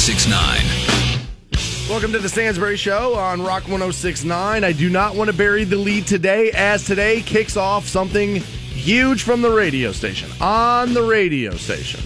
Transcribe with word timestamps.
1069. 0.00 1.90
Welcome 1.90 2.10
to 2.12 2.18
the 2.18 2.28
Stansbury 2.28 2.78
Show 2.78 3.16
on 3.16 3.42
Rock 3.42 3.64
1069. 3.64 4.64
I 4.64 4.72
do 4.72 4.88
not 4.88 5.14
want 5.14 5.28
to 5.28 5.36
bury 5.36 5.64
the 5.64 5.76
lead 5.76 6.06
today, 6.06 6.50
as 6.52 6.86
today 6.86 7.20
kicks 7.20 7.54
off 7.54 7.86
something 7.86 8.36
huge 8.36 9.24
from 9.24 9.42
the 9.42 9.50
radio 9.50 9.92
station. 9.92 10.30
On 10.40 10.94
the 10.94 11.02
radio 11.02 11.50
station, 11.50 12.00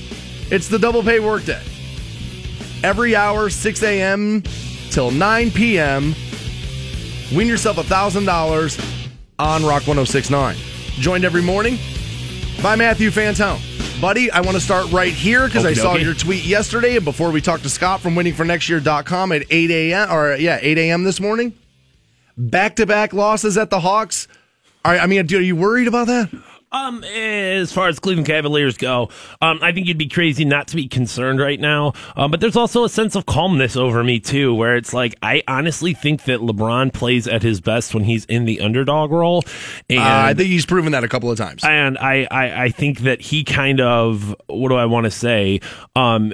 it's 0.51 0.67
the 0.67 0.77
double 0.77 1.05
pay 1.05 1.21
workday. 1.21 1.63
Every 2.83 3.15
hour, 3.15 3.49
6 3.49 3.83
a.m. 3.85 4.43
till 4.91 5.13
9 5.13 5.53
p.m. 5.53 6.17
Win 7.33 7.47
yourself 7.47 7.77
$1,000 7.77 9.09
on 9.39 9.63
Rock 9.63 9.87
1069. 9.87 10.57
Joined 10.99 11.25
every 11.25 11.43
morning 11.43 11.79
by 12.61 12.75
Matthew 12.75 13.11
Fantone. 13.11 13.61
Buddy, 14.05 14.31
I 14.31 14.43
want 14.43 14.55
to 14.55 14.61
start 14.61 14.93
right 14.93 15.15
here 15.15 15.47
because 15.47 15.65
I 15.65 15.73
saw 15.73 15.97
your 15.97 16.13
tweet 16.13 16.45
yesterday 16.45 16.97
and 16.97 17.07
before 17.07 17.31
we 17.31 17.41
talk 17.41 17.63
to 17.63 17.71
Scott 17.71 18.03
from 18.03 18.15
waitingfornextyear.com 18.15 19.33
at 19.33 19.45
8 19.49 19.71
a.m. 19.71 20.13
or 20.13 20.37
yeah, 20.37 20.59
8 20.61 20.77
a.m. 20.77 21.05
this 21.05 21.21
morning. 21.21 21.55
Back 22.37 22.77
to 22.77 22.85
back 22.85 23.15
losses 23.15 23.57
at 23.57 23.71
the 23.71 23.81
Hawks. 23.81 24.29
Are, 24.85 24.95
I 24.95 25.07
mean, 25.07 25.25
dude, 25.25 25.41
are 25.41 25.43
you 25.43 25.57
worried 25.57 25.89
about 25.89 26.09
that? 26.09 26.31
Um, 26.75 27.05
as 27.05 27.73
far 27.73 27.89
as 27.89 27.99
Cleveland 28.01 28.27
Cavaliers 28.27 28.77
go, 28.77 29.09
um, 29.41 29.61
I 29.63 29.71
think 29.73 29.87
you'd 29.87 29.97
be 29.97 30.09
crazy 30.09 30.45
not 30.45 30.67
to 30.69 30.77
be 30.77 30.89
concerned 30.89 31.39
right 31.39 31.61
now. 31.61 31.93
Um, 32.17 32.31
but 32.33 32.41
there's 32.41 32.57
also 32.57 32.83
a 32.85 32.89
sense 32.89 33.15
of 33.15 33.27
calmness 33.27 33.77
over 33.77 34.03
me 34.03 34.19
too, 34.19 34.53
where 34.55 34.77
it's 34.77 34.93
like 34.93 35.15
I 35.23 35.43
honestly 35.47 35.95
think 35.95 36.25
that 36.25 36.41
LeBron 36.41 36.93
plays 36.93 37.29
at 37.29 37.43
his 37.43 37.61
best 37.61 37.95
when 37.95 38.03
he's 38.05 38.25
in 38.25 38.45
the 38.45 38.61
underdog 38.61 39.13
role, 39.13 39.45
and 39.89 40.01
Uh, 40.01 40.03
I 40.31 40.35
think 40.35 40.49
he's 40.49 40.67
proven 40.67 40.93
that 40.93 41.05
a 41.05 41.09
couple 41.09 41.31
of 41.31 41.39
times. 41.39 41.63
and 41.65 41.97
I, 41.99 42.27
I, 42.31 42.65
I 42.65 42.69
think 42.71 43.01
that 43.01 43.21
he 43.21 43.45
kind 43.45 43.81
of 43.81 44.35
what 44.49 44.69
do 44.71 44.75
I 44.75 44.87
want 44.87 45.05
to 45.05 45.11
say? 45.13 45.61
Um, 45.95 46.33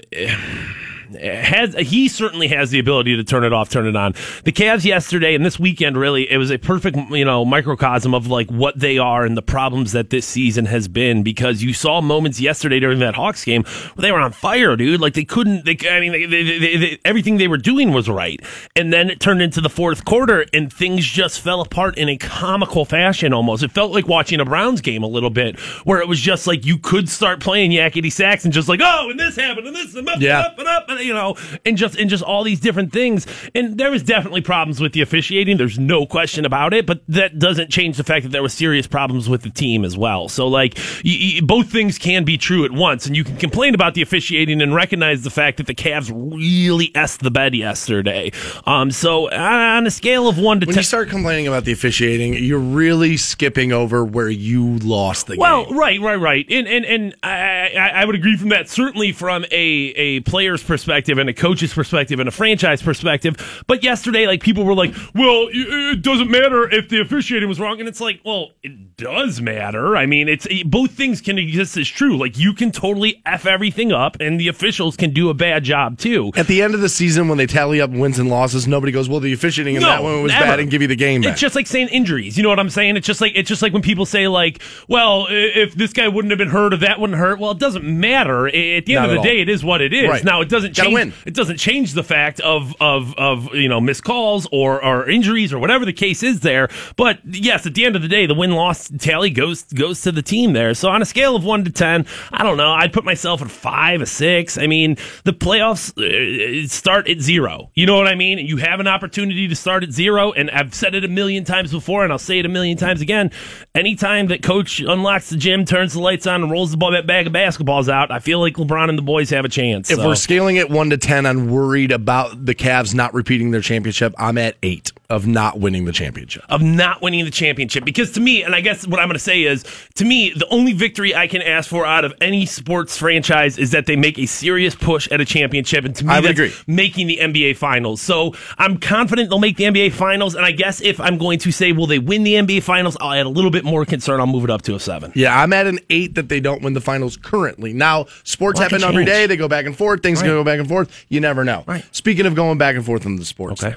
has 1.14 1.74
he 1.74 2.08
certainly 2.08 2.48
has 2.48 2.70
the 2.70 2.78
ability 2.78 3.16
to 3.16 3.24
turn 3.24 3.44
it 3.44 3.52
off, 3.52 3.68
turn 3.68 3.86
it 3.86 3.96
on. 3.96 4.12
The 4.44 4.52
Cavs 4.52 4.84
yesterday 4.84 5.34
and 5.34 5.44
this 5.44 5.58
weekend 5.58 5.96
really 5.96 6.30
it 6.30 6.36
was 6.36 6.50
a 6.50 6.58
perfect 6.58 6.96
you 7.10 7.24
know 7.24 7.44
microcosm 7.44 8.14
of 8.14 8.26
like 8.26 8.50
what 8.50 8.78
they 8.78 8.98
are 8.98 9.24
and 9.24 9.36
the 9.36 9.42
problems 9.42 9.92
that 9.92 10.10
this 10.10 10.26
season 10.26 10.66
has 10.66 10.88
been 10.88 11.22
because 11.22 11.62
you 11.62 11.72
saw 11.72 12.00
moments 12.00 12.40
yesterday 12.40 12.80
during 12.80 12.98
that 13.00 13.14
Hawks 13.14 13.44
game 13.44 13.64
where 13.64 14.02
they 14.02 14.12
were 14.12 14.20
on 14.20 14.32
fire, 14.32 14.76
dude. 14.76 15.00
Like 15.00 15.14
they 15.14 15.24
couldn't. 15.24 15.64
They, 15.64 15.76
I 15.88 16.00
mean, 16.00 16.12
they, 16.12 16.26
they, 16.26 16.98
everything 17.04 17.38
they 17.38 17.48
were 17.48 17.56
doing 17.58 17.92
was 17.92 18.08
right, 18.08 18.40
and 18.76 18.92
then 18.92 19.10
it 19.10 19.20
turned 19.20 19.42
into 19.42 19.60
the 19.60 19.70
fourth 19.70 20.04
quarter 20.04 20.44
and 20.52 20.72
things 20.72 21.04
just 21.06 21.40
fell 21.40 21.60
apart 21.60 21.96
in 21.98 22.08
a 22.08 22.16
comical 22.16 22.84
fashion. 22.84 23.32
Almost, 23.32 23.62
it 23.62 23.72
felt 23.72 23.92
like 23.92 24.06
watching 24.06 24.40
a 24.40 24.44
Browns 24.44 24.80
game 24.80 25.02
a 25.02 25.06
little 25.08 25.30
bit, 25.30 25.58
where 25.84 26.00
it 26.00 26.08
was 26.08 26.20
just 26.20 26.46
like 26.46 26.64
you 26.64 26.78
could 26.78 27.08
start 27.08 27.40
playing 27.40 27.70
yakety 27.70 28.12
sax 28.12 28.44
and 28.44 28.52
just 28.54 28.68
like 28.68 28.80
oh, 28.82 29.10
and 29.10 29.18
this 29.18 29.36
happened 29.36 29.66
and 29.66 29.76
this 29.76 29.94
and 29.94 30.08
up 30.08 30.20
Yeah. 30.20 30.38
and 30.38 30.46
up 30.46 30.58
and 30.58 30.68
up 30.68 30.84
and 30.88 30.99
you 31.02 31.14
know, 31.14 31.36
and 31.64 31.76
just 31.76 31.96
and 31.96 32.10
just 32.10 32.22
all 32.22 32.44
these 32.44 32.60
different 32.60 32.92
things. 32.92 33.26
And 33.54 33.78
there 33.78 33.90
was 33.90 34.02
definitely 34.02 34.40
problems 34.42 34.80
with 34.80 34.92
the 34.92 35.00
officiating. 35.00 35.56
There's 35.56 35.78
no 35.78 36.06
question 36.06 36.44
about 36.44 36.74
it. 36.74 36.86
But 36.86 37.02
that 37.08 37.38
doesn't 37.38 37.70
change 37.70 37.96
the 37.96 38.04
fact 38.04 38.24
that 38.24 38.32
there 38.32 38.42
was 38.42 38.52
serious 38.52 38.86
problems 38.86 39.28
with 39.28 39.42
the 39.42 39.50
team 39.50 39.84
as 39.84 39.96
well. 39.96 40.28
So 40.28 40.48
like, 40.48 40.74
y 41.04 41.34
y 41.36 41.40
both 41.42 41.70
things 41.70 41.98
can 41.98 42.24
be 42.24 42.36
true 42.36 42.64
at 42.64 42.70
once, 42.72 43.06
and 43.06 43.16
you 43.16 43.24
can 43.24 43.36
complain 43.36 43.74
about 43.74 43.94
the 43.94 44.02
officiating 44.02 44.60
and 44.60 44.74
recognize 44.74 45.22
the 45.22 45.30
fact 45.30 45.56
that 45.56 45.66
the 45.66 45.74
Cavs 45.74 46.10
really 46.14 46.90
s 46.94 47.16
the 47.16 47.30
bed 47.30 47.54
yesterday. 47.54 48.30
Um, 48.66 48.90
so 48.90 49.30
on 49.30 49.86
a 49.86 49.90
scale 49.90 50.28
of 50.28 50.38
one 50.38 50.60
to 50.60 50.66
when 50.66 50.74
ten. 50.74 50.80
you 50.80 50.84
start 50.84 51.08
complaining 51.08 51.46
about 51.46 51.64
the 51.64 51.72
officiating, 51.72 52.34
you're 52.34 52.58
really 52.58 53.16
skipping 53.16 53.72
over 53.72 54.04
where 54.04 54.28
you 54.28 54.76
lost 54.78 55.26
the 55.26 55.36
Well, 55.36 55.64
game. 55.64 55.70
Well, 55.70 55.80
right, 55.80 56.00
right, 56.00 56.20
right, 56.20 56.46
and 56.50 56.66
and 56.68 56.84
and 56.84 57.14
I, 57.22 57.72
I 57.76 57.88
I 58.00 58.04
would 58.04 58.14
agree 58.14 58.36
from 58.36 58.50
that. 58.50 58.68
Certainly 58.68 59.12
from 59.12 59.44
a 59.50 59.64
a 59.96 60.20
player's 60.20 60.62
perspective 60.62 60.89
and 60.90 61.28
a 61.28 61.32
coach's 61.34 61.72
perspective 61.72 62.18
and 62.20 62.28
a 62.28 62.32
franchise 62.32 62.82
perspective. 62.82 63.62
But 63.66 63.82
yesterday, 63.82 64.26
like 64.26 64.42
people 64.42 64.64
were 64.64 64.74
like, 64.74 64.94
"Well, 65.14 65.48
it 65.50 65.90
it 65.90 66.02
doesn't 66.02 66.30
matter 66.30 66.68
if 66.68 66.88
the 66.88 67.00
officiating 67.00 67.48
was 67.48 67.60
wrong," 67.60 67.80
and 67.80 67.88
it's 67.88 68.00
like, 68.00 68.20
well, 68.24 68.50
it 68.62 68.96
does 68.96 69.40
matter. 69.40 69.96
I 69.96 70.06
mean, 70.06 70.28
it's 70.28 70.46
both 70.64 70.92
things 70.92 71.20
can 71.20 71.38
exist 71.38 71.76
as 71.76 71.88
true. 71.88 72.16
Like 72.16 72.38
you 72.38 72.52
can 72.54 72.72
totally 72.72 73.22
f 73.24 73.46
everything 73.46 73.92
up, 73.92 74.16
and 74.20 74.38
the 74.40 74.48
officials 74.48 74.96
can 74.96 75.12
do 75.12 75.30
a 75.30 75.34
bad 75.34 75.64
job 75.64 75.98
too. 75.98 76.32
At 76.36 76.46
the 76.46 76.62
end 76.62 76.74
of 76.74 76.80
the 76.80 76.88
season, 76.88 77.28
when 77.28 77.38
they 77.38 77.46
tally 77.46 77.80
up 77.80 77.90
wins 77.90 78.18
and 78.18 78.28
losses, 78.28 78.66
nobody 78.66 78.92
goes, 78.92 79.08
"Well, 79.08 79.20
the 79.20 79.32
officiating 79.32 79.76
in 79.76 79.82
No, 79.82 79.88
that 79.88 80.02
one 80.02 80.22
was 80.22 80.32
never. 80.32 80.44
bad," 80.44 80.60
and 80.60 80.70
give 80.70 80.82
you 80.82 80.88
the 80.88 80.96
game 80.96 81.20
back. 81.22 81.32
It's 81.32 81.40
just 81.40 81.54
like 81.54 81.66
saying 81.66 81.88
injuries. 81.88 82.36
You 82.36 82.42
know 82.42 82.48
what 82.48 82.60
I'm 82.60 82.70
saying? 82.70 82.96
It's 82.96 83.06
just 83.06 83.20
like 83.20 83.32
it's 83.34 83.48
just 83.48 83.62
like 83.62 83.72
when 83.72 83.82
people 83.82 84.06
say 84.06 84.28
like, 84.28 84.60
well, 84.88 85.26
if 85.30 85.74
this 85.74 85.92
guy 85.92 86.08
wouldn't 86.08 86.30
have 86.30 86.38
been 86.38 86.50
hurt 86.50 86.74
or 86.74 86.78
that 86.78 87.00
wouldn't 87.00 87.18
hurt. 87.18 87.38
Well, 87.38 87.52
it 87.52 87.58
doesn't 87.58 87.84
matter. 87.84 88.46
At 88.48 88.52
the 88.86 88.96
end 88.96 89.06
Not 89.06 89.10
of 89.10 89.16
the 89.16 89.22
day, 89.22 89.40
it 89.40 89.48
is 89.48 89.64
what 89.64 89.80
it 89.80 89.92
is. 89.92 90.08
Right. 90.08 90.24
Now 90.24 90.40
it 90.40 90.48
doesn't 90.48 90.74
change. 90.84 90.94
win. 90.94 91.12
It 91.26 91.34
doesn't 91.34 91.58
change 91.58 91.92
the 91.94 92.04
fact 92.04 92.40
of 92.40 92.74
of 92.80 93.14
of 93.16 93.54
you 93.54 93.68
know 93.68 93.80
missed 93.80 94.04
calls 94.04 94.46
or 94.52 94.84
or 94.84 95.08
injuries 95.08 95.52
or 95.52 95.58
whatever 95.58 95.84
the 95.84 95.92
case 95.92 96.22
is 96.22 96.40
there. 96.40 96.68
But 96.96 97.18
yes, 97.24 97.66
at 97.66 97.74
the 97.74 97.84
end 97.84 97.96
of 97.96 98.02
the 98.02 98.08
day, 98.08 98.26
the 98.26 98.34
win 98.34 98.52
loss 98.52 98.88
tally 98.98 99.30
goes 99.30 99.62
goes 99.64 100.02
to 100.02 100.12
the 100.12 100.22
team 100.22 100.52
there. 100.52 100.74
So 100.74 100.88
on 100.88 101.02
a 101.02 101.06
scale 101.06 101.36
of 101.36 101.44
one 101.44 101.64
to 101.64 101.70
ten, 101.70 102.06
I 102.32 102.42
don't 102.42 102.56
know. 102.56 102.72
I'd 102.72 102.92
put 102.92 103.04
myself 103.04 103.42
at 103.42 103.50
five, 103.50 104.00
a 104.00 104.06
six. 104.06 104.58
I 104.58 104.66
mean, 104.66 104.96
the 105.24 105.32
playoffs 105.32 105.90
uh, 105.96 106.68
start 106.68 107.08
at 107.08 107.20
zero. 107.20 107.70
You 107.74 107.86
know 107.86 107.96
what 107.96 108.06
I 108.06 108.14
mean? 108.14 108.38
You 108.38 108.56
have 108.58 108.80
an 108.80 108.86
opportunity 108.86 109.48
to 109.48 109.56
start 109.56 109.82
at 109.82 109.92
zero, 109.92 110.32
and 110.32 110.50
I've 110.50 110.74
said 110.74 110.94
it 110.94 111.04
a 111.04 111.08
million 111.08 111.44
times 111.44 111.72
before, 111.72 112.04
and 112.04 112.12
I'll 112.12 112.18
say 112.18 112.38
it 112.38 112.46
a 112.46 112.48
million 112.48 112.76
times 112.76 113.00
again. 113.00 113.30
Anytime 113.72 114.26
that 114.28 114.42
coach 114.42 114.80
unlocks 114.80 115.30
the 115.30 115.36
gym, 115.36 115.64
turns 115.64 115.92
the 115.92 116.00
lights 116.00 116.26
on, 116.26 116.42
and 116.42 116.50
rolls 116.50 116.72
the 116.72 116.76
ball, 116.76 116.90
that 116.90 117.06
bag 117.06 117.28
of 117.28 117.32
basketballs 117.32 117.88
out, 117.88 118.10
I 118.10 118.18
feel 118.18 118.40
like 118.40 118.54
LeBron 118.54 118.88
and 118.88 118.98
the 118.98 119.02
boys 119.02 119.30
have 119.30 119.44
a 119.44 119.48
chance. 119.48 119.88
if 119.92 119.96
So- 119.96 120.08
we're 120.08 120.16
scaling 120.16 120.56
it 120.56 120.68
one 120.70 120.90
to 120.90 120.96
ten, 120.96 121.24
I'm 121.24 121.46
worried 121.46 121.92
about 121.92 122.46
the 122.46 122.54
Cavs 122.56 122.94
not 122.94 123.14
repeating 123.14 123.52
their 123.52 123.60
championship. 123.60 124.12
I'm 124.18 124.38
at 124.38 124.56
eight 124.64 124.90
of 125.08 125.26
not 125.26 125.58
winning 125.60 125.84
the 125.84 125.92
championship. 125.92 126.42
of 126.48 126.62
not 126.62 127.00
winning 127.02 127.24
the 127.24 127.30
championship. 127.30 127.84
Because 127.84 128.10
to 128.12 128.20
me, 128.20 128.42
and 128.42 128.54
I 128.56 128.60
guess 128.60 128.86
what 128.86 128.98
I'm 129.00 129.06
going 129.08 129.14
to 129.14 129.18
say 129.20 129.42
is, 129.42 129.64
to 129.96 130.04
me, 130.04 130.32
the 130.36 130.46
only 130.50 130.72
victory 130.72 131.14
I 131.14 131.26
can 131.28 131.42
ask 131.42 131.68
for 131.68 131.84
out 131.86 132.04
of 132.04 132.12
any 132.20 132.46
sports 132.46 132.96
franchise 132.96 133.56
is 133.58 133.70
that 133.70 133.86
they 133.86 133.96
make 133.96 134.18
a 134.18 134.26
serious 134.26 134.74
push 134.74 135.08
at 135.12 135.20
a 135.20 135.24
championship. 135.24 135.84
And 135.84 135.94
to 135.96 136.04
me, 136.06 136.12
I 136.12 136.20
would 136.20 136.30
agree. 136.30 136.52
making 136.66 137.06
the 137.08 137.18
NBA 137.20 137.54
Finals. 137.56 138.00
So 138.00 138.34
I'm 138.58 138.78
confident 138.78 139.30
they'll 139.30 139.38
make 139.40 139.56
the 139.56 139.64
NBA 139.64 139.90
Finals. 139.92 140.34
And 140.34 140.44
I 140.44 140.50
guess 140.52 140.80
if 140.80 141.00
I'm 141.00 141.18
going 141.18 141.38
to 141.40 141.52
say, 141.52 141.70
will 141.72 141.86
they 141.86 141.98
win 142.00 142.22
the 142.24 142.34
NBA 142.34 142.62
Finals, 142.62 142.96
I'll 143.00 143.12
add 143.12 143.26
a 143.26 143.28
little 143.28 143.50
bit 143.50 143.59
more 143.64 143.84
concern. 143.84 144.20
I'll 144.20 144.26
move 144.26 144.44
it 144.44 144.50
up 144.50 144.62
to 144.62 144.74
a 144.74 144.80
seven. 144.80 145.12
Yeah, 145.14 145.38
I'm 145.40 145.52
at 145.52 145.66
an 145.66 145.78
eight 145.90 146.14
that 146.16 146.28
they 146.28 146.40
don't 146.40 146.62
win 146.62 146.72
the 146.74 146.80
finals 146.80 147.16
currently. 147.16 147.72
Now, 147.72 148.06
sports 148.24 148.58
happen 148.60 148.82
every 148.82 149.04
day. 149.04 149.26
They 149.26 149.36
go 149.36 149.48
back 149.48 149.66
and 149.66 149.76
forth. 149.76 150.02
Things 150.02 150.18
Right. 150.20 150.26
can 150.28 150.34
go 150.36 150.44
back 150.44 150.58
and 150.58 150.68
forth. 150.68 151.04
You 151.08 151.20
never 151.20 151.44
know. 151.44 151.64
Right. 151.66 151.84
Speaking 151.92 152.26
of 152.26 152.34
going 152.34 152.58
back 152.58 152.76
and 152.76 152.84
forth 152.84 153.06
in 153.06 153.16
the 153.16 153.24
sports, 153.24 153.62
Okay. 153.62 153.76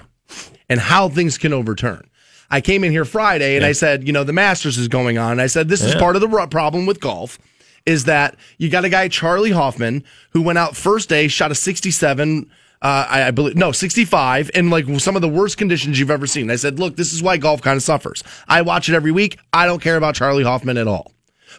and 0.70 0.80
how 0.80 1.10
things 1.10 1.38
can 1.38 1.54
overturn. 1.54 2.06
I 2.50 2.62
came 2.62 2.84
in 2.84 2.92
here 2.92 3.06
Friday 3.06 3.56
and 3.56 3.66
I 3.66 3.72
said, 3.72 4.06
you 4.06 4.14
know, 4.14 4.24
the 4.24 4.34
Masters 4.34 4.78
is 4.78 4.88
going 4.88 5.18
on. 5.18 5.32
And 5.34 5.42
I 5.42 5.48
said, 5.48 5.70
this 5.70 5.82
is 5.82 5.96
part 5.96 6.16
of 6.16 6.22
the 6.22 6.48
problem 6.52 6.86
with 6.86 7.00
golf 7.00 7.40
is 7.86 8.06
that 8.06 8.36
you 8.60 8.70
got 8.70 8.86
a 8.86 8.90
guy, 8.90 9.08
Charley 9.08 9.52
Hoffman, 9.52 10.04
who 10.30 10.42
went 10.42 10.58
out 10.58 10.76
first 10.76 11.10
day, 11.10 11.28
shot 11.28 11.52
a 11.52 11.56
67. 11.56 12.48
Uh, 12.84 13.08
I, 13.10 13.24
I 13.24 13.32
believe 13.32 13.56
no 13.56 13.72
65 13.72 14.52
in 14.54 14.70
like 14.70 14.86
some 15.00 15.16
of 15.16 15.22
the 15.22 15.30
worst 15.30 15.58
conditions 15.58 15.98
you've 15.98 16.12
ever 16.12 16.28
seen. 16.28 16.52
I 16.52 16.58
said, 16.58 16.80
look, 16.80 16.98
this 16.98 17.14
is 17.14 17.24
why 17.24 17.38
golf 17.38 17.62
kind 17.62 17.78
of 17.78 17.84
suffers. 17.84 18.24
I 18.48 18.62
watch 18.62 18.90
it 18.90 18.94
every 18.94 19.12
week. 19.12 19.40
I 19.54 19.66
don't 19.66 19.82
care 19.82 19.96
about 19.96 20.16
Charley 20.16 20.44
Hoffman 20.44 20.78
at 20.78 20.88
all. 20.88 21.14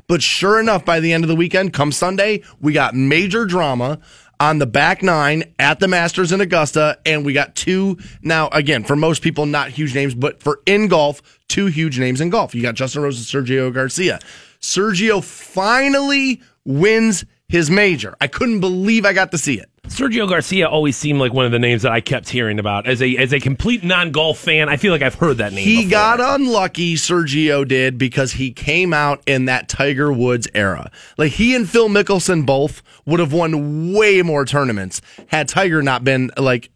But 0.07 0.23
sure 0.23 0.61
enough, 0.61 0.85
by 0.85 1.01
the 1.01 1.12
end 1.12 1.25
of 1.25 1.29
the 1.29 1.37
weekend, 1.37 1.73
come 1.73 1.93
Sunday, 1.93 2.43
we 2.61 2.75
got 2.75 2.95
major 2.95 3.47
drama 3.47 4.01
on 4.39 4.59
the 4.59 4.67
back 4.67 5.03
nine 5.03 5.55
at 5.59 5.81
the 5.81 5.89
Masters 5.89 6.33
in 6.33 6.41
Augusta, 6.41 6.99
and 7.07 7.25
we 7.25 7.33
got 7.33 7.55
two 7.55 7.97
now 8.23 8.49
again 8.49 8.85
for 8.85 8.97
most 8.97 9.23
people 9.23 9.47
not 9.47 9.71
huge 9.71 9.95
names, 9.95 10.15
but 10.15 10.43
for 10.43 10.61
in 10.67 10.89
golf, 10.89 11.23
two 11.49 11.67
huge 11.67 11.99
names 11.99 12.21
in 12.21 12.31
golf. 12.31 12.55
You 12.55 12.62
got 12.62 12.75
Justin 12.75 13.03
Rose 13.03 13.17
and 13.19 13.47
Sergio 13.47 13.73
Garcia. 13.73 14.19
Sergio 14.61 15.23
finally 15.23 16.43
wins 16.65 17.25
his 17.49 17.71
major. 17.71 18.15
I 18.21 18.27
couldn't 18.27 18.60
believe 18.60 19.05
I 19.05 19.12
got 19.12 19.31
to 19.32 19.38
see 19.38 19.59
it. 19.59 19.71
Sergio 19.88 20.28
Garcia 20.28 20.66
always 20.66 20.97
seemed 20.97 21.21
like 21.21 21.32
one 21.32 21.44
of 21.44 21.53
the 21.53 21.59
names 21.59 21.82
that 21.82 21.93
I 21.93 22.00
kept 22.00 22.31
hearing 22.31 22.58
about 22.58 22.87
as 22.87 23.02
a 23.02 23.17
as 23.19 23.35
a 23.35 23.41
complete 23.41 23.85
non 23.85 24.12
golf 24.12 24.38
fan. 24.38 24.69
I 24.69 24.76
feel 24.76 24.93
like 24.93 25.02
I've 25.02 25.14
heard 25.14 25.38
that 25.38 25.52
name. 25.52 25.64
He 25.64 25.85
before. 25.85 25.91
got 25.91 26.20
unlucky, 26.20 26.94
Sergio 26.94 27.69
did, 27.69 27.99
because 27.99 28.32
he 28.32 28.50
came 28.50 28.94
out 28.94 29.23
in 29.26 29.44
that 29.44 29.69
Tiger 29.69 30.12
Woods 30.12 30.49
era. 30.55 30.91
Like 31.19 31.32
he 31.32 31.55
and 31.55 31.69
Phil 31.69 31.88
Mickelson 31.88 32.46
both 32.46 32.82
would 33.05 33.20
have 33.20 33.32
won 33.32 33.93
way 33.93 34.23
more 34.23 34.47
tournaments 34.47 35.02
had 35.26 35.49
Tiger 35.49 35.82
not 35.82 36.02
been 36.02 36.31
like 36.38 36.70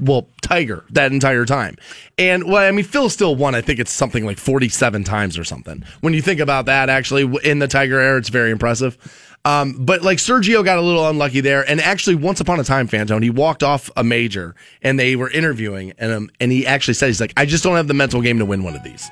well, 0.00 0.28
Tiger 0.40 0.84
that 0.90 1.12
entire 1.12 1.44
time. 1.44 1.76
And 2.16 2.44
well, 2.44 2.66
I 2.66 2.70
mean, 2.70 2.84
Phil 2.84 3.10
still 3.10 3.34
won. 3.34 3.54
I 3.54 3.60
think 3.60 3.80
it's 3.80 3.90
something 3.90 4.24
like 4.24 4.38
47 4.38 5.04
times 5.04 5.36
or 5.36 5.44
something. 5.44 5.84
When 6.00 6.14
you 6.14 6.22
think 6.22 6.40
about 6.40 6.66
that, 6.66 6.88
actually, 6.88 7.30
in 7.42 7.58
the 7.58 7.68
Tiger 7.68 7.98
era, 7.98 8.18
it's 8.18 8.28
very 8.28 8.50
impressive. 8.50 8.96
Um, 9.46 9.74
but 9.84 10.00
like 10.02 10.16
Sergio 10.18 10.64
got 10.64 10.78
a 10.78 10.80
little 10.80 11.06
unlucky 11.06 11.40
there. 11.40 11.68
And 11.68 11.80
actually, 11.80 12.14
once 12.16 12.40
upon 12.40 12.60
a 12.60 12.64
time, 12.64 12.88
Fantone, 12.88 13.22
he 13.22 13.28
walked 13.30 13.62
off 13.62 13.90
a 13.96 14.02
major 14.02 14.54
and 14.80 14.98
they 14.98 15.16
were 15.16 15.28
interviewing 15.30 15.92
and, 15.98 16.12
um, 16.12 16.30
and 16.40 16.50
he 16.50 16.66
actually 16.66 16.94
said, 16.94 17.08
he's 17.08 17.20
like, 17.20 17.34
I 17.36 17.44
just 17.44 17.62
don't 17.62 17.76
have 17.76 17.86
the 17.86 17.92
mental 17.94 18.22
game 18.22 18.38
to 18.38 18.46
win 18.46 18.62
one 18.64 18.74
of 18.74 18.82
these. 18.82 19.10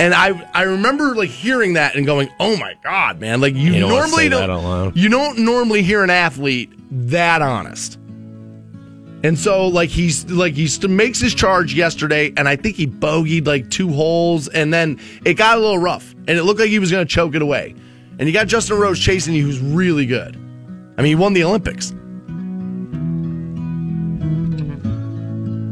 And 0.00 0.14
I 0.14 0.48
I 0.54 0.62
remember 0.62 1.16
like 1.16 1.30
hearing 1.30 1.72
that 1.72 1.96
and 1.96 2.06
going, 2.06 2.28
"Oh 2.38 2.56
my 2.56 2.74
god, 2.84 3.18
man! 3.20 3.40
Like 3.40 3.54
you, 3.54 3.72
You 3.72 3.80
don't 3.80 3.90
wanna 3.90 4.02
normally 4.02 4.22
say 4.24 4.28
don't 4.28 4.40
that 4.42 4.50
out 4.50 4.62
loud. 4.62 4.96
you 4.96 5.08
don't 5.08 5.38
normally 5.40 5.82
hear 5.82 6.04
an 6.04 6.10
athlete 6.10 6.70
that 7.10 7.42
honest." 7.42 7.98
And 9.24 9.36
so, 9.36 9.66
like 9.66 9.88
he's 9.90 10.24
like 10.30 10.54
he 10.54 10.68
st- 10.68 10.92
makes 10.92 11.18
his 11.18 11.34
charge 11.34 11.74
yesterday, 11.74 12.32
and 12.36 12.48
I 12.48 12.54
think 12.54 12.76
he 12.76 12.86
bogeyed 12.86 13.48
like 13.48 13.70
two 13.70 13.88
holes, 13.92 14.46
and 14.46 14.72
then 14.72 15.00
it 15.24 15.34
got 15.34 15.58
a 15.58 15.60
little 15.60 15.78
rough, 15.78 16.14
and 16.28 16.38
it 16.38 16.44
looked 16.44 16.60
like 16.60 16.68
he 16.68 16.78
was 16.78 16.92
going 16.92 17.04
to 17.04 17.12
choke 17.12 17.34
it 17.34 17.42
away. 17.42 17.74
And 18.18 18.26
you 18.26 18.32
got 18.32 18.48
Justin 18.48 18.78
Rose 18.78 18.98
chasing 18.98 19.34
you, 19.34 19.44
who's 19.44 19.60
really 19.60 20.06
good. 20.06 20.36
I 20.96 21.02
mean, 21.02 21.10
he 21.10 21.14
won 21.14 21.32
the 21.32 21.44
Olympics. 21.44 21.90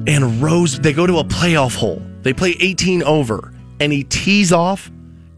And 0.08 0.40
Rose, 0.40 0.78
they 0.78 0.92
go 0.92 1.06
to 1.06 1.18
a 1.18 1.24
playoff 1.24 1.76
hole. 1.76 2.00
They 2.22 2.32
play 2.32 2.56
18 2.60 3.02
over, 3.02 3.52
and 3.80 3.92
he 3.92 4.04
tees 4.04 4.52
off, 4.52 4.90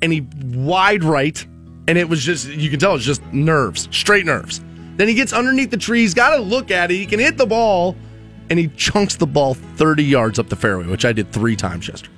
and 0.02 0.12
he 0.12 0.26
wide 0.55 1.02
right, 1.02 1.43
and 1.87 1.96
it 1.96 2.08
was 2.08 2.22
just 2.22 2.49
you 2.49 2.69
can 2.69 2.78
tell 2.78 2.94
it's 2.94 3.05
just 3.05 3.22
nerves, 3.32 3.88
straight 3.90 4.26
nerves. 4.26 4.60
Then 4.96 5.08
he 5.08 5.14
gets 5.14 5.32
underneath 5.32 5.70
the 5.70 5.78
trees, 5.78 6.12
got 6.12 6.37
to 6.37 6.43
look 6.43 6.70
at 6.70 6.90
it. 6.90 6.96
He 6.96 7.06
can 7.06 7.20
hit 7.20 7.38
the 7.38 7.46
ball, 7.46 7.96
and 8.50 8.58
he 8.58 8.69
chunks 8.69 9.16
the 9.16 9.26
ball 9.26 9.55
30 9.55 10.05
yards 10.05 10.38
up 10.38 10.49
the 10.49 10.56
fairway, 10.56 10.87
which 10.87 11.05
I 11.05 11.12
did 11.12 11.32
three 11.32 11.56
times 11.56 11.88
yesterday. 11.88 12.12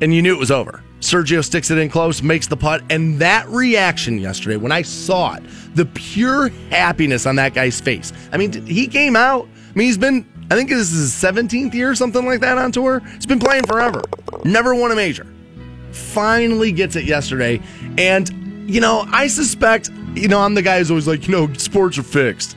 And 0.00 0.14
you 0.14 0.20
knew 0.20 0.34
it 0.34 0.38
was 0.38 0.50
over. 0.50 0.82
Sergio 1.00 1.44
sticks 1.44 1.70
it 1.70 1.78
in 1.78 1.88
close, 1.88 2.22
makes 2.22 2.46
the 2.46 2.56
putt, 2.56 2.82
and 2.90 3.18
that 3.20 3.48
reaction 3.48 4.18
yesterday 4.18 4.56
when 4.56 4.72
I 4.72 4.82
saw 4.82 5.34
it, 5.34 5.42
the 5.74 5.86
pure 5.86 6.48
happiness 6.70 7.26
on 7.26 7.36
that 7.36 7.54
guy's 7.54 7.80
face. 7.80 8.12
I 8.32 8.36
mean, 8.36 8.66
he 8.66 8.86
came 8.86 9.14
out. 9.14 9.44
I 9.44 9.78
mean, 9.78 9.86
he's 9.86 9.98
been, 9.98 10.26
I 10.50 10.56
think 10.56 10.70
this 10.70 10.92
is 10.92 11.12
his 11.12 11.12
17th 11.12 11.72
year, 11.74 11.90
or 11.90 11.94
something 11.94 12.26
like 12.26 12.40
that 12.40 12.58
on 12.58 12.72
tour. 12.72 13.00
He's 13.14 13.26
been 13.26 13.38
playing 13.38 13.66
forever. 13.66 14.02
Never 14.44 14.74
won 14.74 14.90
a 14.90 14.96
major. 14.96 15.26
Finally 15.92 16.72
gets 16.72 16.96
it 16.96 17.04
yesterday. 17.04 17.60
And, 17.96 18.68
you 18.68 18.80
know, 18.80 19.06
I 19.10 19.28
suspect 19.28 19.90
you 20.18 20.28
know, 20.28 20.40
I'm 20.40 20.54
the 20.54 20.62
guy 20.62 20.78
who's 20.78 20.90
always 20.90 21.06
like, 21.06 21.26
you 21.28 21.32
know, 21.32 21.52
sports 21.54 21.98
are 21.98 22.02
fixed. 22.02 22.56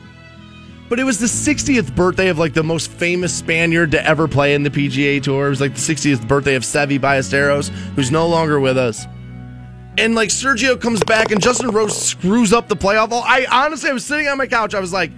But 0.91 0.99
it 0.99 1.05
was 1.05 1.19
the 1.19 1.27
60th 1.27 1.95
birthday 1.95 2.27
of 2.27 2.37
like 2.37 2.53
the 2.53 2.63
most 2.63 2.91
famous 2.91 3.33
Spaniard 3.33 3.91
to 3.91 4.05
ever 4.05 4.27
play 4.27 4.55
in 4.55 4.63
the 4.63 4.69
PGA 4.69 5.23
Tour. 5.23 5.47
It 5.47 5.49
was 5.51 5.61
like 5.61 5.73
the 5.73 5.79
60th 5.79 6.27
birthday 6.27 6.55
of 6.55 6.63
Seve 6.63 6.99
Ballesteros, 6.99 7.69
who's 7.95 8.11
no 8.11 8.27
longer 8.27 8.59
with 8.59 8.77
us. 8.77 9.05
And 9.97 10.15
like 10.15 10.27
Sergio 10.27 10.77
comes 10.81 11.01
back 11.01 11.31
and 11.31 11.41
Justin 11.41 11.71
Rose 11.71 11.97
screws 11.97 12.51
up 12.51 12.67
the 12.67 12.75
playoff. 12.75 13.13
I 13.13 13.45
honestly, 13.49 13.89
I 13.89 13.93
was 13.93 14.03
sitting 14.03 14.27
on 14.27 14.37
my 14.37 14.47
couch. 14.47 14.73
I 14.73 14.81
was 14.81 14.91
like, 14.91 15.11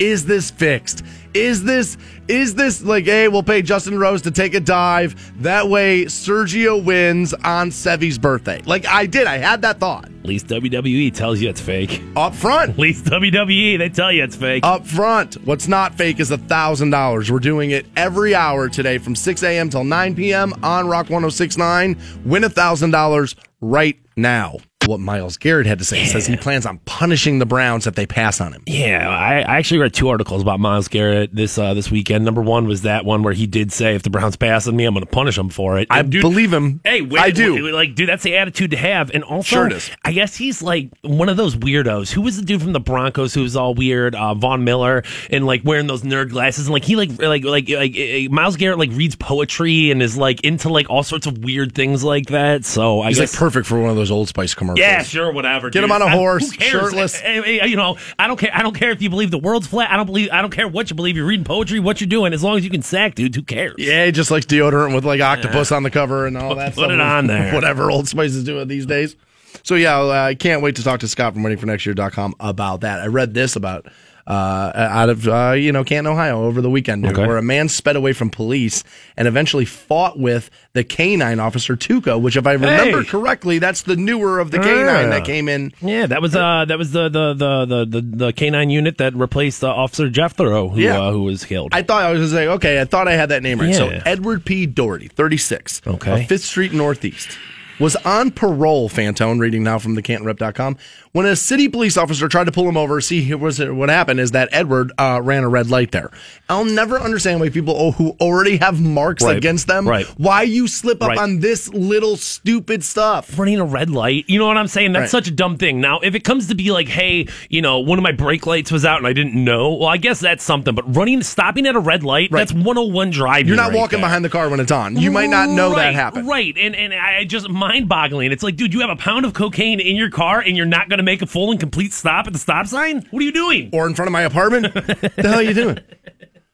is 0.00 0.26
this 0.26 0.50
fixed? 0.50 1.04
Is 1.34 1.64
this 1.64 1.96
is 2.28 2.54
this 2.54 2.82
like, 2.82 3.04
hey, 3.04 3.28
we'll 3.28 3.42
pay 3.42 3.62
Justin 3.62 3.98
Rose 3.98 4.22
to 4.22 4.30
take 4.30 4.54
a 4.54 4.60
dive. 4.60 5.32
That 5.42 5.68
way 5.68 6.04
Sergio 6.04 6.82
wins 6.82 7.34
on 7.34 7.70
Seve's 7.70 8.18
birthday. 8.18 8.60
Like 8.64 8.86
I 8.86 9.06
did, 9.06 9.26
I 9.26 9.38
had 9.38 9.62
that 9.62 9.78
thought. 9.78 10.04
At 10.04 10.26
least 10.26 10.46
WWE 10.46 11.12
tells 11.12 11.40
you 11.40 11.48
it's 11.48 11.60
fake. 11.60 12.02
Up 12.14 12.34
front. 12.34 12.70
At 12.70 12.78
least 12.78 13.04
WWE, 13.06 13.78
they 13.78 13.88
tell 13.88 14.12
you 14.12 14.22
it's 14.22 14.36
fake. 14.36 14.64
Up 14.64 14.86
front. 14.86 15.34
What's 15.44 15.66
not 15.68 15.96
fake 15.96 16.20
is 16.20 16.30
a 16.30 16.38
thousand 16.38 16.90
dollars. 16.90 17.30
We're 17.30 17.40
doing 17.40 17.70
it 17.72 17.86
every 17.96 18.34
hour 18.34 18.68
today 18.68 18.98
from 18.98 19.16
6 19.16 19.42
a.m. 19.42 19.68
till 19.68 19.84
9 19.84 20.14
p.m. 20.14 20.52
on 20.62 20.86
Rock 20.86 21.10
1069. 21.10 21.98
Win 22.24 22.44
a 22.44 22.48
thousand 22.48 22.90
dollars 22.92 23.34
right 23.60 23.98
now 24.16 24.58
what 24.86 25.00
Myles 25.00 25.36
Garrett 25.36 25.66
had 25.66 25.78
to 25.78 25.84
say. 25.84 26.00
He 26.00 26.06
says 26.06 26.26
he 26.26 26.36
plans 26.36 26.66
on 26.66 26.78
punishing 26.84 27.38
the 27.38 27.46
Browns 27.46 27.86
if 27.86 27.94
they 27.94 28.06
pass 28.06 28.40
on 28.40 28.52
him. 28.52 28.62
Yeah, 28.66 29.08
I, 29.08 29.40
I 29.40 29.56
actually 29.58 29.78
read 29.80 29.94
two 29.94 30.08
articles 30.08 30.42
about 30.42 30.60
Myles 30.60 30.88
Garrett 30.88 31.34
this 31.34 31.58
uh, 31.58 31.74
this 31.74 31.90
weekend. 31.90 32.24
Number 32.24 32.42
one 32.42 32.66
was 32.66 32.82
that 32.82 33.04
one 33.04 33.22
where 33.22 33.32
he 33.32 33.46
did 33.46 33.72
say, 33.72 33.94
"If 33.94 34.02
the 34.02 34.10
Browns 34.10 34.36
pass 34.36 34.66
on 34.66 34.76
me, 34.76 34.84
I'm 34.84 34.94
going 34.94 35.04
to 35.04 35.10
punish 35.10 35.36
them 35.36 35.48
for 35.48 35.78
it." 35.78 35.88
And 35.90 35.98
I 35.98 36.02
dude, 36.02 36.22
believe 36.22 36.52
him. 36.52 36.80
Hey, 36.84 37.02
wait, 37.02 37.20
I 37.20 37.30
do. 37.30 37.64
Wait, 37.64 37.72
like, 37.72 37.94
dude, 37.94 38.08
that's 38.08 38.22
the 38.22 38.36
attitude 38.36 38.72
to 38.72 38.76
have. 38.76 39.10
And 39.12 39.24
also, 39.24 39.68
sure 39.68 39.80
I 40.04 40.12
guess 40.12 40.36
he's 40.36 40.62
like 40.62 40.90
one 41.02 41.28
of 41.28 41.36
those 41.36 41.56
weirdos. 41.56 42.10
Who 42.12 42.22
was 42.22 42.36
the 42.36 42.44
dude 42.44 42.62
from 42.62 42.72
the 42.72 42.80
Broncos 42.80 43.34
who 43.34 43.42
was 43.42 43.56
all 43.56 43.74
weird? 43.74 44.14
Uh, 44.14 44.34
Von 44.34 44.64
Miller 44.64 45.02
and 45.30 45.46
like 45.46 45.62
wearing 45.64 45.86
those 45.86 46.02
nerd 46.02 46.30
glasses 46.30 46.66
and 46.66 46.72
like 46.72 46.84
he 46.84 46.96
like 46.96 47.10
like 47.20 47.44
like 47.44 47.68
like, 47.68 47.94
like 47.96 48.30
Myles 48.30 48.56
Garrett 48.56 48.78
like 48.78 48.90
reads 48.92 49.16
poetry 49.16 49.90
and 49.90 50.02
is 50.02 50.16
like 50.16 50.40
into 50.42 50.68
like 50.68 50.90
all 50.90 51.02
sorts 51.02 51.26
of 51.26 51.38
weird 51.38 51.74
things 51.74 52.02
like 52.02 52.26
that. 52.26 52.64
So 52.64 53.00
I 53.00 53.08
he's 53.08 53.18
guess, 53.18 53.32
like 53.32 53.38
perfect 53.38 53.66
for 53.66 53.80
one 53.80 53.90
of 53.90 53.96
those 53.96 54.10
Old 54.10 54.28
Spice 54.28 54.54
commercials. 54.54 54.71
Yeah, 54.76 55.02
sure, 55.02 55.32
whatever. 55.32 55.70
Get 55.70 55.80
dude. 55.80 55.84
him 55.84 55.92
on 55.92 56.02
a 56.02 56.08
horse, 56.10 56.52
shirtless. 56.52 57.22
you 57.22 57.76
know, 57.76 57.96
I 58.18 58.26
don't 58.26 58.38
care. 58.38 58.50
I 58.52 58.62
don't 58.62 58.74
care 58.74 58.90
if 58.90 59.02
you 59.02 59.10
believe 59.10 59.30
the 59.30 59.38
world's 59.38 59.66
flat. 59.66 59.90
I 59.90 59.96
don't 59.96 60.06
believe. 60.06 60.30
I 60.32 60.40
don't 60.40 60.52
care 60.52 60.68
what 60.68 60.90
you 60.90 60.96
believe. 60.96 61.16
You're 61.16 61.26
reading 61.26 61.44
poetry, 61.44 61.80
what 61.80 62.00
you're 62.00 62.08
doing, 62.08 62.32
as 62.32 62.42
long 62.42 62.56
as 62.56 62.64
you 62.64 62.70
can 62.70 62.82
sack, 62.82 63.14
dude. 63.14 63.34
Who 63.34 63.42
cares? 63.42 63.74
Yeah, 63.78 64.06
he 64.06 64.12
just 64.12 64.30
likes 64.30 64.46
deodorant 64.46 64.94
with 64.94 65.04
like 65.04 65.20
octopus 65.20 65.70
yeah. 65.70 65.76
on 65.76 65.82
the 65.82 65.90
cover 65.90 66.26
and 66.26 66.36
all 66.36 66.54
that. 66.54 66.74
Put 66.74 66.90
it 66.90 67.00
on 67.00 67.26
there. 67.26 67.54
Whatever 67.54 67.90
Old 67.90 68.08
Spice 68.08 68.34
is 68.34 68.44
doing 68.44 68.68
these 68.68 68.86
days. 68.86 69.16
So 69.62 69.74
yeah, 69.74 70.00
I 70.00 70.34
can't 70.34 70.62
wait 70.62 70.76
to 70.76 70.84
talk 70.84 71.00
to 71.00 71.08
Scott 71.08 71.34
from 71.34 71.42
waitingfornextyear.com 71.42 72.34
about 72.40 72.80
that. 72.80 73.00
I 73.00 73.06
read 73.06 73.34
this 73.34 73.56
about 73.56 73.86
uh, 74.26 74.72
out 74.74 75.08
of 75.08 75.26
uh, 75.26 75.52
you 75.52 75.72
know 75.72 75.84
Canton, 75.84 76.12
Ohio, 76.12 76.44
over 76.44 76.60
the 76.60 76.70
weekend, 76.70 77.04
okay. 77.06 77.26
where 77.26 77.36
a 77.36 77.42
man 77.42 77.68
sped 77.68 77.96
away 77.96 78.12
from 78.12 78.30
police 78.30 78.84
and 79.16 79.26
eventually 79.26 79.64
fought 79.64 80.18
with 80.18 80.50
the 80.72 80.84
canine 80.84 81.40
officer 81.40 81.76
Tuco, 81.76 82.20
which, 82.20 82.36
if 82.36 82.46
I 82.46 82.52
remember 82.52 83.02
hey. 83.02 83.08
correctly, 83.08 83.58
that's 83.58 83.82
the 83.82 83.96
newer 83.96 84.38
of 84.38 84.50
the 84.50 84.58
canine 84.58 85.10
that 85.10 85.24
came 85.24 85.48
in. 85.48 85.72
Yeah, 85.80 86.06
that 86.06 86.22
was 86.22 86.36
uh, 86.36 86.64
that 86.66 86.78
was 86.78 86.92
the 86.92 87.08
the 87.08 87.34
the 87.34 87.84
the, 87.84 88.00
the, 88.00 88.32
canine 88.32 88.70
unit 88.70 88.98
that 88.98 89.14
replaced 89.14 89.64
uh, 89.64 89.68
Officer 89.68 90.08
Jethro, 90.08 90.68
who 90.68 90.80
yeah. 90.80 91.00
uh, 91.00 91.12
who 91.12 91.22
was 91.24 91.44
killed. 91.44 91.70
I 91.74 91.82
thought 91.82 92.02
I 92.02 92.10
was 92.10 92.18
going 92.18 92.30
to 92.30 92.34
say, 92.34 92.48
okay, 92.48 92.80
I 92.80 92.84
thought 92.84 93.08
I 93.08 93.12
had 93.12 93.30
that 93.30 93.42
name 93.42 93.60
right. 93.60 93.70
Yeah. 93.70 93.76
So 93.76 93.88
Edward 94.06 94.44
P. 94.44 94.66
Doherty, 94.66 95.08
thirty 95.08 95.36
six, 95.36 95.82
okay, 95.86 96.26
Fifth 96.26 96.44
Street 96.44 96.72
Northeast 96.72 97.38
was 97.82 97.96
on 97.96 98.30
parole, 98.30 98.88
Fantone, 98.88 99.40
reading 99.40 99.64
now 99.64 99.78
from 99.78 99.94
the 99.94 100.02
CantonRep.com, 100.02 100.76
when 101.12 101.26
a 101.26 101.36
city 101.36 101.68
police 101.68 101.96
officer 101.96 102.26
tried 102.28 102.44
to 102.44 102.52
pull 102.52 102.68
him 102.68 102.76
over. 102.76 103.00
See, 103.00 103.32
was 103.34 103.60
what 103.60 103.88
happened 103.88 104.20
is 104.20 104.32
that 104.32 104.48
Edward 104.52 104.92
uh, 104.98 105.20
ran 105.22 105.44
a 105.44 105.48
red 105.48 105.70
light 105.70 105.92
there. 105.92 106.10
I'll 106.48 106.64
never 106.64 106.98
understand 106.98 107.40
why 107.40 107.50
people 107.50 107.92
who 107.92 108.16
already 108.20 108.56
have 108.58 108.80
marks 108.80 109.22
right. 109.22 109.36
against 109.36 109.66
them, 109.66 109.86
right. 109.86 110.06
why 110.18 110.42
you 110.42 110.66
slip 110.68 111.02
up 111.02 111.08
right. 111.08 111.18
on 111.18 111.40
this 111.40 111.68
little 111.68 112.16
stupid 112.16 112.84
stuff. 112.84 113.38
Running 113.38 113.60
a 113.60 113.64
red 113.64 113.90
light, 113.90 114.24
you 114.28 114.38
know 114.38 114.46
what 114.46 114.56
I'm 114.56 114.68
saying? 114.68 114.92
That's 114.92 115.10
such 115.10 115.28
a 115.28 115.30
dumb 115.30 115.56
thing. 115.56 115.80
Now, 115.80 116.00
if 116.00 116.14
it 116.14 116.24
comes 116.24 116.48
to 116.48 116.54
be 116.54 116.72
like, 116.72 116.88
hey, 116.88 117.28
you 117.48 117.62
know, 117.62 117.80
one 117.80 117.98
of 117.98 118.02
my 118.02 118.12
brake 118.12 118.46
lights 118.46 118.72
was 118.72 118.84
out 118.84 118.98
and 118.98 119.06
I 119.06 119.12
didn't 119.12 119.34
know, 119.34 119.74
well, 119.74 119.88
I 119.88 119.96
guess 119.96 120.20
that's 120.20 120.44
something. 120.44 120.74
But 120.74 120.96
running, 120.96 121.22
stopping 121.22 121.66
at 121.66 121.74
a 121.74 121.80
red 121.80 122.04
light, 122.04 122.30
that's 122.30 122.52
101 122.52 123.10
driving. 123.10 123.48
You're 123.48 123.56
not 123.56 123.72
walking 123.72 124.00
there. 124.00 124.08
behind 124.08 124.24
the 124.24 124.30
car 124.30 124.48
when 124.48 124.60
it's 124.60 124.72
on. 124.72 124.96
You 124.96 125.10
might 125.10 125.30
not 125.30 125.48
know 125.48 125.74
that 125.74 125.94
happened. 125.94 126.28
Right, 126.28 126.56
and 126.56 126.74
and 126.74 126.94
I 126.94 127.24
just 127.24 127.48
mind 127.48 127.88
boggling. 127.88 128.32
It's 128.32 128.42
like, 128.42 128.56
dude, 128.56 128.72
you 128.72 128.80
have 128.80 128.90
a 128.90 128.96
pound 128.96 129.24
of 129.24 129.34
cocaine 129.34 129.80
in 129.80 129.96
your 129.96 130.10
car 130.10 130.40
and 130.40 130.56
you're 130.56 130.66
not 130.66 130.88
going 130.88 130.98
to 130.98 131.01
make 131.02 131.22
a 131.22 131.26
full 131.26 131.50
and 131.50 131.60
complete 131.60 131.92
stop 131.92 132.26
at 132.26 132.32
the 132.32 132.38
stop 132.38 132.66
sign? 132.66 133.06
What 133.10 133.22
are 133.22 133.24
you 133.24 133.32
doing? 133.32 133.70
Or 133.72 133.86
in 133.86 133.94
front 133.94 134.08
of 134.08 134.12
my 134.12 134.22
apartment? 134.22 134.72
the 134.74 135.12
hell 135.16 135.38
are 135.38 135.42
you 135.42 135.54
doing? 135.54 135.78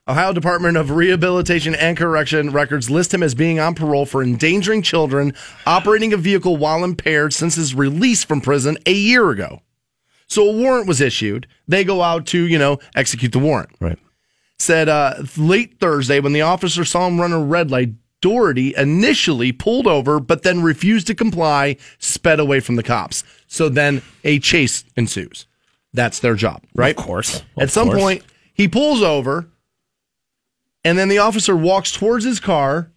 Ohio 0.09 0.33
Department 0.33 0.79
of 0.79 0.91
Rehabilitation 0.91 1.75
and 1.75 1.95
Correction 1.95 2.51
records 2.51 2.89
list 2.89 3.13
him 3.13 3.23
as 3.23 3.35
being 3.35 3.61
on 3.61 3.75
parole 3.75 4.07
for 4.07 4.23
endangering 4.23 4.81
children, 4.81 5.35
operating 5.67 6.15
a 6.15 6.17
vehicle 6.17 6.57
while 6.57 6.83
impaired 6.83 7.35
since 7.35 7.57
his 7.57 7.75
release 7.75 8.25
from 8.25 8.41
prison 8.41 8.79
a 8.87 8.93
year 8.93 9.31
ago. 9.31 9.61
So 10.27 10.49
a 10.49 10.53
warrant 10.53 10.89
was 10.89 11.03
issued. 11.03 11.47
They 11.67 11.85
go 11.85 12.01
out 12.01 12.27
to, 12.29 12.43
you 12.43 12.59
know, 12.59 12.79
execute 12.95 13.33
the 13.33 13.39
warrant. 13.39 13.71
Right. 13.81 13.99
Said 14.59 14.89
uh, 14.89 15.23
late 15.37 15.79
Thursday 15.79 16.21
when 16.21 16.33
the 16.33 16.41
officer 16.43 16.87
saw 16.87 17.07
him 17.07 17.21
run 17.21 17.33
a 17.33 17.41
red 17.41 17.71
light, 17.71 17.91
Doherty 18.21 18.75
initially 18.77 19.53
pulled 19.53 19.87
over, 19.87 20.19
but 20.19 20.43
then 20.43 20.63
refused 20.63 21.07
to 21.07 21.15
comply, 21.15 21.77
sped 21.99 22.41
away 22.41 22.61
from 22.61 22.77
the 22.77 22.83
cops. 22.83 23.23
So 23.47 23.69
then 23.69 24.03
a 24.25 24.39
chase 24.41 24.85
ensues. 24.97 25.47
That's 25.93 26.19
their 26.21 26.35
job, 26.35 26.63
right? 26.75 26.97
Of 26.97 27.05
course. 27.05 27.41
Of 27.41 27.47
At 27.59 27.71
some 27.71 27.89
course. 27.89 28.01
point, 28.01 28.23
he 28.53 28.69
pulls 28.69 29.03
over, 29.03 29.49
and 30.85 30.99
then 30.99 31.09
the 31.09 31.19
officer 31.19 31.57
walks 31.57 31.93
towards 31.93 32.25
his 32.25 32.41
car. 32.41 32.91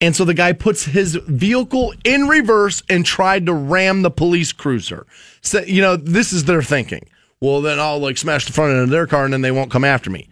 And 0.00 0.16
so 0.16 0.24
the 0.24 0.34
guy 0.34 0.52
puts 0.52 0.84
his 0.84 1.14
vehicle 1.14 1.94
in 2.02 2.26
reverse 2.26 2.82
and 2.88 3.06
tried 3.06 3.46
to 3.46 3.52
ram 3.52 4.02
the 4.02 4.10
police 4.10 4.50
cruiser. 4.50 5.06
So, 5.42 5.60
you 5.60 5.80
know, 5.80 5.96
this 5.96 6.32
is 6.32 6.44
their 6.44 6.62
thinking. 6.62 7.08
Well, 7.40 7.60
then 7.60 7.78
I'll 7.78 8.00
like 8.00 8.18
smash 8.18 8.46
the 8.46 8.52
front 8.52 8.72
end 8.72 8.80
of 8.82 8.90
their 8.90 9.06
car 9.06 9.24
and 9.24 9.32
then 9.32 9.42
they 9.42 9.52
won't 9.52 9.70
come 9.70 9.84
after 9.84 10.10
me. 10.10 10.28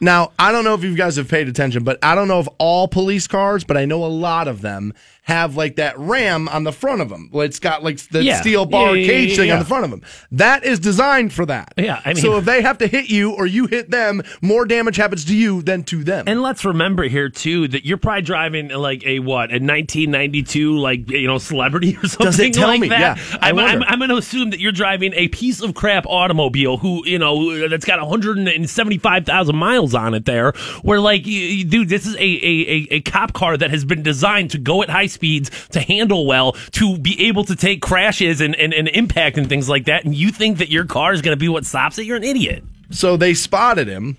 Now, 0.00 0.32
I 0.38 0.52
don't 0.52 0.64
know 0.64 0.74
if 0.74 0.84
you 0.84 0.94
guys 0.94 1.16
have 1.16 1.28
paid 1.28 1.48
attention, 1.48 1.82
but 1.82 1.98
I 2.04 2.14
don't 2.14 2.28
know 2.28 2.38
if 2.38 2.46
all 2.58 2.86
police 2.86 3.26
cars, 3.26 3.64
but 3.64 3.76
I 3.76 3.84
know 3.84 4.04
a 4.04 4.06
lot 4.06 4.46
of 4.46 4.60
them 4.60 4.94
have 5.28 5.56
like 5.56 5.76
that 5.76 5.96
ram 5.98 6.48
on 6.48 6.64
the 6.64 6.72
front 6.72 7.02
of 7.02 7.10
them. 7.10 7.28
It's 7.34 7.58
got 7.60 7.84
like 7.84 7.98
the 8.08 8.24
Yeah. 8.24 8.40
steel 8.40 8.64
bar 8.64 8.96
Yeah, 8.96 9.06
cage 9.06 9.36
thing 9.36 9.50
on 9.52 9.58
the 9.58 9.64
front 9.66 9.84
of 9.84 9.90
them. 9.90 10.02
That 10.32 10.64
is 10.64 10.78
designed 10.80 11.34
for 11.34 11.44
that. 11.46 11.74
Yeah, 11.76 12.00
I 12.04 12.14
mean- 12.14 12.22
so 12.22 12.38
if 12.38 12.46
they 12.46 12.62
have 12.62 12.78
to 12.78 12.86
hit 12.86 13.10
you 13.10 13.32
or 13.32 13.46
you 13.46 13.66
hit 13.66 13.90
them, 13.90 14.22
more 14.40 14.64
damage 14.64 14.96
happens 14.96 15.26
to 15.26 15.36
you 15.36 15.60
than 15.60 15.84
to 15.84 16.02
them. 16.02 16.24
And 16.26 16.40
let's 16.40 16.64
remember 16.64 17.04
here 17.04 17.28
too 17.28 17.68
that 17.68 17.84
you're 17.84 17.98
probably 17.98 18.22
driving 18.22 18.68
like 18.70 19.04
a 19.06 19.18
what 19.18 19.50
a 19.50 19.60
1992 19.60 20.78
like 20.78 21.10
you 21.10 21.26
know 21.26 21.36
celebrity 21.38 21.96
or 22.02 22.08
something 22.08 22.24
Does 22.26 22.38
it 22.40 22.54
tell 22.54 22.68
like 22.68 22.80
me? 22.80 22.88
that. 22.88 23.18
Yeah, 23.18 23.38
I 23.42 23.50
I'm, 23.50 23.58
I'm. 23.58 23.82
I'm 23.84 23.98
going 23.98 24.08
to 24.10 24.16
assume 24.16 24.50
that 24.50 24.60
you're 24.60 24.72
driving 24.72 25.12
a 25.14 25.28
piece 25.28 25.60
of 25.60 25.74
crap 25.74 26.06
automobile 26.06 26.78
who 26.78 27.04
you 27.06 27.18
know 27.18 27.68
that's 27.68 27.84
got 27.84 27.98
175,000 28.00 29.56
miles 29.56 29.94
on 29.94 30.14
it 30.14 30.24
there. 30.24 30.52
Where 30.82 31.00
like, 31.00 31.24
dude, 31.24 31.88
this 31.88 32.06
is 32.06 32.14
a, 32.16 32.18
a 32.20 32.22
a 32.22 32.88
a 32.92 33.00
cop 33.02 33.32
car 33.34 33.56
that 33.56 33.70
has 33.70 33.84
been 33.84 34.02
designed 34.02 34.50
to 34.52 34.58
go 34.58 34.82
at 34.82 34.88
high 34.90 35.06
speeds 35.18 35.50
to 35.70 35.80
handle 35.80 36.26
well 36.26 36.52
to 36.72 36.96
be 36.96 37.26
able 37.26 37.42
to 37.44 37.56
take 37.56 37.82
crashes 37.82 38.40
and 38.40 38.54
and, 38.54 38.72
and 38.72 38.86
impact 38.88 39.36
and 39.36 39.48
things 39.48 39.68
like 39.68 39.86
that. 39.86 40.04
And 40.04 40.14
you 40.14 40.30
think 40.30 40.58
that 40.58 40.70
your 40.70 40.84
car 40.84 41.12
is 41.12 41.22
going 41.22 41.36
to 41.36 41.40
be 41.40 41.48
what 41.48 41.66
stops 41.66 41.98
it? 41.98 42.06
You're 42.06 42.16
an 42.16 42.24
idiot. 42.24 42.62
So 42.90 43.16
they 43.16 43.34
spotted 43.34 43.88
him 43.88 44.16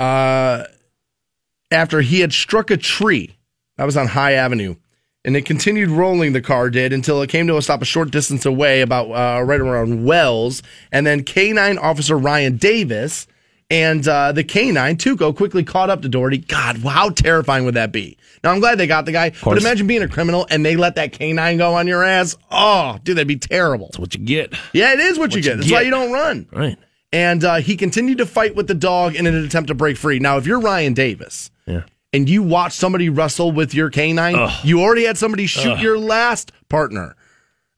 uh, 0.00 0.64
after 1.70 2.00
he 2.00 2.20
had 2.20 2.32
struck 2.32 2.70
a 2.70 2.76
tree. 2.76 3.36
That 3.76 3.84
was 3.84 3.96
on 3.96 4.08
High 4.08 4.32
Avenue. 4.32 4.76
And 5.24 5.36
it 5.36 5.44
continued 5.44 5.90
rolling, 5.90 6.32
the 6.32 6.40
car 6.40 6.70
did, 6.70 6.92
until 6.92 7.20
it 7.20 7.28
came 7.28 7.46
to 7.48 7.56
a 7.56 7.62
stop 7.62 7.82
a 7.82 7.84
short 7.84 8.10
distance 8.10 8.46
away, 8.46 8.80
about 8.80 9.10
uh, 9.10 9.42
right 9.44 9.60
around 9.60 10.04
Wells. 10.04 10.62
And 10.90 11.06
then 11.06 11.22
K9 11.22 11.78
officer 11.78 12.16
Ryan 12.16 12.56
Davis 12.56 13.26
and 13.70 14.06
uh, 14.08 14.32
the 14.32 14.44
K9, 14.44 14.96
Tuco, 14.96 15.36
quickly 15.36 15.62
caught 15.64 15.90
up 15.90 16.02
to 16.02 16.08
Doherty. 16.08 16.38
God, 16.38 16.78
how 16.78 17.10
terrifying 17.10 17.64
would 17.64 17.74
that 17.74 17.92
be? 17.92 18.16
Now, 18.42 18.52
I'm 18.52 18.60
glad 18.60 18.78
they 18.78 18.86
got 18.86 19.04
the 19.04 19.12
guy, 19.12 19.32
but 19.44 19.58
imagine 19.58 19.86
being 19.86 20.02
a 20.02 20.08
criminal 20.08 20.46
and 20.50 20.64
they 20.64 20.76
let 20.76 20.94
that 20.94 21.12
K9 21.12 21.58
go 21.58 21.74
on 21.74 21.86
your 21.86 22.04
ass. 22.04 22.36
Oh, 22.50 22.98
dude, 23.04 23.16
that'd 23.16 23.28
be 23.28 23.36
terrible. 23.36 23.86
That's 23.86 23.98
what 23.98 24.14
you 24.14 24.24
get. 24.24 24.54
Yeah, 24.72 24.92
it 24.92 25.00
is 25.00 25.18
what, 25.18 25.32
you 25.32 25.38
you 25.38 25.42
get. 25.42 25.56
That's 25.56 25.68
get. 25.68 25.74
why 25.74 25.80
you 25.82 25.90
don't 25.90 26.12
run. 26.12 26.46
Right. 26.52 26.78
And 27.12 27.42
uh, 27.42 27.56
he 27.56 27.76
continued 27.76 28.18
to 28.18 28.26
fight 28.26 28.54
with 28.54 28.68
the 28.68 28.74
dog 28.74 29.16
in 29.16 29.26
an 29.26 29.34
attempt 29.44 29.68
to 29.68 29.74
break 29.74 29.96
free. 29.96 30.18
Now, 30.18 30.36
if 30.38 30.46
you're 30.46 30.60
Ryan 30.60 30.94
Davis 30.94 31.50
Yeah. 31.66 31.82
and 32.12 32.28
you 32.28 32.42
watch 32.42 32.72
somebody 32.74 33.08
wrestle 33.08 33.50
with 33.50 33.74
your 33.74 33.90
canine, 33.90 34.36
Ugh. 34.36 34.52
you 34.64 34.80
already 34.82 35.04
had 35.04 35.18
somebody 35.18 35.46
shoot 35.46 35.78
your 35.80 35.98
last 35.98 36.52
partner. 36.68 37.16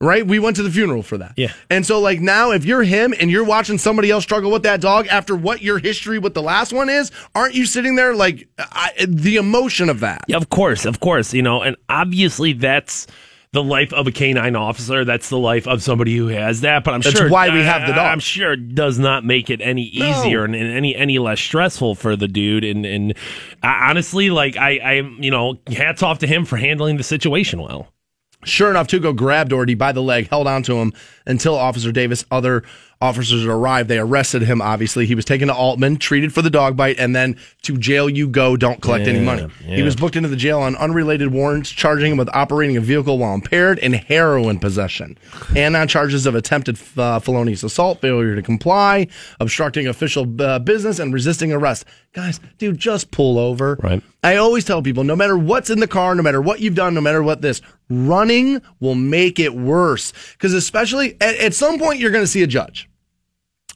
Right? 0.02 0.26
We 0.26 0.38
went 0.38 0.56
to 0.56 0.62
the 0.62 0.70
funeral 0.70 1.02
for 1.02 1.18
that. 1.18 1.34
Yeah. 1.36 1.52
And 1.68 1.84
so, 1.84 2.00
like, 2.00 2.20
now 2.20 2.52
if 2.52 2.64
you're 2.64 2.82
him 2.82 3.12
and 3.20 3.30
you're 3.30 3.44
watching 3.44 3.76
somebody 3.76 4.10
else 4.10 4.24
struggle 4.24 4.50
with 4.50 4.62
that 4.62 4.80
dog 4.80 5.06
after 5.08 5.36
what 5.36 5.60
your 5.60 5.78
history 5.78 6.18
with 6.18 6.32
the 6.32 6.40
last 6.40 6.72
one 6.72 6.88
is, 6.88 7.12
aren't 7.34 7.54
you 7.54 7.66
sitting 7.66 7.96
there 7.96 8.14
like 8.14 8.48
I, 8.58 8.92
the 9.06 9.36
emotion 9.36 9.90
of 9.90 10.00
that? 10.00 10.24
Yeah, 10.26 10.38
of 10.38 10.48
course, 10.48 10.86
of 10.86 11.00
course. 11.00 11.34
You 11.34 11.42
know, 11.42 11.60
and 11.60 11.76
obviously 11.90 12.54
that's 12.54 13.06
the 13.52 13.62
life 13.62 13.92
of 13.92 14.06
a 14.06 14.12
canine 14.12 14.56
officer. 14.56 15.04
That's 15.04 15.28
the 15.28 15.38
life 15.38 15.66
of 15.66 15.82
somebody 15.82 16.16
who 16.16 16.28
has 16.28 16.60
that. 16.60 16.84
But 16.84 16.94
I'm 16.94 17.00
That's 17.00 17.18
sure 17.18 17.28
why 17.28 17.50
we 17.50 17.62
have 17.62 17.86
the 17.86 17.94
dog. 17.94 18.06
I'm 18.06 18.20
sure 18.20 18.52
it 18.52 18.74
does 18.74 18.98
not 18.98 19.24
make 19.24 19.50
it 19.50 19.60
any 19.60 19.82
easier 19.82 20.44
and, 20.44 20.54
and 20.54 20.70
any 20.70 20.94
any 20.94 21.18
less 21.18 21.40
stressful 21.40 21.96
for 21.96 22.16
the 22.16 22.28
dude. 22.28 22.64
And 22.64 22.86
and 22.86 23.12
uh, 23.62 23.66
honestly, 23.82 24.30
like 24.30 24.56
I, 24.56 24.78
I, 24.78 24.92
you 25.18 25.30
know, 25.30 25.58
hats 25.66 26.02
off 26.02 26.20
to 26.20 26.26
him 26.26 26.44
for 26.44 26.56
handling 26.56 26.96
the 26.96 27.02
situation 27.02 27.60
well. 27.60 27.88
Sure 28.44 28.70
enough, 28.70 28.86
Tuco 28.86 29.14
grabbed 29.14 29.50
Doherty 29.50 29.74
by 29.74 29.92
the 29.92 30.02
leg, 30.02 30.28
held 30.28 30.46
onto 30.46 30.76
him 30.76 30.92
until 31.26 31.54
Officer 31.54 31.92
Davis, 31.92 32.24
other 32.30 32.62
officers 33.00 33.46
arrived. 33.46 33.88
They 33.88 33.98
arrested 33.98 34.42
him, 34.42 34.60
obviously. 34.60 35.06
He 35.06 35.14
was 35.14 35.24
taken 35.24 35.48
to 35.48 35.54
Aultman, 35.54 35.98
treated 35.98 36.34
for 36.34 36.42
the 36.42 36.50
dog 36.50 36.76
bite, 36.76 36.98
and 36.98 37.16
then 37.16 37.36
to 37.62 37.78
jail 37.78 38.10
you 38.10 38.28
go, 38.28 38.56
don't 38.56 38.82
collect 38.82 39.06
any 39.06 39.20
Yeah, 39.20 39.24
money. 39.24 39.48
He 39.64 39.82
was 39.82 39.96
booked 39.96 40.16
into 40.16 40.28
the 40.28 40.36
jail 40.36 40.60
on 40.60 40.76
unrelated 40.76 41.32
warrants, 41.32 41.70
charging 41.70 42.12
him 42.12 42.18
with 42.18 42.28
operating 42.34 42.76
a 42.76 42.80
vehicle 42.80 43.18
while 43.18 43.34
impaired 43.34 43.78
and 43.78 43.94
heroin 43.94 44.58
possession, 44.58 45.16
and 45.56 45.76
on 45.76 45.88
charges 45.88 46.26
of 46.26 46.34
attempted 46.34 46.78
uh, 46.98 47.18
felonious 47.20 47.62
assault, 47.62 48.00
failure 48.02 48.34
to 48.34 48.42
comply, 48.42 49.06
obstructing 49.40 49.86
official 49.86 50.26
uh, 50.42 50.58
business, 50.58 50.98
and 50.98 51.14
resisting 51.14 51.52
arrest. 51.52 51.86
Guys, 52.12 52.40
dude, 52.58 52.76
just 52.76 53.10
pull 53.12 53.38
over. 53.38 53.78
Right. 53.82 54.02
I 54.22 54.36
always 54.36 54.64
tell 54.64 54.82
people 54.82 55.04
no 55.04 55.16
matter 55.16 55.38
what's 55.38 55.70
in 55.70 55.80
the 55.80 55.86
car, 55.86 56.14
no 56.14 56.22
matter 56.22 56.42
what 56.42 56.60
you've 56.60 56.74
done, 56.74 56.92
no 56.92 57.00
matter 57.00 57.22
what 57.22 57.40
this, 57.40 57.62
running 57.88 58.60
will 58.80 58.94
make 58.96 59.38
it 59.38 59.54
worse. 59.54 60.12
Because 60.32 60.52
especially 60.52 61.16
at, 61.20 61.36
at 61.36 61.54
some 61.54 61.78
point, 61.78 62.00
you're 62.00 62.10
going 62.10 62.24
to 62.24 62.30
see 62.30 62.42
a 62.42 62.46
judge. 62.46 62.89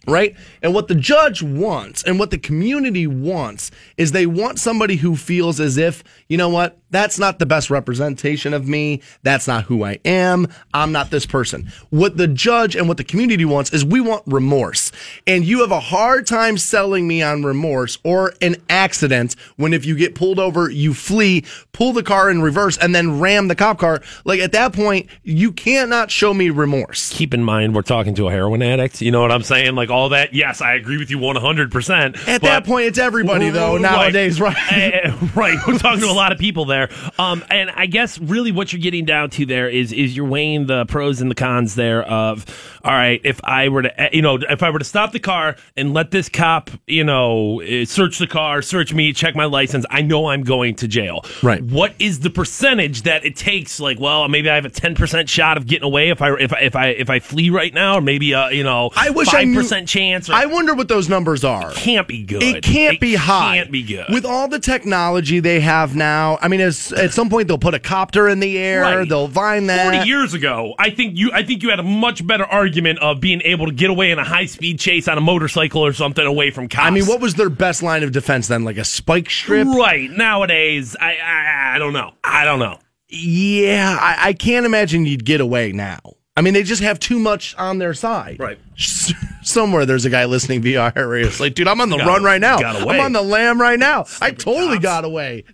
Right? 0.06 0.36
And 0.62 0.74
what 0.74 0.88
the 0.88 0.94
judge 0.94 1.42
wants 1.42 2.02
and 2.02 2.18
what 2.18 2.30
the 2.30 2.38
community 2.38 3.06
wants 3.06 3.70
is 3.96 4.12
they 4.12 4.26
want 4.26 4.58
somebody 4.58 4.96
who 4.96 5.16
feels 5.16 5.60
as 5.60 5.76
if, 5.76 6.04
you 6.28 6.36
know 6.36 6.48
what, 6.48 6.78
that's 6.94 7.18
not 7.18 7.38
the 7.38 7.46
best 7.46 7.70
representation 7.70 8.54
of 8.54 8.68
me. 8.68 9.02
That's 9.22 9.46
not 9.46 9.64
who 9.64 9.84
I 9.84 9.98
am. 10.04 10.46
I'm 10.72 10.92
not 10.92 11.10
this 11.10 11.26
person. 11.26 11.70
What 11.90 12.16
the 12.16 12.28
judge 12.28 12.76
and 12.76 12.88
what 12.88 12.96
the 12.96 13.04
community 13.04 13.44
wants 13.44 13.72
is 13.72 13.84
we 13.84 14.00
want 14.00 14.22
remorse. 14.26 14.92
And 15.26 15.44
you 15.44 15.60
have 15.60 15.70
a 15.70 15.80
hard 15.80 16.26
time 16.26 16.56
selling 16.58 17.06
me 17.06 17.22
on 17.22 17.42
remorse 17.42 17.98
or 18.04 18.34
an 18.40 18.56
accident 18.68 19.36
when 19.56 19.72
if 19.72 19.84
you 19.84 19.96
get 19.96 20.14
pulled 20.14 20.38
over, 20.38 20.70
you 20.70 20.94
flee, 20.94 21.44
pull 21.72 21.92
the 21.92 22.02
car 22.02 22.30
in 22.30 22.42
reverse, 22.42 22.78
and 22.78 22.94
then 22.94 23.20
ram 23.20 23.48
the 23.48 23.54
cop 23.54 23.78
car. 23.78 24.02
Like 24.24 24.40
at 24.40 24.52
that 24.52 24.72
point, 24.72 25.08
you 25.22 25.52
cannot 25.52 26.10
show 26.10 26.32
me 26.32 26.50
remorse. 26.50 27.10
Keep 27.12 27.34
in 27.34 27.44
mind, 27.44 27.74
we're 27.74 27.82
talking 27.82 28.14
to 28.14 28.28
a 28.28 28.30
heroin 28.30 28.62
addict. 28.62 29.00
You 29.00 29.10
know 29.10 29.20
what 29.20 29.32
I'm 29.32 29.42
saying? 29.42 29.74
Like 29.74 29.90
all 29.90 30.10
that. 30.10 30.34
Yes, 30.34 30.60
I 30.60 30.74
agree 30.74 30.98
with 30.98 31.10
you 31.10 31.18
100. 31.18 31.70
percent 31.70 32.16
At 32.28 32.42
that 32.42 32.64
point, 32.64 32.86
it's 32.86 32.98
everybody 32.98 33.50
though 33.50 33.76
nowadays, 33.76 34.40
right? 34.40 34.56
Eh, 34.72 35.16
right. 35.34 35.58
We're 35.66 35.78
talking 35.78 36.00
to 36.00 36.10
a 36.10 36.12
lot 36.12 36.32
of 36.32 36.38
people 36.38 36.64
there. 36.64 36.83
Um, 37.18 37.44
and 37.50 37.70
I 37.70 37.86
guess 37.86 38.18
really 38.18 38.52
what 38.52 38.72
you're 38.72 38.82
getting 38.82 39.04
down 39.04 39.30
to 39.30 39.46
there 39.46 39.68
is 39.68 39.92
is 39.92 40.16
you're 40.16 40.26
weighing 40.26 40.66
the 40.66 40.86
pros 40.86 41.20
and 41.20 41.30
the 41.30 41.34
cons 41.34 41.74
there 41.74 42.02
of 42.02 42.44
all 42.84 42.92
right, 42.92 43.20
if 43.24 43.40
I 43.44 43.68
were 43.68 43.82
to 43.82 44.00
eh, 44.00 44.10
you 44.12 44.22
know, 44.22 44.38
if 44.48 44.62
I 44.62 44.70
were 44.70 44.78
to 44.78 44.84
stop 44.84 45.12
the 45.12 45.20
car 45.20 45.56
and 45.76 45.94
let 45.94 46.10
this 46.10 46.28
cop, 46.28 46.70
you 46.86 47.04
know, 47.04 47.60
eh, 47.60 47.84
search 47.84 48.18
the 48.18 48.26
car, 48.26 48.62
search 48.62 48.92
me, 48.92 49.12
check 49.12 49.34
my 49.34 49.46
license, 49.46 49.86
I 49.90 50.02
know 50.02 50.26
I'm 50.26 50.42
going 50.42 50.74
to 50.76 50.88
jail. 50.88 51.24
Right. 51.42 51.62
What 51.62 51.94
is 51.98 52.20
the 52.20 52.30
percentage 52.30 53.02
that 53.02 53.24
it 53.24 53.36
takes 53.36 53.80
like, 53.80 53.98
well, 53.98 54.28
maybe 54.28 54.50
I 54.50 54.54
have 54.54 54.66
a 54.66 54.70
10% 54.70 55.28
shot 55.28 55.56
of 55.56 55.66
getting 55.66 55.84
away 55.84 56.10
if 56.10 56.20
I 56.20 56.34
if 56.38 56.52
I 56.52 56.58
if 56.60 56.76
I 56.76 56.86
if 56.88 57.10
I 57.10 57.20
flee 57.20 57.50
right 57.50 57.72
now 57.72 57.98
or 57.98 58.00
maybe 58.00 58.34
uh, 58.34 58.48
you 58.50 58.64
know, 58.64 58.90
I 58.96 59.10
wish 59.10 59.28
I 59.28 59.44
5% 59.44 59.88
chance 59.88 60.28
or 60.28 60.34
I 60.34 60.46
wonder 60.46 60.74
what 60.74 60.88
those 60.88 61.08
numbers 61.08 61.44
are. 61.44 61.70
It 61.70 61.76
can't 61.76 62.08
be 62.08 62.22
good. 62.22 62.42
It 62.42 62.62
can't 62.62 63.00
be 63.00 63.14
high. 63.14 63.56
Can't 63.56 63.70
be 63.70 63.82
good. 63.82 64.06
With 64.10 64.24
all 64.24 64.48
the 64.48 64.58
technology 64.58 65.40
they 65.40 65.60
have 65.60 65.94
now, 65.94 66.38
I 66.40 66.48
mean, 66.48 66.60
as, 66.60 66.73
at 66.92 67.12
some 67.12 67.28
point 67.30 67.48
they'll 67.48 67.58
put 67.58 67.74
a 67.74 67.78
copter 67.78 68.28
in 68.28 68.40
the 68.40 68.58
air, 68.58 68.82
Right. 68.82 69.08
they'll 69.08 69.28
vine 69.28 69.66
that. 69.66 69.90
Forty 69.92 70.08
years 70.08 70.34
ago, 70.34 70.74
I 70.78 70.90
think 70.90 71.16
you 71.16 71.30
I 71.32 71.42
think 71.44 71.62
you 71.62 71.70
had 71.70 71.80
a 71.80 71.84
much 71.84 72.26
better 72.26 72.44
argument 72.44 72.98
of 73.00 73.20
being 73.20 73.40
able 73.44 73.66
to 73.66 73.72
get 73.72 73.90
away 73.90 74.10
in 74.10 74.18
a 74.18 74.24
high 74.24 74.46
speed 74.46 74.78
chase 74.78 75.08
on 75.08 75.18
a 75.18 75.20
motorcycle 75.20 75.84
or 75.84 75.92
something 75.92 76.24
away 76.26 76.50
from 76.50 76.68
cops. 76.68 76.86
I 76.86 76.90
mean, 76.90 77.06
what 77.06 77.20
was 77.20 77.34
their 77.34 77.50
best 77.50 77.82
line 77.82 78.02
of 78.02 78.12
defense 78.12 78.48
then? 78.48 78.64
Like 78.64 78.76
a 78.78 78.84
spike 78.84 79.30
strip? 79.30 79.66
Right 79.68 80.10
nowadays, 80.10 80.96
I, 81.00 81.16
I 81.16 81.74
I 81.74 81.78
don't 81.78 81.92
know. 81.92 82.12
I 82.22 82.44
don't 82.44 82.58
know. 82.58 82.78
Yeah, 83.08 83.96
I, 84.00 84.28
I 84.28 84.32
can't 84.32 84.66
imagine 84.66 85.06
you'd 85.06 85.24
get 85.24 85.40
away 85.40 85.72
now. 85.72 85.98
I 86.36 86.40
mean, 86.40 86.52
they 86.54 86.64
just 86.64 86.82
have 86.82 86.98
too 86.98 87.18
much 87.20 87.54
on 87.56 87.78
their 87.78 87.94
side. 87.94 88.40
Right. 88.40 88.58
Somewhere 89.42 89.86
there's 89.86 90.04
a 90.04 90.10
guy 90.10 90.24
listening 90.24 90.62
via 90.62 90.92
radio. 90.96 91.28
It's 91.28 91.38
like, 91.38 91.54
dude, 91.54 91.68
I'm 91.68 91.80
on 91.80 91.90
the 91.90 91.98
Got- 91.98 92.06
run 92.08 92.22
right 92.24 92.40
now. 92.40 92.58
got 92.58 92.82
away. 92.82 92.96
I'm 92.98 93.00
on 93.04 93.12
the 93.12 93.22
lam 93.22 93.60
right 93.60 93.78
now. 93.78 94.06
I 94.20 94.30
totally 94.32 94.76
cops. 94.76 94.82
got 94.82 95.04
away. 95.04 95.44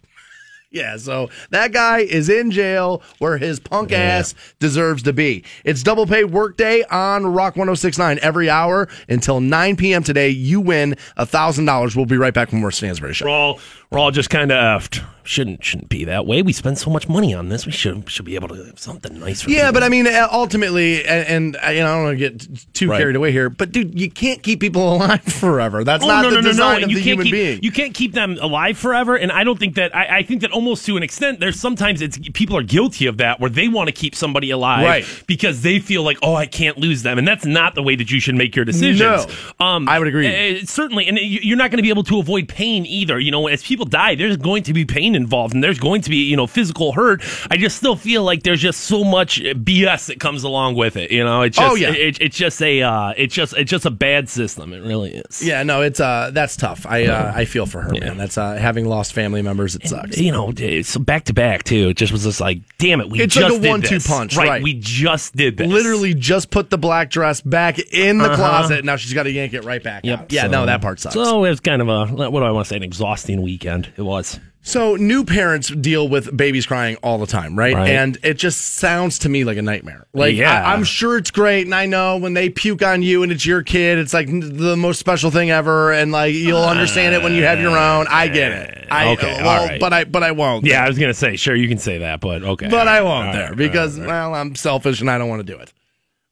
Yeah, 0.72 0.98
so 0.98 1.30
that 1.50 1.72
guy 1.72 1.98
is 1.98 2.28
in 2.28 2.52
jail 2.52 3.02
where 3.18 3.38
his 3.38 3.58
punk 3.58 3.90
ass 3.90 4.34
deserves 4.60 5.02
to 5.02 5.12
be. 5.12 5.42
It's 5.64 5.82
double 5.82 6.06
pay 6.06 6.22
workday 6.22 6.84
on 6.84 7.26
Rock 7.26 7.56
1069 7.56 8.20
every 8.22 8.48
hour 8.48 8.88
until 9.08 9.40
9 9.40 9.76
p.m. 9.76 10.04
today. 10.04 10.28
You 10.28 10.60
win 10.60 10.94
$1,000. 11.18 11.96
We'll 11.96 12.06
be 12.06 12.16
right 12.16 12.32
back 12.32 12.50
from 12.50 12.60
more 12.60 12.70
Stansbury 12.70 13.14
Show. 13.14 13.26
We're 13.26 13.32
all 13.32 13.60
we're 13.90 13.98
all 13.98 14.10
just 14.10 14.30
kind 14.30 14.52
of 14.52 14.56
effed. 14.82 15.04
shouldn't 15.22 15.62
shouldn't 15.64 15.88
be 15.88 16.04
that 16.04 16.26
way. 16.26 16.42
We 16.42 16.52
spend 16.52 16.78
so 16.78 16.90
much 16.90 17.08
money 17.08 17.34
on 17.34 17.48
this. 17.50 17.66
We 17.66 17.72
should 17.72 18.08
should 18.08 18.24
be 18.24 18.34
able 18.36 18.48
to 18.48 18.54
have 18.64 18.78
something 18.78 19.18
nice. 19.20 19.42
For 19.42 19.50
Yeah, 19.50 19.62
people. 19.66 19.72
but 19.74 19.82
I 19.82 19.88
mean, 19.88 20.06
uh, 20.06 20.28
ultimately, 20.32 21.04
and, 21.04 21.26
and 21.54 21.56
uh, 21.64 21.70
you 21.70 21.80
know, 21.80 21.86
I 21.86 21.94
don't 21.94 22.02
want 22.04 22.18
to 22.18 22.28
get 22.30 22.72
too 22.74 22.88
Right. 22.88 22.98
carried 22.98 23.16
away 23.16 23.30
here, 23.32 23.50
but 23.50 23.70
dude, 23.72 23.98
you 23.98 24.10
can't 24.10 24.42
keep 24.42 24.60
people 24.60 24.94
alive 24.96 25.22
forever. 25.22 25.84
That's 25.84 26.02
Oh, 26.04 26.08
not 26.08 26.22
no, 26.22 26.30
the 26.30 26.36
no, 26.36 26.40
no, 26.42 26.48
design 26.48 26.80
no. 26.80 26.84
of 26.86 26.90
You 26.90 26.96
the 26.98 27.02
can't 27.02 27.06
human 27.20 27.24
keep, 27.26 27.32
being. 27.32 27.62
You 27.62 27.70
can't 27.72 27.94
keep 27.94 28.12
them 28.14 28.38
alive 28.40 28.78
forever. 28.78 29.14
And 29.16 29.30
I 29.30 29.44
don't 29.44 29.58
think 29.58 29.74
that, 29.76 29.94
I, 29.94 30.18
I 30.18 30.22
think 30.22 30.40
that 30.42 30.50
almost 30.52 30.86
to 30.86 30.96
an 30.96 31.02
extent, 31.02 31.38
there's 31.40 31.60
sometimes 31.60 32.00
it's 32.00 32.18
people 32.32 32.56
are 32.56 32.62
guilty 32.62 33.06
of 33.06 33.18
that 33.18 33.38
where 33.40 33.50
they 33.50 33.68
want 33.68 33.88
to 33.88 33.92
keep 33.92 34.14
somebody 34.14 34.50
alive 34.50 34.84
Right. 34.84 35.24
because 35.26 35.62
they 35.62 35.78
feel 35.80 36.02
like, 36.02 36.18
oh, 36.22 36.34
I 36.34 36.46
can't 36.46 36.78
lose 36.78 37.02
them. 37.02 37.18
And 37.18 37.26
that's 37.28 37.44
not 37.44 37.74
the 37.74 37.82
way 37.82 37.94
that 37.96 38.10
you 38.10 38.20
should 38.20 38.34
make 38.36 38.54
your 38.56 38.64
decisions. 38.64 39.00
No. 39.00 39.26
Um, 39.64 39.88
I 39.88 39.98
would 39.98 40.08
agree. 40.08 40.60
uh, 40.60 40.64
certainly. 40.64 41.06
And 41.08 41.18
you're 41.18 41.56
not 41.58 41.70
going 41.70 41.78
to 41.78 41.82
be 41.82 41.90
able 41.90 42.04
to 42.04 42.18
avoid 42.18 42.48
pain 42.48 42.86
either. 42.86 43.18
You 43.20 43.30
know, 43.30 43.46
as 43.46 43.62
people 43.62 43.79
die, 43.86 44.14
there's 44.14 44.36
going 44.36 44.62
to 44.64 44.72
be 44.72 44.84
pain 44.84 45.14
involved 45.14 45.54
and 45.54 45.62
there's 45.62 45.78
going 45.78 46.02
to 46.02 46.10
be, 46.10 46.28
you 46.28 46.36
know, 46.36 46.46
physical 46.46 46.92
hurt. 46.92 47.22
I 47.50 47.56
just 47.56 47.76
still 47.76 47.96
feel 47.96 48.22
like 48.22 48.42
there's 48.42 48.60
just 48.60 48.80
so 48.82 49.04
much 49.04 49.40
BS 49.40 50.06
that 50.06 50.20
comes 50.20 50.42
along 50.44 50.74
with 50.76 50.96
it. 50.96 51.10
You 51.10 51.24
know, 51.24 51.42
it's 51.42 51.56
just, 51.56 51.72
Oh, 51.72 51.74
yeah. 51.74 51.92
it, 51.92 52.18
it's 52.20 52.36
just 52.36 52.60
a, 52.62 52.82
uh, 52.82 53.12
it's 53.16 53.34
just, 53.34 53.56
it's 53.56 53.70
just 53.70 53.86
a 53.86 53.90
bad 53.90 54.28
system. 54.28 54.72
It 54.72 54.80
really 54.82 55.14
is. 55.14 55.42
yeah, 55.42 55.62
no, 55.62 55.82
it's 55.82 56.00
uh, 56.00 56.30
that's 56.32 56.56
tough. 56.56 56.86
I 56.86 57.06
uh, 57.06 57.32
I 57.34 57.44
feel 57.44 57.66
for 57.66 57.80
her, 57.82 57.90
man. 57.92 58.16
That's 58.16 58.36
uh, 58.38 58.54
having 58.56 58.84
lost 58.86 59.12
family 59.12 59.42
members. 59.42 59.74
It 59.76 59.86
sucks. 59.88 60.18
you 60.18 60.32
know, 60.32 60.52
it's 60.56 60.96
back 60.96 61.24
to 61.24 61.32
back 61.34 61.64
too. 61.64 61.88
It 61.90 61.96
just 61.96 62.12
was 62.12 62.24
just 62.24 62.40
like, 62.40 62.60
damn 62.78 63.00
it, 63.00 63.08
we 63.08 63.20
It's 63.20 63.36
like 63.36 63.46
just 63.46 63.58
a 63.58 63.60
did 63.60 63.68
one-two 63.68 64.00
punch, 64.00 64.36
right, 64.36 64.48
right. 64.48 64.62
We 64.62 64.74
just 64.74 65.34
did 65.36 65.56
this. 65.56 65.68
Literally 65.68 66.14
just 66.14 66.50
put 66.50 66.70
the 66.70 66.78
black 66.78 67.10
dress 67.10 67.40
back 67.40 67.78
in 67.78 68.18
the 68.18 68.34
closet. 68.34 68.84
Now 68.84 68.96
she's 68.96 69.12
got 69.14 69.24
to 69.24 69.30
yank 69.30 69.52
it 69.54 69.64
right 69.64 69.82
back 69.82 70.02
Uh-huh. 70.04 70.10
Yep. 70.10 70.18
out. 70.20 70.32
Yeah, 70.32 70.42
So- 70.42 70.48
no, 70.48 70.66
that 70.66 70.80
part 70.82 71.00
sucks. 71.00 71.14
So 71.14 71.44
it 71.44 71.50
was 71.50 71.60
kind 71.60 71.82
of 71.82 71.88
a 71.88 72.06
what 72.06 72.30
do 72.40 72.44
I 72.44 72.50
want 72.50 72.66
to 72.66 72.68
say? 72.70 72.76
An 72.76 72.82
exhausting 72.82 73.42
weekend. 73.42 73.69
It 73.96 74.02
was. 74.02 74.38
So 74.62 74.94
new 74.96 75.24
parents 75.24 75.68
deal 75.68 76.06
with 76.06 76.36
babies 76.36 76.66
crying 76.66 76.96
all 76.96 77.16
the 77.16 77.26
time, 77.26 77.58
right? 77.58 77.74
Right. 77.74 77.88
And 77.88 78.18
it 78.22 78.34
just 78.34 78.60
sounds 78.60 79.20
to 79.20 79.28
me 79.30 79.42
like 79.44 79.56
a 79.56 79.62
nightmare. 79.62 80.06
Like 80.12 80.36
Yeah. 80.36 80.52
I, 80.66 80.74
am 80.74 80.84
sure 80.84 81.16
it's 81.16 81.30
great, 81.30 81.64
and 81.64 81.74
I 81.74 81.86
know 81.86 82.18
when 82.18 82.34
they 82.34 82.50
puke 82.50 82.82
on 82.82 83.02
you 83.02 83.22
and 83.22 83.32
it's 83.32 83.46
your 83.46 83.62
kid, 83.62 83.98
it's 83.98 84.12
like 84.12 84.26
the 84.28 84.76
most 84.76 84.98
special 85.00 85.30
thing 85.30 85.50
ever, 85.50 85.92
and 85.92 86.12
like 86.12 86.34
you'll 86.34 86.58
understand 86.58 87.14
it 87.14 87.22
when 87.22 87.32
you 87.32 87.42
have 87.44 87.58
your 87.58 87.76
own. 87.76 88.06
I 88.10 88.28
get 88.28 88.52
it. 88.52 88.90
Uh, 88.90 88.94
I, 88.94 89.12
Okay, 89.12 89.32
uh, 89.32 89.42
well, 89.44 89.60
all 89.62 89.66
right. 89.66 89.80
but 89.80 89.92
I 89.94 90.04
but 90.04 90.22
I 90.22 90.32
won't. 90.32 90.66
Yeah, 90.66 90.84
I 90.84 90.88
was 90.88 90.98
gonna 90.98 91.14
say, 91.14 91.36
sure, 91.36 91.56
you 91.56 91.66
can 91.68 91.78
say 91.78 91.98
that, 91.98 92.20
but 92.20 92.42
okay. 92.42 92.68
but 92.68 92.86
I 92.86 93.00
won't 93.00 93.28
All 93.28 93.32
there 93.32 93.48
right, 93.48 93.56
because 93.56 93.98
well, 93.98 94.34
I'm 94.34 94.54
selfish 94.56 95.00
and 95.00 95.10
I 95.10 95.16
don't 95.16 95.30
want 95.30 95.40
to 95.46 95.52
do 95.52 95.58
it. 95.58 95.72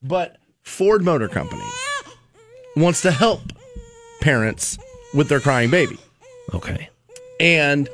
But 0.03 0.37
Ford 0.63 1.03
Motor 1.03 1.29
Company 1.29 1.65
wants 2.77 3.01
to 3.03 3.11
help 3.11 3.41
parents 4.21 4.77
with 5.15 5.31
their 5.31 5.41
crying 5.41 5.71
baby. 5.71 5.99
Okay. 6.53 6.91
And 7.41 7.89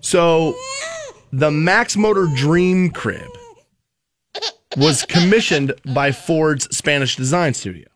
so 0.00 0.56
the 1.32 1.50
Max 1.50 1.96
Motor 1.96 2.28
Dream 2.34 2.90
Crib 2.90 3.28
was 4.76 5.04
commissioned 5.04 5.74
by 5.94 6.12
Ford's 6.12 6.74
Spanish 6.76 7.16
design 7.16 7.54
studio. 7.54 7.88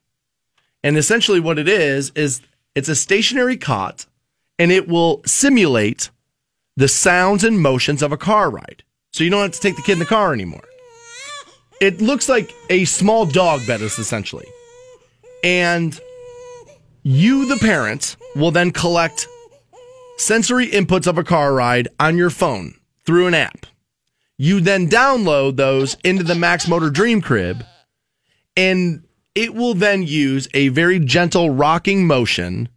And 0.82 0.96
essentially 0.96 1.40
what 1.40 1.58
it 1.58 1.68
is 1.68 2.10
is 2.10 2.40
it's 2.74 2.88
a 2.88 2.94
stationary 2.94 3.56
cot 3.56 4.06
and 4.58 4.70
it 4.70 4.88
will 4.88 5.22
simulate 5.24 6.10
the 6.76 6.88
sounds 6.88 7.42
and 7.42 7.60
motions 7.60 8.02
of 8.02 8.12
a 8.12 8.16
car 8.16 8.50
ride. 8.50 8.82
So 9.12 9.24
you 9.24 9.30
don't 9.30 9.42
have 9.42 9.52
to 9.52 9.60
take 9.60 9.76
the 9.76 9.82
kid 9.82 9.94
in 9.94 9.98
the 9.98 10.04
car 10.04 10.32
anymore. 10.32 10.64
It 11.80 12.00
looks 12.00 12.28
like 12.28 12.54
a 12.70 12.84
small 12.84 13.26
dog 13.26 13.66
bed 13.66 13.80
is 13.80 13.98
essentially. 13.98 14.46
And 15.42 15.98
you 17.02 17.46
the 17.46 17.56
parent 17.56 18.16
will 18.34 18.50
then 18.50 18.70
collect 18.70 19.26
sensory 20.16 20.68
inputs 20.68 21.06
of 21.06 21.18
a 21.18 21.24
car 21.24 21.54
ride 21.54 21.88
on 22.00 22.16
your 22.16 22.30
phone 22.30 22.74
through 23.04 23.26
an 23.26 23.34
app. 23.34 23.66
You 24.38 24.60
then 24.60 24.88
download 24.88 25.56
those 25.56 25.96
into 26.04 26.22
the 26.22 26.34
Max 26.34 26.68
Motor 26.68 26.90
Dream 26.90 27.20
Crib, 27.20 27.64
and 28.56 29.04
it 29.34 29.54
will 29.54 29.74
then 29.74 30.02
use 30.02 30.48
a 30.54 30.68
very 30.68 30.98
gentle 30.98 31.50
rocking 31.50 32.06
motion 32.06 32.68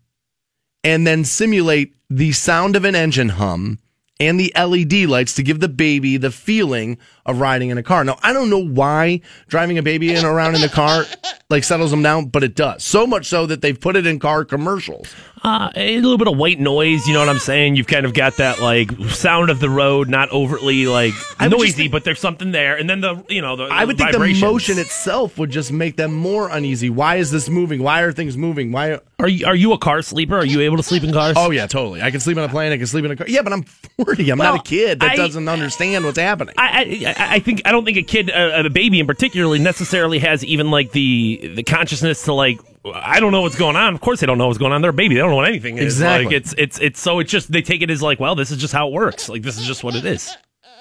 and 0.84 1.06
then 1.06 1.26
simulate 1.26 1.96
the 2.10 2.32
sound 2.32 2.76
of 2.76 2.86
an 2.86 2.96
engine 2.96 3.30
hum 3.30 3.80
and 4.20 4.40
the 4.40 4.52
LED 4.56 5.10
lights 5.10 5.34
to 5.36 5.44
give 5.44 5.60
the 5.60 5.70
baby 5.70 6.18
the 6.18 6.32
feeling 6.32 6.98
of 7.30 7.40
riding 7.40 7.70
in 7.70 7.78
a 7.78 7.84
car. 7.84 8.04
Now, 8.04 8.18
I 8.24 8.34
don't 8.34 8.50
know 8.50 8.64
why 8.66 9.22
driving 9.48 9.78
a 9.78 9.84
baby 9.84 10.14
in 10.14 10.26
around 10.26 10.56
in 10.56 10.62
the 10.62 10.70
car 10.70 11.06
like 11.50 11.64
settles 11.64 11.92
them 11.92 12.02
down, 12.04 12.26
but 12.26 12.44
it 12.44 12.56
does. 12.56 12.84
So 12.84 13.08
much 13.08 13.26
so 13.28 13.46
that 13.46 13.62
they've 13.62 13.80
put 13.80 13.96
it 13.96 14.06
in 14.06 14.20
car 14.20 14.46
commercials. 14.46 15.14
Uh, 15.42 15.72
a 15.76 15.96
little 16.02 16.18
bit 16.18 16.28
of 16.28 16.38
white 16.38 16.60
noise, 16.60 17.08
you 17.08 17.14
know 17.14 17.22
what 17.22 17.30
I'm 17.30 17.40
saying? 17.40 17.78
You've 17.78 17.88
kind 17.88 18.06
of 18.06 18.14
got 18.14 18.36
that 18.38 18.60
like 18.60 18.92
sound 19.08 19.50
of 19.50 19.62
the 19.62 19.70
road, 19.70 20.10
not 20.10 20.30
overtly 20.34 20.86
like 20.86 21.14
I 21.40 21.48
would 21.48 21.52
just 21.52 21.60
noisy, 21.62 21.72
think- 21.72 21.92
but 21.94 22.04
there's 22.04 22.20
something 22.20 22.52
there. 22.52 22.76
And 22.76 22.90
then 22.90 23.00
the 23.00 23.24
you 23.30 23.42
know 23.42 23.56
the, 23.56 23.64
I 23.66 23.86
would 23.86 23.98
think 23.98 24.12
the 24.12 24.34
motion 24.42 24.78
itself 24.78 25.38
would 25.38 25.50
just 25.50 25.72
make 25.72 25.96
them 25.96 26.14
more 26.14 26.50
uneasy. 26.50 26.90
Why 26.90 27.16
is 27.16 27.32
this 27.32 27.48
moving? 27.48 27.82
Why 27.82 28.02
are 28.02 28.12
things 28.12 28.36
moving? 28.36 28.74
Why? 28.74 29.00
Are 29.18 29.30
you 29.30 29.46
are 29.46 29.56
you 29.56 29.72
a 29.72 29.78
car 29.78 30.02
sleeper? 30.02 30.38
Are 30.38 30.46
you 30.46 30.60
able 30.60 30.76
to 30.76 30.84
sleep 30.84 31.04
in 31.06 31.14
cars? 31.14 31.36
Oh 31.40 31.52
yeah, 31.52 31.68
totally. 31.68 32.02
I 32.02 32.12
can 32.12 32.20
sleep 32.20 32.38
on 32.38 32.44
a 32.44 32.50
plane. 32.50 32.74
I 32.74 32.78
can 32.78 32.88
sleep 32.88 33.06
in 33.06 33.12
a 33.12 33.16
car. 33.16 33.28
Yeah, 33.30 33.42
but 33.42 33.54
I'm 33.54 33.64
40. 33.64 34.30
I'm 34.30 34.38
not 34.40 34.60
a 34.60 34.64
kid 34.64 35.00
that 35.00 35.12
I- 35.12 35.16
doesn't 35.16 35.48
understand 35.48 36.04
what's 36.04 36.20
happening. 36.20 36.56
I, 36.58 36.82
I 37.18 37.19
I 37.20 37.40
think 37.40 37.62
I 37.66 37.72
don't 37.72 37.86
think 37.86 37.98
a 37.98 38.04
kid 38.04 38.30
a, 38.30 38.66
a 38.66 38.70
baby 38.70 39.00
in 39.00 39.08
particularly 39.08 39.60
necessarily 39.60 40.20
has 40.20 40.44
even 40.46 40.72
like 40.72 40.92
the 40.92 41.52
the 41.56 41.64
consciousness 41.64 42.24
to 42.24 42.34
like 42.34 42.60
I 42.86 43.20
don't 43.20 43.32
know 43.32 43.42
what's 43.42 43.58
going 43.58 43.76
on. 43.76 43.94
Of 43.94 44.02
course 44.02 44.22
they 44.22 44.26
don't 44.26 44.38
know 44.38 44.48
what's 44.48 44.58
going 44.58 44.72
on. 44.72 44.82
They're 44.82 44.92
a 44.92 44.94
baby. 44.94 45.16
They 45.16 45.22
don't 45.22 45.32
know 45.32 45.36
what 45.36 45.48
anything 45.48 45.78
is. 45.78 45.86
Exactly. 45.86 46.26
Like 46.26 46.36
it's 46.36 46.56
it's 46.58 46.80
it's 46.80 47.00
so 47.00 47.20
it's 47.20 47.32
just 47.32 47.52
they 47.52 47.62
take 47.62 47.82
it 47.82 47.90
as 47.90 48.02
like 48.02 48.20
well 48.20 48.36
this 48.36 48.52
is 48.52 48.58
just 48.58 48.74
how 48.74 48.88
it 48.88 48.94
works. 48.94 49.28
Like 49.28 49.42
this 49.42 49.60
is 49.60 49.66
just 49.66 49.84
what 49.84 49.96
it 49.96 50.06
is. 50.06 50.36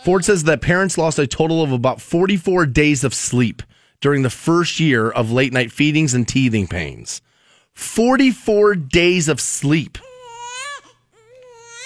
Ford 0.04 0.24
says 0.24 0.44
that 0.44 0.62
parents 0.62 0.96
lost 0.96 1.18
a 1.18 1.26
total 1.26 1.62
of 1.62 1.72
about 1.72 2.00
44 2.00 2.66
days 2.66 3.02
of 3.02 3.12
sleep 3.12 3.62
during 4.00 4.22
the 4.22 4.30
first 4.30 4.78
year 4.78 5.10
of 5.10 5.32
late 5.32 5.52
night 5.52 5.72
feedings 5.72 6.14
and 6.14 6.26
teething 6.26 6.68
pains. 6.68 7.20
44 7.74 8.74
days 8.76 9.28
of 9.28 9.40
sleep. 9.40 9.98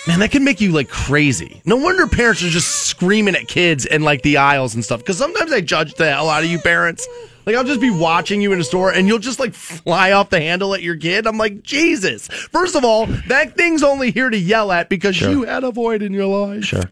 Man, 0.08 0.18
that 0.18 0.32
can 0.32 0.42
make 0.42 0.60
you 0.60 0.72
like 0.72 0.88
crazy. 0.88 1.62
No 1.64 1.76
wonder 1.76 2.08
parents 2.08 2.42
are 2.42 2.48
just 2.48 2.86
screaming 2.86 3.36
at 3.36 3.46
kids 3.46 3.86
in 3.86 4.02
like 4.02 4.22
the 4.22 4.36
aisles 4.38 4.74
and 4.74 4.84
stuff. 4.84 5.00
Because 5.00 5.16
sometimes 5.16 5.52
I 5.52 5.60
judge 5.60 5.94
the 5.94 6.10
hell 6.10 6.28
out 6.28 6.42
of 6.42 6.50
you 6.50 6.58
parents. 6.58 7.06
Like 7.46 7.54
I'll 7.54 7.64
just 7.64 7.80
be 7.80 7.90
watching 7.90 8.40
you 8.40 8.52
in 8.52 8.60
a 8.60 8.64
store 8.64 8.92
and 8.92 9.06
you'll 9.06 9.20
just 9.20 9.38
like 9.38 9.54
fly 9.54 10.10
off 10.10 10.30
the 10.30 10.40
handle 10.40 10.74
at 10.74 10.82
your 10.82 10.96
kid. 10.96 11.26
I'm 11.26 11.38
like, 11.38 11.62
Jesus. 11.62 12.26
First 12.26 12.74
of 12.74 12.84
all, 12.84 13.06
that 13.06 13.56
thing's 13.56 13.84
only 13.84 14.10
here 14.10 14.28
to 14.28 14.38
yell 14.38 14.72
at 14.72 14.88
because 14.88 15.20
you 15.20 15.44
had 15.44 15.62
a 15.62 15.70
void 15.70 16.02
in 16.02 16.12
your 16.12 16.26
life. 16.26 16.64
Sure. 16.64 16.90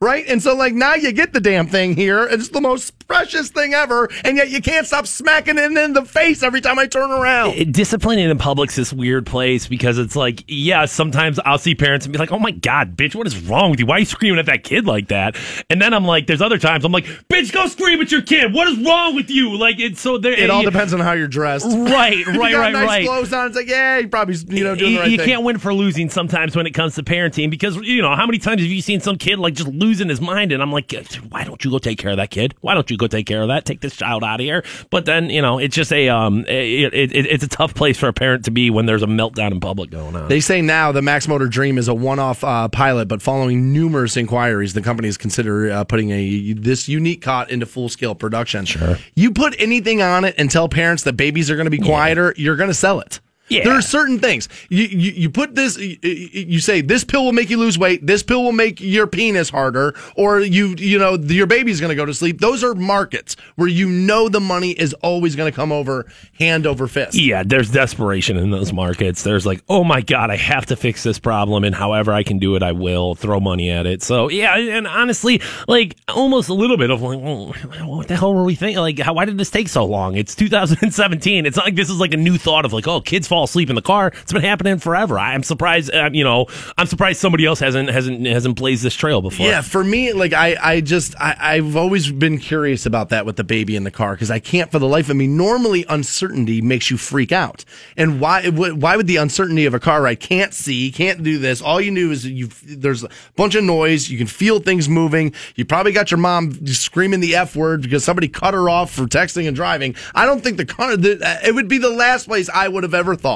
Right? 0.00 0.24
And 0.26 0.42
so 0.42 0.56
like 0.56 0.74
now 0.74 0.94
you 0.94 1.12
get 1.12 1.32
the 1.32 1.40
damn 1.40 1.68
thing 1.68 1.94
here. 1.94 2.24
It's 2.24 2.48
the 2.48 2.60
most 2.60 2.97
precious 3.08 3.48
thing 3.48 3.74
ever, 3.74 4.08
and 4.24 4.36
yet 4.36 4.50
you 4.50 4.60
can't 4.60 4.86
stop 4.86 5.06
smacking 5.06 5.58
it 5.58 5.72
in 5.72 5.92
the 5.94 6.04
face 6.04 6.42
every 6.42 6.60
time 6.60 6.78
I 6.78 6.86
turn 6.86 7.10
around. 7.10 7.72
disciplining 7.72 8.30
in 8.30 8.38
public's 8.38 8.76
this 8.76 8.92
weird 8.92 9.26
place 9.26 9.66
because 9.66 9.98
it's 9.98 10.14
like, 10.14 10.44
yeah, 10.46 10.84
sometimes 10.84 11.40
I'll 11.44 11.58
see 11.58 11.74
parents 11.74 12.06
and 12.06 12.12
be 12.12 12.18
like, 12.18 12.30
oh 12.30 12.38
my 12.38 12.52
God, 12.52 12.96
bitch, 12.96 13.14
what 13.14 13.26
is 13.26 13.40
wrong 13.42 13.70
with 13.70 13.80
you? 13.80 13.86
Why 13.86 13.96
are 13.96 14.00
you 14.00 14.04
screaming 14.04 14.38
at 14.38 14.46
that 14.46 14.62
kid 14.62 14.86
like 14.86 15.08
that? 15.08 15.36
And 15.70 15.80
then 15.80 15.94
I'm 15.94 16.04
like, 16.04 16.26
there's 16.26 16.42
other 16.42 16.58
times 16.58 16.84
I'm 16.84 16.92
like, 16.92 17.06
bitch, 17.28 17.52
go 17.52 17.66
scream 17.66 18.00
at 18.00 18.12
your 18.12 18.22
kid. 18.22 18.52
What 18.52 18.68
is 18.68 18.78
wrong 18.84 19.16
with 19.16 19.30
you? 19.30 19.56
Like, 19.56 19.80
it's 19.80 20.00
so 20.00 20.18
there. 20.18 20.32
It 20.32 20.50
all 20.50 20.62
depends 20.62 20.92
on 20.92 21.00
how 21.00 21.12
you're 21.12 21.26
dressed. 21.26 21.66
Right, 21.88 22.26
right, 22.26 22.54
right, 22.54 22.72
nice 22.72 22.86
right. 22.86 23.06
clothes 23.06 23.32
on. 23.32 23.46
It's 23.46 23.56
like, 23.56 23.68
yeah, 23.68 23.98
you 23.98 24.08
probably 24.08 24.34
you 24.48 24.62
know 24.62 24.74
doing 24.74 24.92
you, 24.92 24.96
the 24.96 25.02
right 25.02 25.10
you 25.10 25.16
thing. 25.16 25.26
can't 25.26 25.42
win 25.42 25.58
for 25.58 25.72
losing 25.72 26.10
sometimes 26.10 26.54
when 26.54 26.66
it 26.66 26.72
comes 26.72 26.96
to 26.96 27.02
parenting 27.02 27.50
because 27.50 27.76
you 27.76 28.02
know 28.02 28.14
how 28.14 28.26
many 28.26 28.38
times 28.38 28.60
have 28.60 28.70
you 28.70 28.82
seen 28.82 29.00
some 29.00 29.16
kid 29.16 29.38
like 29.38 29.54
just 29.54 29.68
losing 29.68 30.08
his 30.08 30.20
mind 30.20 30.52
and 30.52 30.62
I'm 30.62 30.70
like 30.70 30.92
why 31.30 31.44
don't 31.44 31.64
you 31.64 31.70
go 31.70 31.78
take 31.78 31.98
care 31.98 32.10
of 32.10 32.18
that 32.18 32.30
kid 32.30 32.54
why 32.60 32.74
don't 32.74 32.90
you 32.90 32.97
go 32.98 33.06
take 33.06 33.26
care 33.26 33.42
of 33.42 33.48
that 33.48 33.64
take 33.64 33.80
this 33.80 33.96
child 33.96 34.22
out 34.24 34.40
of 34.40 34.44
here 34.44 34.62
but 34.90 35.04
then 35.06 35.30
you 35.30 35.40
know 35.40 35.58
it's 35.58 35.74
just 35.74 35.92
a 35.92 36.08
um 36.08 36.40
it, 36.46 36.92
it, 36.94 37.12
it- 37.12 37.26
it's 37.26 37.44
a 37.44 37.48
tough 37.48 37.74
place 37.74 37.96
for 37.98 38.08
a 38.08 38.12
parent 38.12 38.44
to 38.44 38.50
be 38.50 38.70
when 38.70 38.86
there's 38.86 39.02
a 39.02 39.06
meltdown 39.06 39.52
in 39.52 39.60
public 39.60 39.90
going 39.90 40.14
on 40.16 40.28
They 40.28 40.40
say 40.40 40.60
now 40.62 40.92
the 40.92 41.02
Max 41.02 41.28
Motor 41.28 41.46
Dream 41.46 41.78
is 41.78 41.88
a 41.88 41.94
one-off 41.94 42.42
uh, 42.42 42.68
pilot, 42.68 43.06
but 43.08 43.22
following 43.22 43.72
numerous 43.72 44.16
inquiries, 44.16 44.74
the 44.74 44.82
company 44.82 45.08
is 45.08 45.16
consider 45.16 45.70
uh, 45.70 45.84
putting 45.84 46.10
a 46.10 46.52
this 46.54 46.88
unique 46.88 47.22
cot 47.22 47.50
into 47.50 47.66
full-scale 47.66 48.14
production. 48.14 48.64
Sure. 48.64 48.96
You 49.14 49.30
put 49.32 49.54
anything 49.60 50.02
on 50.02 50.24
it 50.24 50.34
and 50.38 50.50
tell 50.50 50.68
parents 50.68 51.04
that 51.04 51.14
babies 51.14 51.50
are 51.50 51.56
going 51.56 51.66
to 51.66 51.70
be 51.70 51.78
quieter, 51.78 52.34
you're 52.36 52.56
going 52.56 52.70
to 52.70 52.74
sell 52.74 53.00
it. 53.00 53.20
Yeah. 53.48 53.64
There 53.64 53.72
are 53.72 53.82
certain 53.82 54.18
things. 54.18 54.48
You, 54.68 54.84
you 54.84 55.12
you 55.12 55.30
put 55.30 55.54
this. 55.54 55.78
You, 55.78 55.96
you 56.02 56.60
say 56.60 56.80
this 56.80 57.04
pill 57.04 57.24
will 57.24 57.32
make 57.32 57.50
you 57.50 57.56
lose 57.58 57.78
weight. 57.78 58.06
This 58.06 58.22
pill 58.22 58.42
will 58.42 58.52
make 58.52 58.80
your 58.80 59.06
penis 59.06 59.50
harder, 59.50 59.94
or 60.16 60.40
you 60.40 60.74
you 60.78 60.98
know 60.98 61.14
your 61.14 61.46
baby's 61.46 61.80
going 61.80 61.90
to 61.90 61.96
go 61.96 62.04
to 62.04 62.14
sleep. 62.14 62.40
Those 62.40 62.62
are 62.62 62.74
markets 62.74 63.36
where 63.56 63.68
you 63.68 63.88
know 63.88 64.28
the 64.28 64.40
money 64.40 64.72
is 64.72 64.94
always 64.94 65.36
going 65.36 65.50
to 65.50 65.54
come 65.54 65.72
over 65.72 66.06
hand 66.38 66.66
over 66.66 66.86
fist. 66.86 67.14
Yeah, 67.14 67.42
there's 67.44 67.70
desperation 67.70 68.36
in 68.36 68.50
those 68.50 68.72
markets. 68.72 69.22
There's 69.22 69.46
like, 69.46 69.62
oh 69.68 69.84
my 69.84 70.00
god, 70.00 70.30
I 70.30 70.36
have 70.36 70.66
to 70.66 70.76
fix 70.76 71.02
this 71.02 71.18
problem, 71.18 71.64
and 71.64 71.74
however 71.74 72.12
I 72.12 72.22
can 72.22 72.38
do 72.38 72.56
it, 72.56 72.62
I 72.62 72.72
will 72.72 73.14
throw 73.14 73.40
money 73.40 73.70
at 73.70 73.86
it. 73.86 74.02
So 74.02 74.28
yeah, 74.28 74.56
and 74.56 74.86
honestly, 74.86 75.40
like 75.66 75.96
almost 76.08 76.48
a 76.48 76.54
little 76.54 76.76
bit 76.76 76.90
of 76.90 77.02
like, 77.02 77.20
well, 77.20 77.54
what 77.86 78.08
the 78.08 78.16
hell 78.16 78.34
were 78.34 78.44
we 78.44 78.54
thinking? 78.54 78.80
Like, 78.80 78.98
how, 78.98 79.14
why 79.14 79.24
did 79.24 79.38
this 79.38 79.50
take 79.50 79.68
so 79.68 79.84
long? 79.84 80.16
It's 80.16 80.34
2017. 80.34 81.46
It's 81.46 81.56
not 81.56 81.66
like 81.66 81.74
this 81.76 81.90
is 81.90 81.98
like 81.98 82.12
a 82.12 82.18
new 82.18 82.36
thought 82.38 82.64
of 82.64 82.72
like, 82.72 82.86
oh, 82.86 83.00
kids 83.00 83.26
fall 83.28 83.37
asleep 83.44 83.70
in 83.70 83.76
the 83.76 83.82
car. 83.82 84.12
It's 84.22 84.32
been 84.32 84.42
happening 84.42 84.78
forever. 84.78 85.18
I'm 85.18 85.42
surprised. 85.42 85.92
Uh, 85.92 86.10
you 86.12 86.24
know, 86.24 86.46
I'm 86.76 86.86
surprised 86.86 87.20
somebody 87.20 87.44
else 87.44 87.60
hasn't 87.60 87.88
hasn't 87.90 88.26
hasn't 88.26 88.56
blazed 88.56 88.82
this 88.82 88.94
trail 88.94 89.22
before. 89.22 89.46
Yeah, 89.46 89.60
for 89.60 89.84
me, 89.84 90.12
like 90.12 90.32
I, 90.32 90.56
I 90.62 90.80
just, 90.80 91.14
I, 91.20 91.36
I've 91.38 91.76
always 91.76 92.10
been 92.10 92.38
curious 92.38 92.86
about 92.86 93.10
that 93.10 93.26
with 93.26 93.36
the 93.36 93.44
baby 93.44 93.76
in 93.76 93.84
the 93.84 93.90
car 93.90 94.14
because 94.14 94.30
I 94.30 94.38
can't, 94.38 94.70
for 94.70 94.78
the 94.78 94.88
life 94.88 95.08
of 95.08 95.16
me. 95.16 95.26
Normally, 95.26 95.84
uncertainty 95.88 96.60
makes 96.60 96.90
you 96.90 96.96
freak 96.96 97.32
out, 97.32 97.64
and 97.96 98.20
why? 98.20 98.48
Why 98.48 98.96
would 98.96 99.06
the 99.06 99.16
uncertainty 99.16 99.66
of 99.66 99.74
a 99.74 99.80
car 99.80 100.02
ride? 100.02 100.20
Can't 100.20 100.52
see, 100.54 100.90
can't 100.90 101.22
do 101.22 101.38
this. 101.38 101.62
All 101.62 101.80
you 101.80 101.90
knew 101.90 102.10
is 102.10 102.26
you. 102.26 102.48
There's 102.64 103.04
a 103.04 103.08
bunch 103.36 103.54
of 103.54 103.64
noise. 103.64 104.10
You 104.10 104.18
can 104.18 104.26
feel 104.26 104.60
things 104.60 104.88
moving. 104.88 105.34
You 105.54 105.64
probably 105.64 105.92
got 105.92 106.10
your 106.10 106.18
mom 106.18 106.66
screaming 106.66 107.20
the 107.20 107.36
f 107.36 107.54
word 107.54 107.82
because 107.82 108.04
somebody 108.04 108.28
cut 108.28 108.54
her 108.54 108.68
off 108.68 108.90
for 108.90 109.06
texting 109.06 109.46
and 109.46 109.54
driving. 109.54 109.94
I 110.14 110.26
don't 110.26 110.42
think 110.42 110.56
the 110.56 110.66
car. 110.66 110.96
The, 110.96 111.40
it 111.44 111.54
would 111.54 111.68
be 111.68 111.78
the 111.78 111.90
last 111.90 112.26
place 112.26 112.48
I 112.52 112.68
would 112.68 112.82
have 112.82 112.94
ever 112.94 113.14
thought. 113.14 113.27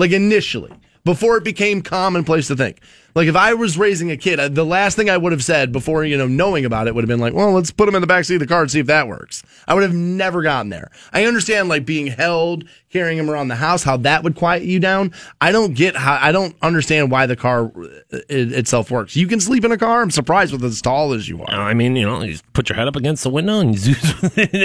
Like 0.00 0.12
initially, 0.12 0.72
before 1.04 1.36
it 1.36 1.44
became 1.44 1.82
commonplace 1.82 2.46
to 2.46 2.56
think. 2.56 2.80
Like 3.14 3.28
if 3.28 3.36
I 3.36 3.52
was 3.52 3.76
raising 3.76 4.10
a 4.10 4.16
kid, 4.16 4.54
the 4.54 4.64
last 4.64 4.96
thing 4.96 5.10
I 5.10 5.16
would 5.18 5.32
have 5.32 5.44
said 5.44 5.72
before 5.72 6.06
you 6.06 6.16
know 6.16 6.26
knowing 6.26 6.64
about 6.64 6.86
it 6.86 6.94
would 6.94 7.04
have 7.04 7.08
been 7.08 7.20
like, 7.20 7.34
"Well, 7.34 7.52
let's 7.52 7.70
put 7.70 7.86
him 7.86 7.94
in 7.94 8.00
the 8.00 8.06
backseat 8.06 8.36
of 8.36 8.40
the 8.40 8.46
car 8.46 8.62
and 8.62 8.70
see 8.70 8.78
if 8.78 8.86
that 8.86 9.08
works." 9.08 9.42
I 9.68 9.74
would 9.74 9.82
have 9.82 9.92
never 9.92 10.40
gotten 10.40 10.70
there. 10.70 10.90
I 11.12 11.26
understand 11.26 11.68
like 11.68 11.84
being 11.84 12.06
held, 12.06 12.64
carrying 12.90 13.18
him 13.18 13.30
around 13.30 13.48
the 13.48 13.56
house, 13.56 13.84
how 13.84 13.96
that 13.98 14.24
would 14.24 14.34
quiet 14.34 14.64
you 14.64 14.80
down. 14.80 15.12
I 15.40 15.52
don't 15.52 15.74
get 15.74 15.96
how. 15.96 16.18
I 16.20 16.32
don't 16.32 16.54
understand 16.60 17.10
why 17.10 17.26
the 17.26 17.36
car 17.36 17.66
uh, 17.66 18.18
it, 18.28 18.52
itself 18.52 18.90
works. 18.90 19.16
You 19.16 19.26
can 19.26 19.40
sleep 19.40 19.64
in 19.64 19.72
a 19.72 19.78
car. 19.78 20.02
I'm 20.02 20.10
surprised 20.10 20.52
with 20.52 20.64
as 20.64 20.82
tall 20.82 21.12
as 21.12 21.28
you 21.28 21.42
are. 21.42 21.50
I 21.50 21.74
mean, 21.74 21.96
you 21.96 22.04
know, 22.04 22.22
you 22.22 22.32
just 22.32 22.52
put 22.52 22.68
your 22.68 22.76
head 22.76 22.88
up 22.88 22.96
against 22.96 23.22
the 23.22 23.30
window 23.30 23.60
and 23.60 23.86
you 23.86 23.94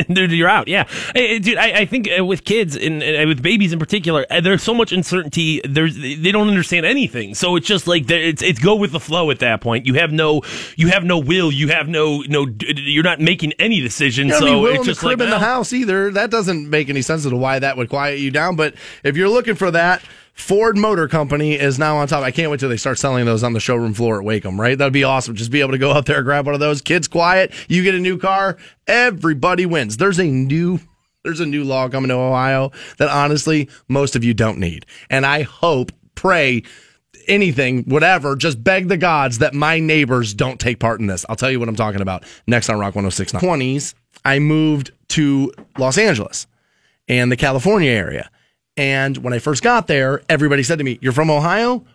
dude, 0.04 0.32
you're 0.32 0.50
out. 0.50 0.68
Yeah, 0.68 0.86
Hey, 1.14 1.40
dude, 1.40 1.58
I, 1.58 1.82
I 1.82 1.86
think 1.86 2.10
uh, 2.18 2.26
with 2.26 2.44
kids 2.44 2.76
and 2.76 3.02
uh, 3.02 3.28
with 3.28 3.42
babies 3.42 3.74
in 3.74 3.80
particular, 3.80 4.26
there's 4.42 4.64
so 4.64 4.74
much 4.74 4.92
uncertainty. 4.92 5.62
There's 5.64 5.96
they 5.96 6.32
don't 6.32 6.48
understand 6.48 6.86
anything, 6.86 7.36
so 7.36 7.56
it's 7.56 7.68
just 7.68 7.88
like 7.88 8.10
it's 8.10 8.42
it's 8.42 8.60
go 8.60 8.76
with 8.76 8.92
the 8.92 9.00
flow 9.00 9.32
at 9.32 9.40
that 9.40 9.62
point. 9.62 9.86
You 9.86 9.96
have 9.96 10.12
no 10.12 10.42
you 10.76 10.88
have 10.88 11.04
no 11.04 11.20
will. 11.20 11.52
You 11.52 11.70
have 11.70 11.88
no 11.88 12.24
no. 12.28 12.48
You're 12.60 13.04
not 13.04 13.20
making 13.20 13.54
any 13.54 13.82
decisions. 13.82 14.38
So 14.38 14.66
it's 14.66 14.76
in 14.76 14.82
the 14.82 14.86
just 14.86 15.00
crib 15.00 15.20
like 15.20 15.26
in 15.26 15.30
the 15.30 15.40
house 15.40 15.74
either. 15.74 16.12
That 16.12 16.32
doesn't 16.32 16.70
make 16.70 16.90
any 16.90 17.02
sense 17.02 17.26
as 17.26 17.32
to 17.32 17.38
why 17.38 17.60
that 17.60 17.78
would 17.78 17.90
quiet 17.90 18.15
you 18.20 18.32
down. 18.32 18.56
But 18.56 18.76
if 19.04 19.16
you're 19.18 19.30
looking 19.30 19.56
for 19.56 19.72
that, 19.72 20.02
Ford 20.34 20.78
Motor 20.78 21.08
Company 21.08 21.54
is 21.54 21.80
now 21.80 21.98
on 21.98 22.08
top. 22.08 22.24
I 22.24 22.32
can't 22.32 22.52
wait 22.52 22.60
till 22.60 22.70
they 22.70 22.78
start 22.78 23.00
selling 23.00 23.26
those 23.26 23.42
on 23.44 23.54
the 23.54 23.60
showroom 23.60 23.94
floor 23.94 24.20
at 24.20 24.26
Wacom. 24.26 24.60
Right? 24.60 24.78
That'd 24.78 24.92
be 24.94 25.04
awesome. 25.04 25.36
Just 25.36 25.52
be 25.52 25.62
able 25.62 25.72
to 25.72 25.78
go 25.78 25.94
out 25.94 26.06
there, 26.06 26.18
and 26.18 26.26
grab 26.26 26.46
one 26.46 26.54
of 26.54 26.60
those. 26.60 26.82
Kids 26.82 27.08
quiet. 27.08 27.54
You 27.70 27.84
get 27.84 27.96
a 27.96 28.00
new 28.00 28.18
car. 28.18 28.58
Everybody 28.88 29.66
wins. 29.66 29.98
There's 29.98 30.20
a 30.20 30.26
new 30.26 30.80
There's 31.24 31.40
a 31.40 31.46
new 31.46 31.64
law 31.64 31.90
coming 31.90 32.10
to 32.10 32.16
Ohio 32.16 32.72
that 32.98 33.10
honestly 33.10 33.68
most 33.88 34.16
of 34.16 34.24
you 34.24 34.34
don't 34.34 34.60
need. 34.60 34.86
And 35.10 35.26
I 35.26 35.42
hope, 35.42 35.92
pray, 36.14 36.62
anything, 37.28 37.84
whatever, 37.86 38.36
just 38.36 38.64
beg 38.64 38.90
the 38.90 38.98
gods 38.98 39.40
that 39.40 39.54
my 39.54 39.80
neighbors 39.80 40.36
don't 40.36 40.60
take 40.60 40.80
part 40.80 41.00
in 41.00 41.08
this. 41.08 41.26
I'll 41.28 41.36
tell 41.36 41.50
you 41.50 41.60
what 41.60 41.68
I'm 41.68 41.76
talking 41.76 42.02
about 42.02 42.24
next 42.46 42.70
on 42.70 42.78
Rock 42.78 42.94
1069. 42.96 43.42
20s, 43.42 43.96
I 44.24 44.38
moved 44.38 44.92
to 45.10 45.52
Los 45.80 45.98
Angeles 45.98 46.46
and 47.08 47.32
the 47.32 47.38
California 47.38 47.92
area. 47.92 48.30
And 48.78 49.18
when 49.18 49.34
I 49.34 49.40
first 49.40 49.64
got 49.64 49.88
there, 49.88 50.22
everybody 50.30 50.64
said 50.64 50.80
to 50.80 50.84
me, 50.84 51.00
You're 51.02 51.14
from 51.14 51.30
Ohio? 51.30 51.86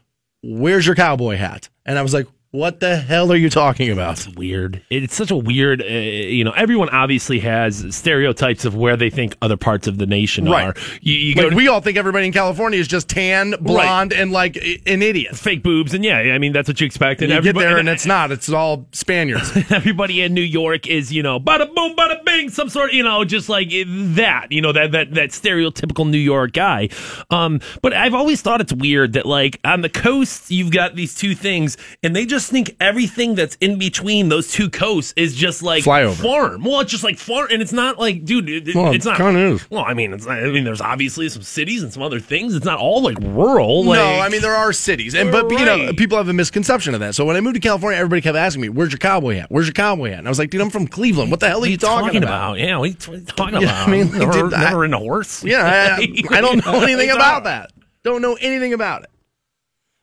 Where's 0.43 0.87
your 0.87 0.95
cowboy 0.95 1.37
hat? 1.37 1.69
And 1.85 1.99
I 1.99 2.03
was 2.03 2.15
like, 2.15 2.27
what 2.53 2.81
the 2.81 2.97
hell 2.97 3.31
are 3.33 3.37
you 3.37 3.49
talking 3.49 3.91
about? 3.91 4.15
It's 4.27 4.29
weird. 4.37 4.83
It's 4.91 5.15
such 5.15 5.31
a 5.31 5.37
weird, 5.37 5.81
uh, 5.83 5.85
you 5.87 6.43
know, 6.43 6.51
everyone 6.51 6.89
obviously 6.89 7.39
has 7.41 7.87
stereotypes 7.95 8.65
of 8.65 8.75
where 8.75 8.97
they 8.97 9.09
think 9.09 9.37
other 9.41 9.57
parts 9.57 9.87
of 9.87 9.99
the 9.99 10.07
nation 10.07 10.47
Right. 10.49 10.65
are. 10.69 10.75
You, 11.01 11.15
you 11.15 11.35
Like, 11.35 11.51
to 11.51 11.55
we 11.55 11.69
all 11.69 11.81
think 11.81 11.97
everybody 11.97 12.27
in 12.27 12.33
California 12.33 12.77
is 12.81 12.89
just 12.89 13.09
tan, 13.09 13.55
blonde, 13.61 14.13
and 14.13 14.33
like 14.33 14.57
an 14.57 15.01
idiot. 15.01 15.37
fake 15.37 15.63
boobs, 15.63 15.95
and 15.95 16.05
yeah, 16.05 16.19
I 16.19 16.39
mean, 16.39 16.53
that's 16.53 16.67
what 16.67 16.81
you 16.81 16.87
expect. 16.87 17.23
And 17.23 17.31
You 17.31 17.41
get 17.41 17.55
there 17.55 17.79
and 17.79 17.89
it's 17.89 18.05
not. 18.05 18.33
It's 18.33 18.49
all 18.51 18.85
Spaniards. 18.91 19.53
everybody 19.71 20.21
in 20.23 20.35
New 20.35 20.41
York 20.41 20.89
is, 20.89 21.13
you 21.13 21.23
know, 21.23 21.39
bada 21.39 21.73
boom, 21.73 21.95
bada 21.95 22.25
bing, 22.25 22.51
some 22.51 22.69
sort, 22.69 22.93
you 22.93 23.05
know, 23.05 23.25
just 23.25 23.49
like 23.49 23.69
that, 23.71 24.49
you 24.51 24.61
know, 24.61 24.73
that 24.73 24.91
that 24.91 25.15
that 25.15 25.29
stereotypical 25.31 26.11
New 26.11 26.19
York 26.19 26.53
guy. 26.53 26.89
Um, 27.31 27.61
but 27.81 27.93
I've 27.93 28.15
always 28.15 28.43
thought 28.43 28.61
it's 28.61 28.73
weird 28.73 29.13
that 29.13 29.25
like 29.25 29.61
on 29.65 29.83
the 29.83 29.89
coast 29.89 30.51
you've 30.51 30.73
got 30.73 30.97
these 30.97 31.15
two 31.15 31.37
things, 31.37 31.77
and 32.03 32.17
they 32.17 32.27
just 32.27 32.40
think 32.49 32.77
everything 32.81 33.35
that's 33.35 33.57
in 33.57 33.79
between 33.79 34.29
those 34.29 34.53
two 34.53 34.71
coasts 34.71 35.13
is 35.17 35.35
just 35.35 35.63
like 35.63 35.85
Flyover. 35.85 36.15
farm. 36.23 36.63
Well, 36.65 36.81
it's 36.81 36.91
just 36.91 37.05
like 37.05 37.19
farm, 37.19 37.49
and 37.51 37.61
it's 37.61 37.73
not 37.73 37.99
like, 37.99 38.25
dude, 38.25 38.49
it, 38.49 38.69
it- 38.69 38.75
Well, 38.75 38.93
it's 38.93 39.05
not. 39.05 39.17
kinda. 39.17 39.59
Well, 39.71 39.85
I 39.85 39.95
mean, 39.95 40.13
it's 40.15 40.25
not, 40.27 40.39
I 40.39 40.47
mean, 40.51 40.65
there's 40.65 40.81
obviously 40.81 41.29
some 41.29 41.43
cities 41.43 41.83
and 41.83 41.93
some 41.93 42.03
other 42.03 42.21
things. 42.21 42.55
It's 42.55 42.65
not 42.65 42.79
all 42.79 43.03
like 43.03 43.19
rural. 43.21 43.85
Like, 43.85 43.99
no, 43.99 44.21
I 44.21 44.29
mean 44.29 44.41
there 44.41 44.55
are 44.55 44.73
cities, 44.73 45.15
and 45.15 45.31
but, 45.33 45.49
but, 45.49 45.59
you 45.59 45.65
know 45.67 45.93
people 45.93 46.17
have 46.19 46.29
a 46.29 46.33
misconception 46.33 46.95
of 46.95 47.01
that. 47.01 47.15
So 47.15 47.25
when 47.25 47.37
I 47.37 47.41
moved 47.41 47.55
to 47.55 47.61
California, 47.61 47.99
everybody 47.99 48.23
kept 48.23 48.37
asking 48.37 48.63
me, 48.63 48.69
"Where's 48.69 48.93
your 48.93 48.99
cowboy 48.99 49.35
hat? 49.37 49.47
Where's 49.51 49.67
your 49.67 49.75
cowboy 49.75 50.11
hat?" 50.11 50.19
And 50.21 50.29
I 50.29 50.31
was 50.31 50.39
like, 50.39 50.51
"Dude, 50.51 50.61
I'm 50.61 50.71
from 50.71 50.87
Cleveland. 50.87 51.31
What 51.31 51.41
the 51.41 51.49
hell 51.49 51.59
are 51.59 51.61
what 51.61 51.71
you 51.71 51.77
talking, 51.77 52.23
about?" 52.23 52.59
Yeah, 52.59 52.77
what 52.79 52.85
are 52.85 52.87
you, 52.89 52.95
what 52.95 53.09
are 53.09 53.15
you 53.17 53.25
talking 53.27 53.55
Yeah, 53.63 53.69
about? 53.69 53.89
I 53.89 53.91
mean, 53.91 54.11
like, 54.11 54.19
never, 54.21 54.33
dude, 54.33 54.55
I- 54.55 54.65
never 54.65 54.79
ridden 54.81 54.95
a 54.95 54.99
horse. 54.99 55.45
Yeah, 55.45 55.97
I, 55.99 56.03
I- 56.03 56.23
I 56.39 56.41
don't 56.41 56.65
know 56.65 56.81
anything 56.83 57.11
about 57.11 57.45
that. 57.45 57.73
Don't 58.03 58.23
know 58.23 58.37
anything 58.41 58.73
about 58.73 59.03
it. 59.03 59.11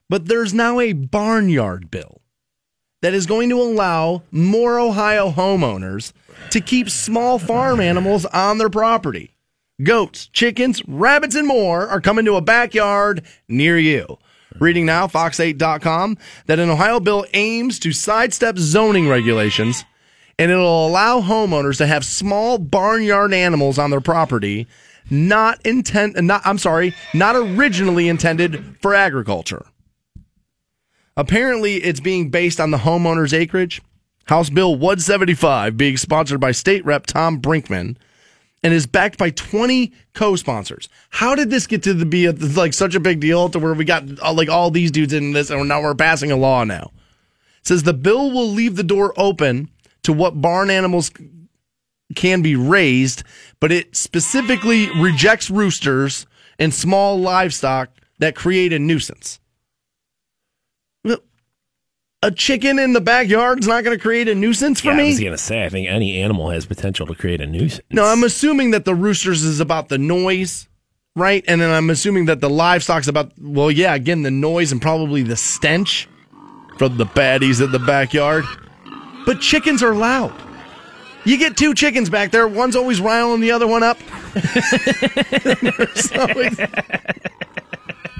But 0.10 0.28
there's 0.28 0.54
now 0.54 0.80
a 0.80 0.94
barnyard 0.94 1.92
bill 1.92 2.22
that 3.02 3.14
is 3.14 3.26
going 3.26 3.50
to 3.50 3.62
allow 3.62 4.24
more 4.32 4.80
Ohio 4.80 5.32
homeowners 5.32 6.14
to 6.52 6.62
keep 6.62 6.90
small 6.90 7.40
farm 7.40 7.80
animals 7.80 8.26
on 8.26 8.58
their 8.58 8.70
property. 8.70 9.32
Goats, 9.84 10.28
chickens, 10.28 10.82
rabbits, 10.88 11.36
and 11.36 11.48
more 11.48 11.88
are 11.88 12.02
coming 12.02 12.26
to 12.26 12.36
a 12.36 12.42
backyard 12.42 13.24
near 13.48 13.78
you. 13.78 14.18
Reading 14.60 14.88
now, 14.88 15.06
fox8.com, 15.06 16.18
that 16.48 16.60
an 16.60 16.70
Ohio 16.70 17.00
bill 17.00 17.26
aims 17.34 17.78
to 17.80 17.92
sidestep 17.92 18.58
zoning 18.58 19.08
regulations 19.08 19.86
and 20.40 20.52
it'll 20.52 20.88
allow 20.88 21.20
homeowners 21.20 21.78
to 21.78 21.88
have 21.88 22.06
small 22.06 22.58
barnyard 22.58 23.34
animals 23.34 23.80
on 23.80 23.90
their 23.90 24.02
property 24.02 24.68
not 25.10 25.66
intent 25.66 26.22
not 26.22 26.42
I'm 26.46 26.58
sorry, 26.58 26.94
not 27.14 27.36
originally 27.36 28.08
intended 28.10 28.78
for 28.82 28.94
agriculture. 28.94 29.66
Apparently, 31.18 31.78
it's 31.78 32.00
being 32.00 32.30
based 32.30 32.60
on 32.60 32.70
the 32.70 32.78
homeowner's 32.78 33.34
acreage. 33.34 33.82
House 34.26 34.52
Bill 34.52 34.74
175 34.74 35.76
being 35.76 35.98
sponsored 35.98 36.40
by 36.40 36.52
State 36.52 36.86
Rep 36.86 37.08
Tom 37.08 37.42
Brinkman 37.42 37.98
and 38.62 38.74
is 38.74 38.86
backed 38.86 39.18
by 39.18 39.32
20 39.32 39.92
co-sponsors. 40.14 40.90
How 41.10 41.34
did 41.34 41.50
this 41.50 41.66
get 41.66 41.82
to 41.84 41.94
the, 41.94 42.06
be 42.06 42.26
a, 42.26 42.34
like 42.34 42.74
such 42.74 42.94
a 42.94 43.00
big 43.00 43.20
deal 43.20 43.50
to 43.50 43.58
where 43.58 43.74
we 43.74 43.84
got 43.84 44.04
uh, 44.22 44.32
like 44.32 44.50
all 44.50 44.70
these 44.70 44.92
dudes 44.92 45.12
in 45.12 45.32
this 45.32 45.50
and 45.50 45.68
now 45.68 45.82
we're 45.82 45.96
passing 45.96 46.32
a 46.32 46.36
law 46.36 46.64
now? 46.64 46.92
It 47.62 47.68
says 47.68 47.84
the 47.84 47.94
bill 47.94 48.30
will 48.30 48.50
leave 48.50 48.76
the 48.76 48.84
door 48.84 49.14
open 49.18 49.70
to 50.04 50.14
what 50.14 50.40
barn 50.40 50.70
animals 50.70 51.12
can 52.16 52.44
be 52.44 52.56
raised, 52.56 53.24
but 53.60 53.72
it 53.72 53.96
specifically 53.96 54.90
rejects 55.00 55.50
roosters 55.50 56.28
and 56.60 56.74
small 56.74 57.20
livestock 57.20 57.90
that 58.20 58.36
create 58.36 58.72
a 58.72 58.80
nuisance. 58.80 59.40
A 62.24 62.32
chicken 62.32 62.80
in 62.80 62.94
the 62.94 63.02
backyard 63.02 63.60
is 63.60 63.68
not 63.68 63.84
going 63.84 63.96
to 63.96 64.02
create 64.02 64.28
a 64.28 64.34
nuisance 64.34 64.82
for 64.82 64.88
Yeah, 64.88 64.94
I 64.94 64.98
me. 64.98 65.10
was 65.10 65.20
gonna 65.20 65.38
say, 65.38 65.64
I 65.66 65.70
think 65.70 65.88
any 65.88 66.20
animal 66.20 66.50
has 66.50 66.66
potential 66.66 67.06
to 67.06 67.14
create 67.14 67.42
a 67.42 67.46
nuisance. 67.46 67.86
No, 67.92 68.06
I'm 68.06 68.24
assuming 68.24 68.72
that 68.72 68.86
the 68.86 68.96
roosters 68.96 69.44
is 69.44 69.60
about 69.60 69.90
the 69.90 70.00
noise, 70.00 70.68
right? 71.16 71.44
And 71.48 71.62
then 71.62 71.70
I'm 71.70 71.92
assuming 71.92 72.26
that 72.26 72.42
the 72.42 72.50
livestock's 72.50 73.08
about, 73.08 73.34
well, 73.40 73.70
yeah, 73.70 73.94
again, 73.94 74.24
the 74.24 74.32
noise 74.32 74.72
and 74.72 74.82
probably 74.82 75.22
the 75.22 75.36
stench 75.36 76.10
from 76.80 76.98
the 76.98 77.06
baddies 77.06 77.64
in 77.64 77.72
the 77.72 77.78
backyard. 77.80 78.46
But 79.28 79.40
chickens 79.40 79.84
are 79.84 79.94
loud. 79.94 80.34
You 81.24 81.38
get 81.38 81.56
two 81.56 81.76
chickens 81.76 82.10
back 82.10 82.32
there, 82.32 82.48
one's 82.48 82.76
always 82.76 83.00
riling 83.00 83.42
the 83.42 83.52
other 83.52 83.68
one 83.68 83.84
up. 83.84 84.00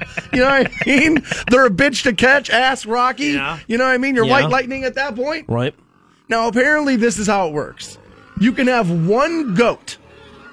You 0.32 0.40
know 0.40 0.46
what 0.50 0.70
I 0.70 0.84
mean? 0.86 1.22
They're 1.50 1.66
a 1.66 1.70
bitch 1.70 2.02
to 2.04 2.12
catch, 2.12 2.50
ass 2.50 2.84
Rocky. 2.86 3.28
Yeah. 3.32 3.58
You 3.66 3.78
know 3.78 3.84
what 3.86 3.92
I 3.94 3.98
mean? 3.98 4.14
You're 4.14 4.26
Yeah. 4.26 4.32
white 4.32 4.50
lightning 4.50 4.84
at 4.84 4.94
that 4.94 5.16
point. 5.16 5.46
right? 5.48 5.74
Now, 6.28 6.48
apparently, 6.48 6.96
this 6.96 7.18
is 7.18 7.26
how 7.26 7.48
it 7.48 7.52
works. 7.54 7.96
You 8.38 8.52
can 8.52 8.66
have 8.66 8.90
one 8.90 9.54
goat 9.54 9.96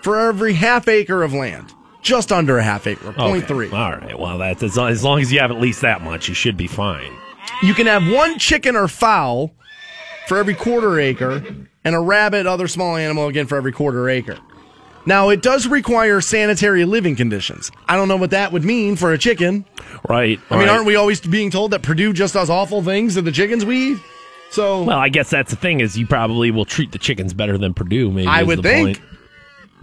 for 0.01 0.17
every 0.19 0.53
half 0.53 0.87
acre 0.87 1.21
of 1.23 1.33
land, 1.33 1.73
just 2.01 2.31
under 2.31 2.57
a 2.57 2.63
half 2.63 2.87
acre, 2.87 3.13
Okay. 3.17 3.41
three. 3.41 3.69
All 3.71 3.91
right. 3.91 4.17
Well, 4.17 4.37
that's 4.37 4.63
as 4.63 4.77
long, 4.77 4.89
as 4.89 5.03
long 5.03 5.19
as 5.19 5.31
you 5.33 5.39
have 5.39 5.51
at 5.51 5.59
least 5.59 5.81
that 5.81 6.01
much, 6.01 6.27
you 6.29 6.33
should 6.33 6.55
be 6.57 6.67
fine. 6.67 7.11
You 7.61 7.73
can 7.73 7.87
have 7.87 8.07
one 8.09 8.39
chicken 8.39 8.75
or 8.75 8.87
fowl 8.87 9.51
for 10.27 10.37
every 10.37 10.55
quarter 10.55 10.99
acre, 10.99 11.43
and 11.83 11.95
a 11.95 11.99
rabbit, 11.99 12.47
other 12.47 12.67
small 12.67 12.95
animal, 12.95 13.27
again 13.27 13.45
for 13.45 13.57
every 13.57 13.71
quarter 13.73 14.09
acre. 14.09 14.37
Now, 15.05 15.29
it 15.29 15.41
does 15.41 15.67
require 15.67 16.19
sanitary 16.21 16.83
living 16.85 17.15
conditions. 17.15 17.71
I 17.87 17.95
don't 17.95 18.07
know 18.07 18.17
what 18.17 18.31
that 18.31 18.51
would 18.51 18.63
mean 18.63 18.95
for 18.95 19.13
a 19.13 19.17
chicken. 19.17 19.65
Right. 20.09 20.39
I 20.49 20.57
mean, 20.57 20.67
right. 20.67 20.69
aren't 20.69 20.85
we 20.85 20.95
always 20.95 21.21
being 21.21 21.51
told 21.51 21.71
that 21.71 21.83
Perdue 21.83 22.13
just 22.13 22.33
does 22.33 22.49
awful 22.49 22.81
things 22.81 23.13
to 23.15 23.21
the 23.21 23.31
chickens 23.31 23.63
we 23.63 23.93
eat? 23.93 23.99
So 24.51 24.83
Well, 24.83 24.97
I 24.97 25.09
guess 25.09 25.29
that's 25.29 25.51
the 25.51 25.57
thing 25.57 25.79
is 25.79 25.97
you 25.97 26.07
probably 26.07 26.49
will 26.51 26.65
treat 26.65 26.91
the 26.91 26.97
chickens 26.97 27.33
better 27.33 27.57
than 27.57 27.73
Perdue. 27.73 28.11
Maybe 28.11 28.27
I 28.27 28.43
would 28.43 28.63
think. 28.63 28.99
point. 28.99 29.09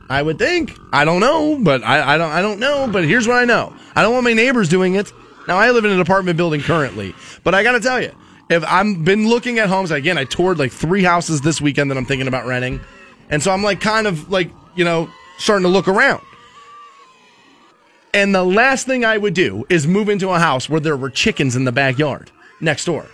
I 0.08 0.20
would 0.22 0.38
think. 0.38 0.76
I 0.92 1.04
don't 1.04 1.20
know, 1.20 1.58
but 1.62 1.82
I, 1.82 2.14
I 2.14 2.18
don't. 2.18 2.30
I 2.30 2.42
don't 2.42 2.60
know. 2.60 2.86
But 2.86 3.04
here's 3.04 3.26
what 3.26 3.36
I 3.36 3.44
know. 3.44 3.74
I 3.94 4.02
don't 4.02 4.12
want 4.12 4.24
my 4.24 4.34
neighbors 4.34 4.68
doing 4.68 4.94
it. 4.94 5.12
Now 5.48 5.56
I 5.56 5.70
live 5.70 5.84
in 5.84 5.90
an 5.90 6.00
apartment 6.00 6.36
building 6.36 6.60
currently, 6.60 7.14
but 7.44 7.54
I 7.54 7.62
got 7.62 7.72
to 7.72 7.80
tell 7.80 8.00
you, 8.00 8.12
if 8.50 8.62
I'm 8.66 9.04
been 9.04 9.28
looking 9.28 9.58
at 9.58 9.68
homes 9.68 9.90
again, 9.90 10.18
I 10.18 10.24
toured 10.24 10.58
like 10.58 10.72
three 10.72 11.02
houses 11.02 11.40
this 11.40 11.60
weekend 11.60 11.90
that 11.90 11.98
I'm 11.98 12.04
thinking 12.04 12.28
about 12.28 12.46
renting, 12.46 12.80
and 13.30 13.42
so 13.42 13.50
I'm 13.52 13.62
like 13.62 13.80
kind 13.80 14.06
of 14.06 14.30
like 14.30 14.50
you 14.74 14.84
know 14.84 15.08
starting 15.38 15.64
to 15.64 15.68
look 15.68 15.88
around. 15.88 16.22
And 18.14 18.34
the 18.34 18.44
last 18.44 18.86
thing 18.86 19.04
I 19.04 19.16
would 19.16 19.34
do 19.34 19.64
is 19.70 19.86
move 19.86 20.08
into 20.08 20.28
a 20.28 20.38
house 20.38 20.68
where 20.68 20.80
there 20.80 20.96
were 20.96 21.08
chickens 21.08 21.56
in 21.56 21.64
the 21.64 21.72
backyard 21.72 22.30
next 22.60 22.84
door. 22.84 23.06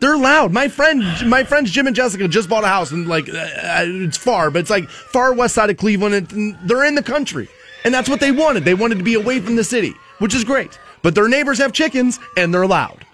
They're 0.00 0.16
loud. 0.16 0.52
My 0.52 0.68
friend, 0.68 1.02
my 1.28 1.44
friends 1.44 1.70
Jim 1.70 1.86
and 1.86 1.96
Jessica 1.96 2.28
just 2.28 2.48
bought 2.48 2.64
a 2.64 2.68
house 2.68 2.90
and 2.90 3.06
like 3.06 3.28
uh, 3.28 3.84
it's 3.84 4.16
far, 4.16 4.50
but 4.50 4.60
it's 4.60 4.70
like 4.70 4.88
far 4.88 5.32
west 5.32 5.54
side 5.54 5.70
of 5.70 5.76
Cleveland. 5.76 6.32
And 6.32 6.56
they're 6.64 6.84
in 6.84 6.94
the 6.94 7.02
country, 7.02 7.48
and 7.84 7.94
that's 7.94 8.08
what 8.08 8.20
they 8.20 8.32
wanted. 8.32 8.64
They 8.64 8.74
wanted 8.74 8.98
to 8.98 9.04
be 9.04 9.14
away 9.14 9.40
from 9.40 9.56
the 9.56 9.64
city, 9.64 9.94
which 10.18 10.34
is 10.34 10.44
great. 10.44 10.78
But 11.02 11.14
their 11.14 11.28
neighbors 11.28 11.58
have 11.58 11.72
chickens 11.72 12.18
and 12.36 12.52
they're 12.52 12.66
loud. 12.66 13.05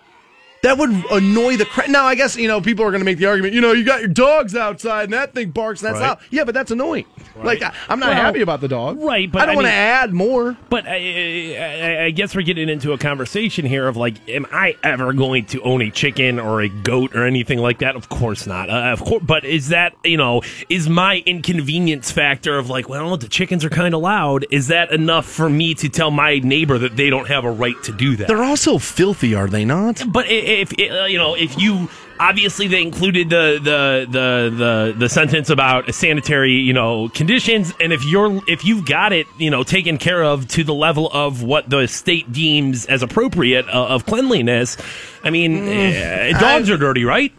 That 0.62 0.79
would 0.79 0.90
annoy 1.11 1.57
the 1.57 1.64
crap. 1.64 1.88
Now, 1.88 2.05
I 2.05 2.14
guess 2.14 2.37
you 2.37 2.46
know 2.46 2.61
people 2.61 2.85
are 2.85 2.90
going 2.90 3.01
to 3.01 3.05
make 3.05 3.18
the 3.18 3.27
argument. 3.27 3.53
You 3.55 3.61
know, 3.61 3.72
you 3.72 3.85
got 3.85 3.98
your 4.01 4.09
dogs 4.09 4.55
outside 4.55 5.05
and 5.05 5.12
that 5.12 5.35
thing 5.35 5.51
barks. 5.51 5.83
And 5.83 5.88
that's 5.92 6.01
Right. 6.01 6.09
loud. 6.11 6.18
Yeah, 6.31 6.44
but 6.44 6.55
that's 6.55 6.70
annoying. 6.70 7.05
Like 7.42 7.62
I, 7.62 7.72
I'm 7.88 7.98
not 7.98 8.11
Well, 8.11 8.16
happy 8.22 8.42
about 8.42 8.61
the 8.61 8.68
dog. 8.68 8.98
right, 9.01 9.31
but 9.31 9.42
I 9.42 9.46
don't 9.46 9.57
want 9.57 9.66
to 9.66 9.72
add 9.72 10.12
more. 10.12 10.57
But 10.70 10.87
I, 10.87 11.57
I, 11.57 12.05
I 12.05 12.11
guess 12.11 12.37
we're 12.37 12.42
getting 12.42 12.68
into 12.68 12.92
a 12.92 12.98
conversation 12.98 13.64
here 13.66 13.88
of 13.88 13.96
like, 13.96 14.14
am 14.29 14.46
I 14.53 14.77
ever 14.85 15.12
going 15.12 15.46
to 15.46 15.61
own 15.62 15.83
a 15.83 15.90
chicken 15.90 16.38
or 16.38 16.61
a 16.61 16.68
goat 16.68 17.16
or 17.16 17.25
anything 17.27 17.59
like 17.59 17.81
that? 17.81 17.96
Of 17.96 18.09
course 18.09 18.46
not. 18.46 18.70
Uh, 18.70 18.92
of 18.92 19.01
course, 19.01 19.22
but 19.27 19.44
is 19.44 19.68
that 19.68 19.94
you 20.05 20.16
know 20.16 20.42
is 20.68 20.88
my 20.88 21.22
inconvenience 21.27 22.12
factor 22.12 22.57
of 22.57 22.70
like, 22.70 22.88
well, 22.88 23.16
the 23.16 23.29
chickens 23.29 23.64
are 23.64 23.70
kind 23.70 23.94
of 23.94 24.01
loud? 24.01 24.46
Is 24.51 24.68
that 24.68 24.92
enough 24.92 25.27
for 25.27 25.51
me 25.51 25.75
to 25.75 25.88
tell 25.88 26.12
my 26.12 26.38
neighbor 26.38 26.79
that 26.79 26.96
they 26.96 27.11
don't 27.11 27.27
have 27.27 27.44
a 27.44 27.51
right 27.51 27.81
to 27.83 27.92
do 27.92 28.14
that? 28.16 28.29
They're 28.29 28.44
also 28.44 28.79
filthy, 28.79 29.35
are 29.35 29.48
they 29.48 29.64
not? 29.64 30.05
But 30.07 30.27
i- 30.27 30.51
if 30.60 30.72
uh, 30.72 31.04
you 31.04 31.18
know, 31.18 31.34
if 31.34 31.58
you 31.58 31.88
obviously 32.18 32.68
they 32.68 32.82
included 32.82 33.30
the 33.30 33.58
the 33.62 34.06
the 34.10 34.56
the 34.56 34.94
the 34.98 35.08
sentence 35.08 35.50
about 35.50 35.92
sanitary, 35.94 36.52
you 36.52 36.72
know, 36.72 37.08
conditions, 37.08 37.72
and 37.80 37.92
if 37.92 38.04
you're 38.04 38.40
if 38.46 38.64
you've 38.64 38.86
got 38.86 39.12
it, 39.12 39.26
you 39.38 39.50
know, 39.50 39.62
taken 39.62 39.98
care 39.98 40.22
of 40.22 40.48
to 40.48 40.64
the 40.64 40.74
level 40.74 41.10
of 41.12 41.42
what 41.42 41.68
the 41.68 41.86
state 41.86 42.32
deems 42.32 42.86
as 42.86 43.02
appropriate 43.02 43.66
uh, 43.68 43.86
of 43.88 44.06
cleanliness, 44.06 44.76
I 45.24 45.30
mean, 45.30 45.68
uh, 45.68 46.38
dogs 46.38 46.70
are 46.70 46.76
dirty, 46.76 47.04
right? 47.04 47.32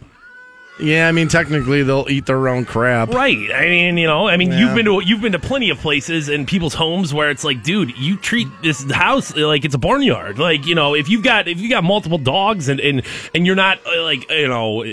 Yeah, 0.80 1.08
I 1.08 1.12
mean, 1.12 1.28
technically 1.28 1.82
they'll 1.84 2.06
eat 2.10 2.26
their 2.26 2.48
own 2.48 2.64
crap. 2.64 3.10
Right. 3.10 3.38
I 3.54 3.66
mean, 3.66 3.96
you 3.96 4.06
know, 4.08 4.26
I 4.26 4.36
mean, 4.36 4.50
Yeah. 4.50 4.58
you've 4.58 4.74
been 4.74 4.84
to 4.86 5.00
you've 5.04 5.20
been 5.20 5.32
to 5.32 5.38
plenty 5.38 5.70
of 5.70 5.78
places 5.78 6.28
and 6.28 6.48
people's 6.48 6.74
homes 6.74 7.14
where 7.14 7.30
it's 7.30 7.44
like, 7.44 7.62
dude, 7.62 7.96
you 7.96 8.16
treat 8.16 8.48
this 8.62 8.90
house 8.90 9.34
like 9.36 9.64
it's 9.64 9.74
a 9.74 9.78
barnyard. 9.78 10.38
Like, 10.38 10.66
you 10.66 10.74
know, 10.74 10.94
if 10.94 11.08
you've 11.08 11.22
got 11.22 11.46
if 11.46 11.60
you 11.60 11.68
got 11.70 11.84
multiple 11.84 12.18
dogs 12.18 12.68
and 12.68 12.80
and 12.80 13.02
and 13.34 13.46
you're 13.46 13.54
not 13.54 13.78
uh, 13.86 14.02
like, 14.02 14.28
you 14.30 14.48
know, 14.48 14.84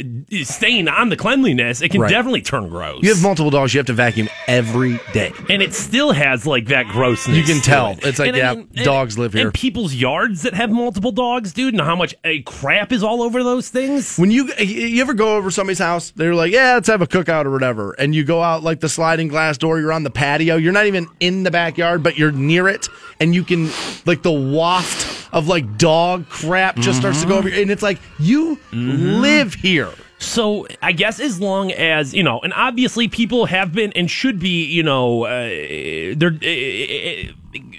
staying 0.44 0.88
on 0.88 1.10
the 1.10 1.17
cleanliness, 1.17 1.82
it 1.82 1.89
can 1.89 2.02
Right. 2.02 2.12
definitely 2.12 2.41
turn 2.44 2.70
gross. 2.70 3.02
You 3.02 3.10
have 3.10 3.24
multiple 3.24 3.50
dogs, 3.50 3.74
you 3.74 3.80
have 3.80 3.88
to 3.88 3.94
vacuum 3.94 4.30
every 4.48 5.00
day. 5.13 5.32
and 5.50 5.62
it 5.62 5.74
still 5.74 6.12
has 6.12 6.46
like 6.46 6.67
that 6.67 6.86
grossness. 6.88 7.36
You 7.38 7.44
can 7.44 7.62
tell. 7.62 7.91
it. 7.94 8.06
It's 8.06 8.20
like, 8.20 8.30
And- 8.30 8.38
yeah, 8.38 8.52
and- 8.52 8.70
dogs 8.84 9.17
live 9.17 9.34
here. 9.34 9.46
And 9.48 9.54
people's 9.54 9.94
yards 9.96 10.44
that 10.44 10.54
have 10.54 10.70
multiple 10.70 11.12
dogs, 11.12 11.54
dude, 11.54 11.74
and 11.74 11.82
how 11.82 11.96
much 11.96 12.13
uh, 12.24 12.30
crap 12.46 12.91
is 12.91 13.02
all 13.04 13.22
over 13.24 13.44
those 13.44 13.70
things. 13.70 14.17
When 14.17 14.30
you 14.32 14.50
you 14.60 15.02
ever 15.02 15.13
go 15.13 15.36
over 15.38 15.50
house, 15.79 16.12
they're 16.12 16.36
like, 16.36 16.51
"Yeah, 16.51 16.73
let's 16.75 16.88
have 16.88 17.01
a 17.01 17.07
cookout 17.07 17.45
or 17.45 17.51
whatever," 17.51 17.93
and 17.93 18.13
you 18.15 18.23
go 18.23 18.41
out 18.41 18.63
like 18.63 18.79
the 18.79 18.89
sliding 18.89 19.27
glass 19.27 19.57
door. 19.57 19.79
You're 19.79 19.91
on 19.93 20.03
the 20.03 20.10
patio. 20.10 20.55
You're 20.55 20.73
not 20.73 20.86
even 20.86 21.07
in 21.19 21.43
the 21.43 21.51
backyard, 21.51 22.03
but 22.03 22.17
you're 22.17 22.31
near 22.31 22.67
it, 22.67 22.88
and 23.19 23.34
you 23.36 23.43
can 23.43 23.69
like 24.05 24.21
the 24.23 24.31
waft 24.31 25.29
of 25.34 25.47
like 25.47 25.77
dog 25.77 26.27
crap 26.29 26.75
just 26.77 26.99
starts 26.99 27.21
to 27.21 27.27
go 27.27 27.38
over, 27.38 27.49
Mm-hmm. 27.49 27.62
and 27.62 27.71
it's 27.71 27.84
like 27.84 27.99
you 28.19 28.57
live 28.71 29.53
here. 29.53 29.89
So 30.19 30.67
I 30.84 30.91
guess 30.91 31.19
as 31.19 31.39
long 31.39 31.71
as 31.71 32.13
you 32.13 32.21
know, 32.21 32.39
and 32.41 32.53
obviously 32.53 33.07
people 33.07 33.47
have 33.47 33.73
been 33.73 33.91
and 33.93 34.10
should 34.12 34.38
be, 34.39 34.65
you 34.65 34.84
know, 34.84 35.23
uh, 35.23 36.13
they're 36.15 36.38
uh, 36.43 37.34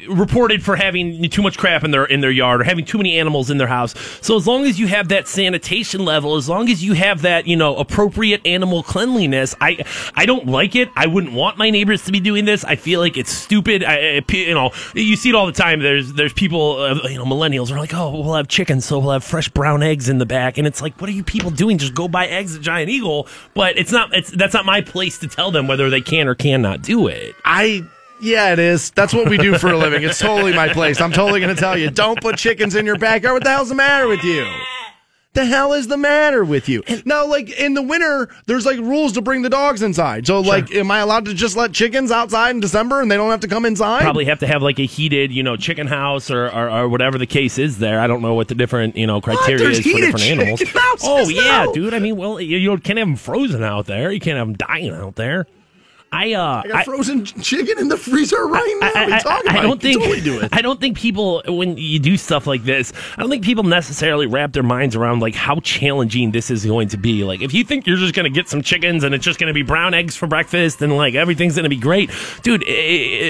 reported 0.09 0.63
for 0.63 0.77
having 0.77 1.29
too 1.31 1.43
much 1.43 1.57
crap 1.59 1.85
in 1.85 1.91
their 1.91 2.05
in 2.05 2.21
their 2.21 2.31
yard 2.31 2.61
or 2.61 2.65
having 2.65 2.85
too 2.85 2.99
many 2.99 3.19
animals 3.19 3.51
in 3.51 3.59
their 3.59 3.67
house. 3.67 3.95
So 4.21 4.37
as 4.37 4.47
long 4.47 4.65
as 4.65 4.79
you 4.79 4.87
have 4.89 5.09
that 5.09 5.29
sanitation 5.29 6.05
level, 6.05 6.37
as 6.37 6.49
long 6.49 6.69
as 6.69 6.85
you 6.85 6.93
have 6.95 7.23
that, 7.23 7.47
you 7.47 7.57
know, 7.57 7.77
appropriate 7.77 8.47
animal 8.47 8.83
cleanliness, 8.83 9.55
I 9.61 9.85
I 10.15 10.27
don't 10.27 10.47
like 10.47 10.77
it. 10.77 10.89
I 10.97 11.07
wouldn't 11.07 11.33
want 11.33 11.59
my 11.59 11.71
neighbors 11.71 12.05
to 12.05 12.13
be 12.13 12.21
doing 12.21 12.45
this. 12.45 12.65
I 12.65 12.77
feel 12.77 13.01
like 13.01 13.17
it's 13.17 13.31
stupid. 13.33 13.85
I, 13.85 14.17
I- 14.19 14.23
you 14.33 14.55
know, 14.55 14.71
you 14.95 15.15
see 15.17 15.29
it 15.29 15.35
all 15.35 15.47
the 15.47 15.53
time. 15.53 15.81
There's 15.81 16.13
there's 16.15 16.33
people, 16.33 16.79
uh, 16.79 17.09
you 17.09 17.19
know, 17.19 17.25
millennials 17.25 17.71
are 17.71 17.79
like, 17.79 17.95
oh, 17.95 18.11
we'll 18.11 18.35
have 18.35 18.49
chickens, 18.49 18.85
so 18.85 18.99
we'll 18.99 19.13
have 19.13 19.25
fresh 19.25 19.49
brown 19.49 19.83
eggs 19.83 20.09
in 20.09 20.19
the 20.19 20.27
back, 20.27 20.59
and 20.59 20.67
it's 20.67 20.81
like, 20.83 20.99
what 21.01 21.09
are 21.09 21.13
you 21.13 21.23
people 21.25 21.51
doing? 21.51 21.79
Just 21.79 21.95
go 21.95 22.09
buy 22.09 22.27
eggs 22.27 22.57
at 22.57 22.63
Giant 22.63 22.89
Eagle. 22.91 23.29
But 23.55 23.79
it's 23.79 23.93
not. 23.93 24.15
It's 24.15 24.31
that's 24.31 24.55
not 24.55 24.65
my 24.65 24.81
place 24.81 25.19
to 25.19 25.29
tell 25.29 25.51
them 25.51 25.67
whether 25.69 25.91
they 25.91 26.01
can 26.01 26.29
or 26.29 26.35
cannot 26.35 26.83
do 26.83 27.07
it. 27.09 27.35
I 27.45 27.87
yeah, 28.23 28.53
it 28.53 28.59
is. 28.59 28.91
That's 28.93 29.13
what 29.13 29.29
we 29.29 29.37
do 29.37 29.59
for 29.59 29.69
a 29.73 29.77
living. 29.77 30.03
It's 30.03 30.19
totally 30.19 30.55
my 30.55 30.73
place. 30.73 31.01
I'm 31.01 31.13
totally 31.13 31.41
going 31.41 31.55
to 31.55 31.61
tell 31.61 31.77
you, 31.77 31.91
don't 31.91 32.21
put 32.21 32.37
chickens 32.37 32.75
in 32.75 32.87
your 32.87 32.99
backyard. 32.99 33.35
What 33.35 33.45
the 33.45 33.51
hell's 33.51 33.69
the 33.69 33.75
matter 33.75 34.09
with 34.09 34.23
you? 34.25 34.47
The 35.35 35.47
hell 35.47 35.73
is 35.73 35.87
the 35.89 35.97
matter 35.97 36.45
with 36.45 36.69
you? 36.69 36.83
Now, 37.07 37.27
like 37.27 37.49
in 37.59 37.73
the 37.73 37.81
winter, 37.81 38.29
there's 38.45 38.67
like 38.67 38.79
rules 38.79 39.13
to 39.13 39.23
bring 39.23 39.41
the 39.41 39.49
dogs 39.49 39.81
inside. 39.81 40.27
So, 40.27 40.41
like, 40.41 40.71
am 40.75 40.91
I 40.91 40.99
allowed 40.99 41.25
to 41.25 41.33
just 41.33 41.57
let 41.57 41.73
chickens 41.73 42.11
outside 42.11 42.51
in 42.51 42.61
December 42.61 43.01
and 43.01 43.11
they 43.11 43.17
don't 43.17 43.31
have 43.31 43.41
to 43.41 43.49
come 43.49 43.65
inside? 43.65 44.03
Probably 44.03 44.27
have 44.27 44.41
to 44.41 44.47
have 44.47 44.63
like 44.63 44.79
a 44.79 44.85
heated, 44.85 45.33
you 45.33 45.43
know, 45.43 45.57
chicken 45.57 45.87
house 45.87 46.31
or, 46.31 46.51
or, 46.51 46.69
or 46.71 46.89
whatever 46.91 47.17
the 47.17 47.27
case 47.27 47.57
is. 47.57 47.79
There, 47.79 47.99
I 47.99 48.09
don't 48.09 48.21
know 48.21 48.35
what 48.35 48.49
the 48.49 48.55
different, 48.55 48.95
you 48.95 49.07
know, 49.07 49.23
criteria 49.23 49.57
There's 49.65 49.79
is 49.79 49.85
for 49.85 49.89
heated 49.89 50.13
different 50.13 50.27
animals. 50.27 50.59
chicken 50.61 50.79
houses 50.79 51.09
Oh 51.09 51.29
yeah, 51.31 51.65
now. 51.65 51.73
dude. 51.73 51.95
I 51.95 51.99
mean, 51.99 52.17
well, 52.17 52.39
you, 52.39 52.59
you 52.59 52.77
can't 52.77 52.99
have 52.99 53.09
them 53.09 53.17
frozen 53.17 53.65
out 53.65 53.87
there. 53.87 54.13
You 54.13 54.21
can't 54.21 54.37
have 54.37 54.49
them 54.49 54.57
dying 54.57 54.91
out 54.93 55.15
there. 55.17 55.47
I 56.13 56.35
uh, 56.35 56.63
I 56.65 56.69
got 56.69 56.85
frozen 56.85 57.25
chicken 57.25 57.79
in 57.79 57.89
the 57.89 57.97
freezer 57.97 58.47
right 58.47 58.77
now. 58.81 58.93
are 59.01 59.09
you 59.11 59.19
talking 59.21 59.49
I 59.49 59.53
about? 59.55 59.63
don't 59.63 59.81
think 59.83 59.99
totally 59.99 60.21
do 60.21 60.41
it. 60.41 60.51
I 60.53 60.61
don't 60.61 60.79
think 60.79 60.99
people 60.99 61.43
when 61.49 61.79
you 61.79 61.99
do 61.99 62.17
stuff 62.19 62.47
like 62.47 62.65
this, 62.65 62.93
I 63.17 63.21
don't 63.23 63.31
think 63.31 63.45
people 63.45 63.65
necessarily 63.65 64.27
wrap 64.27 64.53
their 64.53 64.63
minds 64.63 64.95
around 64.95 65.21
like 65.21 65.35
how 65.35 65.61
challenging 65.61 66.31
this 66.33 66.51
is 66.51 66.67
going 66.67 66.89
to 66.89 66.99
be. 66.99 67.25
Like 67.25 67.41
if 67.41 67.55
you 67.55 67.65
think 67.65 67.87
you're 67.87 67.97
just 67.97 68.15
going 68.15 68.25
to 68.25 68.31
get 68.31 68.49
some 68.49 68.61
chickens 68.61 69.05
and 69.05 69.15
it's 69.15 69.25
just 69.25 69.41
going 69.41 69.49
to 69.49 69.55
be 69.55 69.63
brown 69.63 69.95
eggs 69.95 70.15
for 70.15 70.27
breakfast 70.27 70.83
and 70.83 70.95
like 70.97 71.15
everything's 71.15 71.55
going 71.55 71.65
to 71.65 71.71
be 71.71 71.79
great, 71.79 72.11
dude, 72.43 72.63
i 72.69 72.73
i 72.73 72.75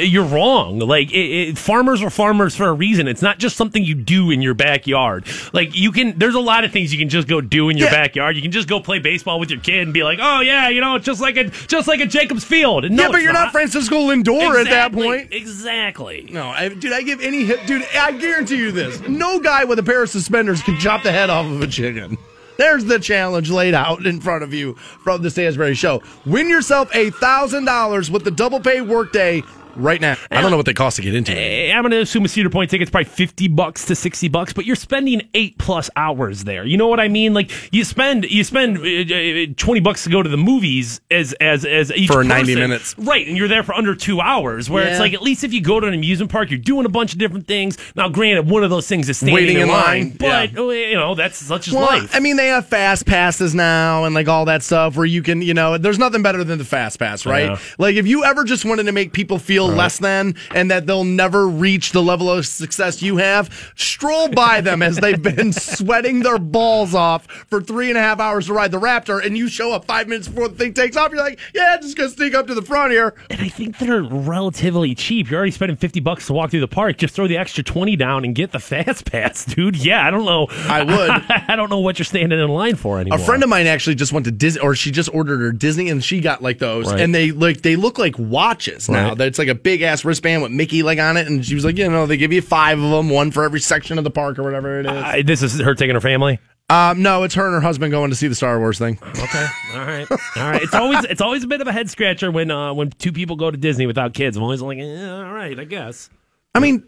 you're 0.02 0.24
wrong. 0.24 0.80
Like 0.80 1.10
i 1.14 1.50
i 1.50 1.54
farmers 1.54 2.02
are 2.02 2.10
farmers 2.10 2.56
for 2.56 2.66
a 2.66 2.72
reason. 2.72 3.06
It's 3.06 3.22
not 3.22 3.38
just 3.38 3.56
something 3.56 3.84
you 3.84 3.94
do 3.94 4.32
in 4.32 4.42
your 4.42 4.54
backyard. 4.54 5.24
Like 5.52 5.76
you 5.76 5.92
can, 5.92 6.18
there's 6.18 6.34
a 6.34 6.40
lot 6.40 6.64
of 6.64 6.72
things 6.72 6.92
you 6.92 6.98
can 6.98 7.08
just 7.08 7.28
go 7.28 7.40
do 7.40 7.68
in 7.68 7.78
your 7.78 7.86
Yeah. 7.88 7.92
backyard. 8.02 8.34
You 8.34 8.42
can 8.42 8.50
just 8.50 8.66
go 8.68 8.80
play 8.80 8.98
baseball 8.98 9.38
with 9.38 9.50
your 9.50 9.60
kid 9.60 9.82
and 9.82 9.94
be 9.94 10.02
like, 10.02 10.18
oh 10.20 10.40
yeah, 10.40 10.68
you 10.68 10.80
know, 10.80 10.96
it's 10.96 11.06
just 11.06 11.20
like 11.20 11.36
a 11.36 11.44
just 11.44 11.86
like 11.86 12.00
a 12.00 12.06
Jacobs 12.06 12.42
Field. 12.42 12.71
And 12.78 12.96
no, 12.96 13.04
yeah, 13.04 13.08
but 13.10 13.22
you're 13.22 13.32
not 13.32 13.52
Francisco 13.52 13.96
Lindor 13.96 14.60
at 14.60 14.70
that 14.70 14.92
point. 14.92 15.32
Exactly. 15.32 16.28
No, 16.30 16.48
I, 16.48 16.68
dude, 16.68 16.92
I 16.92 17.02
give 17.02 17.20
any 17.20 17.44
hit, 17.44 17.66
dude. 17.66 17.86
I 17.94 18.12
guarantee 18.12 18.56
you 18.56 18.72
this: 18.72 19.00
no 19.08 19.40
guy 19.40 19.64
with 19.64 19.78
a 19.78 19.82
pair 19.82 20.02
of 20.02 20.10
suspenders 20.10 20.62
can 20.62 20.78
chop 20.78 21.02
the 21.02 21.12
head 21.12 21.30
off 21.30 21.46
of 21.46 21.60
a 21.60 21.66
chicken. 21.66 22.18
There's 22.58 22.84
the 22.84 22.98
challenge 22.98 23.50
laid 23.50 23.74
out 23.74 24.06
in 24.06 24.20
front 24.20 24.44
of 24.44 24.52
you 24.52 24.74
from 24.74 25.22
the 25.22 25.30
Stansbury 25.30 25.74
Show. 25.74 26.02
Win 26.26 26.48
yourself 26.48 26.94
a 26.94 27.10
thousand 27.10 27.64
dollars 27.64 28.10
with 28.10 28.24
the 28.24 28.30
double 28.30 28.60
pay 28.60 28.80
workday 28.80 29.42
right 29.76 30.00
now. 30.00 30.16
I 30.30 30.40
don't 30.40 30.50
know 30.50 30.56
what 30.56 30.66
they 30.66 30.74
cost 30.74 30.96
to 30.96 31.02
get 31.02 31.14
into 31.14 31.32
it. 31.32 31.70
Eh, 31.70 31.72
I'm 31.74 31.82
going 31.82 31.92
to 31.92 32.00
assume 32.00 32.24
a 32.24 32.28
Cedar 32.28 32.50
Point 32.50 32.70
ticket's 32.70 32.90
probably 32.90 33.08
50 33.10 33.48
bucks 33.48 33.86
to 33.86 33.94
60 33.94 34.28
bucks, 34.28 34.52
but 34.52 34.66
you're 34.66 34.76
spending 34.76 35.28
eight 35.34 35.58
plus 35.58 35.90
hours 35.96 36.44
there. 36.44 36.64
You 36.64 36.76
know 36.76 36.88
what 36.88 37.00
I 37.00 37.08
mean? 37.08 37.34
Like 37.34 37.50
you 37.72 37.84
spend 37.84 38.24
you 38.30 38.44
spend 38.44 38.78
uh, 38.78 38.82
uh, 38.82 39.54
20 39.56 39.80
bucks 39.80 40.04
to 40.04 40.10
go 40.10 40.22
to 40.22 40.28
the 40.28 40.36
movies 40.36 41.00
as 41.10 41.32
as 41.34 41.64
as 41.64 41.92
each 41.92 42.08
For 42.10 42.24
90 42.24 42.42
person. 42.54 42.60
minutes. 42.60 42.94
right? 42.98 43.26
And 43.26 43.36
you're 43.36 43.48
there 43.48 43.62
for 43.62 43.74
under 43.74 43.94
two 43.94 44.20
hours. 44.20 44.68
Where 44.70 44.86
it's 44.88 45.00
like 45.00 45.14
at 45.14 45.22
least 45.22 45.44
if 45.44 45.52
you 45.52 45.60
go 45.60 45.80
to 45.80 45.86
an 45.86 45.94
amusement 45.94 46.30
park, 46.30 46.50
you're 46.50 46.58
doing 46.58 46.86
a 46.86 46.90
bunch 46.90 47.12
of 47.12 47.18
different 47.18 47.46
things. 47.46 47.76
Now, 47.96 48.08
granted, 48.08 48.48
one 48.48 48.64
of 48.64 48.70
those 48.70 48.86
things 48.88 49.08
is 49.08 49.16
standing 49.18 49.34
Waiting 49.34 49.58
in 49.58 49.68
line, 49.68 49.76
line, 50.08 50.16
but 50.18 50.52
yeah. 50.52 50.60
uh, 50.60 50.68
you 50.70 50.94
know 50.94 51.14
that's 51.14 51.36
such 51.38 51.68
as 51.68 51.74
Well, 51.74 51.86
life. 51.86 52.14
I 52.14 52.20
mean, 52.20 52.36
they 52.36 52.48
have 52.48 52.66
fast 52.66 53.06
passes 53.06 53.54
now 53.54 54.04
and 54.04 54.14
like 54.14 54.28
all 54.28 54.44
that 54.46 54.62
stuff 54.62 54.96
where 54.96 55.06
you 55.06 55.22
can, 55.22 55.42
you 55.42 55.54
know, 55.54 55.78
there's 55.78 55.98
nothing 55.98 56.22
better 56.22 56.44
than 56.44 56.58
the 56.58 56.64
fast 56.64 56.98
pass, 56.98 57.24
right? 57.26 57.50
Yeah. 57.50 57.58
Like 57.78 57.96
if 57.96 58.06
you 58.06 58.24
ever 58.24 58.44
just 58.44 58.64
wanted 58.64 58.84
to 58.84 58.92
make 58.92 59.12
people 59.12 59.38
feel 59.38 59.61
less 59.66 59.98
than 59.98 60.34
and 60.54 60.70
that 60.70 60.86
they'll 60.86 61.04
never 61.04 61.46
reach 61.48 61.92
the 61.92 62.02
level 62.02 62.30
of 62.30 62.46
success 62.46 63.02
you 63.02 63.16
have, 63.18 63.72
stroll 63.76 64.28
by 64.28 64.60
them 64.60 64.82
as 64.82 64.96
they've 64.96 65.22
been 65.22 65.52
sweating 65.52 66.20
their 66.20 66.38
balls 66.38 66.94
off 66.94 67.26
for 67.48 67.60
three 67.60 67.88
and 67.88 67.98
a 67.98 68.00
half 68.02 68.20
hours 68.20 68.46
to 68.46 68.52
ride 68.52 68.70
the 68.70 68.80
Raptor, 68.80 69.24
and 69.24 69.36
you 69.36 69.48
show 69.48 69.72
up 69.72 69.84
five 69.84 70.08
minutes 70.08 70.28
before 70.28 70.48
the 70.48 70.54
thing 70.56 70.74
takes 70.74 70.96
off. 70.96 71.10
You're 71.12 71.20
like, 71.22 71.38
yeah, 71.54 71.76
just 71.80 71.96
gonna 71.96 72.08
sneak 72.08 72.34
up 72.34 72.46
to 72.48 72.54
the 72.54 72.62
front 72.62 72.92
here. 72.92 73.14
And 73.30 73.40
I 73.40 73.48
think 73.48 73.78
they're 73.78 74.02
relatively 74.02 74.94
cheap. 74.94 75.30
You're 75.30 75.38
already 75.38 75.52
spending 75.52 75.76
50 75.76 76.00
bucks 76.00 76.26
to 76.26 76.32
walk 76.32 76.50
through 76.50 76.60
the 76.60 76.68
park. 76.68 76.98
Just 76.98 77.14
throw 77.14 77.26
the 77.28 77.36
extra 77.36 77.62
20 77.62 77.96
down 77.96 78.24
and 78.24 78.34
get 78.34 78.52
the 78.52 78.58
fast 78.60 79.04
pass, 79.10 79.44
dude. 79.44 79.76
Yeah, 79.76 80.06
I 80.06 80.10
don't 80.10 80.24
know. 80.24 80.46
I 80.50 80.82
would. 80.82 81.10
I 81.48 81.56
don't 81.56 81.70
know 81.70 81.80
what 81.80 81.98
you're 81.98 82.04
standing 82.06 82.38
in 82.38 82.48
line 82.48 82.76
for 82.76 82.98
anymore. 83.00 83.18
A 83.18 83.22
friend 83.22 83.42
of 83.42 83.48
mine 83.48 83.66
actually 83.66 83.94
just 83.96 84.12
went 84.12 84.24
to 84.26 84.32
Disney, 84.32 84.60
or 84.60 84.74
she 84.74 84.90
just 84.90 85.12
ordered 85.14 85.40
her 85.40 85.52
Disney, 85.52 85.88
and 85.90 86.02
she 86.02 86.20
got 86.20 86.42
like 86.42 86.58
those, 86.58 86.90
Right. 86.90 87.00
and 87.00 87.14
they 87.14 87.30
like 87.32 87.62
they 87.62 87.76
look 87.76 87.98
like 87.98 88.18
watches 88.18 88.88
now. 88.88 89.14
That's 89.14 89.38
like 89.38 89.48
a 89.48 89.51
big 89.54 89.82
ass 89.82 90.04
wristband 90.04 90.42
with 90.42 90.52
Mickey 90.52 90.82
like 90.82 90.98
on 90.98 91.16
it, 91.16 91.26
and 91.26 91.44
she 91.44 91.54
was 91.54 91.64
like, 91.64 91.76
you 91.78 91.88
know, 91.88 92.06
they 92.06 92.16
give 92.16 92.32
you 92.32 92.42
five 92.42 92.78
of 92.80 92.90
them, 92.90 93.10
one 93.10 93.30
for 93.30 93.44
every 93.44 93.60
section 93.60 93.98
of 93.98 94.04
the 94.04 94.10
park 94.10 94.38
or 94.38 94.42
whatever 94.42 94.80
it 94.80 94.86
is. 94.86 94.92
I, 94.92 95.22
this 95.22 95.42
is 95.42 95.58
her 95.60 95.74
taking 95.74 95.94
her 95.94 96.00
family. 96.00 96.38
um, 96.70 97.02
no, 97.02 97.22
it's 97.24 97.34
her 97.34 97.44
and 97.44 97.54
her 97.54 97.60
husband 97.60 97.90
going 97.90 98.10
to 98.10 98.16
see 98.16 98.28
the 98.28 98.34
Star 98.34 98.58
Wars 98.58 98.78
thing. 98.78 98.98
Okay, 99.02 99.46
all 99.74 99.80
right, 99.80 100.10
all 100.10 100.18
right. 100.50 100.62
It's 100.62 100.74
always 100.74 101.04
it's 101.04 101.20
always 101.20 101.44
a 101.44 101.46
bit 101.46 101.60
of 101.60 101.66
a 101.66 101.72
head 101.72 101.90
scratcher 101.90 102.30
when 102.30 102.50
uh, 102.50 102.72
when 102.72 102.90
two 102.90 103.12
people 103.12 103.36
go 103.36 103.50
to 103.50 103.56
Disney 103.56 103.86
without 103.86 104.14
kids. 104.14 104.36
I'm 104.36 104.42
always 104.42 104.62
like, 104.62 104.78
eh, 104.78 105.10
all 105.10 105.32
right, 105.32 105.58
I 105.58 105.64
guess. 105.64 106.08
I 106.54 106.60
mean, 106.60 106.82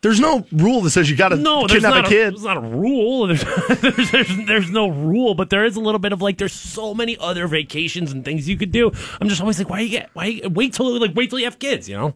there's 0.00 0.20
no 0.20 0.46
rule 0.52 0.80
that 0.82 0.90
says 0.90 1.10
you 1.10 1.16
got 1.16 1.30
to 1.30 1.36
No, 1.36 1.66
kidnap 1.66 2.04
a 2.04 2.08
kid. 2.08 2.34
There's 2.34 2.44
not 2.44 2.56
a 2.56 2.60
rule. 2.60 3.26
There's, 3.26 3.44
there's, 3.80 4.10
there's 4.10 4.46
there's 4.46 4.70
no 4.70 4.88
rule, 4.88 5.34
but 5.34 5.50
there 5.50 5.64
is 5.64 5.76
a 5.76 5.80
little 5.80 5.98
bit 5.98 6.12
of 6.12 6.22
like 6.22 6.38
there's 6.38 6.52
so 6.52 6.94
many 6.94 7.16
other 7.18 7.48
vacations 7.48 8.12
and 8.12 8.24
things 8.24 8.48
you 8.48 8.56
could 8.56 8.70
do. 8.70 8.92
I'm 9.20 9.28
just 9.28 9.40
always 9.40 9.58
like, 9.58 9.68
why 9.68 9.80
you 9.80 9.88
get 9.88 10.10
why 10.14 10.26
you, 10.26 10.48
wait 10.48 10.72
till 10.72 11.00
like 11.00 11.14
wait 11.14 11.30
till 11.30 11.38
you 11.40 11.46
have 11.46 11.58
kids, 11.58 11.88
you 11.88 11.96
know? 11.96 12.14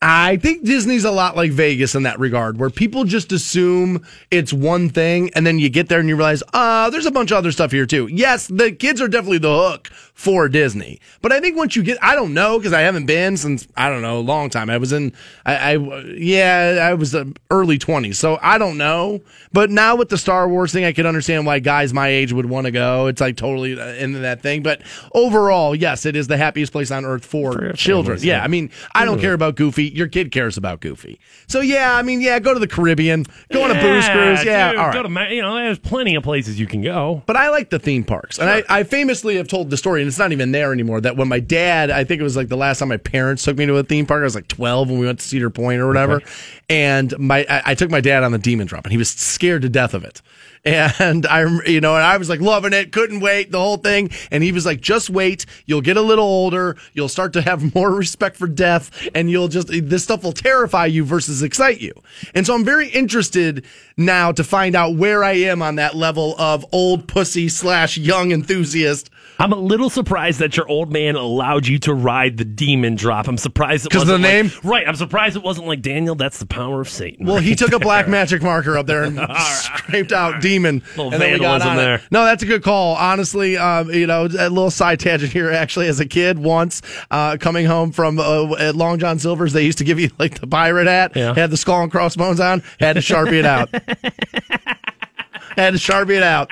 I 0.00 0.36
think 0.36 0.64
Disney's 0.64 1.04
a 1.04 1.10
lot 1.10 1.34
like 1.34 1.50
Vegas 1.50 1.96
in 1.96 2.04
that 2.04 2.20
regard, 2.20 2.58
where 2.58 2.70
people 2.70 3.02
just 3.02 3.32
assume 3.32 4.06
it's 4.30 4.52
one 4.52 4.90
thing, 4.90 5.30
and 5.34 5.44
then 5.44 5.58
you 5.58 5.68
get 5.68 5.88
there 5.88 5.98
and 5.98 6.08
you 6.08 6.14
realize, 6.14 6.40
uh, 6.52 6.88
there's 6.90 7.06
a 7.06 7.10
bunch 7.10 7.32
of 7.32 7.38
other 7.38 7.50
stuff 7.50 7.72
here 7.72 7.84
too. 7.84 8.06
Yes, 8.06 8.46
the 8.46 8.70
kids 8.70 9.00
are 9.00 9.08
definitely 9.08 9.38
the 9.38 9.52
hook 9.52 9.88
for 10.14 10.48
Disney, 10.48 11.00
but 11.20 11.32
I 11.32 11.40
think 11.40 11.56
once 11.56 11.74
you 11.74 11.82
get, 11.82 11.98
I 12.00 12.14
don't 12.14 12.32
know 12.32 12.58
because 12.58 12.72
I 12.72 12.82
haven't 12.82 13.06
been 13.06 13.36
since 13.36 13.66
I 13.76 13.88
don't 13.88 14.02
know 14.02 14.18
a 14.18 14.20
long 14.20 14.50
time. 14.50 14.70
I 14.70 14.78
was 14.78 14.92
in, 14.92 15.12
I, 15.44 15.74
I 15.74 16.00
yeah, 16.14 16.88
I 16.88 16.94
was 16.94 17.14
uh, 17.16 17.24
early 17.50 17.78
twenties, 17.78 18.20
so 18.20 18.38
I 18.40 18.58
don't 18.58 18.78
know. 18.78 19.20
But 19.52 19.70
now 19.70 19.96
with 19.96 20.10
the 20.10 20.18
Star 20.18 20.48
Wars 20.48 20.72
thing, 20.72 20.84
I 20.84 20.92
can 20.92 21.06
understand 21.06 21.44
why 21.44 21.58
guys 21.58 21.92
my 21.92 22.06
age 22.06 22.32
would 22.32 22.46
want 22.46 22.66
to 22.66 22.70
go. 22.70 23.06
It's 23.08 23.20
like 23.20 23.36
totally 23.36 23.78
uh, 23.78 23.94
into 23.94 24.20
that 24.20 24.42
thing. 24.42 24.62
But 24.62 24.82
overall, 25.12 25.74
yes, 25.74 26.06
it 26.06 26.14
is 26.14 26.28
the 26.28 26.36
happiest 26.36 26.70
place 26.70 26.92
on 26.92 27.04
earth 27.04 27.24
for, 27.24 27.60
your 27.60 27.72
children. 27.72 28.16
families, 28.16 28.24
yeah, 28.24 28.38
yeah. 28.38 28.44
I 28.44 28.48
mean, 28.48 28.70
I 28.94 29.04
don't 29.04 29.20
care 29.20 29.34
about 29.34 29.56
Goofy. 29.56 29.87
Your 29.94 30.08
kid 30.08 30.30
cares 30.32 30.56
about 30.56 30.80
Goofy. 30.80 31.18
So 31.46 31.60
yeah, 31.60 31.94
I 31.94 32.02
mean, 32.02 32.20
yeah, 32.20 32.38
go 32.38 32.54
to 32.54 32.60
the 32.60 32.68
Caribbean, 32.68 33.24
go 33.52 33.62
on 33.62 33.70
a 33.70 33.74
booze 33.74 34.08
cruise. 34.08 34.44
Yeah, 34.44 34.70
dude, 34.70 34.78
all 34.78 34.86
right. 34.86 34.94
go 34.94 35.02
to 35.02 35.08
Ma- 35.08 35.28
you 35.28 35.42
know, 35.42 35.54
there's 35.54 35.78
plenty 35.78 36.14
of 36.14 36.22
places 36.22 36.58
you 36.58 36.66
can 36.66 36.82
go. 36.82 37.22
But 37.26 37.36
I 37.36 37.50
like 37.50 37.70
the 37.70 37.78
theme 37.78 38.04
parks. 38.04 38.38
And 38.38 38.48
I, 38.48 38.62
I 38.68 38.82
famously 38.84 39.36
have 39.36 39.48
told 39.48 39.70
the 39.70 39.76
story, 39.76 40.00
and 40.00 40.08
it's 40.08 40.18
not 40.18 40.32
even 40.32 40.52
there 40.52 40.72
anymore, 40.72 41.00
that 41.00 41.16
when 41.16 41.28
my 41.28 41.40
dad, 41.40 41.90
I 41.90 42.04
think 42.04 42.20
it 42.20 42.24
was 42.24 42.36
like 42.36 42.48
the 42.48 42.56
last 42.56 42.78
time 42.78 42.88
my 42.88 42.96
parents 42.96 43.44
took 43.44 43.56
me 43.56 43.66
to 43.66 43.76
a 43.76 43.82
theme 43.82 44.06
park, 44.06 44.20
I 44.20 44.24
was 44.24 44.34
like 44.34 44.48
12 44.48 44.90
when 44.90 44.98
we 44.98 45.06
went 45.06 45.20
to 45.20 45.26
Cedar 45.26 45.50
Point 45.50 45.80
or 45.80 45.86
whatever. 45.86 46.22
And 46.68 47.18
my 47.18 47.46
I, 47.48 47.62
I 47.66 47.74
took 47.74 47.90
my 47.90 48.00
dad 48.00 48.24
on 48.24 48.32
the 48.32 48.38
demon 48.38 48.66
drop, 48.66 48.84
and 48.84 48.92
he 48.92 48.98
was 48.98 49.10
scared 49.10 49.62
to 49.62 49.68
death 49.68 49.94
of 49.94 50.04
it. 50.04 50.22
And 50.64 51.26
I, 51.26 51.42
rem- 51.42 51.60
you 51.66 51.80
know, 51.80 51.94
and 51.94 52.04
I 52.04 52.16
was 52.16 52.28
like 52.28 52.40
loving 52.40 52.72
it, 52.72 52.92
couldn't 52.92 53.20
wait, 53.20 53.50
the 53.50 53.58
whole 53.58 53.76
thing. 53.76 54.10
And 54.30 54.42
he 54.42 54.52
was 54.52 54.66
like, 54.66 54.80
just 54.80 55.08
wait. 55.08 55.46
You'll 55.66 55.80
get 55.80 55.96
a 55.96 56.02
little 56.02 56.24
older. 56.24 56.76
You'll 56.92 57.08
start 57.08 57.32
to 57.34 57.42
have 57.42 57.74
more 57.74 57.92
respect 57.92 58.36
for 58.36 58.48
death, 58.48 59.08
and 59.14 59.30
you'll 59.30 59.48
just, 59.48 59.68
this 59.68 60.04
stuff 60.04 60.22
will 60.22 60.32
terrify 60.32 60.86
you 60.86 61.04
versus 61.04 61.42
excite 61.42 61.80
you. 61.80 61.92
And 62.34 62.46
so 62.46 62.54
I'm 62.54 62.64
very 62.64 62.88
interested 62.88 63.64
now 63.96 64.32
to 64.32 64.44
find 64.44 64.74
out 64.74 64.96
where 64.96 65.24
I 65.24 65.32
am 65.32 65.62
on 65.62 65.76
that 65.76 65.94
level 65.94 66.34
of 66.38 66.66
old 66.72 67.08
pussy 67.08 67.48
slash 67.48 67.96
young 67.96 68.32
enthusiast. 68.32 69.10
I'm 69.40 69.52
a 69.52 69.56
little 69.56 69.88
surprised 69.88 70.40
that 70.40 70.56
your 70.56 70.66
old 70.68 70.90
man 70.92 71.14
allowed 71.14 71.66
you 71.68 71.78
to 71.80 71.94
ride 71.94 72.38
the 72.38 72.44
demon 72.44 72.96
drop. 72.96 73.28
I'm 73.28 73.38
surprised 73.38 73.86
it 73.86 73.90
'Cause 73.92 74.02
of 74.02 74.08
the 74.08 74.14
wasn't 74.14 74.24
like- 74.24 74.52
name? 74.64 74.70
right. 74.70 74.88
I'm 74.88 74.96
surprised 74.96 75.36
it 75.36 75.44
wasn't 75.44 75.68
like 75.68 75.80
Daniel. 75.80 76.16
That's 76.16 76.38
the 76.38 76.46
power 76.46 76.80
of 76.80 76.88
Satan. 76.88 77.24
Well, 77.24 77.36
he 77.38 77.54
took 77.54 77.72
a 77.72 77.78
black 77.78 78.08
magic 78.08 78.42
marker 78.42 78.76
up 78.76 78.86
there 78.86 79.04
and 79.04 79.20
scraped 79.38 80.10
out 80.10 80.40
demon. 80.40 80.82
Little 80.96 81.12
and 81.12 81.22
then 81.22 81.32
we 81.34 81.38
got 81.38 81.60
vandalism 81.62 81.68
on 81.70 81.78
it. 81.78 81.82
there. 81.82 82.02
No, 82.10 82.24
that's 82.24 82.42
a 82.42 82.46
good 82.46 82.64
call. 82.64 82.96
Honestly, 82.96 83.56
um, 83.56 83.90
you 83.92 84.08
know, 84.08 84.24
a 84.24 84.50
little 84.50 84.70
side 84.72 84.98
tangent 84.98 85.32
here. 85.32 85.52
Actually, 85.52 85.86
as 85.86 86.00
a 86.00 86.06
kid, 86.06 86.38
once 86.40 86.82
uh, 87.12 87.36
coming 87.38 87.64
home 87.66 87.92
from 87.92 88.18
uh, 88.18 88.52
at 88.54 88.74
Long 88.74 88.98
John 88.98 89.20
Silver's, 89.20 89.52
they 89.52 89.64
used 89.64 89.78
to 89.78 89.84
give 89.84 90.00
you 90.00 90.10
like 90.18 90.40
the 90.40 90.48
pirate 90.48 90.88
hat, 90.88 91.12
Yeah. 91.14 91.34
had 91.34 91.50
the 91.50 91.56
skull 91.56 91.82
and 91.82 91.92
crossbones 91.92 92.40
on, 92.40 92.62
had 92.80 92.94
to 92.94 93.00
sharpie 93.00 93.34
it 93.38 93.46
out. 93.46 93.70
had 95.56 95.74
to 95.74 95.78
sharpie 95.78 96.16
it 96.16 96.22
out. 96.24 96.50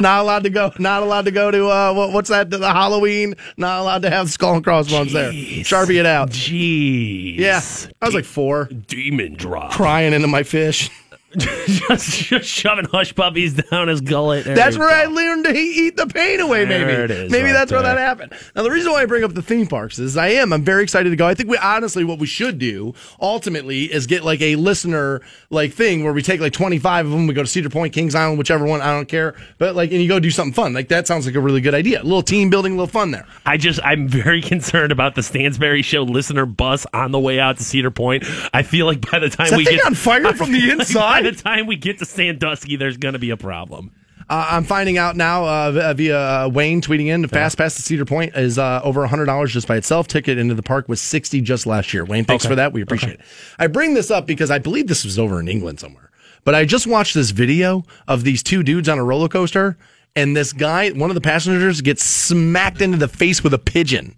Not 0.00 0.20
allowed 0.20 0.44
to 0.44 0.50
go. 0.50 0.72
Not 0.78 1.02
allowed 1.02 1.24
to 1.26 1.30
go 1.30 1.50
to 1.50 1.68
uh, 1.68 1.92
what, 1.94 2.12
what's 2.12 2.30
that? 2.30 2.50
The 2.50 2.58
Halloween. 2.60 3.34
Not 3.56 3.80
allowed 3.80 4.02
to 4.02 4.10
have 4.10 4.30
skull 4.30 4.54
and 4.54 4.64
crossbones 4.64 5.12
there. 5.12 5.32
Jeez. 5.32 5.60
Sharpie 5.60 5.98
it 5.98 6.06
out. 6.06 6.30
Jeez. 6.30 7.38
Yeah, 7.38 7.60
I 8.00 8.06
was 8.06 8.14
like 8.14 8.24
four, 8.24 8.66
demon 8.66 9.34
drop. 9.34 9.72
crying 9.72 10.12
into 10.12 10.28
my 10.28 10.42
fish. 10.42 10.90
Just, 11.36 12.10
just 12.10 12.48
shoving 12.48 12.86
hush 12.86 13.14
puppies 13.14 13.54
down 13.54 13.88
his 13.88 14.00
gullet. 14.00 14.44
There 14.44 14.54
That's 14.54 14.78
where 14.78 14.88
I 14.88 15.06
learned 15.06 15.44
to 15.46 15.54
eat 15.54 15.96
the 15.96 16.06
pain 16.06 16.40
away. 16.40 16.64
Maybe, 16.64 16.84
There 16.84 17.04
it 17.04 17.10
is, 17.10 17.30
maybe 17.30 17.46
right 17.46 17.52
that's 17.52 17.72
where 17.72 17.82
that 17.82 17.98
happened. 17.98 18.32
Now, 18.54 18.62
the 18.62 18.70
reason 18.70 18.92
why 18.92 19.02
I 19.02 19.06
bring 19.06 19.24
up 19.24 19.34
the 19.34 19.42
theme 19.42 19.66
parks 19.66 19.98
is 19.98 20.16
I 20.16 20.28
am. 20.28 20.52
I'm 20.52 20.64
very 20.64 20.82
excited 20.82 21.10
to 21.10 21.16
go. 21.16 21.26
I 21.26 21.34
think 21.34 21.48
we 21.48 21.56
honestly, 21.58 22.04
what 22.04 22.18
we 22.18 22.26
should 22.26 22.58
do 22.58 22.94
ultimately 23.20 23.84
is 23.92 24.06
get 24.06 24.24
like 24.24 24.40
a 24.40 24.56
listener 24.56 25.20
like 25.50 25.72
thing 25.72 26.04
where 26.04 26.12
we 26.12 26.22
take 26.22 26.40
like 26.40 26.52
25 26.52 27.06
of 27.06 27.12
them. 27.12 27.26
We 27.26 27.34
go 27.34 27.42
to 27.42 27.48
Cedar 27.48 27.70
Point, 27.70 27.92
Kings 27.92 28.14
Island, 28.14 28.38
whichever 28.38 28.64
one. 28.64 28.80
I 28.80 28.92
don't 28.92 29.08
care, 29.08 29.34
but 29.58 29.74
like, 29.74 29.90
and 29.90 30.00
you 30.00 30.08
go 30.08 30.20
do 30.20 30.30
something 30.30 30.54
fun. 30.54 30.72
Like 30.72 30.88
that 30.88 31.06
sounds 31.06 31.26
like 31.26 31.34
a 31.34 31.40
really 31.40 31.60
good 31.60 31.74
idea. 31.74 32.02
A 32.02 32.04
little 32.04 32.22
team 32.22 32.50
building, 32.50 32.72
a 32.72 32.76
little 32.76 32.86
fun 32.86 33.10
there. 33.10 33.26
I 33.44 33.56
just, 33.56 33.80
I'm 33.84 34.08
very 34.08 34.40
concerned 34.54 34.92
about 34.92 35.14
the 35.14 35.22
Stansbury 35.22 35.82
Show 35.82 36.02
listener 36.02 36.46
bus 36.46 36.86
on 36.92 37.10
the 37.10 37.20
way 37.20 37.40
out 37.40 37.56
to 37.58 37.64
Cedar 37.64 37.90
Point. 37.90 38.24
I 38.52 38.62
feel 38.62 38.86
like 38.86 39.10
by 39.10 39.18
the 39.18 39.30
time 39.30 39.56
we 39.56 39.64
get 39.64 39.84
on 39.84 39.94
fire 39.94 40.32
from 40.34 40.52
the 40.52 40.70
inside? 40.72 41.23
By 41.24 41.30
the 41.30 41.42
time 41.42 41.66
we 41.66 41.76
get 41.76 41.98
to 41.98 42.04
Sandusky, 42.04 42.76
there's 42.76 42.96
going 42.96 43.14
to 43.14 43.18
be 43.18 43.30
a 43.30 43.36
problem. 43.36 43.92
Uh, 44.28 44.48
I'm 44.52 44.64
finding 44.64 44.96
out 44.96 45.16
now 45.16 45.44
uh, 45.44 45.94
via 45.94 46.18
uh, 46.18 46.48
Wayne 46.48 46.80
tweeting 46.80 47.06
in. 47.08 47.22
The 47.22 47.28
fast 47.28 47.58
pass 47.58 47.74
to 47.76 47.82
Cedar 47.82 48.06
Point 48.06 48.34
is 48.36 48.58
uh, 48.58 48.80
over 48.82 49.06
$100 49.06 49.48
just 49.48 49.68
by 49.68 49.76
itself. 49.76 50.08
Ticket 50.08 50.38
into 50.38 50.54
the 50.54 50.62
park 50.62 50.88
was 50.88 51.00
60 51.00 51.40
just 51.42 51.66
last 51.66 51.92
year. 51.92 52.04
Wayne, 52.04 52.24
thanks 52.24 52.46
for 52.46 52.54
that. 52.54 52.72
We 52.72 52.80
appreciate 52.80 53.14
it. 53.14 53.20
I 53.58 53.66
bring 53.66 53.94
this 53.94 54.10
up 54.10 54.26
because 54.26 54.50
I 54.50 54.58
believe 54.58 54.86
this 54.86 55.04
was 55.04 55.18
over 55.18 55.40
in 55.40 55.48
England 55.48 55.80
somewhere. 55.80 56.10
But 56.44 56.54
I 56.54 56.64
just 56.64 56.86
watched 56.86 57.14
this 57.14 57.30
video 57.30 57.84
of 58.08 58.24
these 58.24 58.42
two 58.42 58.62
dudes 58.62 58.88
on 58.88 58.98
a 58.98 59.04
roller 59.04 59.28
coaster, 59.28 59.76
and 60.16 60.36
this 60.36 60.52
guy, 60.52 60.90
one 60.90 61.10
of 61.10 61.14
the 61.14 61.20
passengers, 61.22 61.80
gets 61.80 62.04
smacked 62.04 62.80
into 62.80 62.98
the 62.98 63.08
face 63.08 63.42
with 63.42 63.52
a 63.52 63.58
pigeon. 63.58 64.14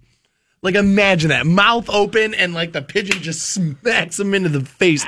Like 0.61 0.75
imagine 0.75 1.29
that 1.29 1.45
mouth 1.45 1.89
open 1.89 2.33
and 2.33 2.53
like 2.53 2.73
the 2.73 2.81
pigeon 2.81 3.21
just 3.21 3.49
smacks 3.49 4.19
him 4.19 4.33
into 4.33 4.49
the 4.49 4.65
face. 4.65 5.05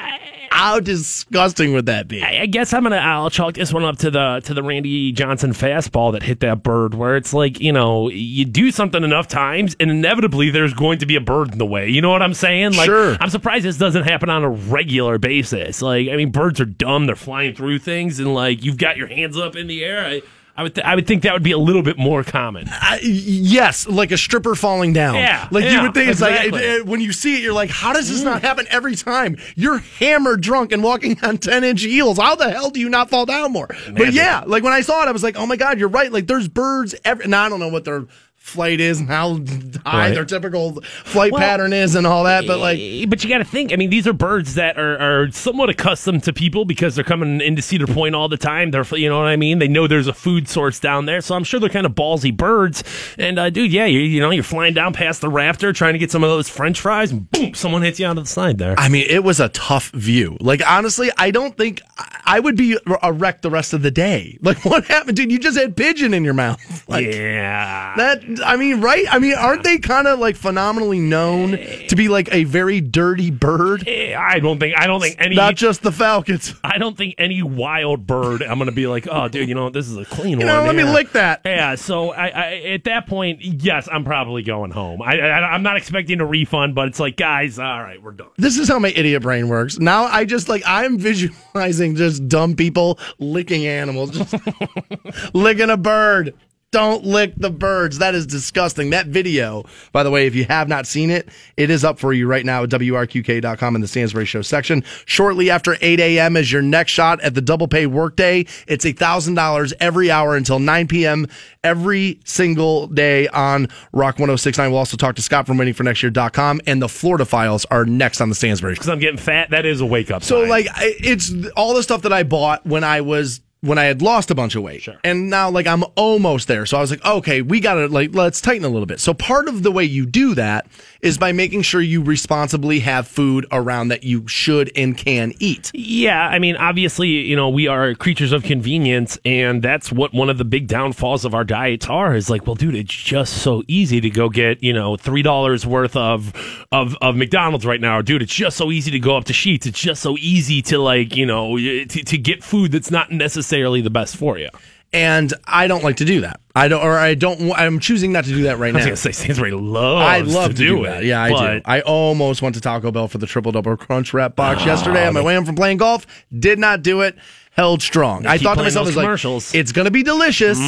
How 0.51 0.79
disgusting 0.79 1.73
would 1.73 1.85
that 1.85 2.07
be? 2.07 2.21
I 2.21 2.41
I 2.41 2.45
guess 2.45 2.73
I'm 2.73 2.83
gonna 2.83 2.97
I'll 2.97 3.29
chalk 3.29 3.55
this 3.55 3.71
one 3.71 3.83
up 3.83 3.97
to 3.99 4.11
the 4.11 4.41
to 4.45 4.53
the 4.53 4.63
Randy 4.63 5.11
Johnson 5.11 5.51
fastball 5.51 6.11
that 6.13 6.23
hit 6.23 6.39
that 6.41 6.63
bird 6.63 6.93
where 6.93 7.15
it's 7.17 7.33
like, 7.33 7.59
you 7.59 7.71
know, 7.71 8.09
you 8.09 8.45
do 8.45 8.71
something 8.71 9.03
enough 9.03 9.27
times 9.27 9.75
and 9.79 9.89
inevitably 9.91 10.49
there's 10.49 10.73
going 10.73 10.99
to 10.99 11.05
be 11.05 11.15
a 11.15 11.21
bird 11.21 11.51
in 11.51 11.57
the 11.57 11.65
way. 11.65 11.89
You 11.89 12.01
know 12.01 12.09
what 12.09 12.21
I'm 12.21 12.33
saying? 12.33 12.73
Like 12.73 12.85
Sure. 12.85 13.17
I'm 13.19 13.29
surprised 13.29 13.65
this 13.65 13.77
doesn't 13.77 14.03
happen 14.03 14.29
on 14.29 14.43
a 14.43 14.49
regular 14.49 15.17
basis. 15.17 15.81
Like 15.81 16.09
I 16.09 16.15
mean 16.15 16.31
birds 16.31 16.59
are 16.59 16.65
dumb, 16.65 17.05
they're 17.05 17.15
flying 17.15 17.53
through 17.55 17.79
things 17.79 18.19
and 18.19 18.33
like 18.33 18.63
you've 18.63 18.77
got 18.77 18.97
your 18.97 19.07
hands 19.07 19.37
up 19.37 19.55
in 19.55 19.67
the 19.67 19.83
air. 19.83 20.05
I 20.05 20.21
I 20.59 20.63
would 20.63 20.75
th- 20.75 20.85
I 20.85 20.93
would 20.93 21.07
think 21.07 21.23
that 21.23 21.31
would 21.31 21.41
be 21.41 21.53
a 21.53 21.57
little 21.57 21.81
bit 21.81 21.97
more 21.97 22.21
common. 22.21 22.69
Yes, 23.01 23.87
like 23.87 24.11
a 24.11 24.17
stripper 24.17 24.55
falling 24.55 24.91
down. 24.91 25.15
Yeah, 25.15 25.47
like 25.51 25.63
you 25.71 25.81
would 25.83 25.93
think 25.93 26.09
it's 26.09 26.19
like 26.19 26.47
it- 26.47 26.53
it- 26.53 26.85
when 26.85 26.99
you 26.99 27.13
see 27.13 27.37
it, 27.37 27.43
you're 27.43 27.53
like, 27.53 27.69
how 27.69 27.93
does 27.93 28.09
this 28.09 28.23
not 28.23 28.41
mm. 28.41 28.45
happen 28.45 28.65
every 28.69 28.97
time? 28.97 29.37
You're 29.55 29.77
hammered 29.77 30.41
drunk 30.41 30.73
and 30.73 30.83
walking 30.83 31.17
on 31.23 31.37
ten 31.37 31.63
inch 31.63 31.83
heels. 31.83 32.17
How 32.17 32.35
the 32.35 32.49
hell 32.49 32.71
do 32.71 32.81
you 32.81 32.89
not 32.89 33.09
fall 33.09 33.25
down 33.25 33.53
more? 33.53 33.69
But 33.95 34.11
yeah, 34.11 34.43
like 34.45 34.61
when 34.63 34.73
I 34.73 34.81
saw 34.81 35.01
it, 35.01 35.07
I 35.07 35.13
was 35.13 35.23
like, 35.23 35.37
oh 35.37 35.45
my 35.45 35.55
god, 35.55 35.79
you're 35.79 35.87
right. 35.87 36.11
Like 36.11 36.27
there's 36.27 36.49
birds. 36.49 36.93
Every 37.05 37.25
now 37.27 37.45
I 37.45 37.47
don't 37.47 37.61
know 37.61 37.69
what 37.69 37.85
their 37.85 38.05
flight 38.49 38.79
is 38.81 38.99
and 38.99 39.07
how 39.07 39.35
high 39.85 39.99
Right. 40.09 40.13
their 40.13 40.25
typical 40.25 40.81
flight 41.03 41.31
Well, 41.31 41.41
pattern 41.41 41.73
is 41.73 41.95
and 41.95 42.05
all 42.07 42.23
that. 42.25 42.45
But 42.47 42.59
like, 42.59 42.79
Eh, 42.79 43.05
but 43.07 43.23
you 43.23 43.29
got 43.29 43.39
to 43.39 43.45
think. 43.45 43.71
I 43.73 43.75
mean, 43.75 43.89
these 43.89 44.07
are 44.07 44.13
birds 44.13 44.55
that 44.55 44.77
are, 44.77 44.97
are 44.99 45.31
somewhat 45.31 45.69
accustomed 45.69 46.23
to 46.23 46.33
people 46.33 46.65
because 46.65 46.95
they're 46.95 47.03
coming 47.03 47.41
into 47.41 47.61
Cedar 47.61 47.87
Point 47.87 48.15
all 48.15 48.27
the 48.29 48.37
time. 48.37 48.71
They're, 48.71 48.85
you 48.93 49.09
know 49.09 49.17
what 49.19 49.27
I 49.27 49.35
mean. 49.35 49.59
They 49.59 49.67
know 49.67 49.87
there's 49.87 50.07
a 50.07 50.13
food 50.13 50.47
source 50.47 50.79
down 50.79 51.05
there, 51.05 51.21
so 51.21 51.35
I'm 51.35 51.43
sure 51.43 51.59
they're 51.59 51.69
kind 51.69 51.85
of 51.85 51.93
ballsy 51.93 52.35
birds. 52.35 52.83
And 53.17 53.37
uh, 53.39 53.49
dude, 53.49 53.71
yeah, 53.71 53.85
you, 53.85 53.99
you 53.99 54.19
know, 54.19 54.29
you're 54.31 54.43
flying 54.43 54.73
down 54.73 54.93
past 54.93 55.21
the 55.21 55.29
rafter 55.29 55.71
trying 55.73 55.93
to 55.93 55.99
get 55.99 56.11
some 56.11 56.23
of 56.23 56.29
those 56.29 56.49
French 56.49 56.79
fries, 56.81 57.11
and 57.11 57.29
boom, 57.31 57.53
someone 57.53 57.81
hits 57.81 57.99
you 57.99 58.05
onto 58.05 58.21
the 58.21 58.27
side 58.27 58.57
there. 58.57 58.75
I 58.77 58.89
mean, 58.89 59.05
it 59.09 59.23
was 59.23 59.39
a 59.39 59.49
tough 59.49 59.89
view. 59.91 60.37
Like, 60.39 60.61
honestly, 60.65 61.09
I 61.17 61.31
don't 61.31 61.55
think 61.57 61.81
I 61.97 62.17
I 62.25 62.39
would 62.39 62.55
be 62.55 62.77
a 63.01 63.11
wreck 63.11 63.41
the 63.41 63.49
rest 63.49 63.73
of 63.73 63.81
the 63.81 63.89
day. 63.91 64.37
Like, 64.41 64.63
what 64.65 64.85
happened, 64.85 65.17
dude? 65.17 65.31
You 65.31 65.39
just 65.39 65.57
had 65.57 65.75
pigeon 65.75 66.13
in 66.13 66.23
your 66.23 66.33
mouth. 66.35 66.87
Like, 66.87 67.07
yeah. 67.07 67.93
That 67.97 68.38
I 68.41 68.55
mean, 68.55 68.81
right? 68.81 69.05
I 69.09 69.19
mean, 69.19 69.33
aren't 69.35 69.63
they 69.63 69.77
kind 69.77 70.07
of 70.07 70.19
like 70.19 70.35
phenomenally 70.35 70.99
known 70.99 71.51
to 71.87 71.95
be 71.95 72.07
like 72.09 72.33
a 72.33 72.43
very 72.45 72.81
dirty 72.81 73.31
bird? 73.31 73.87
Eh, 73.87 74.15
I 74.17 74.39
don't 74.39 74.59
think 74.59 74.75
I 74.77 74.87
don't 74.87 75.01
think 75.01 75.15
any 75.19 75.35
Not 75.35 75.55
just 75.55 75.81
the 75.81 75.91
falcons. 75.91 76.53
I 76.63 76.77
don't 76.77 76.97
think 76.97 77.15
any 77.17 77.41
wild 77.43 78.05
bird 78.07 78.41
I'm 78.43 78.57
gonna 78.59 78.71
be 78.71 78.87
like, 78.87 79.07
oh, 79.09 79.27
dude, 79.27 79.47
you 79.49 79.55
know 79.55 79.69
this 79.69 79.87
is 79.87 79.97
a 79.97 80.05
clean 80.05 80.39
You 80.39 80.45
one. 80.45 80.47
know, 80.47 80.63
let 80.63 80.75
me 80.75 80.83
lick 80.83 81.11
that. 81.13 81.41
Yeah, 81.45 81.75
so 81.75 82.11
I, 82.11 82.27
I 82.27 82.53
at 82.73 82.83
that 82.85 83.07
point, 83.07 83.39
yes, 83.41 83.87
I'm 83.91 84.03
probably 84.03 84.43
going 84.43 84.71
home. 84.71 85.01
I, 85.01 85.19
I 85.19 85.53
I'm 85.53 85.63
not 85.63 85.77
expecting 85.77 86.19
a 86.21 86.25
refund, 86.25 86.75
but 86.75 86.87
it's 86.87 86.99
like, 86.99 87.17
guys, 87.17 87.59
all 87.59 87.81
right, 87.81 88.01
we're 88.01 88.11
done. 88.11 88.29
This 88.37 88.57
is 88.57 88.67
how 88.67 88.79
my 88.79 88.89
idiot 88.89 89.21
brain 89.21 89.47
works. 89.49 89.79
Now 89.79 90.05
I 90.05 90.25
just 90.25 90.49
like 90.49 90.63
I'm 90.65 90.97
visualizing 90.97 91.95
just 91.95 92.27
dumb 92.27 92.55
people 92.55 92.99
licking 93.19 93.65
animals, 93.67 94.11
just 94.11 94.35
licking 95.33 95.69
a 95.69 95.77
bird. 95.77 96.33
Don't 96.71 97.03
lick 97.03 97.33
the 97.35 97.49
birds. 97.49 97.97
That 97.97 98.13
is 98.13 98.27
disgusting. 98.27 98.91
That 98.91 99.07
video, 99.07 99.63
by 99.91 100.03
the 100.03 100.11
way, 100.11 100.27
if 100.27 100.35
you 100.35 100.45
have 100.45 100.67
not 100.67 100.85
seen 100.85 101.09
it, 101.09 101.27
it 101.57 101.71
is 101.71 101.83
up 101.83 101.97
for 101.97 102.13
you 102.13 102.27
right 102.27 102.45
now 102.45 102.61
at 102.61 102.69
WRQK.com 102.69 103.73
in 103.73 103.81
the 103.81 103.87
Stansbury 103.87 104.25
Show 104.25 104.43
section. 104.43 104.83
Shortly 105.05 105.49
after 105.49 105.77
8 105.81 105.99
a.m. 105.99 106.37
is 106.37 106.51
your 106.51 106.61
next 106.61 106.91
shot 106.91 107.21
at 107.21 107.33
the 107.33 107.41
double 107.41 107.67
pay 107.67 107.87
workday. 107.87 108.45
It's 108.67 108.85
$1,000 108.85 109.73
every 109.79 110.11
hour 110.11 110.35
until 110.35 110.59
9 110.59 110.87
p.m. 110.87 111.25
every 111.63 112.19
single 112.23 112.85
day 112.85 113.27
on 113.29 113.67
Rock 113.91 114.19
1069. 114.19 114.69
We'll 114.69 114.77
also 114.77 114.95
talk 114.95 115.15
to 115.15 115.23
Scott 115.23 115.47
from 115.47 115.57
waitingfornextyear.com 115.57 116.61
and 116.67 116.79
the 116.79 116.89
Florida 116.89 117.25
files 117.25 117.65
are 117.65 117.83
next 117.83 118.21
on 118.21 118.29
the 118.29 118.35
Stansbury 118.35 118.75
Show. 118.75 118.81
Because 118.81 118.89
I'm 118.89 118.99
getting 118.99 119.17
fat. 119.17 119.49
That 119.49 119.65
is 119.65 119.81
a 119.81 119.87
wake 119.87 120.11
up. 120.11 120.23
So 120.23 120.41
like 120.41 120.67
it's 120.77 121.33
all 121.57 121.73
the 121.73 121.81
stuff 121.81 122.03
that 122.03 122.13
I 122.13 122.21
bought 122.21 122.63
when 122.63 122.83
I 122.83 123.01
was 123.01 123.41
when 123.61 123.77
I 123.77 123.85
had 123.85 124.01
lost 124.01 124.31
a 124.31 124.35
bunch 124.35 124.55
of 124.55 124.63
weight. 124.63 124.81
Sure. 124.83 124.99
And 125.03 125.29
now 125.29 125.49
like 125.49 125.67
I'm 125.67 125.83
almost 125.95 126.47
there. 126.47 126.65
So 126.65 126.77
I 126.77 126.81
was 126.81 126.91
like, 126.91 127.03
okay, 127.03 127.41
we 127.41 127.59
got 127.59 127.73
to 127.75 127.87
like 127.87 128.15
let's 128.15 128.39
tighten 128.39 128.63
a 128.63 128.69
little 128.69 128.85
bit. 128.85 128.99
So 128.99 129.13
part 129.13 129.47
of 129.49 129.63
the 129.63 129.71
way 129.71 129.83
you 129.83 130.05
do 130.05 130.33
that 130.35 130.67
is 131.01 131.17
by 131.17 131.31
making 131.31 131.63
sure 131.63 131.81
you 131.81 132.01
responsibly 132.01 132.79
have 132.79 133.07
food 133.07 133.45
around 133.51 133.89
that 133.89 134.03
you 134.03 134.27
should 134.27 134.71
and 134.75 134.97
can 134.97 135.33
eat. 135.39 135.71
Yeah, 135.73 136.27
I 136.27 136.39
mean, 136.39 136.55
obviously, 136.55 137.07
you 137.09 137.35
know, 137.35 137.49
we 137.49 137.67
are 137.67 137.93
creatures 137.95 138.31
of 138.31 138.43
convenience, 138.43 139.17
and 139.25 139.61
that's 139.61 139.91
what 139.91 140.13
one 140.13 140.29
of 140.29 140.37
the 140.37 140.45
big 140.45 140.67
downfalls 140.67 141.25
of 141.25 141.33
our 141.33 141.43
diets 141.43 141.87
are. 141.87 142.15
Is 142.15 142.29
like, 142.29 142.45
well, 142.45 142.55
dude, 142.55 142.75
it's 142.75 142.93
just 142.93 143.41
so 143.41 143.63
easy 143.67 143.99
to 144.01 144.09
go 144.09 144.29
get, 144.29 144.63
you 144.63 144.73
know, 144.73 144.95
three 144.95 145.21
dollars 145.21 145.65
worth 145.65 145.97
of 145.97 146.33
of 146.71 146.95
of 147.01 147.15
McDonald's 147.17 147.65
right 147.65 147.81
now, 147.81 148.01
dude. 148.01 148.21
It's 148.21 148.33
just 148.33 148.55
so 148.55 148.71
easy 148.71 148.91
to 148.91 148.99
go 148.99 149.17
up 149.17 149.25
to 149.25 149.33
Sheetz. 149.33 149.65
It's 149.65 149.79
just 149.79 150.01
so 150.01 150.15
easy 150.17 150.61
to 150.63 150.79
like, 150.79 151.15
you 151.15 151.25
know, 151.25 151.57
to, 151.57 151.85
to 151.85 152.17
get 152.17 152.43
food 152.43 152.71
that's 152.71 152.91
not 152.91 153.11
necessarily 153.11 153.48
the 153.49 153.89
best 153.89 154.17
for 154.17 154.37
you. 154.37 154.49
and 154.91 155.33
I 155.45 155.67
don't 155.67 155.83
like 155.83 155.97
to 155.97 156.05
do 156.05 156.21
that. 156.21 156.39
I 156.55 156.67
don't, 156.67 156.83
or 156.83 156.97
I 156.97 157.13
don't. 157.13 157.51
I'm 157.53 157.79
choosing 157.79 158.11
not 158.11 158.25
to 158.25 158.31
do 158.31 158.43
that 158.43 158.57
right 158.57 158.73
now. 158.73 158.79
I 158.79 158.81
was 158.81 158.85
now. 158.85 158.89
gonna 158.89 158.97
say 158.97 159.11
Stansbury 159.11 159.51
loves. 159.51 160.05
I 160.05 160.19
love 160.21 160.51
to, 160.51 160.57
do, 160.57 160.83
it. 160.83 160.87
that. 160.87 161.03
Yeah, 161.03 161.21
I 161.21 161.29
do. 161.29 161.61
I 161.65 161.81
almost 161.81 162.41
went 162.41 162.55
to 162.55 162.61
Taco 162.61 162.91
Bell 162.91 163.07
for 163.07 163.19
the 163.19 163.27
triple 163.27 163.51
double 163.51 163.77
crunch 163.77 164.13
wrap 164.13 164.35
box 164.35 164.65
yesterday 164.65 165.07
on 165.07 165.13
my 165.13 165.21
way 165.21 165.35
home 165.35 165.45
from 165.45 165.55
playing 165.55 165.77
golf. 165.77 166.05
Did 166.37 166.59
not 166.59 166.81
do 166.81 167.01
it. 167.01 167.15
Held 167.51 167.81
strong. 167.81 168.25
I 168.25 168.37
thought 168.37 168.55
to 168.55 168.63
myself, 168.63 168.95
like. 168.95 169.07
Mm-hmm. 169.07 169.57
it's 169.57 169.71
gonna 169.71 169.91
be 169.91 170.03
delicious." 170.03 170.59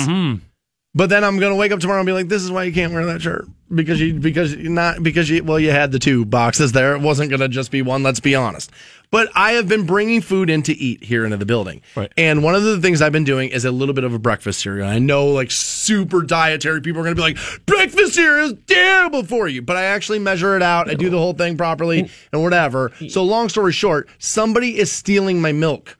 But 0.93 1.09
then 1.09 1.23
I'm 1.23 1.39
gonna 1.39 1.55
wake 1.55 1.71
up 1.71 1.79
tomorrow 1.79 2.01
and 2.01 2.05
be 2.05 2.11
like, 2.11 2.27
"This 2.27 2.43
is 2.43 2.51
why 2.51 2.63
you 2.63 2.73
can't 2.73 2.91
wear 2.91 3.05
that 3.05 3.21
shirt 3.21 3.47
because 3.73 4.01
you 4.01 4.13
because 4.13 4.53
you 4.53 4.67
not 4.69 5.01
because 5.01 5.29
you 5.29 5.41
well 5.41 5.57
you 5.57 5.71
had 5.71 5.93
the 5.93 5.99
two 5.99 6.25
boxes 6.25 6.73
there. 6.73 6.95
It 6.95 7.01
wasn't 7.01 7.29
gonna 7.31 7.47
just 7.47 7.71
be 7.71 7.81
one. 7.81 8.03
Let's 8.03 8.19
be 8.19 8.35
honest." 8.35 8.71
But 9.09 9.29
I 9.35 9.53
have 9.53 9.67
been 9.69 9.83
bringing 9.85 10.19
food 10.21 10.49
in 10.49 10.63
to 10.63 10.77
eat 10.77 11.03
here 11.03 11.23
into 11.25 11.35
the 11.37 11.45
building, 11.45 11.81
Right. 11.95 12.11
and 12.17 12.43
one 12.43 12.55
of 12.55 12.63
the 12.63 12.79
things 12.79 13.01
I've 13.01 13.11
been 13.11 13.23
doing 13.25 13.49
is 13.49 13.63
a 13.65 13.71
little 13.71 13.93
bit 13.93 14.03
of 14.05 14.13
a 14.13 14.19
breakfast 14.19 14.59
cereal. 14.61 14.87
I 14.87 14.99
know 14.99 15.27
like 15.27 15.49
super 15.51 16.23
dietary 16.23 16.81
people 16.81 16.99
are 17.01 17.03
gonna 17.05 17.15
be 17.15 17.21
like, 17.21 17.37
"Breakfast 17.65 18.13
cereal 18.13 18.47
is 18.51 18.53
terrible 18.67 19.23
for 19.23 19.47
you," 19.47 19.61
but 19.61 19.77
I 19.77 19.83
actually 19.83 20.19
measure 20.19 20.57
it 20.57 20.61
out. 20.61 20.89
I 20.89 20.93
do 20.95 21.09
the 21.09 21.17
whole 21.17 21.33
thing 21.33 21.55
properly 21.55 22.09
and 22.33 22.43
whatever. 22.43 22.91
So 23.07 23.23
long 23.23 23.47
story 23.47 23.71
short, 23.71 24.09
somebody 24.19 24.77
is 24.77 24.91
stealing 24.91 25.39
my 25.41 25.53
milk. 25.53 25.95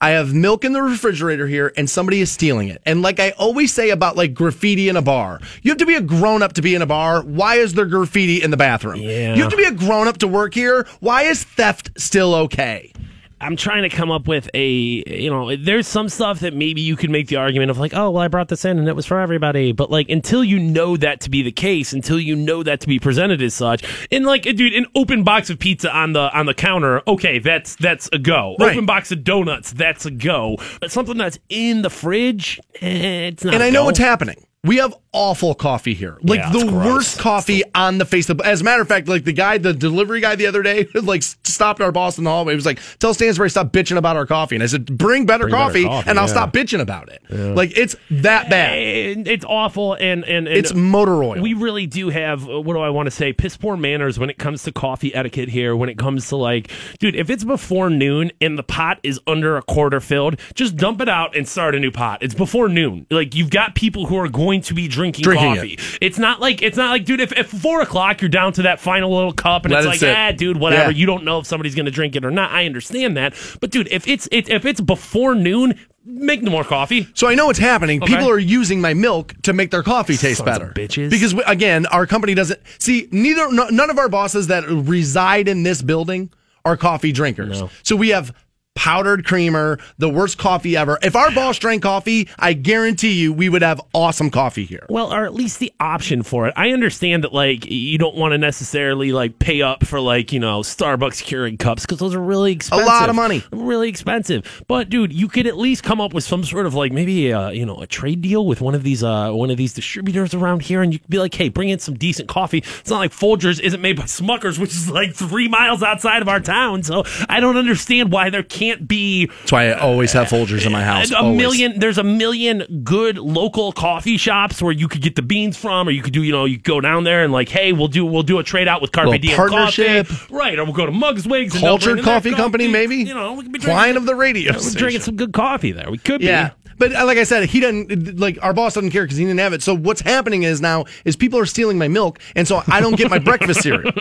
I 0.00 0.10
have 0.10 0.32
milk 0.32 0.64
in 0.64 0.72
the 0.72 0.80
refrigerator 0.80 1.48
here 1.48 1.72
and 1.76 1.90
somebody 1.90 2.20
is 2.20 2.30
stealing 2.30 2.68
it. 2.68 2.80
And 2.86 3.02
like 3.02 3.18
I 3.18 3.30
always 3.30 3.74
say 3.74 3.90
about 3.90 4.16
like 4.16 4.32
graffiti 4.32 4.88
in 4.88 4.96
a 4.96 5.02
bar, 5.02 5.40
you 5.62 5.72
have 5.72 5.78
to 5.78 5.86
be 5.86 5.96
a 5.96 6.00
grown 6.00 6.40
up 6.40 6.52
to 6.52 6.62
be 6.62 6.76
in 6.76 6.82
a 6.82 6.86
bar. 6.86 7.22
Why 7.22 7.56
is 7.56 7.74
there 7.74 7.84
graffiti 7.84 8.40
in 8.40 8.52
the 8.52 8.56
bathroom? 8.56 9.00
Yeah. 9.00 9.34
You 9.34 9.42
have 9.42 9.50
to 9.50 9.56
be 9.56 9.64
a 9.64 9.72
grown 9.72 10.06
up 10.06 10.18
to 10.18 10.28
work 10.28 10.54
here. 10.54 10.86
Why 11.00 11.22
is 11.22 11.42
theft 11.42 11.90
still 12.00 12.32
okay? 12.34 12.92
I'm 13.40 13.56
trying 13.56 13.82
to 13.82 13.88
come 13.88 14.10
up 14.10 14.26
with 14.26 14.50
a, 14.52 14.68
you 14.68 15.30
know, 15.30 15.54
there's 15.56 15.86
some 15.86 16.08
stuff 16.08 16.40
that 16.40 16.54
maybe 16.54 16.80
you 16.80 16.96
could 16.96 17.10
make 17.10 17.28
the 17.28 17.36
argument 17.36 17.70
of 17.70 17.78
like, 17.78 17.94
oh, 17.94 18.10
well, 18.10 18.22
I 18.22 18.28
brought 18.28 18.48
this 18.48 18.64
in 18.64 18.78
and 18.78 18.88
it 18.88 18.96
was 18.96 19.06
for 19.06 19.20
everybody. 19.20 19.72
But 19.72 19.90
like, 19.90 20.08
until 20.08 20.42
you 20.42 20.58
know 20.58 20.96
that 20.96 21.20
to 21.20 21.30
be 21.30 21.42
the 21.42 21.52
case, 21.52 21.92
until 21.92 22.18
you 22.18 22.34
know 22.34 22.62
that 22.64 22.80
to 22.80 22.88
be 22.88 22.98
presented 22.98 23.40
as 23.40 23.54
such, 23.54 23.84
and 24.10 24.26
like, 24.26 24.42
dude, 24.42 24.72
an 24.72 24.86
open 24.96 25.22
box 25.22 25.50
of 25.50 25.58
pizza 25.58 25.94
on 25.94 26.14
the 26.14 26.36
on 26.36 26.46
the 26.46 26.54
counter, 26.54 27.00
okay, 27.06 27.38
that's 27.38 27.76
that's 27.76 28.08
a 28.12 28.18
go. 28.18 28.56
Right. 28.58 28.72
Open 28.72 28.86
box 28.86 29.12
of 29.12 29.22
donuts, 29.22 29.72
that's 29.72 30.04
a 30.04 30.10
go. 30.10 30.56
But 30.80 30.90
something 30.90 31.16
that's 31.16 31.38
in 31.48 31.82
the 31.82 31.90
fridge, 31.90 32.58
eh, 32.80 33.28
it's 33.28 33.44
not. 33.44 33.54
And 33.54 33.62
I 33.62 33.68
I 33.68 33.70
know 33.70 33.84
what's 33.84 33.98
happening. 33.98 34.42
We 34.64 34.78
have 34.78 34.94
awful 35.12 35.54
coffee 35.54 35.94
here. 35.94 36.18
Like 36.22 36.40
Yeah, 36.40 36.50
the 36.52 36.66
gross. 36.66 36.72
worst 36.86 37.18
coffee 37.18 37.62
on 37.74 37.98
the 37.98 38.04
face 38.04 38.28
of 38.30 38.40
As 38.40 38.60
a 38.60 38.64
matter 38.64 38.82
of 38.82 38.88
fact, 38.88 39.08
like 39.08 39.24
the 39.24 39.32
guy, 39.32 39.58
the 39.58 39.72
delivery 39.72 40.20
guy 40.20 40.34
the 40.34 40.46
other 40.46 40.62
day, 40.62 40.86
like 40.94 41.22
stopped 41.22 41.80
our 41.80 41.92
boss 41.92 42.18
in 42.18 42.24
the 42.24 42.30
hallway. 42.30 42.52
He 42.52 42.56
was 42.56 42.66
like, 42.66 42.80
tell 42.98 43.14
Stansbury 43.14 43.50
stop 43.50 43.72
bitching 43.72 43.96
about 43.96 44.16
our 44.16 44.26
coffee. 44.26 44.56
And 44.56 44.62
I 44.62 44.66
said, 44.66 44.86
bring 44.96 45.26
better, 45.26 45.44
Bring 45.44 45.52
better 45.52 45.64
coffee, 45.64 45.84
coffee, 45.84 46.10
and 46.10 46.18
I'll 46.18 46.28
stop 46.28 46.52
bitching 46.52 46.80
about 46.80 47.08
it. 47.10 47.22
Like 47.30 47.76
it's 47.76 47.96
that 48.10 48.50
bad. 48.50 49.26
It's 49.28 49.44
awful, 49.44 49.94
and 49.94 50.24
and, 50.24 50.46
and 50.46 50.56
It's 50.56 50.74
motor 50.74 51.22
oil. 51.22 51.40
We 51.40 51.54
really 51.54 51.86
do 51.86 52.08
have 52.10 52.48
uh, 52.48 52.60
what 52.60 52.74
do 52.74 52.80
I 52.80 52.90
want 52.90 53.06
to 53.06 53.10
say? 53.10 53.32
Piss 53.32 53.56
poor 53.56 53.76
manners 53.76 54.18
when 54.18 54.30
it 54.30 54.38
comes 54.38 54.62
to 54.64 54.72
coffee 54.72 55.14
etiquette 55.14 55.48
here. 55.48 55.74
When 55.76 55.88
it 55.88 55.98
comes 55.98 56.28
to 56.28 56.36
like, 56.36 56.70
dude, 56.98 57.16
if 57.16 57.30
it's 57.30 57.44
before 57.44 57.90
noon 57.90 58.30
and 58.40 58.58
the 58.58 58.62
pot 58.62 58.98
is 59.02 59.20
under 59.26 59.56
a 59.56 59.62
quarter 59.62 60.00
filled, 60.00 60.38
just 60.54 60.76
dump 60.76 61.00
it 61.00 61.08
out 61.08 61.36
and 61.36 61.48
start 61.48 61.74
a 61.74 61.80
new 61.80 61.90
pot. 61.90 62.22
It's 62.22 62.34
before 62.34 62.68
noon. 62.68 63.06
Like 63.10 63.34
you've 63.34 63.50
got 63.50 63.74
people 63.74 64.06
who 64.06 64.16
are 64.16 64.28
going 64.28 64.60
to 64.62 64.74
be 64.74 64.88
drinking, 64.98 65.22
Drinking 65.22 65.54
coffee. 65.54 65.78
It's 66.00 66.18
not 66.18 66.40
like 66.40 66.60
it's 66.62 66.76
not 66.76 66.90
like, 66.90 67.04
dude, 67.04 67.20
if 67.20 67.32
at 67.38 67.46
four 67.46 67.80
o'clock 67.80 68.20
you're 68.20 68.28
down 68.28 68.52
to 68.54 68.62
that 68.62 68.80
final 68.80 69.14
little 69.14 69.32
cup 69.32 69.64
and 69.64 69.72
Let 69.72 69.78
it's 69.80 69.86
it 69.86 69.88
like, 69.90 69.98
sit. 70.00 70.16
ah, 70.16 70.32
dude, 70.32 70.56
whatever. 70.56 70.90
Yeah. 70.90 70.96
You 70.98 71.06
don't 71.06 71.24
know 71.24 71.38
if 71.38 71.46
somebody's 71.46 71.74
going 71.74 71.86
to 71.86 71.92
drink 71.92 72.16
it 72.16 72.24
or 72.24 72.30
not. 72.30 72.50
I 72.50 72.66
understand 72.66 73.16
that, 73.16 73.34
but 73.60 73.70
dude, 73.70 73.88
if 73.90 74.06
it's 74.08 74.28
it, 74.32 74.48
if 74.48 74.64
it's 74.64 74.80
before 74.80 75.34
noon, 75.34 75.78
make 76.04 76.42
no 76.42 76.50
more 76.50 76.64
coffee. 76.64 77.06
So 77.14 77.28
I 77.28 77.34
know 77.34 77.46
what's 77.46 77.58
happening. 77.58 78.02
Okay. 78.02 78.14
People 78.14 78.28
are 78.30 78.38
using 78.38 78.80
my 78.80 78.94
milk 78.94 79.34
to 79.42 79.52
make 79.52 79.70
their 79.70 79.82
coffee 79.82 80.16
taste 80.16 80.38
Sons 80.38 80.46
better. 80.46 80.72
bitches. 80.74 81.10
Because 81.10 81.34
we, 81.34 81.42
again, 81.46 81.86
our 81.86 82.06
company 82.06 82.34
doesn't 82.34 82.60
see 82.78 83.08
neither 83.12 83.52
no, 83.52 83.68
none 83.68 83.90
of 83.90 83.98
our 83.98 84.08
bosses 84.08 84.46
that 84.48 84.66
reside 84.68 85.48
in 85.48 85.62
this 85.62 85.82
building 85.82 86.30
are 86.64 86.76
coffee 86.76 87.12
drinkers. 87.12 87.60
No. 87.60 87.70
So 87.82 87.94
we 87.96 88.08
have 88.10 88.34
powdered 88.78 89.24
creamer, 89.24 89.76
the 89.98 90.08
worst 90.08 90.38
coffee 90.38 90.76
ever. 90.76 91.00
If 91.02 91.16
our 91.16 91.32
boss 91.32 91.58
drank 91.58 91.82
coffee, 91.82 92.28
I 92.38 92.52
guarantee 92.52 93.12
you 93.14 93.32
we 93.32 93.48
would 93.48 93.62
have 93.62 93.80
awesome 93.92 94.30
coffee 94.30 94.64
here. 94.64 94.86
Well, 94.88 95.12
or 95.12 95.24
at 95.24 95.34
least 95.34 95.58
the 95.58 95.72
option 95.80 96.22
for 96.22 96.46
it. 96.46 96.54
I 96.56 96.70
understand 96.70 97.24
that 97.24 97.34
like 97.34 97.68
you 97.68 97.98
don't 97.98 98.14
want 98.14 98.32
to 98.32 98.38
necessarily 98.38 99.10
like 99.10 99.40
pay 99.40 99.62
up 99.62 99.84
for 99.84 99.98
like 99.98 100.32
you 100.32 100.38
know 100.38 100.60
Starbucks 100.60 101.24
Keurig 101.24 101.58
cups 101.58 101.82
because 101.84 101.98
those 101.98 102.14
are 102.14 102.20
really 102.20 102.52
expensive. 102.52 102.86
A 102.86 102.88
lot 102.88 103.10
of 103.10 103.16
money. 103.16 103.42
really 103.50 103.88
expensive. 103.88 104.62
But 104.68 104.90
dude, 104.90 105.12
you 105.12 105.26
could 105.26 105.48
at 105.48 105.58
least 105.58 105.82
come 105.82 106.00
up 106.00 106.14
with 106.14 106.22
some 106.22 106.44
sort 106.44 106.64
of 106.64 106.74
like 106.74 106.92
maybe 106.92 107.30
a 107.30 107.50
you 107.50 107.66
know 107.66 107.80
a 107.80 107.86
trade 107.88 108.22
deal 108.22 108.46
with 108.46 108.60
one 108.60 108.76
of 108.76 108.84
these 108.84 109.02
uh 109.02 109.32
one 109.32 109.50
of 109.50 109.56
these 109.56 109.72
distributors 109.74 110.34
around 110.34 110.62
here, 110.62 110.82
and 110.82 110.92
you 110.92 111.00
could 111.00 111.10
be 111.10 111.18
like, 111.18 111.34
hey, 111.34 111.48
bring 111.48 111.68
in 111.68 111.80
some 111.80 111.94
decent 111.94 112.28
coffee. 112.28 112.58
It's 112.58 112.90
not 112.90 112.98
like 112.98 113.10
Folgers 113.10 113.58
isn't 113.58 113.80
made 113.80 113.96
by 113.96 114.04
Smuckers, 114.04 114.56
which 114.56 114.70
is 114.70 114.88
like 114.88 115.14
three 115.14 115.48
miles 115.48 115.82
outside 115.82 116.22
of 116.22 116.28
our 116.28 116.38
town. 116.38 116.84
So 116.84 117.02
I 117.28 117.40
don't 117.40 117.56
understand 117.56 118.12
why 118.12 118.30
there 118.30 118.44
can't 118.44 118.67
be 118.76 119.26
That's 119.26 119.52
why 119.52 119.70
I 119.70 119.78
always 119.78 120.12
have 120.12 120.28
Folgers 120.28 120.66
in 120.66 120.72
my 120.72 120.82
uh, 120.82 120.84
house. 120.84 121.10
a 121.10 121.16
always. 121.18 121.36
million 121.36 121.78
there's 121.80 121.98
a 121.98 122.04
million 122.04 122.82
good 122.84 123.16
local 123.18 123.72
coffee 123.72 124.16
shops 124.16 124.60
where 124.60 124.72
you 124.72 124.88
could 124.88 125.02
get 125.02 125.16
the 125.16 125.22
beans 125.22 125.56
from 125.56 125.88
or 125.88 125.90
you 125.90 126.02
could 126.02 126.12
do 126.12 126.22
you 126.22 126.32
know 126.32 126.44
you 126.44 126.58
go 126.58 126.80
down 126.80 127.04
there 127.04 127.24
and 127.24 127.32
like 127.32 127.48
hey 127.48 127.72
we'll 127.72 127.88
do 127.88 128.04
we'll 128.04 128.22
do 128.22 128.38
a 128.38 128.42
trade 128.44 128.68
out 128.68 128.80
with 128.82 128.92
Carpe 128.92 129.20
Diem 129.20 129.36
partnership. 129.36 130.06
coffee 130.08 130.34
right 130.34 130.58
or 130.58 130.64
we'll 130.64 130.72
go 130.74 130.86
to 130.86 130.92
Muggswigz 130.92 131.52
Cultured 131.58 131.84
bring 131.84 131.98
in 131.98 132.04
their 132.04 132.14
Coffee 132.14 132.32
Company, 132.32 132.68
maybe? 132.68 132.96
you 132.96 133.14
know 133.14 133.32
we 133.34 133.42
could 133.44 133.52
be 133.52 133.58
Client 133.58 133.94
drinking, 133.94 133.96
of 133.96 134.06
the 134.06 134.14
radio 134.14 134.52
we're 134.62 134.70
drinking 134.72 135.00
some 135.02 135.16
good 135.16 135.32
coffee 135.32 135.72
there 135.72 135.90
we 135.90 135.98
could 135.98 136.20
Yeah. 136.20 136.48
be 136.48 136.54
But 136.78 136.94
uh, 136.94 137.04
like 137.06 137.18
I 137.18 137.24
said, 137.24 137.48
he 137.48 137.60
doesn't 137.60 138.18
like 138.18 138.38
our 138.42 138.52
boss 138.52 138.74
doesn't 138.74 138.90
care 138.90 139.02
because 139.04 139.16
he 139.16 139.24
didn't 139.24 139.40
have 139.40 139.52
it. 139.52 139.62
So 139.62 139.74
what's 139.74 140.00
happening 140.00 140.44
is 140.44 140.60
now 140.60 140.84
is 141.04 141.16
people 141.16 141.38
are 141.38 141.46
stealing 141.46 141.78
my 141.78 141.88
milk, 141.88 142.18
and 142.36 142.46
so 142.46 142.62
I 142.68 142.80
don't 142.80 142.96
get 142.96 143.10
my 143.10 143.18
breakfast 143.18 143.62
cereal. 143.62 143.92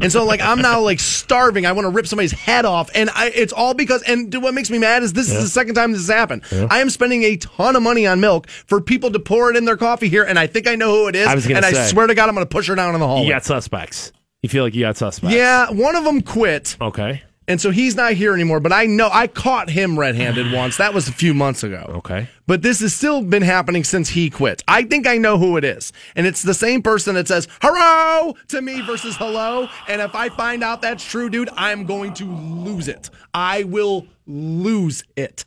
And 0.00 0.12
so 0.12 0.24
like 0.24 0.40
I'm 0.40 0.60
now 0.60 0.80
like 0.80 1.00
starving. 1.00 1.66
I 1.66 1.72
want 1.72 1.86
to 1.86 1.90
rip 1.90 2.06
somebody's 2.06 2.32
head 2.32 2.64
off, 2.64 2.90
and 2.94 3.10
I, 3.14 3.30
it's 3.34 3.52
all 3.52 3.74
because. 3.74 4.02
And 4.02 4.30
dude, 4.30 4.42
what 4.42 4.54
makes 4.54 4.70
me 4.70 4.78
mad 4.78 5.02
is 5.02 5.12
this 5.12 5.30
is 5.30 5.42
the 5.42 5.48
second 5.48 5.74
time 5.74 5.92
this 5.92 6.06
has 6.06 6.14
happened. 6.14 6.42
I 6.70 6.80
am 6.80 6.90
spending 6.90 7.22
a 7.24 7.36
ton 7.36 7.76
of 7.76 7.82
money 7.82 8.06
on 8.06 8.20
milk 8.20 8.48
for 8.48 8.80
people 8.80 9.10
to 9.12 9.18
pour 9.18 9.50
it 9.50 9.56
in 9.56 9.64
their 9.64 9.76
coffee 9.76 10.08
here, 10.08 10.24
and 10.24 10.38
I 10.38 10.46
think 10.46 10.66
I 10.68 10.74
know 10.74 10.90
who 10.94 11.08
it 11.08 11.16
is. 11.16 11.26
I 11.26 11.34
was 11.34 11.46
and 11.46 11.64
I 11.64 11.72
swear 11.86 12.06
to 12.06 12.14
God, 12.14 12.28
I'm 12.28 12.34
going 12.34 12.46
to 12.46 12.50
push 12.52 12.68
her 12.68 12.74
down 12.74 12.94
in 12.94 13.00
the 13.00 13.06
hallway. 13.06 13.26
you 13.26 13.32
got 13.32 13.44
suspects 13.44 14.12
you 14.42 14.48
feel 14.50 14.62
like 14.62 14.74
you 14.74 14.82
got 14.82 14.96
suspects 14.96 15.34
Yeah, 15.34 15.70
one 15.70 15.96
of 15.96 16.04
them 16.04 16.20
quit. 16.20 16.76
okay 16.80 17.22
And 17.46 17.60
so 17.60 17.70
he's 17.70 17.94
not 17.94 18.14
here 18.14 18.34
anymore, 18.34 18.60
but 18.60 18.72
I 18.72 18.86
know 18.86 19.10
I 19.12 19.26
caught 19.26 19.68
him 19.70 19.98
red 19.98 20.14
handed 20.14 20.52
once. 20.52 20.76
That 20.76 20.94
was 20.94 21.08
a 21.08 21.12
few 21.12 21.34
months 21.34 21.62
ago. 21.62 21.84
okay 21.96 22.28
But 22.46 22.62
this 22.62 22.80
has 22.80 22.94
still 22.94 23.22
been 23.22 23.42
happening 23.42 23.84
since 23.84 24.10
he 24.10 24.30
quit. 24.30 24.62
I 24.66 24.84
think 24.84 25.06
I 25.06 25.18
know 25.18 25.38
who 25.38 25.56
it 25.56 25.64
is. 25.64 25.92
And 26.16 26.26
it's 26.26 26.42
the 26.42 26.54
same 26.54 26.82
person 26.82 27.14
that 27.16 27.28
says, 27.28 27.48
hello 27.60 28.34
to 28.48 28.62
me 28.62 28.80
versus 28.82 29.16
hello. 29.16 29.68
And 29.88 30.00
if 30.00 30.14
I 30.14 30.28
find 30.30 30.64
out 30.64 30.82
that's 30.82 31.04
true, 31.04 31.28
dude, 31.28 31.50
I'm 31.56 31.84
going 31.84 32.14
to 32.14 32.24
lose 32.24 32.88
it. 32.88 33.10
I 33.32 33.64
will 33.64 34.06
lose 34.26 35.04
it. 35.16 35.44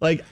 Like, 0.00 0.24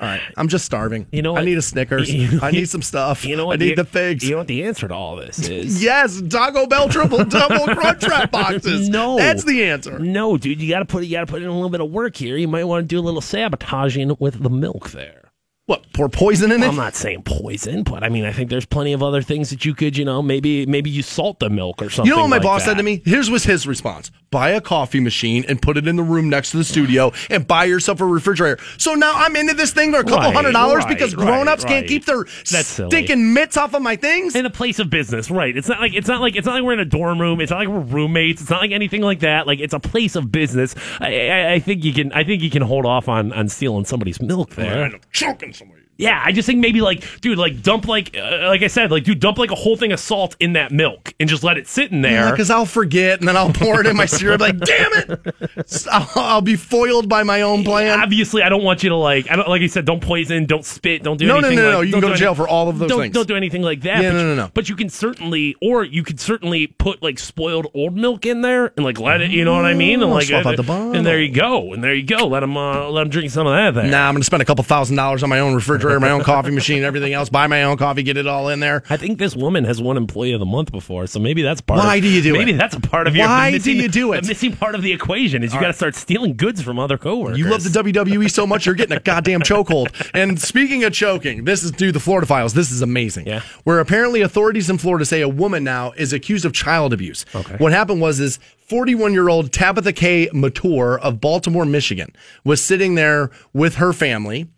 all 0.00 0.08
right, 0.08 0.20
I'm 0.36 0.48
just 0.48 0.64
starving. 0.64 1.06
You 1.12 1.22
know 1.22 1.34
what? 1.34 1.42
I 1.42 1.44
need 1.44 1.56
a 1.56 1.62
Snickers. 1.62 2.10
I 2.42 2.50
need 2.50 2.68
some 2.68 2.82
stuff. 2.82 3.24
you 3.24 3.36
know 3.36 3.46
what 3.46 3.60
I 3.60 3.64
need 3.64 3.78
the, 3.78 3.84
the 3.84 3.88
figs. 3.88 4.24
you 4.24 4.32
know 4.32 4.38
what 4.38 4.48
the 4.48 4.64
answer 4.64 4.88
to 4.88 4.94
all 4.94 5.14
this 5.16 5.48
is 5.48 5.82
yes, 5.82 6.20
Taco 6.28 6.66
Bell 6.66 6.88
triple 6.88 7.24
double 7.24 7.66
crunch 7.74 8.06
wrap 8.08 8.32
boxes. 8.32 8.88
No, 8.88 9.16
That's 9.16 9.44
the 9.44 9.64
answer. 9.64 9.98
No, 9.98 10.36
dude, 10.36 10.60
you 10.60 10.68
got 10.68 10.80
to 10.80 10.84
put 10.84 11.04
you 11.04 11.12
got 11.12 11.20
to 11.20 11.26
put 11.26 11.42
in 11.42 11.48
a 11.48 11.52
little 11.54 11.70
bit 11.70 11.80
of 11.80 11.90
work 11.90 12.16
here. 12.16 12.36
You 12.36 12.48
might 12.48 12.64
want 12.64 12.82
to 12.82 12.88
do 12.88 12.98
a 12.98 13.02
little 13.02 13.20
sabotaging 13.20 14.16
with 14.18 14.42
the 14.42 14.50
milk 14.50 14.90
there. 14.90 15.23
What, 15.66 15.90
pour 15.94 16.10
poison 16.10 16.52
in 16.52 16.62
it? 16.62 16.66
I'm 16.68 16.76
not 16.76 16.94
saying 16.94 17.22
poison, 17.22 17.84
but 17.84 18.02
I 18.04 18.10
mean, 18.10 18.26
I 18.26 18.32
think 18.32 18.50
there's 18.50 18.66
plenty 18.66 18.92
of 18.92 19.02
other 19.02 19.22
things 19.22 19.48
that 19.48 19.64
you 19.64 19.74
could, 19.74 19.96
you 19.96 20.04
know, 20.04 20.20
maybe 20.20 20.66
maybe 20.66 20.90
you 20.90 21.00
salt 21.02 21.38
the 21.38 21.48
milk 21.48 21.80
or 21.80 21.88
something. 21.88 22.10
You 22.10 22.16
know 22.16 22.22
what 22.24 22.28
my 22.28 22.36
like 22.36 22.42
boss 22.42 22.64
that. 22.64 22.72
said 22.72 22.76
to 22.76 22.82
me? 22.82 23.00
Here's 23.06 23.30
was 23.30 23.44
his 23.44 23.66
response: 23.66 24.10
Buy 24.30 24.50
a 24.50 24.60
coffee 24.60 25.00
machine 25.00 25.42
and 25.48 25.62
put 25.62 25.78
it 25.78 25.88
in 25.88 25.96
the 25.96 26.02
room 26.02 26.28
next 26.28 26.50
to 26.50 26.58
the 26.58 26.64
studio, 26.64 27.12
and 27.30 27.46
buy 27.46 27.64
yourself 27.64 28.02
a 28.02 28.04
refrigerator. 28.04 28.62
So 28.76 28.92
now 28.92 29.14
I'm 29.16 29.34
into 29.36 29.54
this 29.54 29.72
thing 29.72 29.90
for 29.92 30.00
a 30.00 30.04
couple 30.04 30.18
Right, 30.18 30.34
hundred 30.34 30.52
dollars 30.52 30.84
right, 30.84 30.88
because 30.98 31.14
grown-ups 31.14 31.64
can't 31.64 31.84
right. 31.84 31.88
keep 31.88 32.04
their 32.04 32.24
That's 32.24 32.66
silly. 32.66 32.90
stinking 32.90 33.32
mitts 33.32 33.56
off 33.56 33.72
of 33.72 33.80
my 33.80 33.96
things. 33.96 34.36
In 34.36 34.44
a 34.44 34.50
place 34.50 34.78
of 34.80 34.90
business, 34.90 35.30
right? 35.30 35.56
It's 35.56 35.68
not 35.68 35.80
like 35.80 35.94
it's 35.94 36.08
not 36.08 36.20
like 36.20 36.36
it's 36.36 36.44
not 36.46 36.56
like 36.56 36.62
we're 36.64 36.74
in 36.74 36.80
a 36.80 36.84
dorm 36.84 37.18
room. 37.18 37.40
It's 37.40 37.50
not 37.50 37.60
like 37.60 37.68
we're 37.68 37.80
roommates. 37.80 38.42
It's 38.42 38.50
not 38.50 38.60
like 38.60 38.72
anything 38.72 39.00
like 39.00 39.20
that. 39.20 39.46
Like 39.46 39.60
it's 39.60 39.72
a 39.72 39.80
place 39.80 40.14
of 40.14 40.30
business. 40.30 40.74
I, 41.00 41.30
I, 41.30 41.52
I 41.54 41.58
think 41.58 41.84
you 41.84 41.94
can. 41.94 42.12
I 42.12 42.22
think 42.22 42.42
you 42.42 42.50
can 42.50 42.60
hold 42.60 42.84
off 42.84 43.08
on 43.08 43.32
on 43.32 43.48
stealing 43.48 43.86
somebody's 43.86 44.20
milk 44.20 44.56
there. 44.56 44.84
I'm 44.84 45.00
choking. 45.10 45.53
Yeah, 45.96 46.20
I 46.24 46.32
just 46.32 46.46
think 46.46 46.58
maybe 46.60 46.80
like, 46.80 47.20
dude, 47.20 47.38
like 47.38 47.62
dump 47.62 47.86
like, 47.86 48.16
uh, 48.16 48.48
like 48.48 48.62
I 48.62 48.66
said, 48.66 48.90
like, 48.90 49.04
dude, 49.04 49.20
dump 49.20 49.38
like 49.38 49.50
a 49.50 49.54
whole 49.54 49.76
thing 49.76 49.92
of 49.92 50.00
salt 50.00 50.34
in 50.40 50.54
that 50.54 50.72
milk 50.72 51.14
and 51.20 51.28
just 51.28 51.44
let 51.44 51.56
it 51.56 51.68
sit 51.68 51.92
in 51.92 52.02
there. 52.02 52.30
Because 52.32 52.50
I'll 52.50 52.66
forget 52.66 53.20
and 53.20 53.28
then 53.28 53.36
I'll 53.36 53.52
pour 53.52 53.80
it 53.80 53.86
in 53.86 53.96
my 53.96 54.06
cereal. 54.06 54.38
Like, 54.38 54.58
damn 54.58 54.92
it! 54.94 55.86
I'll, 55.92 56.10
I'll 56.16 56.40
be 56.40 56.56
foiled 56.56 57.08
by 57.08 57.22
my 57.22 57.42
own 57.42 57.62
plan. 57.64 58.00
Obviously, 58.00 58.42
I 58.42 58.48
don't 58.48 58.64
want 58.64 58.82
you 58.82 58.88
to 58.90 58.96
like, 58.96 59.30
I 59.30 59.36
don't 59.36 59.48
like 59.48 59.62
you 59.62 59.68
said, 59.68 59.84
don't 59.84 60.00
poison, 60.02 60.46
don't 60.46 60.64
spit, 60.64 61.02
don't 61.04 61.16
do 61.16 61.26
No, 61.26 61.34
no, 61.40 61.48
anything. 61.48 61.56
no, 61.64 61.70
no, 61.70 61.78
like- 61.78 61.86
you 61.86 61.92
don't 61.92 62.00
can 62.00 62.10
go 62.10 62.14
to 62.14 62.18
jail 62.18 62.28
any- 62.30 62.36
for 62.36 62.48
all 62.48 62.68
of 62.68 62.78
those 62.78 62.88
don't, 62.88 63.00
things. 63.00 63.14
Don't 63.14 63.28
do 63.28 63.36
anything 63.36 63.62
like 63.62 63.82
that. 63.82 64.02
Yeah, 64.02 64.10
but 64.10 64.14
no, 64.16 64.20
you, 64.20 64.26
no, 64.26 64.34
no. 64.34 64.50
But 64.52 64.68
you 64.68 64.76
can 64.76 64.88
certainly, 64.88 65.54
or 65.62 65.84
you 65.84 66.02
could 66.02 66.18
certainly 66.18 66.66
put 66.66 67.02
like 67.02 67.18
spoiled 67.20 67.68
old 67.72 67.96
milk 67.96 68.26
in 68.26 68.40
there 68.40 68.72
and 68.76 68.84
like 68.84 68.98
let 68.98 69.20
it. 69.20 69.30
You 69.30 69.44
know 69.44 69.54
what 69.54 69.64
I 69.64 69.74
mean? 69.74 70.02
And 70.02 70.10
like, 70.10 70.30
out 70.32 70.56
the 70.56 70.72
and 70.72 71.06
there 71.06 71.20
you 71.20 71.32
go, 71.32 71.72
and 71.72 71.84
there 71.84 71.94
you 71.94 72.04
go. 72.04 72.26
Let 72.26 72.40
them, 72.40 72.56
uh, 72.56 72.88
let 72.88 73.02
them 73.04 73.10
drink 73.10 73.30
some 73.30 73.46
of 73.46 73.52
that. 73.54 73.80
There. 73.80 73.90
Nah, 73.90 74.08
I'm 74.08 74.14
going 74.14 74.22
to 74.22 74.26
spend 74.26 74.42
a 74.42 74.44
couple 74.44 74.64
thousand 74.64 74.96
dollars 74.96 75.22
on 75.22 75.28
my 75.28 75.40
own 75.40 75.54
refrigerator, 75.54 75.83
my 76.00 76.10
own 76.10 76.22
coffee 76.22 76.50
machine, 76.50 76.82
everything 76.82 77.12
else. 77.12 77.28
Buy 77.28 77.46
my 77.46 77.62
own 77.64 77.76
coffee, 77.76 78.02
get 78.02 78.16
it 78.16 78.26
all 78.26 78.48
in 78.48 78.60
there. 78.60 78.82
I 78.90 78.96
think 78.96 79.18
this 79.18 79.36
woman 79.36 79.64
has 79.64 79.80
won 79.80 79.96
Employee 79.96 80.32
of 80.32 80.40
the 80.40 80.46
Month 80.46 80.72
before, 80.72 81.06
so 81.06 81.18
maybe 81.18 81.42
that's 81.42 81.60
part. 81.60 81.78
Why 81.78 81.96
of, 81.96 82.02
do 82.02 82.08
you 82.08 82.22
do 82.22 82.32
maybe 82.32 82.42
it? 82.42 82.46
Maybe 82.46 82.58
that's 82.58 82.74
a 82.74 82.80
part 82.80 83.06
of 83.06 83.16
your. 83.16 83.26
Why 83.26 83.52
the 83.52 83.58
do 83.58 83.72
you 83.72 83.88
do 83.88 84.12
it? 84.12 84.22
The 84.22 84.28
missing 84.28 84.56
part 84.56 84.74
of 84.74 84.82
the 84.82 84.92
equation 84.92 85.42
is 85.42 85.54
you 85.54 85.60
got 85.60 85.68
to 85.68 85.72
start 85.72 85.94
stealing 85.94 86.36
goods 86.36 86.62
from 86.62 86.78
other 86.78 86.98
coworkers. 86.98 87.38
You 87.38 87.46
love 87.46 87.64
the 87.64 87.82
WWE 87.82 88.30
so 88.30 88.46
much, 88.46 88.66
you're 88.66 88.74
getting 88.74 88.96
a 88.96 89.00
goddamn 89.00 89.40
chokehold. 89.40 89.88
And 90.14 90.40
speaking 90.40 90.84
of 90.84 90.92
choking, 90.92 91.44
this 91.44 91.62
is 91.62 91.70
due 91.70 91.92
the 91.92 92.00
Florida 92.00 92.26
files. 92.26 92.54
This 92.54 92.70
is 92.70 92.82
amazing. 92.82 93.26
Yeah. 93.26 93.40
Where 93.64 93.80
apparently 93.80 94.20
authorities 94.20 94.70
in 94.70 94.78
Florida 94.78 95.04
say 95.04 95.20
a 95.20 95.28
woman 95.28 95.64
now 95.64 95.92
is 95.92 96.12
accused 96.12 96.44
of 96.44 96.52
child 96.52 96.92
abuse. 96.92 97.24
Okay. 97.34 97.56
What 97.56 97.72
happened 97.72 98.00
was 98.00 98.20
is 98.20 98.38
41 98.68 99.12
year 99.12 99.28
old 99.28 99.52
Tabitha 99.52 99.92
K. 99.92 100.28
Mature 100.32 100.98
of 100.98 101.20
Baltimore, 101.20 101.66
Michigan, 101.66 102.14
was 102.44 102.62
sitting 102.62 102.94
there 102.94 103.30
with 103.52 103.76
her 103.76 103.92
family 103.92 104.48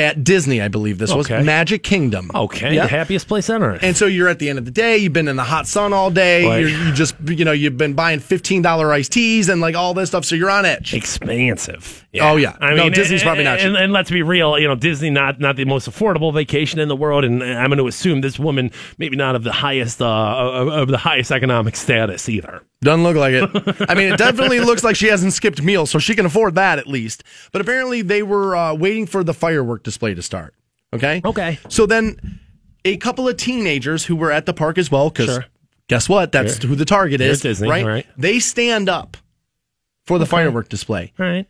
at 0.00 0.24
Disney, 0.24 0.60
I 0.60 0.68
believe 0.68 0.98
this 0.98 1.12
was 1.14 1.26
Okay. 1.30 1.42
Magic 1.42 1.82
Kingdom. 1.82 2.30
Okay, 2.34 2.74
the 2.76 2.86
happiest 2.86 3.28
place 3.28 3.48
on 3.50 3.62
earth. 3.62 3.80
And 3.82 3.96
so 3.96 4.06
you're 4.06 4.28
at 4.28 4.38
the 4.38 4.48
end 4.48 4.58
of 4.58 4.64
the 4.64 4.70
day. 4.70 4.96
You've 4.98 5.12
been 5.12 5.28
in 5.28 5.36
the 5.36 5.44
hot 5.44 5.66
sun 5.66 5.92
all 5.92 6.10
day. 6.10 6.46
Right. 6.46 6.60
You're, 6.60 6.70
you 6.70 6.92
just, 6.92 7.14
you 7.26 7.44
know, 7.44 7.52
you've 7.52 7.76
been 7.76 7.94
buying 7.94 8.18
fifteen 8.20 8.62
dollar 8.62 8.92
iced 8.92 9.12
teas 9.12 9.48
and 9.48 9.60
like 9.60 9.74
all 9.76 9.94
this 9.94 10.08
stuff. 10.08 10.24
So 10.24 10.34
you're 10.34 10.50
on 10.50 10.64
edge. 10.64 10.94
expansive. 10.94 12.06
Oh, 12.20 12.36
yeah. 12.36 12.56
I 12.60 12.74
No, 12.74 12.84
mean, 12.84 12.92
Disney's 12.92 13.22
probably 13.22 13.44
not 13.44 13.60
And, 13.60 13.74
cheap. 13.74 13.82
and 13.82 13.92
let's 13.92 14.10
be 14.10 14.22
real, 14.22 14.58
you 14.58 14.66
know, 14.66 14.74
Disney 14.74 15.10
not 15.10 15.38
not 15.38 15.56
the 15.56 15.64
most 15.64 15.88
affordable 15.88 16.32
vacation 16.34 16.80
in 16.80 16.88
the 16.88 16.96
world, 16.96 17.24
and 17.24 17.42
I'm 17.42 17.68
going 17.68 17.78
to 17.78 17.86
assume 17.86 18.20
this 18.20 18.38
woman 18.38 18.70
maybe 18.98 19.16
not 19.16 19.36
of 19.36 19.44
the 19.44 19.52
highest 19.52 20.00
uh, 20.02 20.06
of, 20.08 20.68
of 20.68 20.88
the 20.88 20.98
highest 20.98 21.30
economic 21.30 21.76
status 21.76 22.28
either. 22.28 22.62
Doesn't 22.82 23.02
look 23.02 23.16
like 23.16 23.34
it. 23.34 23.86
I 23.90 23.94
mean, 23.94 24.12
it 24.12 24.16
definitely 24.16 24.60
looks 24.60 24.82
like 24.82 24.96
she 24.96 25.08
hasn't 25.08 25.34
skipped 25.34 25.60
meals, 25.62 25.90
so 25.90 25.98
she 25.98 26.14
can 26.14 26.24
afford 26.24 26.54
that 26.54 26.78
at 26.78 26.86
least. 26.86 27.22
But 27.52 27.60
apparently, 27.60 28.00
they 28.02 28.22
were 28.22 28.56
uh, 28.56 28.74
waiting 28.74 29.06
for 29.06 29.22
the 29.22 29.34
firework 29.34 29.82
display 29.82 30.14
to 30.14 30.22
start. 30.22 30.54
Okay. 30.94 31.20
Okay. 31.24 31.58
So 31.68 31.84
then, 31.86 32.40
a 32.84 32.96
couple 32.96 33.28
of 33.28 33.36
teenagers 33.36 34.06
who 34.06 34.16
were 34.16 34.32
at 34.32 34.46
the 34.46 34.54
park 34.54 34.78
as 34.78 34.90
well, 34.90 35.10
because 35.10 35.26
Sure. 35.26 35.44
guess 35.88 36.08
what? 36.08 36.32
That's 36.32 36.62
who 36.62 36.74
the 36.74 36.86
target 36.86 37.20
is, 37.20 37.42
Disney, 37.42 37.68
right? 37.68 37.84
right. 37.84 38.06
They 38.16 38.38
stand 38.38 38.88
up 38.88 39.18
for 40.06 40.18
the 40.18 40.26
firework 40.26 40.68
display. 40.70 41.12
All 41.20 41.26
right, 41.26 41.46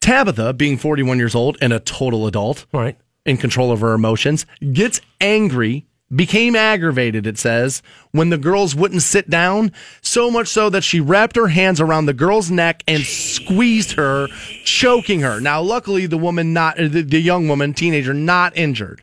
Tabitha, 0.00 0.52
being 0.52 0.76
41 0.78 1.18
years 1.18 1.34
old 1.36 1.56
and 1.60 1.72
a 1.72 1.78
total 1.80 2.26
adult, 2.26 2.66
all 2.74 2.80
right. 2.80 2.96
in 3.24 3.36
control 3.36 3.70
of 3.72 3.80
her 3.80 3.92
emotions, 3.94 4.46
gets 4.72 5.00
angry, 5.20 5.86
became 6.14 6.54
aggravated, 6.54 7.26
it 7.26 7.38
says, 7.38 7.82
when 8.12 8.30
the 8.30 8.38
girls 8.38 8.74
wouldn't 8.74 9.02
sit 9.02 9.28
down, 9.28 9.72
so 10.00 10.30
much 10.30 10.48
so 10.48 10.70
that 10.70 10.84
she 10.84 11.00
wrapped 11.00 11.36
her 11.36 11.48
hands 11.48 11.80
around 11.80 12.06
the 12.06 12.14
girl's 12.14 12.50
neck 12.50 12.84
and 12.86 13.02
squeezed 13.02 13.92
her, 13.92 14.28
choking 14.64 15.20
her. 15.20 15.40
Now, 15.40 15.60
luckily, 15.60 16.06
the 16.06 16.18
woman 16.18 16.52
not, 16.52 16.78
uh, 16.78 16.88
the, 16.88 17.02
the 17.02 17.20
young 17.20 17.48
woman, 17.48 17.74
teenager, 17.74 18.14
not 18.14 18.56
injured. 18.56 19.02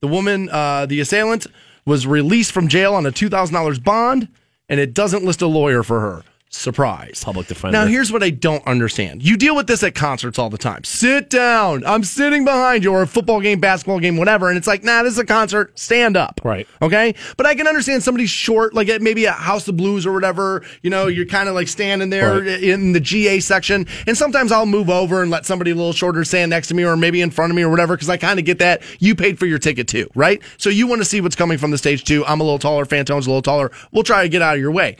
The 0.00 0.08
woman, 0.08 0.48
uh, 0.50 0.86
the 0.86 1.00
assailant, 1.00 1.46
was 1.84 2.06
released 2.06 2.52
from 2.52 2.68
jail 2.68 2.94
on 2.94 3.06
a 3.06 3.12
$2,000 3.12 3.82
bond, 3.82 4.28
and 4.68 4.78
it 4.78 4.94
doesn't 4.94 5.24
list 5.24 5.42
a 5.42 5.46
lawyer 5.46 5.82
for 5.82 6.00
her. 6.00 6.22
Surprise. 6.48 7.22
Public 7.24 7.48
defender. 7.48 7.76
Now, 7.76 7.86
here's 7.86 8.10
what 8.12 8.22
I 8.22 8.30
don't 8.30 8.64
understand. 8.66 9.22
You 9.22 9.36
deal 9.36 9.54
with 9.56 9.66
this 9.66 9.82
at 9.82 9.94
concerts 9.94 10.38
all 10.38 10.48
the 10.48 10.56
time. 10.56 10.84
Sit 10.84 11.28
down. 11.28 11.84
I'm 11.84 12.04
sitting 12.04 12.44
behind 12.44 12.84
you, 12.84 12.92
or 12.92 13.02
a 13.02 13.06
football 13.06 13.40
game, 13.40 13.60
basketball 13.60 13.98
game, 13.98 14.16
whatever. 14.16 14.48
And 14.48 14.56
it's 14.56 14.66
like, 14.66 14.82
nah, 14.84 15.02
this 15.02 15.12
is 15.14 15.18
a 15.18 15.24
concert. 15.26 15.76
Stand 15.78 16.16
up. 16.16 16.40
Right. 16.44 16.66
Okay. 16.80 17.14
But 17.36 17.46
I 17.46 17.54
can 17.56 17.66
understand 17.66 18.02
somebody's 18.04 18.30
short, 18.30 18.74
like 18.74 18.88
at 18.88 19.02
maybe 19.02 19.24
a 19.24 19.32
House 19.32 19.66
of 19.68 19.76
Blues 19.76 20.06
or 20.06 20.12
whatever. 20.12 20.64
You 20.82 20.88
know, 20.90 21.08
you're 21.08 21.26
kind 21.26 21.48
of 21.48 21.54
like 21.54 21.68
standing 21.68 22.10
there 22.10 22.40
Right. 22.40 22.62
in 22.62 22.92
the 22.92 23.00
GA 23.00 23.40
section. 23.40 23.86
And 24.06 24.16
sometimes 24.16 24.50
I'll 24.52 24.66
move 24.66 24.88
over 24.88 25.22
and 25.22 25.30
let 25.30 25.44
somebody 25.46 25.72
a 25.72 25.74
little 25.74 25.92
shorter 25.92 26.24
stand 26.24 26.50
next 26.50 26.68
to 26.68 26.74
me 26.74 26.84
or 26.84 26.96
maybe 26.96 27.20
in 27.20 27.30
front 27.30 27.50
of 27.50 27.56
me 27.56 27.62
or 27.64 27.68
whatever, 27.70 27.96
because 27.96 28.08
I 28.08 28.16
kind 28.16 28.38
of 28.38 28.44
get 28.44 28.60
that. 28.60 28.82
You 29.00 29.14
paid 29.14 29.38
for 29.38 29.46
your 29.46 29.58
ticket 29.58 29.88
too, 29.88 30.08
right? 30.14 30.40
So 30.58 30.70
you 30.70 30.86
want 30.86 31.00
to 31.02 31.04
see 31.04 31.20
what's 31.20 31.36
coming 31.36 31.58
from 31.58 31.72
the 31.72 31.78
stage 31.78 32.04
too. 32.04 32.24
I'm 32.24 32.40
a 32.40 32.44
little 32.44 32.58
taller. 32.60 32.86
Fantone's 32.86 33.26
a 33.26 33.30
little 33.30 33.42
taller. 33.42 33.72
We'll 33.92 34.04
try 34.04 34.22
to 34.22 34.28
get 34.28 34.42
out 34.42 34.54
of 34.54 34.60
your 34.60 34.70
way. 34.70 34.96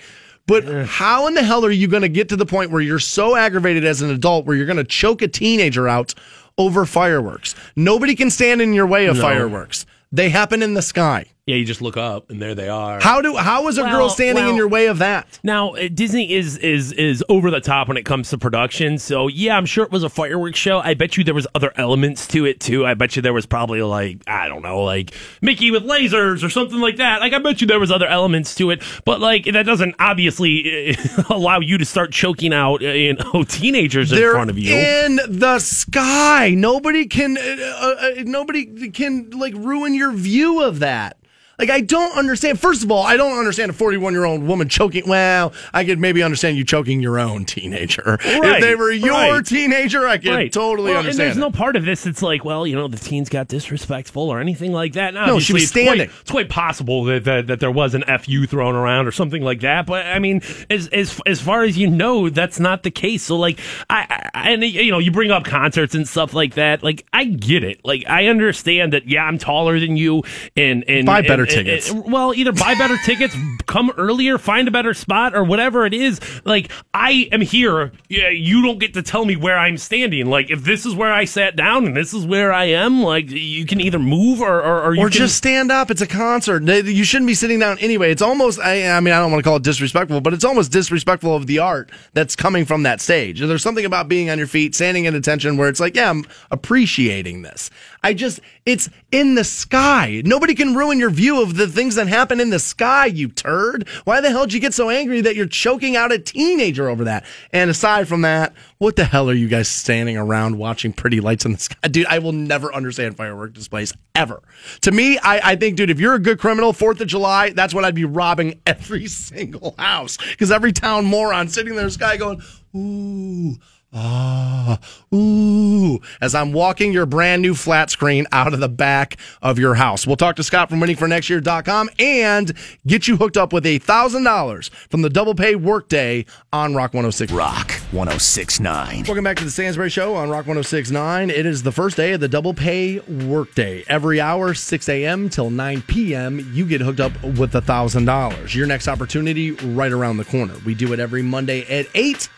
But 0.47 0.87
how 0.87 1.27
in 1.27 1.35
the 1.35 1.43
hell 1.43 1.65
are 1.65 1.71
you 1.71 1.89
going 1.89 2.03
to 2.03 2.09
get 2.09 2.29
to 2.29 2.37
the 2.37 2.47
point 2.47 2.71
where 2.71 2.81
you're 2.81 2.99
so 3.01 3.35
aggravated 3.35 3.85
as 3.85 4.01
an 4.01 4.11
adult 4.11 4.47
where 4.47 4.57
you're 4.57 4.67
going 4.67 4.77
to 4.77 4.85
choke 4.85 5.21
a 5.23 5.29
teenager 5.29 5.89
out 5.89 6.15
over 6.57 6.87
fireworks? 6.87 7.55
Nobody 7.75 8.15
can 8.15 8.31
stand 8.31 8.63
in 8.63 8.73
your 8.73 8.87
way 8.87 9.07
of 9.07 9.19
fireworks. 9.19 9.87
They 10.13 10.29
happen 10.29 10.63
in 10.63 10.75
the 10.75 10.83
sky. 10.83 11.27
Yeah, 11.47 11.55
you 11.55 11.65
just 11.65 11.81
look 11.81 11.97
up 11.97 12.29
and 12.29 12.43
there 12.43 12.57
they 12.57 12.69
are. 12.69 13.01
How 13.01 13.21
do 13.21 13.37
how 13.37 13.69
is 13.69 13.79
a 13.79 13.83
girl 13.83 13.93
Well, 14.07 14.11
standing 14.11 14.49
in 14.49 14.57
your 14.57 14.67
way 14.67 14.89
of 14.89 14.99
that? 14.99 15.39
Now 15.45 15.75
uh, 15.77 15.87
Disney 15.95 16.33
is 16.33 16.59
is 16.59 16.91
is 16.91 17.23
over 17.29 17.53
the 17.53 17.61
top 17.61 17.87
when 17.87 17.97
it 17.97 18.03
comes 18.03 18.31
to 18.31 18.39
production. 18.39 18.99
So 18.99 19.29
yeah, 19.29 19.57
I'm 19.57 19.65
sure 19.65 19.85
it 19.85 19.93
was 19.93 20.03
a 20.03 20.09
fireworks 20.09 20.59
show. 20.59 20.81
I 20.81 20.95
bet 20.95 21.17
you 21.17 21.23
there 21.23 21.35
was 21.35 21.47
other 21.55 21.73
elements 21.77 22.27
to 22.29 22.47
it 22.47 22.59
too. 22.59 22.85
I 22.85 22.95
bet 22.95 23.15
you 23.15 23.23
there 23.23 23.33
was 23.33 23.47
probably 23.47 23.81
like 23.83 24.23
I 24.27 24.49
don't 24.49 24.63
know, 24.63 24.83
like 24.83 25.13
Mickey 25.41 25.71
with 25.71 25.85
lasers 25.85 26.43
or 26.43 26.49
something 26.51 26.81
like 26.81 26.97
that. 26.97 27.21
Like 27.21 27.33
I 27.33 27.39
bet 27.39 27.61
you 27.61 27.69
there 27.69 27.79
was 27.79 27.93
other 27.93 28.09
elements 28.09 28.57
to 28.57 28.71
it. 28.73 28.83
But 29.05 29.21
like 29.21 29.45
that 29.45 29.67
doesn't 29.67 29.95
obviously 30.01 30.97
uh, 30.97 31.23
allow 31.31 31.61
you 31.61 31.79
to 31.79 31.85
start 31.85 32.11
choking 32.11 32.53
out 32.53 32.83
uh, 32.83 32.89
you 32.89 33.15
know 33.15 33.45
teenagers 33.49 34.11
in 34.11 34.19
They're 34.19 34.33
front 34.33 34.51
of 34.51 34.59
you. 34.59 34.75
in 34.75 35.21
the 35.29 35.61
sky. 35.61 36.55
Nobody 36.57 37.07
can 37.07 37.39
uh, 37.39 37.41
uh, 37.41 37.95
uh, 38.01 38.11
nobody 38.25 38.91
can 38.91 39.31
like 39.31 39.55
ruin 39.55 39.95
your 39.95 40.11
view 40.11 40.61
of 40.65 40.81
that. 40.81 41.17
Like 41.59 41.71
I 41.71 41.81
don't 41.81 42.17
understand. 42.17 42.61
First 42.61 42.85
of 42.85 42.91
all, 42.91 43.03
I 43.03 43.17
don't 43.17 43.39
understand 43.39 43.71
a 43.71 43.75
41 43.75 44.13
year 44.13 44.25
old 44.25 44.43
woman 44.43 44.69
choking. 44.69 45.09
Well, 45.09 45.53
I 45.73 45.85
could 45.85 45.99
maybe 45.99 46.23
understand 46.23 46.57
you 46.57 46.65
choking 46.65 47.01
your 47.01 47.19
own 47.19 47.45
teenager. 47.45 48.19
if 48.23 48.61
they 48.61 48.75
were 48.75 48.93
your 48.93 49.13
right. 49.13 49.45
teenager, 49.47 50.07
I 50.07 50.19
could 50.19 50.31
Right. 50.31 50.53
totally 50.53 50.91
well, 50.91 50.99
understand. 50.99 51.21
And 51.21 51.29
there's 51.29 51.37
it. 51.37 51.41
no 51.41 51.51
part 51.51 51.77
of 51.77 51.85
this 51.85 52.05
that's 52.05 52.21
like, 52.23 52.45
well, 52.45 52.67
you 52.67 52.77
know, 52.77 52.89
the 52.89 52.99
teens 52.99 53.29
got 53.29 53.49
disrespectful 53.49 54.29
or 54.29 54.41
anything 54.41 54.73
like 54.73 54.93
that. 54.95 55.15
No, 55.15 55.39
she 55.39 55.53
was 55.53 55.63
it's 55.65 55.73
quite- 55.73 55.83
standing. 55.85 56.11
It's 56.21 56.31
quite, 56.31 56.49
possible 56.49 57.05
that, 57.05 57.25
that 57.25 57.47
that 57.49 57.61
there 57.61 57.71
was 57.71 57.95
an 57.95 58.05
fu 58.21 58.47
thrown 58.47 58.75
around 58.75 59.07
or 59.07 59.13
something 59.13 59.43
like 59.43 59.61
that. 59.61 59.87
But 59.87 60.07
I 60.07 60.19
mean, 60.19 60.43
as 60.71 60.89
as 60.89 61.21
as 61.27 61.41
far 61.41 61.65
as 61.65 61.77
you 61.77 61.89
know, 61.89 62.29
that's 62.29 62.61
not 62.61 62.83
the 62.83 62.91
case. 62.91 63.23
So 63.25 63.37
like, 63.37 63.59
I, 63.91 64.31
I 64.35 64.51
and 64.51 64.63
you 64.63 64.91
know, 64.91 64.99
you 64.99 65.11
bring 65.11 65.31
up 65.31 65.45
concerts 65.45 65.95
and 65.95 66.07
stuff 66.07 66.35
like 66.35 66.55
that. 66.55 66.83
Like, 66.83 67.05
I 67.13 67.25
get 67.25 67.65
it. 67.65 67.81
Like, 67.85 68.05
I 68.09 68.27
understand 68.27 68.93
that. 68.93 69.09
Yeah, 69.09 69.25
I'm 69.25 69.39
taller 69.39 69.81
than 69.81 69.97
you, 69.97 70.23
and 70.57 70.85
and 70.89 71.07
Buy 71.07 71.19
and- 71.19 71.27
better 71.47 71.65
tickets. 71.65 71.91
and- 71.91 72.13
well, 72.13 72.35
either 72.35 72.53
buy 72.53 72.75
better 72.75 72.97
tickets, 73.05 73.37
come 73.67 73.91
earlier, 73.97 74.39
find 74.39 74.69
a 74.69 74.71
better 74.71 74.95
spot, 74.95 75.35
or 75.35 75.45
whatever 75.45 75.87
it 75.87 75.95
is. 75.95 76.21
Like, 76.45 76.71
I 76.95 77.29
am 77.33 77.41
here. 77.41 77.93
Yeah, 78.09 78.29
you 78.31 78.63
don't 78.63 78.79
get 78.79 78.95
to 78.95 79.03
tell 79.03 79.25
me 79.25 79.37
where 79.37 79.59
I'm 79.59 79.79
standing. 79.79 80.27
Like, 80.27 80.51
if 80.51 80.65
this 80.65 80.87
is 80.87 80.95
where 80.95 81.13
I 81.13 81.25
sat 81.25 81.57
down 81.57 81.87
and 81.87 81.97
this 81.97 82.13
is 82.15 82.25
where 82.27 82.53
I 82.53 82.65
am, 82.67 83.03
like, 83.03 83.31
you 83.31 83.67
can 83.67 83.81
either 83.81 83.99
move 83.99 84.41
or 84.41 84.61
or, 84.63 84.83
or 84.83 84.95
you 84.95 85.03
or 85.03 85.09
can 85.09 85.19
just 85.19 85.37
stand 85.37 85.71
up. 85.73 85.91
It's 85.91 86.01
a 86.03 86.07
concert. 86.07 86.63
You 86.65 87.05
shouldn't 87.05 87.27
be 87.27 87.35
sitting 87.35 87.59
down 87.59 87.79
anyway. 87.79 88.11
It's 88.11 88.23
almost, 88.23 88.59
I, 88.61 88.89
I 88.97 89.01
mean, 89.01 89.13
I 89.15 89.19
don't 89.21 89.31
want 89.31 89.43
to 89.43 89.49
call 89.49 89.57
it 89.57 89.63
disrespectful, 89.63 90.21
but 90.21 90.33
it's 90.35 90.45
almost 90.45 90.73
disrespectful 90.73 91.35
of 91.35 91.47
the 91.47 91.59
art 91.59 91.91
that's 92.15 92.35
coming 92.37 92.65
from 92.65 92.83
that 92.85 93.01
stage. 93.01 93.41
There's 93.41 93.63
something 93.63 93.85
about 93.85 94.09
being 94.09 94.31
on 94.31 94.39
your 94.39 94.47
feet, 94.47 94.75
standing 94.75 95.07
at 95.07 95.15
attention 95.15 95.57
where 95.57 95.69
it's 95.69 95.81
like, 95.81 95.97
yeah, 95.97 96.11
I'm 96.11 96.25
appreciating 96.51 97.43
this. 97.43 97.71
I 98.03 98.15
just, 98.15 98.41
it's 98.65 98.89
in 99.11 99.35
the 99.35 99.45
sky. 99.45 100.23
Nobody 100.25 100.55
can 100.55 100.75
ruin 100.75 100.99
your 100.99 101.11
view 101.11 101.43
of 101.43 101.57
the 101.57 101.67
things 101.67 101.95
that 101.97 102.09
happen 102.09 102.41
in 102.41 102.51
the 102.51 102.59
sky, 102.59 103.07
you 103.07 103.29
turd. 103.29 103.89
Why 104.05 104.21
the 104.21 104.31
hell 104.31 104.45
did 104.45 104.55
you 104.55 104.61
get 104.61 104.75
so 104.75 104.91
angry 104.91 105.21
that 105.23 105.37
you're 105.37 105.47
choking 105.47 105.97
out 105.97 106.13
a 106.13 106.19
teenager 106.19 106.89
over 106.89 107.05
that? 107.05 107.25
And 107.53 107.71
aside 107.71 108.09
from 108.09 108.23
that, 108.23 108.55
what 108.79 108.97
the 108.97 109.05
hell 109.05 109.31
are 109.31 109.35
you 109.35 109.49
guys 109.49 109.69
standing 109.69 110.17
around 110.17 110.59
watching 110.59 110.93
pretty 110.93 111.21
lights 111.21 111.45
in 111.45 111.53
the 111.53 111.59
sky? 111.59 111.89
Dude, 111.89 112.07
I 112.07 112.19
will 112.19 112.33
never 112.33 112.73
understand 112.75 113.17
firework 113.17 113.53
displays 113.53 113.93
ever. 114.15 114.43
To 114.83 114.93
me, 114.93 115.19
I, 115.19 115.53
I 115.53 115.57
think, 115.57 115.77
dude, 115.77 115.91
if 115.91 116.01
you're 116.01 116.15
a 116.15 116.19
good 116.19 116.39
criminal, 116.39 116.73
4th 116.73 117.01
of 117.01 117.07
July, 117.07 117.51
that's 117.51 117.75
what 117.75 117.85
I'd 117.85 117.95
be 117.95 118.05
robbing 118.05 118.61
every 118.67 119.07
single 119.07 119.75
house. 119.79 120.17
Because 120.17 120.51
every 120.51 120.73
town 120.73 121.05
moron 121.05 121.49
sitting 121.49 121.75
there 121.75 121.83
in 121.83 121.87
the 121.87 121.93
sky 121.93 122.17
going, 122.17 122.43
ooh, 122.75 123.57
Ah, 123.99 124.79
ooh, 125.15 125.99
as 126.21 126.35
I'm 126.35 126.53
walking 126.53 126.93
your 126.93 127.07
brand 127.07 127.41
new 127.41 127.55
flat 127.55 127.89
screen 127.89 128.27
out 128.31 128.53
of 128.53 128.61
the 128.61 128.69
back 128.69 129.17
of 129.41 129.59
your 129.59 129.75
house. 129.77 130.07
We'll 130.07 130.17
talk 130.17 130.37
to 130.37 130.45
Scott 130.45 130.69
from 130.69 130.81
waitingfornextyear.com 130.81 131.89
and 131.99 132.53
get 132.87 133.09
you 133.09 133.17
hooked 133.17 133.39
up 133.39 133.55
with 133.55 133.65
a 133.65 133.81
$1,000 133.81 134.71
from 134.91 135.01
the 135.01 135.09
double 135.09 135.35
pay 135.35 135.55
workday 135.55 136.27
on 136.53 136.75
Rock 136.75 136.93
106. 136.93 137.33
Rock 137.33 137.71
1069. 137.91 139.05
Welcome 139.07 139.25
back 139.25 139.39
to 139.39 139.45
the 139.45 139.51
Stansbury 139.51 139.89
Show 139.89 140.15
on 140.15 140.29
Rock 140.29 140.47
1069. 140.47 141.31
It 141.31 141.47
is 141.47 141.63
the 141.63 141.73
first 141.73 141.97
day 141.97 142.13
of 142.13 142.21
the 142.21 142.29
double 142.29 142.53
pay 142.53 143.01
workday. 143.01 143.83
Every 143.89 144.21
hour, 144.21 144.53
6 144.53 144.89
a.m. 144.91 145.31
till 145.31 145.49
9 145.49 145.81
p.m., 145.83 146.51
you 146.53 146.67
get 146.67 146.83
hooked 146.83 147.01
up 147.01 147.13
with 147.23 147.55
a 147.55 147.63
$1,000. 147.63 148.55
Your 148.55 148.67
next 148.67 148.89
opportunity 148.89 149.53
right 149.53 149.93
around 149.93 150.19
the 150.19 150.27
corner. 150.27 150.55
We 150.67 150.75
do 150.75 150.93
it 150.93 151.01
every 151.01 151.23
Monday 151.23 151.63
at 151.63 151.87
8 151.95 152.29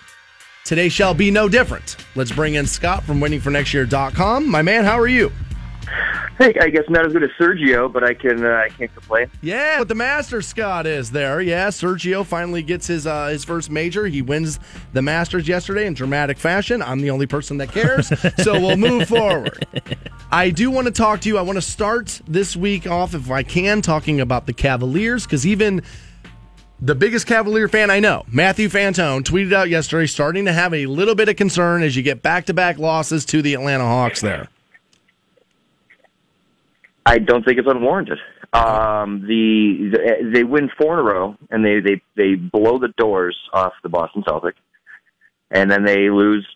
Today 0.64 0.88
shall 0.88 1.14
be 1.14 1.30
no 1.30 1.48
different. 1.48 1.96
Let's 2.14 2.32
bring 2.32 2.54
in 2.54 2.66
Scott 2.66 3.04
from 3.04 3.20
waitingfornextyear.com. 3.20 4.48
My 4.48 4.62
man, 4.62 4.84
how 4.84 4.98
are 4.98 5.08
you? 5.08 5.32
Hey, 6.38 6.54
I 6.60 6.68
guess 6.68 6.84
not 6.88 7.04
as 7.04 7.12
good 7.12 7.24
as 7.24 7.30
Sergio, 7.30 7.92
but 7.92 8.04
I 8.04 8.14
can 8.14 8.44
uh, 8.44 8.62
I 8.64 8.68
can't 8.68 8.94
complain. 8.94 9.28
Yeah, 9.42 9.78
but 9.80 9.88
the 9.88 9.96
Masters 9.96 10.46
Scott 10.46 10.86
is 10.86 11.10
there. 11.10 11.40
Yeah, 11.40 11.66
Sergio 11.68 12.24
finally 12.24 12.62
gets 12.62 12.86
his 12.86 13.08
uh, 13.08 13.26
his 13.26 13.44
first 13.44 13.70
major. 13.70 14.06
He 14.06 14.22
wins 14.22 14.60
the 14.92 15.02
Masters 15.02 15.48
yesterday 15.48 15.84
in 15.86 15.94
dramatic 15.94 16.38
fashion. 16.38 16.80
I'm 16.80 17.00
the 17.00 17.10
only 17.10 17.26
person 17.26 17.56
that 17.58 17.72
cares, 17.72 18.12
so 18.44 18.52
we'll 18.52 18.76
move 18.76 19.08
forward. 19.08 19.66
I 20.30 20.50
do 20.50 20.70
want 20.70 20.86
to 20.86 20.92
talk 20.92 21.22
to 21.22 21.28
you. 21.28 21.38
I 21.38 21.42
want 21.42 21.56
to 21.56 21.62
start 21.62 22.20
this 22.28 22.54
week 22.54 22.86
off, 22.86 23.14
if 23.14 23.32
I 23.32 23.42
can, 23.42 23.82
talking 23.82 24.20
about 24.20 24.46
the 24.46 24.52
Cavaliers 24.52 25.24
because 25.24 25.44
even 25.44 25.82
the 26.80 26.94
biggest 26.94 27.26
Cavalier 27.26 27.68
fan 27.68 27.90
I 27.90 28.00
know, 28.00 28.24
Matthew 28.30 28.68
Fantone, 28.68 29.22
tweeted 29.22 29.52
out 29.52 29.68
yesterday 29.68 30.06
starting 30.06 30.44
to 30.44 30.52
have 30.52 30.72
a 30.72 30.86
little 30.86 31.14
bit 31.14 31.28
of 31.28 31.36
concern 31.36 31.82
as 31.82 31.96
you 31.96 32.02
get 32.02 32.22
back 32.22 32.46
to 32.46 32.54
back 32.54 32.78
losses 32.78 33.24
to 33.26 33.42
the 33.42 33.54
Atlanta 33.54 33.84
Hawks 33.84 34.20
there. 34.20 34.48
I 37.04 37.18
don't 37.18 37.44
think 37.44 37.58
it's 37.58 37.68
unwarranted. 37.68 38.18
Um, 38.52 39.22
the, 39.22 39.90
the 39.92 40.30
they 40.32 40.44
win 40.44 40.70
four 40.78 40.94
in 40.94 41.00
a 41.00 41.02
row, 41.02 41.36
and 41.50 41.64
they 41.64 41.80
they 41.80 42.02
they 42.16 42.34
blow 42.34 42.78
the 42.78 42.88
doors 42.96 43.36
off 43.52 43.72
the 43.82 43.88
Boston 43.88 44.22
Celtics, 44.22 44.54
and 45.50 45.70
then 45.70 45.84
they 45.84 46.10
lose 46.10 46.46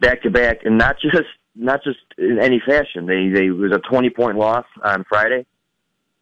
back 0.00 0.22
to 0.22 0.30
back, 0.30 0.64
and 0.64 0.76
not 0.76 0.96
just 1.02 1.28
not 1.54 1.82
just 1.84 1.98
in 2.18 2.38
any 2.38 2.60
fashion. 2.66 3.06
They 3.06 3.28
they 3.28 3.46
it 3.46 3.56
was 3.56 3.72
a 3.72 3.78
twenty 3.78 4.10
point 4.10 4.36
loss 4.36 4.66
on 4.82 5.04
Friday, 5.08 5.46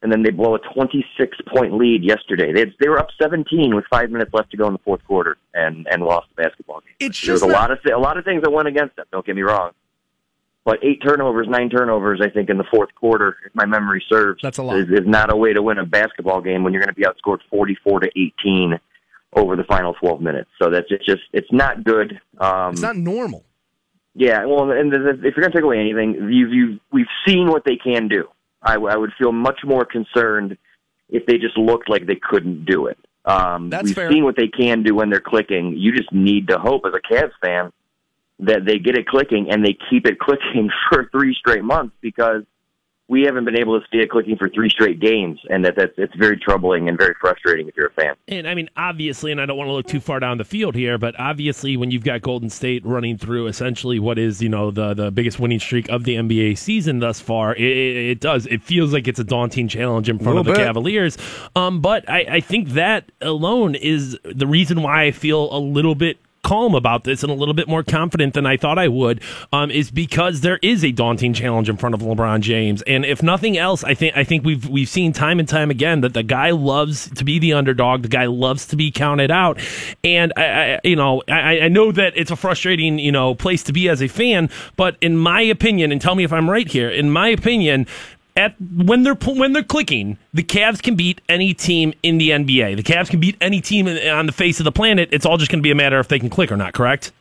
and 0.03 0.13
then 0.13 0.23
they 0.23 0.31
blow 0.31 0.55
a 0.55 0.59
26 0.75 1.39
point 1.49 1.75
lead 1.75 2.05
yesterday. 2.05 2.53
They 2.53 2.61
had, 2.61 2.75
they 2.81 2.89
were 2.89 2.99
up 2.99 3.09
17 3.21 3.75
with 3.75 3.85
five 3.91 4.11
minutes 4.11 4.33
left 4.35 4.51
to 4.51 4.57
go 4.57 4.67
in 4.67 4.73
the 4.75 4.79
fourth 4.81 5.05
quarter, 5.07 5.37
and 5.55 5.87
and 5.91 6.03
lost 6.03 6.27
the 6.37 6.43
basketball 6.43 6.81
game. 6.81 6.95
It's 7.01 7.21
There's 7.21 7.41
just 7.41 7.45
a 7.45 7.49
not- 7.53 7.61
lot 7.61 7.71
of 7.71 7.83
th- 7.83 7.95
a 7.95 7.99
lot 7.99 8.17
of 8.19 8.25
things 8.25 8.43
that 8.43 8.51
went 8.51 8.69
against 8.69 8.97
them. 8.97 9.07
Don't 9.11 9.25
get 9.25 9.35
me 9.37 9.43
wrong, 9.43 9.71
but 10.65 10.79
eight 10.83 11.01
turnovers, 11.03 11.47
nine 11.49 11.71
turnovers, 11.71 12.21
I 12.23 12.29
think 12.29 12.51
in 12.51 12.59
the 12.59 12.65
fourth 12.71 12.95
quarter, 12.95 13.37
if 13.47 13.55
my 13.55 13.65
memory 13.67 14.05
serves, 14.09 14.41
That's 14.43 14.59
a 14.59 14.63
lot. 14.63 14.79
Is, 14.79 14.87
is 14.91 15.07
not 15.07 15.33
a 15.33 15.37
way 15.37 15.53
to 15.53 15.63
win 15.63 15.79
a 15.79 15.87
basketball 15.87 16.41
game 16.41 16.63
when 16.63 16.73
you're 16.73 16.83
going 16.83 16.95
to 16.95 17.01
be 17.01 17.07
outscored 17.07 17.39
44 17.51 18.01
to 18.01 18.11
18 18.17 18.79
over 19.35 19.55
the 19.57 19.65
final 19.65 19.95
12 19.95 20.21
minutes. 20.21 20.49
So 20.61 20.71
that's 20.71 20.89
just, 20.89 21.05
just 21.05 21.23
it's 21.33 21.51
not 21.53 21.85
good. 21.85 22.21
Um, 22.39 22.73
It's 22.73 22.81
not 22.81 22.97
normal. 22.97 23.45
yeah, 24.15 24.45
well, 24.47 24.71
and 24.71 24.93
if 24.95 25.03
you're 25.23 25.33
going 25.33 25.51
to 25.51 25.51
take 25.53 25.63
away 25.65 25.79
anything, 25.79 26.15
you've, 26.33 26.53
you've 26.53 26.81
we've 26.93 27.07
seen 27.27 27.49
what 27.49 27.65
they 27.65 27.77
can 27.77 28.09
do. 28.09 28.29
I, 28.67 28.75
w- 28.75 28.93
I 28.93 28.97
would 28.97 29.13
feel 29.19 29.33
much 29.33 29.61
more 29.65 29.85
concerned 29.85 30.59
if 31.09 31.25
they 31.27 31.39
just 31.39 31.57
looked 31.57 31.89
like 31.89 32.07
they 32.07 32.21
couldn't 32.21 32.65
do 32.65 32.87
it. 32.87 32.99
Um, 33.25 33.71
That's 33.71 33.85
we've 33.85 33.95
fair. 33.95 34.11
seen 34.11 34.25
what 34.25 34.37
they 34.37 34.49
can 34.49 34.83
do 34.83 34.95
when 34.95 35.11
they're 35.11 35.21
clicking. 35.21 35.75
You 35.77 35.93
just 35.93 36.13
need 36.13 36.49
to 36.49 36.59
hope, 36.59 36.83
as 36.87 36.93
a 36.95 37.13
Cavs 37.13 37.33
fan, 37.43 37.73
that 38.41 38.65
they 38.67 38.79
get 38.79 38.97
it 38.97 39.07
clicking 39.07 39.51
and 39.51 39.65
they 39.65 39.77
keep 39.89 40.07
it 40.07 40.19
clicking 40.21 40.71
for 40.91 41.09
three 41.11 41.35
straight 41.35 41.65
months 41.65 41.95
because 42.01 42.43
we 43.09 43.23
haven't 43.23 43.45
been 43.45 43.57
able 43.57 43.79
to 43.81 43.87
stay 43.87 43.99
it 43.99 44.11
clicking 44.11 44.37
for 44.37 44.49
three 44.49 44.69
straight 44.69 44.99
games, 44.99 45.39
and 45.49 45.65
that 45.65 45.75
that's 45.77 45.93
it's 45.97 46.15
very 46.17 46.37
troubling 46.37 46.89
and 46.89 46.99
very 46.99 47.15
frustrating 47.21 47.69
if 47.69 47.77
you're 47.77 47.87
a 47.87 47.93
fan. 47.93 48.15
And 48.27 48.49
I 48.49 48.55
mean, 48.55 48.69
obviously, 48.77 49.31
and 49.31 49.41
I 49.41 49.47
don't 49.47 49.57
want 49.57 49.69
to 49.69 49.73
look 49.73 49.87
too 49.87 50.01
far 50.01 50.19
down 50.19 50.39
the 50.39 50.45
field 50.45 50.75
here, 50.75 50.99
but 50.99 51.19
obviously, 51.19 51.77
when 51.77 51.93
you've 51.93 52.03
got 52.03 52.21
Golden 52.23 52.51
State 52.51 52.85
running 52.85 53.17
through 53.17 53.47
essentially 53.47 54.01
what 54.01 54.19
is 54.19 54.43
you 54.43 54.49
know 54.49 54.73
the 54.73 54.95
the 54.95 55.13
biggest 55.13 55.39
winning 55.39 55.61
streak 55.61 55.89
of 55.89 56.03
the 56.03 56.17
NBA 56.17 56.59
season 56.59 56.99
thus 56.99 57.21
far, 57.21 57.55
it, 57.55 57.63
it, 57.63 57.97
it 58.11 58.21
does. 58.21 58.47
It 58.47 58.63
feels 58.63 58.93
like 58.93 59.07
it's 59.07 59.21
a 59.21 59.25
daunting 59.25 59.69
challenge 59.69 60.09
in 60.09 60.19
front 60.19 60.39
of 60.39 60.45
the 60.45 60.53
bit. 60.53 60.59
Cavaliers. 60.59 61.17
Um, 61.55 61.81
but 61.81 62.09
I, 62.11 62.27
I 62.29 62.41
think 62.41 62.71
that 62.71 63.13
alone 63.21 63.77
is 63.77 64.19
the 64.25 64.49
reason 64.49 64.83
why 64.83 65.05
I 65.05 65.11
feel 65.13 65.57
a 65.57 65.61
little 65.61 65.95
bit 65.95 66.19
calm 66.47 66.77
about 66.77 67.03
this 67.03 67.25
and 67.25 67.33
a 67.33 67.35
little 67.35 67.55
bit 67.55 67.67
more 67.67 67.83
confident 67.83 68.35
than 68.35 68.47
I 68.47 68.57
thought 68.57 68.79
I 68.79 68.87
would 68.87 69.21
um, 69.53 69.69
is 69.73 69.91
because 69.91 70.43
there 70.43 70.61
is 70.63 70.85
a 70.85 70.93
daunting 70.93 71.33
challenge 71.33 71.69
in 71.69 71.77
front 71.77 71.97
of 71.97 72.03
LeBron 72.03 72.41
James, 72.41 72.83
and 72.83 73.05
if 73.05 73.21
nothing 73.21 73.59
else, 73.59 73.83
I 73.83 73.95
think 73.95 74.17
I 74.17 74.23
think 74.23 74.45
we've 74.45 74.69
we've 74.69 74.89
seen 74.89 75.13
time 75.13 75.41
and 75.41 75.49
time 75.49 75.73
again 75.73 76.03
that 76.03 76.15
the 76.15 76.23
guy 76.23 76.51
loves 76.51 77.11
to 77.11 77.25
be 77.25 77.41
the 77.41 77.53
underdog, 77.53 78.03
the 78.03 78.09
guy 78.09 78.27
loves 78.27 78.65
to 78.67 78.77
be 78.77 78.93
counted 78.93 79.33
out, 79.33 79.59
and 80.05 80.33
I, 80.37 80.45
I 80.45 80.81
you 80.85 80.95
know 80.95 81.23
I, 81.29 81.63
I 81.63 81.69
know 81.69 81.91
that 81.91 82.13
it's 82.17 82.31
a 82.31 82.37
frustrating 82.37 83.01
you 83.01 83.11
know 83.11 83.35
place 83.35 83.65
to 83.65 83.73
be 83.73 83.89
as 83.89 84.01
a 84.01 84.07
fan, 84.07 84.49
but 84.77 84.97
in 85.01 85.17
my 85.17 85.41
opinion, 85.41 85.91
and 85.91 86.01
tell 86.01 86.15
me 86.15 86.23
if 86.23 86.33
I'm 86.33 86.49
right 86.49 86.69
here, 86.69 86.89
in 86.89 87.11
my 87.11 87.29
opinion, 87.29 87.89
at 88.37 88.55
when 88.61 89.03
they're 89.03 89.15
when 89.15 89.53
they're 89.53 89.65
clicking, 89.65 90.19
the 90.35 90.43
Cavs 90.43 90.83
can 90.83 90.95
beat 90.95 91.21
any 91.29 91.55
team 91.55 91.95
in 92.03 92.19
the 92.19 92.31
NBA. 92.31 92.77
The 92.77 92.83
Cavs 92.83 93.09
can 93.09 93.21
beat 93.21 93.37
any 93.41 93.61
team 93.61 93.89
on 93.89 94.27
the 94.27 94.33
face 94.33 94.61
of 94.61 94.65
the 94.65 94.73
planet. 94.73 95.09
It's 95.13 95.27
all 95.27 95.39
just 95.39 95.51
going 95.51 95.61
to 95.61 95.63
be 95.63 95.71
a 95.71 95.75
matter 95.75 95.99
if 95.99 96.09
they 96.09 96.19
can 96.19 96.31
click 96.31 96.53
or 96.53 96.57
not. 96.57 96.75
Correct? 96.75 97.13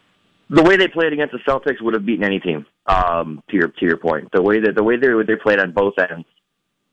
the 0.49 0.63
way 0.63 0.78
they 0.78 0.88
played 0.88 1.13
against 1.13 1.34
the 1.34 1.39
Celtics 1.39 1.82
would 1.82 1.93
have 1.93 2.05
beaten 2.05 2.24
any 2.24 2.39
team. 2.39 2.66
Um, 2.88 3.41
to 3.49 3.55
your 3.55 3.70
to 3.70 3.86
your 3.86 3.97
point, 3.97 4.30
the 4.32 4.43
way 4.43 4.59
that 4.59 4.76
the 4.76 4.84
way 4.84 4.97
they 4.97 5.07
they 5.26 5.36
played 5.36 5.59
on 5.59 5.72
both 5.72 5.95
ends. 5.97 6.28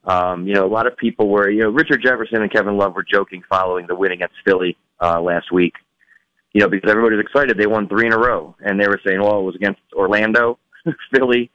Um, 0.04 0.46
you 0.48 0.54
know, 0.54 0.66
a 0.66 0.72
lot 0.72 0.86
of 0.86 0.96
people 0.96 1.28
were, 1.28 1.48
you 1.48 1.60
know, 1.60 1.68
Richard 1.68 2.02
Jefferson 2.02 2.42
and 2.42 2.50
Kevin 2.50 2.76
Love 2.76 2.96
were 2.96 3.04
joking 3.04 3.44
following 3.48 3.86
the 3.86 3.94
win 3.94 4.10
against 4.10 4.34
Philly 4.44 4.76
uh, 5.00 5.20
last 5.20 5.52
week. 5.52 5.74
You 6.54 6.60
know, 6.60 6.68
because 6.68 6.90
everybody 6.90 7.16
was 7.16 7.24
excited 7.24 7.56
they 7.56 7.66
won 7.66 7.88
three 7.88 8.06
in 8.06 8.12
a 8.12 8.18
row, 8.18 8.56
and 8.60 8.80
they 8.80 8.88
were 8.88 9.00
saying, 9.06 9.20
"Well, 9.20 9.40
it 9.40 9.44
was 9.44 9.54
against 9.54 9.80
Orlando, 9.92 10.58
Philly, 11.14 11.50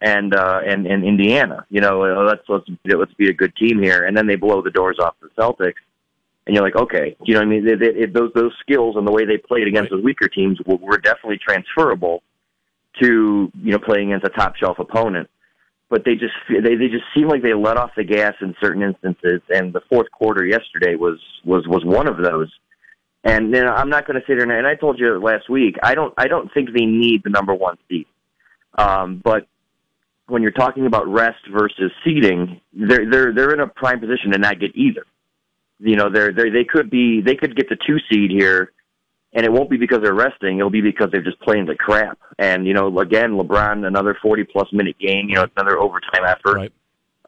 and 0.00 0.34
uh, 0.34 0.60
and 0.66 0.86
and 0.86 1.04
Indiana." 1.04 1.66
You 1.70 1.80
know, 1.80 2.00
let's 2.26 2.42
let's 2.48 2.66
let's 2.84 3.14
be 3.14 3.28
a 3.28 3.34
good 3.34 3.54
team 3.56 3.82
here, 3.82 4.04
and 4.04 4.16
then 4.16 4.26
they 4.26 4.36
blow 4.36 4.62
the 4.62 4.70
doors 4.70 4.98
off 5.00 5.14
the 5.20 5.28
Celtics 5.38 5.74
and 6.46 6.56
you're 6.56 6.64
like, 6.64 6.74
okay, 6.76 7.16
you 7.22 7.34
know, 7.34 7.40
what 7.40 7.46
I 7.46 7.48
mean, 7.48 7.64
they, 7.64 7.76
they, 7.76 8.06
those 8.06 8.32
those 8.34 8.52
skills 8.60 8.96
and 8.96 9.06
the 9.06 9.12
way 9.12 9.24
they 9.24 9.36
played 9.36 9.68
against 9.68 9.90
those 9.90 10.02
weaker 10.02 10.26
teams 10.26 10.58
were, 10.66 10.76
were 10.76 10.98
definitely 10.98 11.38
transferable 11.38 12.22
to 13.00 13.50
you 13.54 13.72
know 13.72 13.78
playing 13.78 14.12
against 14.12 14.26
a 14.26 14.30
top 14.30 14.56
shelf 14.56 14.78
opponent. 14.78 15.28
But 15.88 16.04
they 16.04 16.14
just 16.14 16.34
they 16.48 16.74
they 16.74 16.88
just 16.88 17.04
seem 17.14 17.28
like 17.28 17.42
they 17.42 17.54
let 17.54 17.76
off 17.76 17.90
the 17.96 18.04
gas 18.04 18.34
in 18.40 18.54
certain 18.60 18.82
instances, 18.82 19.42
and 19.48 19.72
the 19.72 19.80
fourth 19.88 20.10
quarter 20.10 20.44
yesterday 20.44 20.96
was 20.96 21.20
was 21.44 21.66
was 21.68 21.84
one 21.84 22.08
of 22.08 22.16
those. 22.16 22.50
And 23.22 23.52
then 23.52 23.68
I'm 23.68 23.90
not 23.90 24.06
going 24.06 24.18
to 24.18 24.26
sit 24.26 24.38
here 24.38 24.42
and, 24.42 24.50
and 24.50 24.66
I 24.66 24.76
told 24.76 24.98
you 24.98 25.20
last 25.20 25.50
week, 25.50 25.76
I 25.82 25.94
don't 25.94 26.14
I 26.16 26.26
don't 26.26 26.52
think 26.52 26.72
they 26.72 26.86
need 26.86 27.22
the 27.22 27.30
number 27.30 27.54
one 27.54 27.76
seed. 27.88 28.06
Um, 28.78 29.20
but 29.22 29.46
when 30.30 30.42
you're 30.42 30.52
talking 30.52 30.86
about 30.86 31.08
rest 31.08 31.40
versus 31.52 31.90
seeding, 32.04 32.60
they're 32.72 33.10
they're 33.10 33.34
they're 33.34 33.52
in 33.52 33.60
a 33.60 33.66
prime 33.66 34.00
position 34.00 34.32
to 34.32 34.38
not 34.38 34.60
get 34.60 34.74
either. 34.74 35.04
You 35.78 35.96
know 35.96 36.10
they're 36.10 36.32
they 36.32 36.50
they 36.50 36.64
could 36.64 36.90
be 36.90 37.20
they 37.20 37.34
could 37.34 37.56
get 37.56 37.68
the 37.68 37.76
two 37.86 37.98
seed 38.10 38.30
here 38.30 38.72
and 39.32 39.44
it 39.44 39.52
won't 39.52 39.70
be 39.70 39.76
because 39.76 40.00
they're 40.02 40.14
resting. 40.14 40.58
It'll 40.58 40.70
be 40.70 40.80
because 40.80 41.10
they're 41.12 41.22
just 41.22 41.40
playing 41.40 41.66
the 41.66 41.74
crap. 41.74 42.18
And 42.38 42.66
you 42.66 42.74
know 42.74 42.98
again 42.98 43.32
lebron 43.32 43.86
another 43.86 44.16
40 44.22 44.44
plus 44.44 44.68
minute 44.72 44.98
game 44.98 45.28
you 45.28 45.34
know 45.34 45.42
it's 45.42 45.52
another 45.56 45.78
overtime 45.78 46.24
effort. 46.26 46.54
Right. 46.54 46.72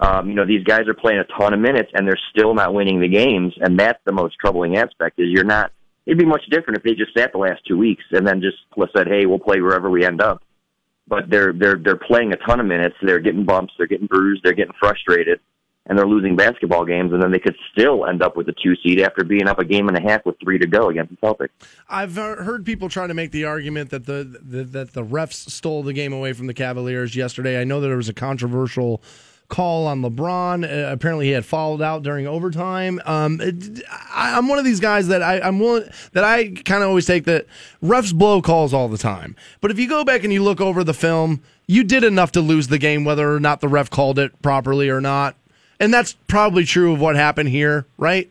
um 0.01 0.29
you 0.29 0.35
know 0.35 0.47
these 0.47 0.65
guys 0.65 0.89
are 0.89 0.95
playing 0.95 1.21
a 1.21 1.39
ton 1.39 1.53
of 1.53 1.61
minutes 1.61 1.91
and 1.95 2.07
they're 2.07 2.21
still 2.31 2.55
not 2.55 2.73
winning 2.73 3.01
the 3.01 3.09
games 3.09 3.53
and 3.61 3.79
that's 3.79 4.01
the 4.05 4.13
most 4.13 4.37
troubling 4.41 4.77
aspect 4.77 5.19
is 5.19 5.27
you're 5.29 5.45
not 5.45 5.71
it'd 6.07 6.19
be 6.19 6.25
much 6.25 6.45
different 6.51 6.79
if 6.79 6.83
they 6.83 6.95
just 6.95 7.15
sat 7.17 7.33
the 7.33 7.39
last 7.39 7.61
two 7.67 7.77
weeks 7.77 8.05
and 8.13 8.27
then 8.27 8.41
just 8.41 8.57
said 8.97 9.07
hey 9.07 9.27
we'll 9.27 9.39
play 9.39 9.61
wherever 9.61 9.91
we 9.91 10.05
end 10.05 10.23
up 10.23 10.43
but 11.09 11.29
they're 11.29 11.53
they're 11.53 11.77
they're 11.77 11.97
playing 11.97 12.33
a 12.33 12.37
ton 12.37 12.61
of 12.61 12.67
minutes. 12.67 12.97
They're 13.03 13.21
getting 13.21 13.45
bumps. 13.45 13.73
They're 13.77 13.87
getting 13.87 14.07
bruised. 14.07 14.43
They're 14.45 14.53
getting 14.53 14.75
frustrated. 14.79 15.41
And 15.87 15.99
they're 15.99 16.07
losing 16.07 16.37
basketball 16.37 16.85
games, 16.85 17.13
and 17.13 17.21
then 17.21 17.33
they 17.33 17.41
could 17.41 17.57
still 17.73 18.07
end 18.07 18.23
up 18.23 18.37
with 18.37 18.49
a 18.49 18.55
two 18.63 18.77
seed 18.85 19.01
after 19.01 19.25
being 19.25 19.49
up 19.49 19.59
a 19.59 19.65
game 19.65 19.89
and 19.89 19.99
a 19.99 20.01
half 20.01 20.25
with 20.25 20.37
three 20.41 20.57
to 20.57 20.67
go 20.69 20.91
against 20.91 21.11
the 21.11 21.17
Celtics. 21.17 21.49
I've 21.89 22.15
heard 22.15 22.65
people 22.65 22.89
try 22.89 23.09
to 23.09 23.15
make 23.15 23.33
the 23.33 23.47
argument 23.47 23.91
that 23.91 24.07
the, 24.07 24.39
the 24.41 24.63
that 24.63 24.93
the 24.93 25.03
refs 25.03 25.51
stole 25.51 25.83
the 25.83 25.93
game 25.93 26.13
away 26.13 26.35
from 26.35 26.47
the 26.47 26.55
Cavaliers 26.55 27.17
yesterday. 27.17 27.61
I 27.61 27.65
know 27.65 27.81
that 27.81 27.89
there 27.89 27.97
was 27.97 28.09
a 28.09 28.15
controversial 28.15 29.03
call 29.53 29.87
on 29.87 30.01
LeBron. 30.03 30.65
Uh, 30.65 30.91
apparently, 30.91 31.27
he 31.27 31.33
had 31.33 31.45
fouled 31.45 31.83
out 31.83 32.03
during 32.03 32.27
overtime. 32.27 33.01
Um, 33.05 33.41
it- 33.41 33.85
I, 34.11 34.37
I'm 34.37 34.49
one 34.49 34.59
of 34.59 34.65
these 34.65 34.81
guys 34.81 35.09
that 35.09 35.23
I, 35.23 35.41
I'm 35.41 35.61
willing 35.61 35.85
that 36.13 36.25
I 36.25 36.49
kind 36.65 36.83
of 36.83 36.89
always 36.89 37.07
take 37.07 37.25
that 37.27 37.47
refs 37.83 38.13
blow 38.15 38.41
calls 38.43 38.73
all 38.75 38.89
the 38.89 38.99
time. 38.99 39.37
But 39.61 39.71
if 39.71 39.79
you 39.79 39.89
go 39.89 40.05
back 40.05 40.25
and 40.25 40.33
you 40.33 40.43
look 40.43 40.61
over 40.61 40.83
the 40.83 40.95
film, 40.95 41.43
you 41.67 41.85
did 41.85 42.03
enough 42.03 42.33
to 42.33 42.41
lose 42.41 42.69
the 42.69 42.79
game, 42.79 43.05
whether 43.05 43.33
or 43.33 43.39
not 43.39 43.61
the 43.61 43.69
ref 43.69 43.91
called 43.91 44.19
it 44.19 44.41
properly 44.43 44.89
or 44.89 45.01
not. 45.01 45.37
And 45.79 45.93
that's 45.93 46.15
probably 46.29 46.65
true 46.65 46.93
of 46.95 47.01
what 47.01 47.15
happened 47.17 47.51
here, 47.51 47.87
right? 47.99 48.29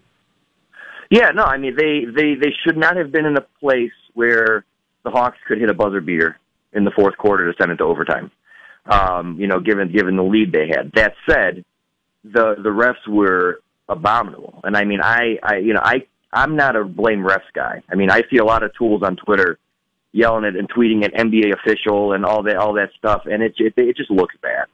Yeah, 1.09 1.30
no, 1.32 1.43
I 1.43 1.57
mean 1.57 1.76
they 1.76 2.05
they 2.05 2.36
they 2.36 2.53
should 2.63 2.78
not 2.78 2.95
have 2.95 3.11
been 3.11 3.26
in 3.26 3.38
a 3.38 3.45
place 3.59 3.91
where 4.13 4.63
the 5.03 5.11
Hawks 5.11 5.38
could 5.47 5.59
hit 5.59 5.69
a 5.69 5.74
buzzer 5.74 6.01
beater 6.01 6.39
in 6.74 6.86
the 6.86 6.91
fourth 6.91 7.17
quarter 7.17 7.51
to 7.51 7.57
send 7.59 7.72
it 7.72 7.78
to 7.78 7.84
overtime. 7.84 8.32
Um, 8.91 9.39
you 9.39 9.47
know, 9.47 9.59
given 9.59 9.91
given 9.91 10.17
the 10.17 10.23
lead 10.23 10.51
they 10.51 10.67
had. 10.67 10.91
That 10.95 11.13
said, 11.29 11.63
the 12.23 12.55
the 12.55 12.69
refs 12.69 13.07
were 13.07 13.61
abominable, 13.87 14.61
and 14.63 14.75
I 14.75 14.83
mean, 14.83 14.99
I, 15.01 15.37
I 15.41 15.57
you 15.57 15.73
know, 15.73 15.81
I 15.81 16.05
I'm 16.33 16.55
not 16.55 16.75
a 16.75 16.83
blame 16.83 17.19
refs 17.19 17.51
guy. 17.53 17.81
I 17.89 17.95
mean, 17.95 18.11
I 18.11 18.23
see 18.29 18.37
a 18.37 18.45
lot 18.45 18.63
of 18.63 18.73
tools 18.75 19.01
on 19.03 19.15
Twitter 19.15 19.57
yelling 20.11 20.45
at 20.45 20.55
and 20.55 20.69
tweeting 20.69 21.03
at 21.03 21.13
NBA 21.13 21.53
official 21.53 22.13
and 22.13 22.25
all 22.25 22.43
that 22.43 22.57
all 22.57 22.73
that 22.73 22.89
stuff, 22.97 23.23
and 23.25 23.41
it 23.41 23.53
it, 23.57 23.73
it 23.77 23.95
just 23.95 24.11
looks 24.11 24.35
bad. 24.41 24.65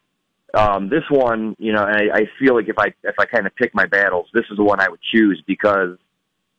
Um, 0.53 0.89
this 0.89 1.03
one, 1.09 1.55
you 1.59 1.73
know, 1.73 1.83
I, 1.83 2.09
I 2.13 2.21
feel 2.39 2.55
like 2.55 2.69
if 2.69 2.79
I 2.79 2.87
if 3.03 3.15
I 3.19 3.25
kind 3.25 3.45
of 3.45 3.55
pick 3.55 3.75
my 3.75 3.85
battles, 3.85 4.27
this 4.33 4.45
is 4.49 4.57
the 4.57 4.63
one 4.63 4.79
I 4.79 4.89
would 4.89 5.01
choose 5.13 5.43
because 5.45 5.97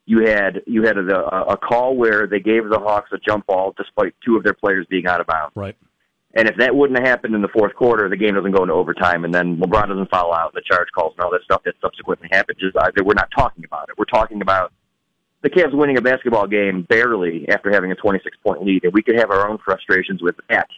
you 0.06 0.24
had 0.26 0.62
you 0.66 0.84
had 0.84 0.96
a, 0.96 1.16
a 1.50 1.56
call 1.56 1.96
where 1.96 2.26
they 2.26 2.40
gave 2.40 2.68
the 2.68 2.78
Hawks 2.78 3.11
a 3.12 3.18
jump 3.18 3.46
ball 3.46 3.74
despite 3.76 4.14
two 4.24 4.36
of 4.36 4.44
their 4.44 4.54
players 4.54 4.86
being 4.88 5.06
out 5.06 5.20
of 5.20 5.26
bounds. 5.26 5.56
Right. 5.56 5.76
And 6.35 6.47
if 6.47 6.57
that 6.59 6.74
wouldn't 6.74 6.99
have 6.99 7.09
happened 7.09 7.35
in 7.35 7.43
the 7.43 7.49
fourth 7.49 7.74
quarter, 7.74 8.09
the 8.09 8.16
game 8.16 8.35
doesn't 8.35 8.53
go 8.53 8.62
into 8.62 8.74
overtime, 8.74 9.24
and 9.24 9.35
then 9.35 9.57
LeBron 9.57 9.89
doesn't 9.89 10.11
foul 10.11 10.35
out, 10.35 10.53
the 10.53 10.61
charge 10.61 10.89
calls 10.95 11.14
and 11.16 11.24
all 11.24 11.31
that 11.31 11.43
stuff 11.43 11.62
that 11.64 11.74
subsequently 11.81 12.29
happened. 12.31 12.59
Just 12.61 12.76
uh, 12.76 12.91
we're 13.03 13.14
not 13.14 13.31
talking 13.37 13.64
about 13.64 13.89
it. 13.89 13.97
We're 13.99 14.05
talking 14.05 14.43
about 14.43 14.72
the 15.43 15.51
Cavs 15.51 15.74
winning 15.74 15.97
a 15.97 16.03
basketball 16.03 16.47
game 16.47 16.83
barely 16.83 17.49
after 17.49 17.72
having 17.72 17.93
a 17.93 17.95
26 17.95 18.37
point 18.45 18.64
lead, 18.64 18.85
and 18.85 18.93
we 18.93 19.03
could 19.03 19.16
have 19.16 19.31
our 19.31 19.49
own 19.49 19.59
frustrations 19.64 20.20
with 20.20 20.37
that. 20.51 20.68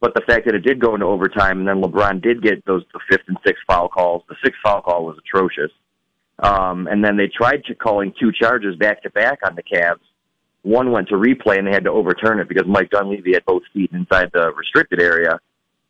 But 0.00 0.14
the 0.14 0.22
fact 0.26 0.46
that 0.46 0.54
it 0.54 0.60
did 0.60 0.80
go 0.80 0.94
into 0.94 1.06
overtime, 1.06 1.58
and 1.58 1.68
then 1.68 1.82
LeBron 1.82 2.22
did 2.22 2.42
get 2.42 2.64
those 2.66 2.84
the 2.92 3.00
fifth 3.10 3.28
and 3.28 3.36
sixth 3.44 3.62
foul 3.66 3.88
calls. 3.88 4.22
The 4.28 4.36
sixth 4.44 4.60
foul 4.62 4.82
call 4.82 5.04
was 5.04 5.18
atrocious. 5.18 5.70
Um, 6.38 6.86
and 6.86 7.02
then 7.02 7.16
they 7.16 7.28
tried 7.28 7.64
to 7.64 7.74
calling 7.74 8.12
two 8.20 8.30
charges 8.30 8.76
back 8.76 9.02
to 9.02 9.10
back 9.10 9.40
on 9.44 9.56
the 9.56 9.62
Cavs. 9.62 10.00
One 10.66 10.90
went 10.90 11.08
to 11.10 11.14
replay 11.14 11.58
and 11.58 11.66
they 11.66 11.70
had 11.70 11.84
to 11.84 11.92
overturn 11.92 12.40
it 12.40 12.48
because 12.48 12.66
Mike 12.66 12.90
Dunleavy 12.90 13.34
had 13.34 13.44
both 13.44 13.62
feet 13.72 13.92
inside 13.92 14.30
the 14.32 14.52
restricted 14.52 15.00
area, 15.00 15.38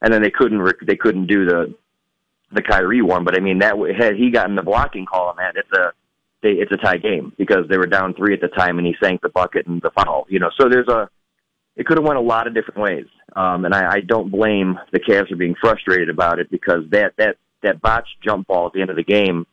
and 0.03 0.13
then 0.13 0.23
they 0.23 0.31
couldn't 0.31 0.63
they 0.87 0.97
couldn't 0.97 1.29
do 1.29 1.47
the 1.47 1.75
the 2.53 2.61
Kyrie 2.61 3.01
one. 3.01 3.25
But 3.25 3.39
I 3.39 3.41
mean 3.41 3.61
that 3.61 3.75
had 3.99 4.17
he 4.17 4.31
gotten 4.31 4.55
the 4.55 4.63
blocking 4.63 5.07
call 5.07 5.29
on 5.29 5.37
that, 5.37 5.57
it's 5.57 5.73
a 5.73 5.93
they, 6.43 6.51
it's 6.51 6.73
a 6.73 6.77
tie 6.77 6.99
game 6.99 7.33
because 7.39 7.67
they 7.71 7.79
were 7.79 7.87
down 7.87 8.13
three 8.13 8.35
at 8.35 8.43
the 8.43 8.49
time 8.49 8.77
and 8.77 8.87
he 8.87 8.95
sank 9.03 9.23
the 9.23 9.31
bucket 9.31 9.67
and 9.67 9.81
the 9.81 9.91
foul. 9.93 10.27
You 10.29 10.41
know, 10.41 10.51
so 10.61 10.69
there's 10.69 10.89
a 10.89 11.09
it 11.75 11.87
could 11.87 11.97
have 11.97 12.07
went 12.07 12.19
a 12.19 12.23
lot 12.23 12.47
of 12.47 12.53
different 12.53 12.81
ways. 12.81 13.07
Um, 13.35 13.65
and 13.65 13.75
I, 13.75 13.95
I 13.95 14.01
don't 14.01 14.31
blame 14.31 14.79
the 14.93 15.01
Cavs 15.01 15.29
for 15.29 15.37
being 15.37 15.55
frustrated 15.59 16.11
about 16.11 16.39
it 16.39 16.51
because 16.51 16.83
that 16.91 17.15
that 17.17 17.37
that 17.63 17.81
botched 17.81 18.21
jump 18.23 18.47
ball 18.47 18.67
at 18.67 18.75
the 18.75 18.83
end 18.83 18.91
of 18.91 18.97
the 18.97 19.05
game 19.05 19.47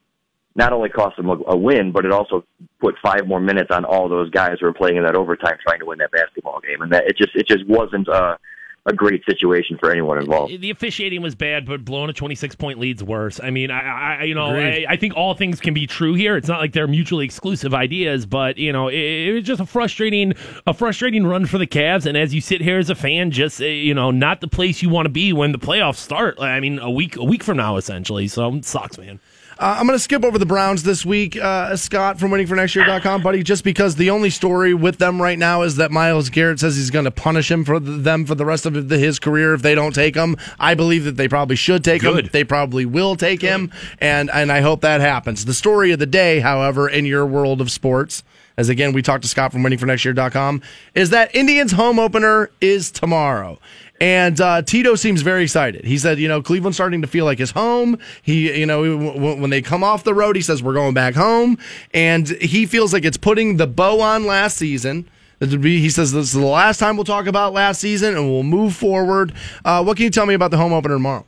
not 0.56 0.72
only 0.72 0.90
cost 0.90 1.18
them 1.18 1.30
a, 1.30 1.38
a 1.48 1.58
win, 1.58 1.92
but 1.92 2.06
it 2.06 2.12
also 2.12 2.44
put 2.80 2.96
five 3.04 3.28
more 3.28 3.40
minutes 3.40 3.72
on 3.72 3.86
all 3.86 4.08
those 4.08 4.30
guys 4.30 4.58
who 4.60 4.68
were 4.68 4.74
playing 4.74 4.98
in 4.98 5.04
that 5.04 5.16
overtime 5.16 5.58
trying 5.66 5.80
to 5.80 5.86
win 5.86 6.00
that 6.00 6.12
basketball 6.12 6.60
game, 6.62 6.82
and 6.82 6.92
that 6.92 7.06
it 7.08 7.18
just 7.18 7.32
it 7.36 7.48
just 7.48 7.66
wasn't 7.68 8.08
a, 8.08 8.38
a 8.86 8.94
great 8.94 9.24
situation 9.26 9.78
for 9.80 9.90
anyone 9.90 10.20
involved. 10.20 10.60
The 10.60 10.70
officiating 10.70 11.22
was 11.22 11.34
bad, 11.34 11.66
but 11.66 11.84
blowing 11.84 12.10
a 12.10 12.14
26 12.14 12.56
point 12.56 12.80
lead's 12.80 13.04
worse. 13.04 13.40
I 13.42 13.50
mean, 13.50 13.72
I, 13.72 14.20
I 14.20 14.24
you 14.24 14.36
know, 14.36 14.48
I, 14.48 14.86
I, 14.88 14.98
think 14.98 15.16
all 15.16 15.34
things 15.34 15.60
can 15.60 15.74
be 15.74 15.88
true 15.88 16.14
here. 16.14 16.36
It's 16.36 16.48
not 16.48 16.60
like 16.60 16.74
they're 16.74 16.88
mutually 16.88 17.26
exclusive 17.26 17.74
ideas, 17.74 18.26
but 18.26 18.58
you 18.58 18.74
know, 18.74 18.90
it, 18.90 18.98
it, 18.98 19.34
was 19.34 19.44
just 19.44 19.62
a 19.62 19.66
frustrating, 19.66 20.34
a 20.68 20.74
frustrating 20.74 21.26
run 21.26 21.46
for 21.46 21.58
the 21.58 21.68
Cavs. 21.68 22.06
And 22.06 22.16
as 22.16 22.36
you 22.36 22.42
sit 22.42 22.62
here 22.62 22.78
as 22.78 22.90
a 22.90 22.96
fan, 22.96 23.32
just 23.32 23.62
eh, 23.62 23.68
you 23.68 23.94
know, 23.94 24.12
not 24.12 24.42
the 24.42 24.48
place 24.48 24.82
you 24.82 24.90
want 24.90 25.06
to 25.06 25.12
be 25.12 25.34
when 25.34 25.52
the 25.52 25.60
playoffs 25.60 25.98
start. 25.98 26.40
I 26.40 26.60
mean, 26.60 26.78
a 26.78 26.92
week, 26.92 27.16
a 27.16 27.24
week 27.24 27.42
from 27.42 27.58
now, 27.58 27.78
essentially. 27.78 28.28
So 28.28 28.54
it 28.54 28.66
sucks, 28.66 28.98
man. 28.98 29.20
Uh, 29.60 29.76
I'm 29.80 29.86
going 29.86 29.98
to 29.98 30.04
skip 30.04 30.24
over 30.24 30.38
the 30.38 30.46
Browns 30.46 30.84
this 30.84 31.06
week, 31.06 31.38
uh, 31.38 31.76
Scott 31.76 32.20
from 32.20 32.32
waitingfornextyear.com, 32.32 33.22
buddy, 33.22 33.44
just 33.44 33.64
because 33.64 33.96
the 33.96 34.10
only 34.10 34.30
story 34.30 34.74
with 34.74 34.98
them 34.98 35.22
right 35.22 35.38
now 35.38 35.62
is 35.62 35.76
that 35.76 35.92
Myles 35.92 36.30
Garrett 36.30 36.60
says 36.60 36.76
he's 36.76 36.90
going 36.90 37.06
to 37.06 37.12
punish 37.12 37.52
him 37.52 37.64
for 37.64 37.80
them 37.80 38.26
for 38.26 38.36
the 38.36 38.46
rest 38.46 38.66
of 38.66 38.74
his 38.90 39.20
career 39.20 39.54
if 39.54 39.62
they 39.62 39.76
don't 39.76 39.94
take 39.94 40.16
him. 40.16 40.36
I 40.60 40.74
believe 40.74 41.04
that 41.06 41.18
they 41.18 41.28
probably 41.28 41.56
should 41.56 41.84
take 41.84 42.02
Good. 42.02 42.26
him. 42.26 42.30
They 42.32 42.44
probably 42.44 42.86
will 42.86 43.16
take 43.16 43.42
Good. 43.42 43.48
him, 43.50 43.72
and 44.00 44.30
and 44.32 44.52
I 44.52 44.62
hope 44.62 44.82
that 44.82 45.02
happens. 45.02 45.46
The 45.46 45.54
story 45.54 45.92
of 45.92 46.00
the 46.00 46.06
day, 46.06 46.40
however, 46.40 46.90
in 46.90 47.06
your 47.06 47.26
world 47.26 47.62
of 47.62 47.70
sports, 47.72 48.24
as 48.58 48.70
again 48.70 48.92
we 48.94 49.02
talked 49.02 49.24
to 49.24 49.30
Scott 49.30 49.52
from 49.52 49.64
waitingfornextyear.com, 49.64 50.62
is 50.96 51.12
that 51.12 51.34
Indians 51.36 51.72
home 51.74 52.00
opener 52.00 52.50
is 52.60 52.92
tomorrow. 52.92 53.60
And 54.04 54.42
uh, 54.42 54.62
Tito 54.64 54.96
seems 54.96 55.22
very 55.22 55.44
excited. 55.44 55.86
He 55.86 55.98
said, 55.98 56.20
you 56.20 56.28
know, 56.28 56.42
Cleveland's 56.42 56.76
starting 56.76 57.02
to 57.04 57.08
feel 57.08 57.24
like 57.24 57.40
his 57.40 57.52
home. 57.52 57.98
He, 58.22 58.60
you 58.60 58.66
know, 58.66 58.98
when 58.98 59.50
they 59.50 59.62
come 59.62 59.82
off 59.82 60.04
the 60.04 60.14
road, 60.14 60.36
he 60.36 60.42
says, 60.42 60.62
we're 60.62 60.74
going 60.74 60.94
back 60.94 61.16
home. 61.16 61.58
And 61.94 62.28
he 62.28 62.66
feels 62.66 62.92
like 62.92 63.06
it's 63.06 63.16
putting 63.16 63.56
the 63.56 63.66
bow 63.66 64.02
on 64.02 64.26
last 64.26 64.58
season. 64.58 65.10
He 65.40 65.90
says 65.90 66.12
this 66.12 66.26
is 66.26 66.34
the 66.34 66.42
last 66.46 66.80
time 66.80 66.98
we'll 66.98 67.06
talk 67.06 67.28
about 67.28 67.54
last 67.54 67.80
season 67.80 68.18
and 68.18 68.30
we'll 68.30 68.44
move 68.44 68.76
forward. 68.76 69.32
Uh, 69.64 69.82
what 69.86 69.96
can 69.96 70.04
you 70.04 70.10
tell 70.10 70.26
me 70.26 70.34
about 70.34 70.52
the 70.52 70.58
home 70.58 70.74
opener 70.74 70.96
tomorrow? 70.96 71.26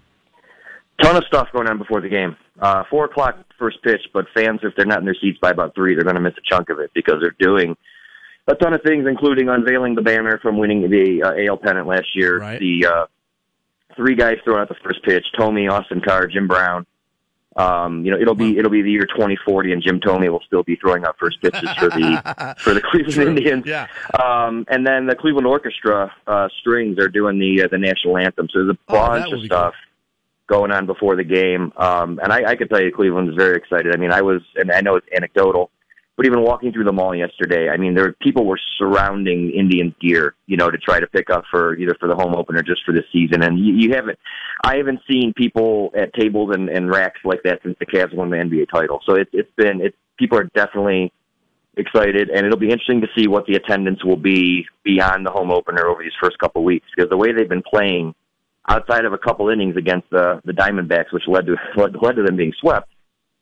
Ton 1.01 1.15
of 1.15 1.23
stuff 1.27 1.47
going 1.53 1.69
on 1.69 1.77
before 1.77 2.01
the 2.01 2.09
game. 2.09 2.35
Uh, 2.59 2.83
four 2.89 3.05
o'clock 3.05 3.37
first 3.57 3.81
pitch, 3.83 4.01
but 4.13 4.25
fans, 4.35 4.59
if 4.63 4.75
they're 4.75 4.85
not 4.85 4.99
in 4.99 5.05
their 5.05 5.15
seats 5.21 5.39
by 5.41 5.51
about 5.51 5.75
three, 5.75 5.95
they're 5.95 6.03
going 6.03 6.17
to 6.17 6.21
miss 6.21 6.33
a 6.37 6.53
chunk 6.53 6.69
of 6.69 6.79
it 6.79 6.91
because 6.93 7.21
they're 7.21 7.37
doing– 7.39 7.77
a 8.47 8.55
ton 8.55 8.73
of 8.73 8.81
things, 8.83 9.07
including 9.07 9.49
unveiling 9.49 9.95
the 9.95 10.01
banner 10.01 10.39
from 10.39 10.57
winning 10.57 10.89
the 10.89 11.23
uh, 11.23 11.49
AL 11.49 11.57
pennant 11.57 11.87
last 11.87 12.15
year. 12.15 12.39
Right. 12.39 12.59
The 12.59 12.85
uh, 12.85 13.05
three 13.95 14.15
guys 14.15 14.37
throwing 14.43 14.61
out 14.61 14.69
the 14.69 14.75
first 14.83 15.03
pitch: 15.03 15.25
Thome, 15.37 15.69
Austin 15.71 16.01
Carr, 16.01 16.27
Jim 16.27 16.47
Brown. 16.47 16.85
Um, 17.57 18.03
you 18.03 18.11
know, 18.11 18.19
it'll 18.19 18.35
be 18.35 18.57
it'll 18.57 18.71
be 18.71 18.81
the 18.81 18.91
year 18.91 19.05
2040, 19.05 19.71
and 19.71 19.81
Jim 19.81 19.99
Thome 20.01 20.29
will 20.29 20.43
still 20.45 20.63
be 20.63 20.75
throwing 20.75 21.05
out 21.05 21.15
first 21.17 21.41
pitches 21.41 21.69
for 21.77 21.87
the 21.87 22.55
for 22.59 22.73
the 22.73 22.81
Cleveland 22.81 23.13
True. 23.13 23.27
Indians. 23.27 23.65
Yeah. 23.65 23.87
Um, 24.21 24.65
and 24.67 24.85
then 24.85 25.07
the 25.07 25.15
Cleveland 25.15 25.47
Orchestra 25.47 26.13
uh, 26.27 26.49
strings 26.59 26.99
are 26.99 27.07
doing 27.07 27.39
the 27.39 27.63
uh, 27.63 27.67
the 27.69 27.77
national 27.77 28.17
anthem. 28.17 28.49
So 28.51 28.65
there's 28.65 28.75
a 28.75 28.79
oh, 28.89 28.93
bunch 28.93 29.31
of 29.31 29.41
stuff 29.45 29.73
cool. 30.49 30.59
going 30.59 30.71
on 30.71 30.85
before 30.85 31.15
the 31.15 31.23
game. 31.23 31.71
Um, 31.77 32.19
and 32.21 32.33
I, 32.33 32.51
I 32.51 32.55
can 32.55 32.67
tell 32.67 32.81
you, 32.81 32.91
Cleveland's 32.91 33.35
very 33.35 33.55
excited. 33.55 33.95
I 33.95 33.97
mean, 33.97 34.11
I 34.11 34.21
was, 34.21 34.41
and 34.55 34.69
I 34.69 34.81
know 34.81 34.97
it's 34.97 35.07
anecdotal. 35.15 35.71
But 36.17 36.25
even 36.25 36.41
walking 36.43 36.71
through 36.71 36.85
the 36.85 36.93
mall 36.93 37.13
yesterday, 37.13 37.67
I 37.69 37.75
mean, 37.75 37.93
there 37.93 38.13
people 38.21 38.45
were 38.45 38.59
surrounding 38.77 39.51
Indians 39.51 39.93
gear, 39.99 40.35
you 40.45 40.55
know, 40.55 40.71
to 40.71 40.77
try 40.77 40.99
to 40.99 41.07
pick 41.07 41.29
up 41.29 41.43
for 41.51 41.75
either 41.75 41.93
for 41.99 42.07
the 42.07 42.15
home 42.15 42.33
opener, 42.35 42.61
just 42.61 42.85
for 42.85 42.93
the 42.93 43.03
season. 43.11 43.43
And 43.43 43.59
you, 43.59 43.73
you 43.73 43.93
haven't, 43.93 44.17
I 44.63 44.77
haven't 44.77 45.01
seen 45.11 45.33
people 45.35 45.91
at 45.93 46.13
tables 46.13 46.51
and, 46.53 46.69
and 46.69 46.89
racks 46.89 47.19
like 47.25 47.43
that 47.43 47.59
since 47.63 47.75
the 47.79 47.85
Cavs 47.85 48.15
won 48.15 48.29
the 48.29 48.37
NBA 48.37 48.67
title. 48.73 49.01
So 49.05 49.15
it, 49.15 49.27
it's 49.33 49.51
been, 49.57 49.81
it 49.81 49.95
people 50.17 50.37
are 50.37 50.49
definitely 50.55 51.11
excited, 51.75 52.29
and 52.29 52.45
it'll 52.45 52.57
be 52.57 52.69
interesting 52.69 53.01
to 53.01 53.07
see 53.17 53.27
what 53.27 53.45
the 53.45 53.55
attendance 53.55 54.05
will 54.05 54.15
be 54.15 54.65
beyond 54.85 55.25
the 55.25 55.31
home 55.31 55.51
opener 55.51 55.85
over 55.85 56.01
these 56.01 56.13
first 56.21 56.39
couple 56.39 56.61
of 56.61 56.65
weeks 56.65 56.87
because 56.95 57.09
the 57.09 57.17
way 57.17 57.33
they've 57.33 57.49
been 57.49 57.63
playing, 57.69 58.15
outside 58.69 59.03
of 59.03 59.11
a 59.11 59.17
couple 59.17 59.49
innings 59.49 59.75
against 59.75 60.09
the 60.11 60.41
the 60.45 60.53
Diamondbacks, 60.53 61.11
which 61.11 61.23
led 61.27 61.45
to 61.47 61.57
led 61.77 62.15
to 62.15 62.23
them 62.23 62.37
being 62.37 62.53
swept 62.61 62.89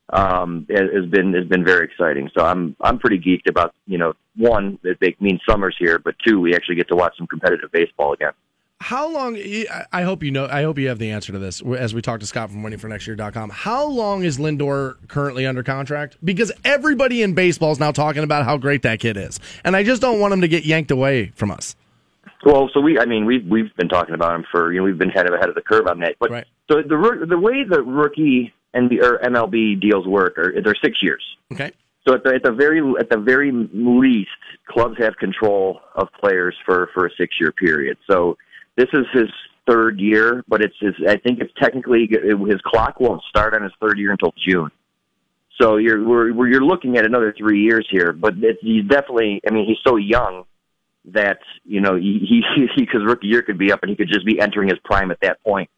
um, 0.09 0.67
has 0.69 1.05
been 1.09 1.33
has 1.33 1.45
been 1.45 1.63
very 1.63 1.85
exciting. 1.85 2.29
So 2.35 2.43
I'm 2.43 2.75
I'm 2.81 2.99
pretty 2.99 3.19
geeked 3.19 3.49
about 3.49 3.73
you 3.87 3.97
know 3.97 4.13
one 4.35 4.79
that 4.83 4.97
it 5.01 5.21
means 5.21 5.41
summer's 5.47 5.75
here, 5.79 5.99
but 5.99 6.15
two 6.25 6.39
we 6.39 6.55
actually 6.55 6.75
get 6.75 6.87
to 6.89 6.95
watch 6.95 7.15
some 7.17 7.27
competitive 7.27 7.71
baseball 7.71 8.13
again. 8.13 8.33
How 8.83 9.09
long? 9.09 9.41
I 9.93 10.01
hope 10.01 10.23
you 10.23 10.31
know. 10.31 10.45
I 10.45 10.63
hope 10.63 10.77
you 10.77 10.89
have 10.89 10.99
the 10.99 11.09
answer 11.11 11.31
to 11.31 11.39
this 11.39 11.61
as 11.61 11.93
we 11.93 12.01
talk 12.01 12.19
to 12.19 12.25
Scott 12.25 12.49
from 12.51 12.63
waitingfornextyear.com. 12.63 13.49
How 13.51 13.85
long 13.85 14.25
is 14.25 14.37
Lindor 14.37 14.95
currently 15.07 15.45
under 15.45 15.63
contract? 15.63 16.17
Because 16.21 16.51
everybody 16.65 17.21
in 17.21 17.33
baseball 17.33 17.71
is 17.71 17.79
now 17.79 17.93
talking 17.93 18.23
about 18.23 18.43
how 18.43 18.57
great 18.57 18.81
that 18.81 18.99
kid 18.99 19.15
is, 19.15 19.39
and 19.63 19.77
I 19.77 19.83
just 19.83 20.01
don't 20.01 20.19
want 20.19 20.33
him 20.33 20.41
to 20.41 20.49
get 20.49 20.65
yanked 20.65 20.91
away 20.91 21.31
from 21.35 21.49
us. 21.49 21.77
Well, 22.45 22.69
so 22.73 22.81
we, 22.81 22.99
I 22.99 23.05
mean, 23.05 23.25
we've 23.25 23.45
we've 23.47 23.73
been 23.77 23.87
talking 23.87 24.15
about 24.15 24.35
him 24.35 24.45
for 24.51 24.73
you 24.73 24.79
know 24.79 24.83
we've 24.83 24.97
been 24.97 25.09
head 25.09 25.27
of 25.27 25.33
ahead 25.33 25.47
of 25.47 25.55
the 25.55 25.61
curve 25.61 25.87
on 25.87 26.01
that. 26.01 26.15
But 26.19 26.31
right. 26.31 26.47
so 26.69 26.81
the 26.81 27.25
the 27.25 27.39
way 27.39 27.63
the 27.63 27.81
rookie 27.81 28.53
and 28.73 28.89
the 28.89 29.01
or 29.01 29.19
MLB 29.19 29.79
deals 29.79 30.07
work 30.07 30.37
are 30.37 30.53
they're 30.63 30.75
six 30.83 30.97
years. 31.01 31.23
Okay. 31.51 31.71
So 32.07 32.15
at 32.15 32.23
the, 32.23 32.33
at 32.35 32.43
the 32.43 32.51
very 32.51 32.81
at 32.99 33.09
the 33.09 33.17
very 33.17 33.51
least, 33.51 34.29
clubs 34.67 34.95
have 34.99 35.15
control 35.17 35.79
of 35.95 36.07
players 36.19 36.55
for 36.65 36.89
for 36.93 37.05
a 37.05 37.09
six 37.17 37.35
year 37.39 37.51
period. 37.51 37.97
So 38.09 38.37
this 38.75 38.87
is 38.93 39.05
his 39.13 39.29
third 39.67 39.99
year, 39.99 40.43
but 40.47 40.61
it's 40.61 40.75
his. 40.79 40.93
I 41.07 41.17
think 41.17 41.39
it's 41.39 41.53
technically 41.61 42.09
his 42.09 42.61
clock 42.65 42.99
won't 42.99 43.21
start 43.29 43.53
on 43.53 43.63
his 43.63 43.71
third 43.79 43.97
year 43.97 44.11
until 44.11 44.33
June. 44.47 44.69
So 45.61 45.77
you're 45.77 46.03
we're, 46.03 46.47
you're 46.47 46.65
looking 46.65 46.97
at 46.97 47.05
another 47.05 47.33
three 47.37 47.61
years 47.61 47.87
here, 47.89 48.11
but 48.11 48.33
it's, 48.37 48.59
he's 48.61 48.85
definitely. 48.85 49.41
I 49.47 49.53
mean, 49.53 49.65
he's 49.65 49.77
so 49.85 49.95
young 49.95 50.45
that 51.05 51.39
you 51.63 51.79
know 51.79 51.95
he 51.95 52.43
he 52.55 52.65
because 52.77 53.01
rookie 53.05 53.27
year 53.27 53.43
could 53.43 53.57
be 53.57 53.71
up 53.71 53.81
and 53.83 53.89
he 53.89 53.95
could 53.95 54.09
just 54.09 54.25
be 54.25 54.39
entering 54.39 54.69
his 54.69 54.79
prime 54.83 55.11
at 55.11 55.19
that 55.21 55.41
point. 55.43 55.69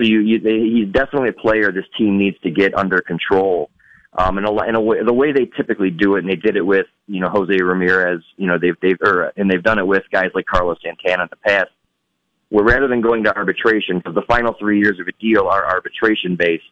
So 0.00 0.06
you, 0.06 0.20
you 0.20 0.40
they, 0.40 0.60
he's 0.60 0.88
definitely 0.90 1.28
a 1.28 1.32
player 1.34 1.70
this 1.70 1.84
team 1.98 2.16
needs 2.16 2.38
to 2.40 2.50
get 2.50 2.74
under 2.74 3.00
control. 3.00 3.70
Um, 4.16 4.38
in 4.38 4.44
a, 4.44 4.62
in 4.64 4.74
a 4.74 4.80
way, 4.80 5.04
the 5.04 5.12
way 5.12 5.32
they 5.32 5.44
typically 5.56 5.90
do 5.90 6.16
it, 6.16 6.20
and 6.20 6.28
they 6.28 6.36
did 6.36 6.56
it 6.56 6.64
with 6.64 6.86
you 7.06 7.20
know 7.20 7.28
Jose 7.28 7.54
Ramirez, 7.54 8.22
you 8.36 8.46
know 8.46 8.58
they've 8.58 8.76
they've 8.80 8.96
or, 9.02 9.32
and 9.36 9.50
they've 9.50 9.62
done 9.62 9.78
it 9.78 9.86
with 9.86 10.02
guys 10.10 10.30
like 10.34 10.46
Carlos 10.46 10.78
Santana 10.82 11.24
in 11.24 11.28
the 11.30 11.36
past, 11.36 11.70
where 12.48 12.64
rather 12.64 12.88
than 12.88 13.02
going 13.02 13.24
to 13.24 13.36
arbitration, 13.36 13.98
because 13.98 14.14
the 14.14 14.22
final 14.22 14.54
three 14.58 14.78
years 14.78 14.98
of 14.98 15.06
a 15.06 15.12
deal 15.20 15.46
are 15.46 15.66
arbitration 15.66 16.34
based, 16.34 16.64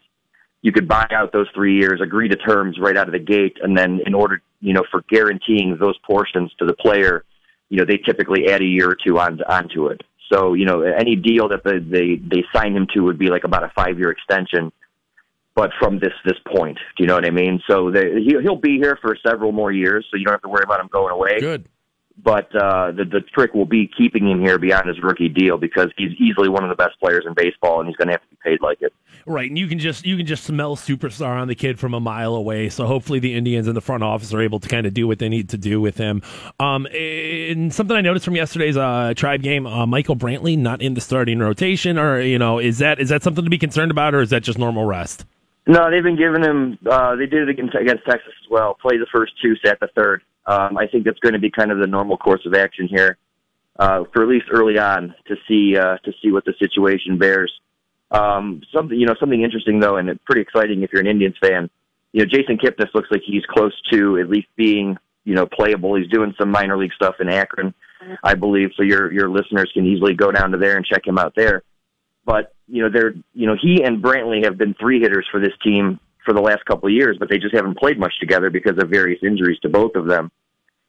you 0.63 0.73
could 0.73 0.89
buy 0.89 1.07
out 1.11 1.33
those 1.33 1.49
three 1.55 1.79
years, 1.79 2.01
agree 2.03 2.29
to 2.29 2.37
terms 2.37 2.79
right 2.81 2.97
out 2.97 3.09
of 3.09 3.13
the 3.13 3.19
gate, 3.19 3.59
and 3.63 3.77
then 3.77 4.01
in 4.07 4.15
order 4.15 4.41
you 4.61 4.73
know 4.73 4.85
for 4.91 5.05
guaranteeing 5.11 5.77
those 5.79 5.99
portions 5.99 6.51
to 6.59 6.65
the 6.65 6.75
player, 6.75 7.25
you 7.69 7.77
know, 7.77 7.85
they 7.85 7.99
typically 7.99 8.49
add 8.49 8.63
a 8.63 8.67
year 8.67 8.89
or 8.89 8.97
two 8.97 9.19
on 9.19 9.43
onto 9.43 9.89
it. 9.89 10.01
So, 10.33 10.55
you 10.55 10.67
know, 10.67 10.83
any 10.83 11.17
deal 11.17 11.49
that 11.49 11.65
they 11.65 11.79
they, 11.79 12.17
they 12.17 12.45
sign 12.55 12.75
him 12.75 12.87
to 12.95 13.01
would 13.01 13.19
be 13.19 13.29
like 13.29 13.45
about 13.45 13.65
a 13.65 13.73
five 13.75 13.99
year 13.99 14.11
extension, 14.11 14.73
but 15.55 15.71
from 15.79 15.99
this 15.99 16.13
this 16.25 16.39
point. 16.47 16.79
Do 16.97 17.05
you 17.05 17.07
know 17.07 17.15
what 17.15 17.27
I 17.27 17.31
mean? 17.31 17.61
So 17.69 17.91
they, 17.91 18.21
he, 18.23 18.37
he'll 18.43 18.57
be 18.57 18.79
here 18.79 18.99
for 19.01 19.17
several 19.27 19.53
more 19.53 19.73
years, 19.73 20.07
so 20.11 20.17
you 20.17 20.25
don't 20.25 20.35
have 20.35 20.43
to 20.43 20.49
worry 20.49 20.65
about 20.65 20.81
him 20.81 20.89
going 20.89 21.13
away. 21.13 21.41
Good. 21.41 21.69
But 22.23 22.55
uh, 22.55 22.91
the 22.93 23.05
the 23.05 23.21
trick 23.21 23.55
will 23.55 23.67
be 23.67 23.89
keeping 23.97 24.29
him 24.29 24.41
here 24.41 24.59
beyond 24.59 24.89
his 24.89 25.01
rookie 25.01 25.29
deal 25.29 25.57
because 25.57 25.87
he's 25.97 26.11
easily 26.19 26.49
one 26.49 26.65
of 26.65 26.69
the 26.69 26.75
best 26.75 26.99
players 27.01 27.25
in 27.27 27.35
baseball, 27.35 27.79
and 27.79 27.89
he's 27.89 27.97
going 27.97 28.09
to 28.09 28.13
have 28.13 28.23
to 28.23 28.29
be 28.29 28.37
paid 28.43 28.61
like 28.61 28.83
it. 28.83 28.93
Right, 29.25 29.49
and 29.49 29.59
you 29.59 29.69
can 29.69 29.79
just 29.79 30.05
you 30.05 30.17
can 30.17 30.27
just 30.27 30.45
smell 30.45 30.75
superstar 30.75 31.41
on 31.41 31.47
the 31.47 31.55
kid 31.55 31.79
from 31.79 31.95
a 31.95 32.01
mile 32.01 32.35
away. 32.35 32.71
So 32.71 32.87
hopefully 32.87 33.21
the 33.21 33.35
Indians 33.35 33.69
and 33.69 33.77
the 33.77 33.81
front 33.81 34.03
office 34.03 34.35
are 34.35 34.41
able 34.41 34.59
to 34.59 34.69
kind 34.69 34.87
of 34.87 34.95
do 34.95 35.07
what 35.07 35.21
they 35.21 35.29
need 35.29 35.51
to 35.51 35.59
do 35.59 35.81
with 35.81 35.97
him. 35.97 36.23
Um, 36.59 36.87
and 36.87 37.73
something 37.73 37.97
I 37.97 38.01
noticed 38.01 38.25
from 38.25 38.35
yesterday's 38.37 38.77
uh, 38.77 39.15
tribe 39.17 39.43
game, 39.43 39.67
uh, 39.67 39.87
Michael 39.87 40.17
Brantley 40.17 40.59
not 40.59 40.83
in 40.83 40.95
the 40.95 41.01
starting 41.01 41.39
rotation, 41.39 41.99
or 41.99 42.21
you 42.21 42.39
know, 42.39 42.59
is 42.59 42.79
that 42.79 42.99
is 42.99 43.11
that 43.11 43.23
something 43.23 43.45
to 43.45 43.51
be 43.51 43.59
concerned 43.59 43.93
about, 43.93 44.15
or 44.15 44.23
is 44.23 44.31
that 44.31 44.43
just 44.43 44.59
normal 44.59 44.85
rest? 44.85 45.25
No, 45.69 45.91
they've 45.91 46.03
been 46.03 46.17
giving 46.17 46.43
him. 46.43 46.79
Uh, 46.91 47.15
they 47.15 47.27
did 47.27 47.43
it 47.43 47.51
against, 47.51 47.75
against 47.75 48.07
Texas 48.07 48.33
as 48.43 48.51
well. 48.51 48.75
Played 48.81 49.03
the 49.03 49.07
first 49.13 49.35
two, 49.43 49.55
sat 49.63 49.79
the 49.81 49.89
third. 49.95 50.23
Um, 50.49 50.79
I 50.79 50.87
think 50.87 51.05
that's 51.05 51.19
going 51.19 51.35
to 51.35 51.39
be 51.39 51.51
kind 51.51 51.71
of 51.71 51.79
the 51.79 51.87
normal 51.87 52.17
course 52.17 52.41
of 52.47 52.55
action 52.55 52.89
here, 52.89 53.19
uh, 53.79 54.05
for 54.15 54.23
at 54.23 54.29
least 54.29 54.47
early 54.51 54.79
on 54.79 55.15
to 55.27 55.37
see 55.47 55.77
uh, 55.77 55.99
to 55.99 56.13
see 56.23 56.33
what 56.33 56.47
the 56.47 56.55
situation 56.59 57.19
bears. 57.19 57.53
Um, 58.11 58.63
something 58.75 58.99
you 58.99 59.05
know, 59.05 59.15
something 59.21 59.43
interesting 59.43 59.79
though, 59.79 59.97
and 59.99 60.09
pretty 60.25 60.41
exciting 60.41 60.83
if 60.83 60.91
you're 60.91 61.03
an 61.03 61.07
Indians 61.07 61.37
fan. 61.39 61.69
You 62.13 62.25
know, 62.25 62.31
Jason 62.33 62.57
Kipnis 62.57 62.95
looks 62.95 63.09
like 63.11 63.21
he's 63.27 63.45
close 63.45 63.75
to 63.93 64.19
at 64.19 64.31
least 64.31 64.49
being 64.57 64.97
you 65.25 65.35
know 65.35 65.45
playable. 65.45 65.95
He's 65.97 66.09
doing 66.09 66.35
some 66.41 66.51
minor 66.51 66.79
league 66.79 66.95
stuff 66.95 67.17
in 67.21 67.29
Akron, 67.29 67.75
I 68.25 68.35
believe. 68.35 68.71
So 68.75 68.83
your 68.83 69.13
your 69.13 69.29
listeners 69.29 69.71
can 69.75 69.85
easily 69.85 70.15
go 70.15 70.33
down 70.33 70.53
to 70.53 70.57
there 70.57 70.79
and 70.79 70.87
check 70.87 71.07
him 71.07 71.19
out 71.19 71.35
there. 71.37 71.63
But 72.25 72.55
you 72.67 72.83
know, 72.83 72.89
they're 72.91 73.13
you 73.35 73.47
know 73.47 73.57
he 73.61 73.83
and 73.85 74.03
Brantley 74.03 74.45
have 74.45 74.57
been 74.57 74.73
three 74.81 74.99
hitters 74.99 75.27
for 75.31 75.41
this 75.41 75.53
team 75.63 76.01
for 76.25 76.33
the 76.33 76.41
last 76.41 76.65
couple 76.65 76.89
of 76.89 76.95
years, 76.95 77.17
but 77.19 77.29
they 77.29 77.39
just 77.39 77.55
haven't 77.55 77.79
played 77.79 77.99
much 77.99 78.13
together 78.21 78.51
because 78.51 78.77
of 78.83 78.91
various 78.91 79.21
injuries 79.23 79.59
to 79.61 79.69
both 79.69 79.95
of 79.95 80.07
them. 80.07 80.31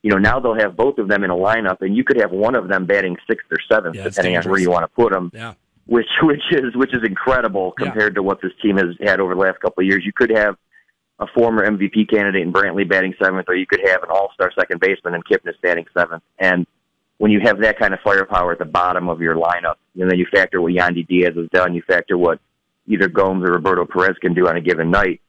You 0.02 0.12
know, 0.12 0.18
now 0.18 0.40
they'll 0.40 0.58
have 0.60 0.78
both 0.78 0.98
of 0.98 1.10
them 1.10 1.24
in 1.24 1.30
a 1.30 1.36
lineup, 1.36 1.82
and 1.82 1.96
you 1.96 2.04
could 2.04 2.20
have 2.22 2.32
one 2.32 2.56
of 2.56 2.70
them 2.70 2.86
batting 2.86 3.18
sixth 3.30 3.48
or 3.52 3.58
seventh, 3.70 3.96
Yeah, 3.96 4.04
depending 4.04 4.38
on 4.38 4.44
where 4.44 4.60
you 4.60 4.72
want 4.72 4.84
to 4.84 4.88
put 4.88 5.12
them. 5.12 5.32
Yeah. 5.34 5.54
Which 5.88 6.08
which 6.24 6.44
is 6.52 6.76
which 6.76 6.94
is 6.94 7.04
incredible 7.04 7.74
Yeah. 7.78 7.86
compared 7.86 8.16
to 8.16 8.24
what 8.24 8.42
this 8.42 8.52
team 8.62 8.78
has 8.78 8.96
had 9.02 9.20
over 9.20 9.34
the 9.34 9.42
last 9.42 9.60
couple 9.60 9.82
of 9.82 9.88
years. 9.88 10.04
You 10.06 10.14
could 10.14 10.30
have 10.36 10.56
a 11.20 11.28
former 11.28 11.70
MVP 11.70 12.10
candidate 12.10 12.42
in 12.44 12.54
Brantley 12.54 12.88
batting 12.88 13.14
seventh, 13.22 13.46
or 13.50 13.56
you 13.56 13.66
could 13.66 13.82
have 13.86 14.04
an 14.04 14.10
All-Star 14.10 14.54
second 14.58 14.80
baseman 14.80 15.16
in 15.16 15.22
Kipnis 15.24 15.60
batting 15.62 15.86
seventh. 15.94 16.24
And 16.38 16.66
when 17.18 17.30
you 17.30 17.42
have 17.44 17.60
that 17.60 17.78
kind 17.78 17.94
of 17.94 18.00
firepower 18.00 18.54
at 18.54 18.60
the 18.60 18.66
bottom 18.66 19.10
of 19.10 19.20
your 19.20 19.36
lineup, 19.36 19.76
and 20.00 20.10
then 20.10 20.18
you 20.18 20.26
factor 20.32 20.62
what 20.62 20.72
Yandy 20.72 21.06
Diaz 21.06 21.34
has 21.36 21.50
done, 21.52 21.74
you 21.76 21.82
factor 21.82 22.18
what 22.18 22.40
either 22.88 23.10
Gomes 23.10 23.44
or 23.44 23.52
Roberto 23.52 23.84
Perez 23.86 24.18
can 24.22 24.34
do 24.34 24.48
on 24.48 24.56
a 24.56 24.62
given 24.62 24.90
night, 24.92 25.20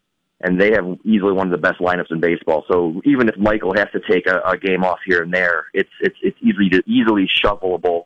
and 0.41 0.61
they 0.61 0.71
have 0.73 0.87
easily 1.05 1.33
one 1.33 1.47
of 1.47 1.53
the 1.53 1.59
best 1.59 1.81
lineups 1.81 2.11
in 2.11 2.21
baseball. 2.21 2.65
So 2.71 3.01
even 3.05 3.29
if 3.29 3.37
Michael 3.37 3.75
has 3.77 3.89
to 3.93 4.01
take 4.11 4.27
a, 4.27 4.41
a 4.49 4.57
game 4.57 4.85
off 4.85 4.99
here 5.07 5.23
and 5.23 5.33
there, 5.33 5.67
it's 5.75 5.91
it's 6.01 6.17
it's 6.23 6.39
easily 6.43 6.71
easily 6.87 7.29
shuffleable 7.43 8.05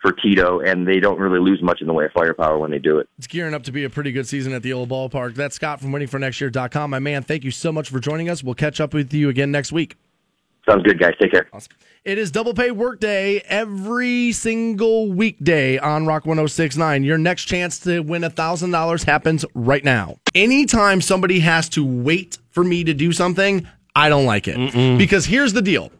for 0.00 0.12
Tito, 0.12 0.60
and 0.60 0.86
they 0.86 1.00
don't 1.00 1.18
really 1.18 1.40
lose 1.40 1.62
much 1.62 1.80
in 1.80 1.86
the 1.86 1.92
way 1.94 2.04
of 2.04 2.12
firepower 2.12 2.58
when 2.58 2.70
they 2.70 2.78
do 2.78 2.98
it. 2.98 3.08
It's 3.16 3.26
gearing 3.26 3.54
up 3.54 3.62
to 3.64 3.72
be 3.72 3.84
a 3.84 3.90
pretty 3.90 4.12
good 4.12 4.26
season 4.26 4.52
at 4.52 4.62
the 4.62 4.72
old 4.72 4.90
ballpark. 4.90 5.34
That's 5.34 5.56
Scott 5.56 5.80
from 5.80 5.92
waitingfornextyear.com. 5.92 6.90
My 6.90 6.98
man, 6.98 7.22
thank 7.22 7.42
you 7.42 7.50
so 7.50 7.72
much 7.72 7.88
for 7.88 8.00
joining 8.00 8.28
us. 8.28 8.44
We'll 8.44 8.54
catch 8.54 8.80
up 8.80 8.92
with 8.92 9.14
you 9.14 9.30
again 9.30 9.50
next 9.50 9.72
week. 9.72 9.96
Sounds 10.66 10.82
good, 10.82 10.98
guys. 10.98 11.14
Take 11.20 11.32
care. 11.32 11.46
Awesome. 11.52 11.72
It 12.04 12.18
is 12.18 12.30
double 12.30 12.54
pay 12.54 12.70
workday 12.70 13.38
every 13.46 14.32
single 14.32 15.12
weekday 15.12 15.78
on 15.78 16.06
Rock 16.06 16.26
1069. 16.26 17.04
Your 17.04 17.18
next 17.18 17.44
chance 17.44 17.78
to 17.80 18.00
win 18.00 18.22
$1,000 18.22 19.04
happens 19.04 19.44
right 19.54 19.84
now. 19.84 20.18
Anytime 20.34 21.00
somebody 21.00 21.40
has 21.40 21.68
to 21.70 21.84
wait 21.84 22.38
for 22.50 22.64
me 22.64 22.84
to 22.84 22.94
do 22.94 23.12
something, 23.12 23.66
I 23.94 24.08
don't 24.08 24.26
like 24.26 24.48
it. 24.48 24.98
Because 24.98 25.26
here's 25.26 25.52
the 25.52 25.62
deal 25.62 25.90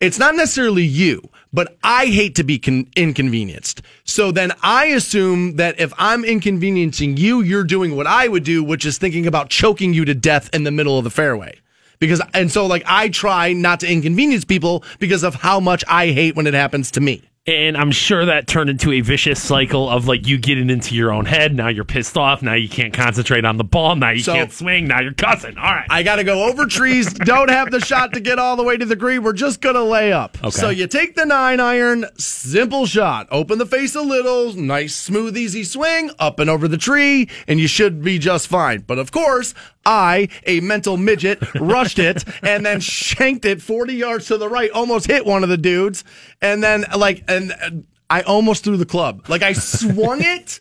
it's 0.00 0.18
not 0.18 0.36
necessarily 0.36 0.84
you, 0.84 1.28
but 1.52 1.76
I 1.82 2.06
hate 2.06 2.36
to 2.36 2.44
be 2.44 2.58
con- 2.58 2.86
inconvenienced. 2.94 3.82
So 4.04 4.30
then 4.30 4.52
I 4.62 4.86
assume 4.86 5.56
that 5.56 5.80
if 5.80 5.92
I'm 5.98 6.24
inconveniencing 6.24 7.16
you, 7.16 7.40
you're 7.40 7.64
doing 7.64 7.96
what 7.96 8.06
I 8.06 8.28
would 8.28 8.44
do, 8.44 8.62
which 8.62 8.86
is 8.86 8.96
thinking 8.96 9.26
about 9.26 9.50
choking 9.50 9.92
you 9.92 10.04
to 10.04 10.14
death 10.14 10.50
in 10.54 10.64
the 10.64 10.70
middle 10.70 10.98
of 10.98 11.04
the 11.04 11.10
fairway. 11.10 11.58
Because, 11.98 12.20
and 12.34 12.50
so 12.50 12.66
like 12.66 12.82
I 12.86 13.08
try 13.08 13.52
not 13.52 13.80
to 13.80 13.90
inconvenience 13.90 14.44
people 14.44 14.84
because 14.98 15.22
of 15.24 15.34
how 15.36 15.60
much 15.60 15.84
I 15.88 16.08
hate 16.08 16.36
when 16.36 16.46
it 16.46 16.54
happens 16.54 16.90
to 16.92 17.00
me. 17.00 17.22
And 17.46 17.78
I'm 17.78 17.92
sure 17.92 18.26
that 18.26 18.46
turned 18.46 18.68
into 18.68 18.92
a 18.92 19.00
vicious 19.00 19.42
cycle 19.42 19.88
of 19.88 20.06
like 20.06 20.26
you 20.26 20.36
getting 20.36 20.68
into 20.68 20.94
your 20.94 21.10
own 21.10 21.24
head. 21.24 21.54
Now 21.54 21.68
you're 21.68 21.82
pissed 21.82 22.18
off. 22.18 22.42
Now 22.42 22.52
you 22.52 22.68
can't 22.68 22.92
concentrate 22.92 23.46
on 23.46 23.56
the 23.56 23.64
ball. 23.64 23.96
Now 23.96 24.10
you 24.10 24.20
So- 24.20 24.34
can't 24.34 24.52
swing. 24.52 24.86
Now 24.86 25.00
you're 25.00 25.14
cussing. 25.14 25.56
All 25.56 25.64
right. 25.64 25.86
I 25.88 26.02
got 26.02 26.16
to 26.16 26.24
go 26.24 26.44
over 26.46 26.66
trees. 26.66 27.10
Don't 27.14 27.48
have 27.48 27.70
the 27.70 27.80
shot 27.80 28.12
to 28.12 28.20
get 28.20 28.38
all 28.38 28.56
the 28.56 28.62
way 28.64 28.76
to 28.76 28.84
the 28.84 28.96
green. 28.96 29.22
We're 29.22 29.32
just 29.32 29.62
going 29.62 29.76
to 29.76 29.82
lay 29.82 30.12
up. 30.12 30.36
Okay. 30.44 30.50
So 30.50 30.68
you 30.68 30.86
take 30.86 31.14
the 31.14 31.24
nine 31.24 31.58
iron, 31.58 32.04
simple 32.18 32.84
shot. 32.84 33.28
Open 33.30 33.56
the 33.56 33.64
face 33.64 33.94
a 33.94 34.02
little, 34.02 34.52
nice, 34.52 34.94
smooth, 34.94 35.34
easy 35.34 35.64
swing, 35.64 36.10
up 36.18 36.38
and 36.40 36.50
over 36.50 36.68
the 36.68 36.76
tree, 36.76 37.30
and 37.46 37.58
you 37.58 37.66
should 37.66 38.02
be 38.04 38.18
just 38.18 38.46
fine. 38.48 38.80
But 38.86 38.98
of 38.98 39.10
course, 39.10 39.54
I, 39.84 40.28
a 40.46 40.60
mental 40.60 40.96
midget, 40.96 41.38
rushed 41.54 41.98
it 41.98 42.24
and 42.42 42.64
then 42.64 42.80
shanked 42.80 43.44
it 43.44 43.62
40 43.62 43.94
yards 43.94 44.26
to 44.26 44.36
the 44.36 44.48
right, 44.48 44.70
almost 44.70 45.06
hit 45.06 45.24
one 45.24 45.42
of 45.42 45.48
the 45.48 45.56
dudes. 45.56 46.04
And 46.42 46.62
then, 46.62 46.84
like, 46.96 47.24
and 47.28 47.86
I 48.10 48.22
almost 48.22 48.64
threw 48.64 48.76
the 48.76 48.86
club. 48.86 49.28
Like, 49.28 49.42
I 49.42 49.52
swung 49.52 50.20
it, 50.20 50.60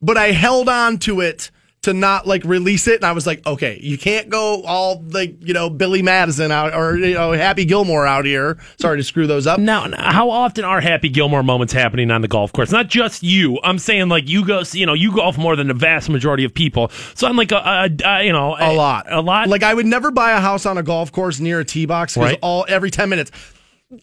but 0.00 0.16
I 0.16 0.32
held 0.32 0.68
on 0.68 0.98
to 0.98 1.20
it 1.20 1.50
to 1.82 1.92
not 1.94 2.26
like 2.26 2.42
release 2.44 2.88
it. 2.88 2.96
And 2.96 3.04
I 3.04 3.12
was 3.12 3.26
like, 3.26 3.46
okay, 3.46 3.78
you 3.80 3.96
can't 3.96 4.28
go 4.28 4.62
all 4.64 5.02
like, 5.10 5.36
you 5.46 5.54
know, 5.54 5.70
Billy 5.70 6.02
Madison 6.02 6.50
out 6.50 6.74
or, 6.74 6.96
you 6.96 7.14
know, 7.14 7.32
Happy 7.32 7.64
Gilmore 7.64 8.04
out 8.06 8.24
here. 8.24 8.58
Sorry 8.80 8.96
to 8.96 9.04
screw 9.04 9.26
those 9.28 9.46
up. 9.46 9.60
Now, 9.60 9.88
how 9.96 10.28
often 10.30 10.64
are 10.64 10.80
Happy 10.80 11.08
Gilmore 11.08 11.42
moments 11.44 11.72
happening 11.72 12.10
on 12.10 12.20
the 12.20 12.28
golf 12.28 12.52
course? 12.52 12.72
Not 12.72 12.88
just 12.88 13.22
you. 13.22 13.60
I'm 13.62 13.78
saying 13.78 14.08
like 14.08 14.28
you 14.28 14.44
go, 14.44 14.62
you 14.72 14.86
know, 14.86 14.94
you 14.94 15.14
golf 15.14 15.38
more 15.38 15.54
than 15.54 15.68
the 15.68 15.74
vast 15.74 16.08
majority 16.08 16.44
of 16.44 16.52
people. 16.52 16.88
So 17.14 17.28
I'm 17.28 17.36
like 17.36 17.52
a, 17.52 17.56
a, 17.56 17.90
a 18.04 18.24
you 18.24 18.32
know, 18.32 18.56
A 18.58 18.72
lot. 18.72 19.06
a 19.12 19.20
lot. 19.20 19.48
Like 19.48 19.62
I 19.62 19.72
would 19.72 19.86
never 19.86 20.10
buy 20.10 20.32
a 20.32 20.40
house 20.40 20.66
on 20.66 20.78
a 20.78 20.82
golf 20.82 21.12
course 21.12 21.38
near 21.38 21.60
a 21.60 21.64
tee 21.64 21.86
box 21.86 22.14
because 22.14 22.30
Right. 22.30 22.38
all 22.42 22.66
every 22.68 22.90
10 22.90 23.08
minutes. 23.08 23.30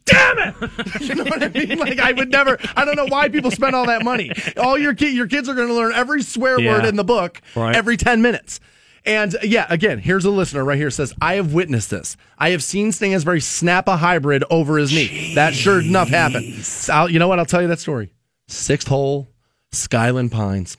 Damn 0.06 0.38
it! 0.40 0.56
you 1.02 1.14
know 1.16 1.24
what 1.26 1.44
I 1.44 1.50
mean? 1.50 1.78
Like 1.78 2.00
I 2.00 2.12
would 2.12 2.32
never. 2.32 2.58
I 2.76 2.86
don't 2.86 2.96
know 2.96 3.06
why 3.06 3.30
people 3.30 3.52
spend 3.52 3.76
all 3.76 3.86
that 3.86 4.04
money. 4.04 4.32
All 4.58 4.78
your 4.78 4.96
ki- 4.96 5.12
your 5.16 5.28
kids 5.28 5.48
are 5.48 5.54
going 5.54 5.68
to 5.68 5.74
learn 5.76 5.94
every 5.94 6.24
swear 6.24 6.60
Yeah. 6.60 6.72
word 6.72 6.86
in 6.86 6.96
the 6.96 7.04
book 7.04 7.40
Right. 7.56 7.76
every 7.76 7.96
ten 7.98 8.22
minutes. 8.22 8.60
And 9.06 9.36
yeah, 9.44 9.68
again, 9.70 10.00
here's 10.00 10.26
a 10.26 10.32
listener 10.32 10.66
right 10.66 10.80
here 10.80 10.90
says, 10.90 11.14
I 11.22 11.36
have 11.36 11.54
witnessed 11.54 11.92
this. 11.92 12.18
I 12.40 12.50
have 12.50 12.64
seen 12.64 12.92
Stansbury 12.92 13.40
snap 13.40 13.88
a 13.88 13.98
hybrid 13.98 14.44
over 14.50 14.80
his 14.80 14.92
knee. 14.92 15.36
That 15.36 15.54
sure 15.54 15.80
enough 15.82 16.10
happened. 16.10 16.68
I'll- 16.92 17.08
you 17.10 17.20
know 17.20 17.28
what? 17.28 17.38
I'll 17.38 17.46
tell 17.46 17.62
you 17.62 17.68
that 17.68 17.80
story. 17.80 18.12
Sixth 18.48 18.88
hole, 18.88 19.28
Skyland 19.72 20.32
Pines. 20.32 20.78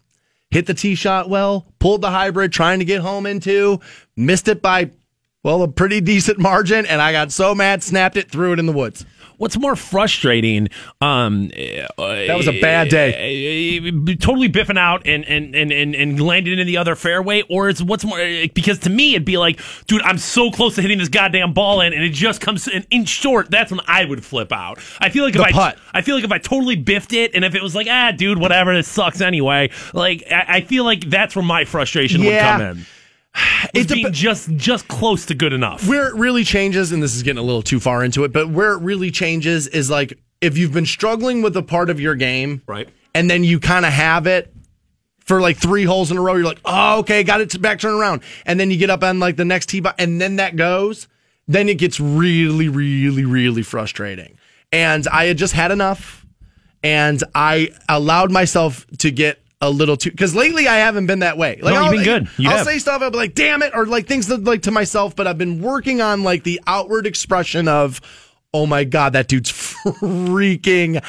Hit 0.51 0.67
the 0.67 0.75
tee 0.75 0.97
shot 0.97 1.29
well, 1.29 1.67
pulled 1.79 2.01
the 2.03 2.11
hybrid, 2.11 2.53
trying 2.53 2.81
to 2.81 2.85
get 2.85 3.01
home 3.01 3.27
into, 3.27 3.79
missed 4.17 4.49
it 4.49 4.61
by, 4.63 4.91
well, 5.47 5.63
a 5.63 5.69
pretty 5.69 6.01
decent 6.01 6.41
margin, 6.41 6.85
and 6.87 7.01
I 7.01 7.13
got 7.13 7.31
so 7.31 7.55
mad, 7.55 7.81
snapped 7.85 8.17
it, 8.17 8.29
threw 8.29 8.53
it 8.53 8.59
in 8.59 8.67
the 8.67 8.73
woods. 8.73 9.07
What's 9.37 9.57
more 9.57 9.77
frustrating? 9.77 10.69
Um, 11.01 11.49
that 11.49 12.35
was 12.37 12.49
a 12.49 12.59
bad 12.61 12.89
day. 12.89 13.81
totally 14.17 14.49
biffing 14.49 14.79
out 14.79 15.07
and 15.07 15.25
and 15.27 15.55
and 15.55 15.71
and, 15.71 15.95
and 15.95 16.21
landing 16.21 16.59
in 16.59 16.67
the 16.67 16.79
other 16.79 16.97
fairway, 16.97 17.43
or 17.51 17.69
it's 17.69 17.81
what's 17.81 18.05
more 18.05 18.19
because 18.55 18.81
to 18.81 18.91
me 18.91 19.11
it'd 19.15 19.25
be 19.25 19.37
like, 19.37 19.61
dude, 19.87 20.03
I'm 20.03 20.19
so 20.19 20.51
close 20.51 20.75
to 20.77 20.83
hitting 20.83 20.99
this 20.99 21.11
goddamn 21.11 21.53
ball 21.53 21.81
in, 21.83 21.93
and 21.93 22.03
it 22.03 22.13
just 22.15 22.41
comes 22.41 22.67
an 22.67 22.85
inch 22.91 23.09
short. 23.09 23.49
That's 23.51 23.71
when 23.71 23.81
I 23.87 24.05
would 24.05 24.25
flip 24.25 24.53
out. 24.53 24.79
I 25.01 25.11
feel 25.11 25.23
like 25.25 25.37
if 25.37 25.43
The 25.43 25.61
I. 25.61 25.75
I 25.95 26.01
feel 26.03 26.17
like 26.17 26.25
if 26.25 26.33
I 26.33 26.39
totally 26.39 26.77
biffed 26.77 27.13
it, 27.13 27.35
and 27.35 27.45
if 27.45 27.55
it 27.55 27.63
was 27.63 27.75
like, 27.75 27.87
ah, 27.89 28.13
dude, 28.13 28.39
whatever, 28.39 28.75
this 28.75 28.89
sucks 28.89 29.21
anyway. 29.21 29.71
Like 29.93 30.25
I, 30.31 30.45
I 30.49 30.61
feel 30.63 30.83
like 30.85 31.05
that's 31.11 31.37
where 31.37 31.45
my 31.45 31.65
frustration 31.67 32.23
Yeah. 32.23 32.57
would 32.57 32.63
come 32.65 32.79
in. 32.79 32.87
It's 33.75 33.93
being 33.93 34.13
just 34.13 34.51
just 34.57 34.89
close 34.89 35.27
to 35.27 35.35
good 35.35 35.53
enough. 35.53 35.87
where 35.89 36.09
it 36.09 36.15
really 36.15 36.45
changes, 36.45 36.93
and 36.93 37.03
this 37.03 37.15
is 37.15 37.23
getting 37.23 37.39
a 37.39 37.43
little 37.43 37.63
too 37.63 37.81
far 37.81 38.03
into 38.05 38.25
it, 38.25 38.33
but 38.33 38.49
where 38.49 38.73
it 38.73 38.81
really 38.83 39.11
changes 39.11 39.67
is 39.69 39.91
like 39.91 40.19
if 40.41 40.57
you've 40.59 40.73
been 40.73 40.87
struggling 40.87 41.43
with 41.43 41.57
a 41.57 41.63
part 41.63 41.91
of 41.91 41.99
your 42.01 42.15
game, 42.15 42.63
Right. 42.67 42.89
and 43.15 43.31
then 43.31 43.43
you 43.45 43.59
kind 43.61 43.85
of 43.87 43.93
have 43.93 44.27
it 44.27 44.53
for 45.25 45.41
like 45.41 45.57
three 45.57 45.85
holes 45.85 46.11
in 46.11 46.17
a 46.19 46.21
row, 46.21 46.35
you're 46.37 46.45
like, 46.45 46.61
oh, 46.65 47.01
okay, 47.01 47.25
got 47.25 47.41
it 47.41 47.51
to 47.51 47.59
back 47.59 47.81
turn 47.81 47.95
around, 47.95 48.23
and 48.45 48.59
then 48.61 48.71
you 48.71 48.77
get 48.77 48.91
up 48.91 49.03
on 49.03 49.19
like 49.19 49.37
the 49.37 49.45
next 49.45 49.67
tee 49.69 49.81
box, 49.81 49.97
and 49.99 50.21
then 50.21 50.37
that 50.37 50.57
goes, 50.57 51.09
then 51.49 51.69
it 51.69 51.79
gets 51.79 51.99
really, 52.01 52.69
really, 52.69 53.25
really 53.25 53.63
frustrating. 53.63 54.37
And 54.73 55.07
I 55.09 55.25
had 55.27 55.39
just 55.39 55.53
had 55.55 55.71
enough, 55.73 56.25
and 56.83 57.23
I 57.35 57.71
allowed 57.89 58.31
myself 58.31 58.87
to 58.99 59.11
get 59.11 59.41
a 59.63 59.71
little 59.71 59.97
too 59.97 60.11
because 60.11 60.35
lately 60.35 60.69
I 60.69 60.77
haven't 60.77 61.07
been 61.07 61.21
that 61.21 61.39
way. 61.39 61.59
Like 61.63 61.75
No, 61.75 61.81
you've 61.81 61.85
I'll- 61.85 61.91
been 61.93 62.05
good. 62.05 62.29
You 62.39 62.51
I'll 62.51 62.59
have. 62.59 62.67
say 62.67 62.79
stuff. 62.79 63.01
I'll 63.03 63.11
be 63.11 63.17
like, 63.17 63.35
"Damn 63.35 63.63
it," 63.63 63.73
or 63.75 63.87
like 63.87 64.07
things 64.07 64.27
that 64.29 64.45
like 64.45 64.63
to 64.63 64.71
myself. 64.71 65.17
But 65.17 65.27
I've 65.27 65.39
been 65.39 65.63
working 65.63 66.01
on 66.01 66.23
like 66.23 66.43
the 66.45 66.61
outward 66.67 67.07
expression 67.07 67.67
of, 67.69 68.01
oh 68.53 68.67
my 68.67 68.85
God, 68.85 69.15
that 69.15 69.29
dude's 69.29 69.51
freaking 70.11 71.03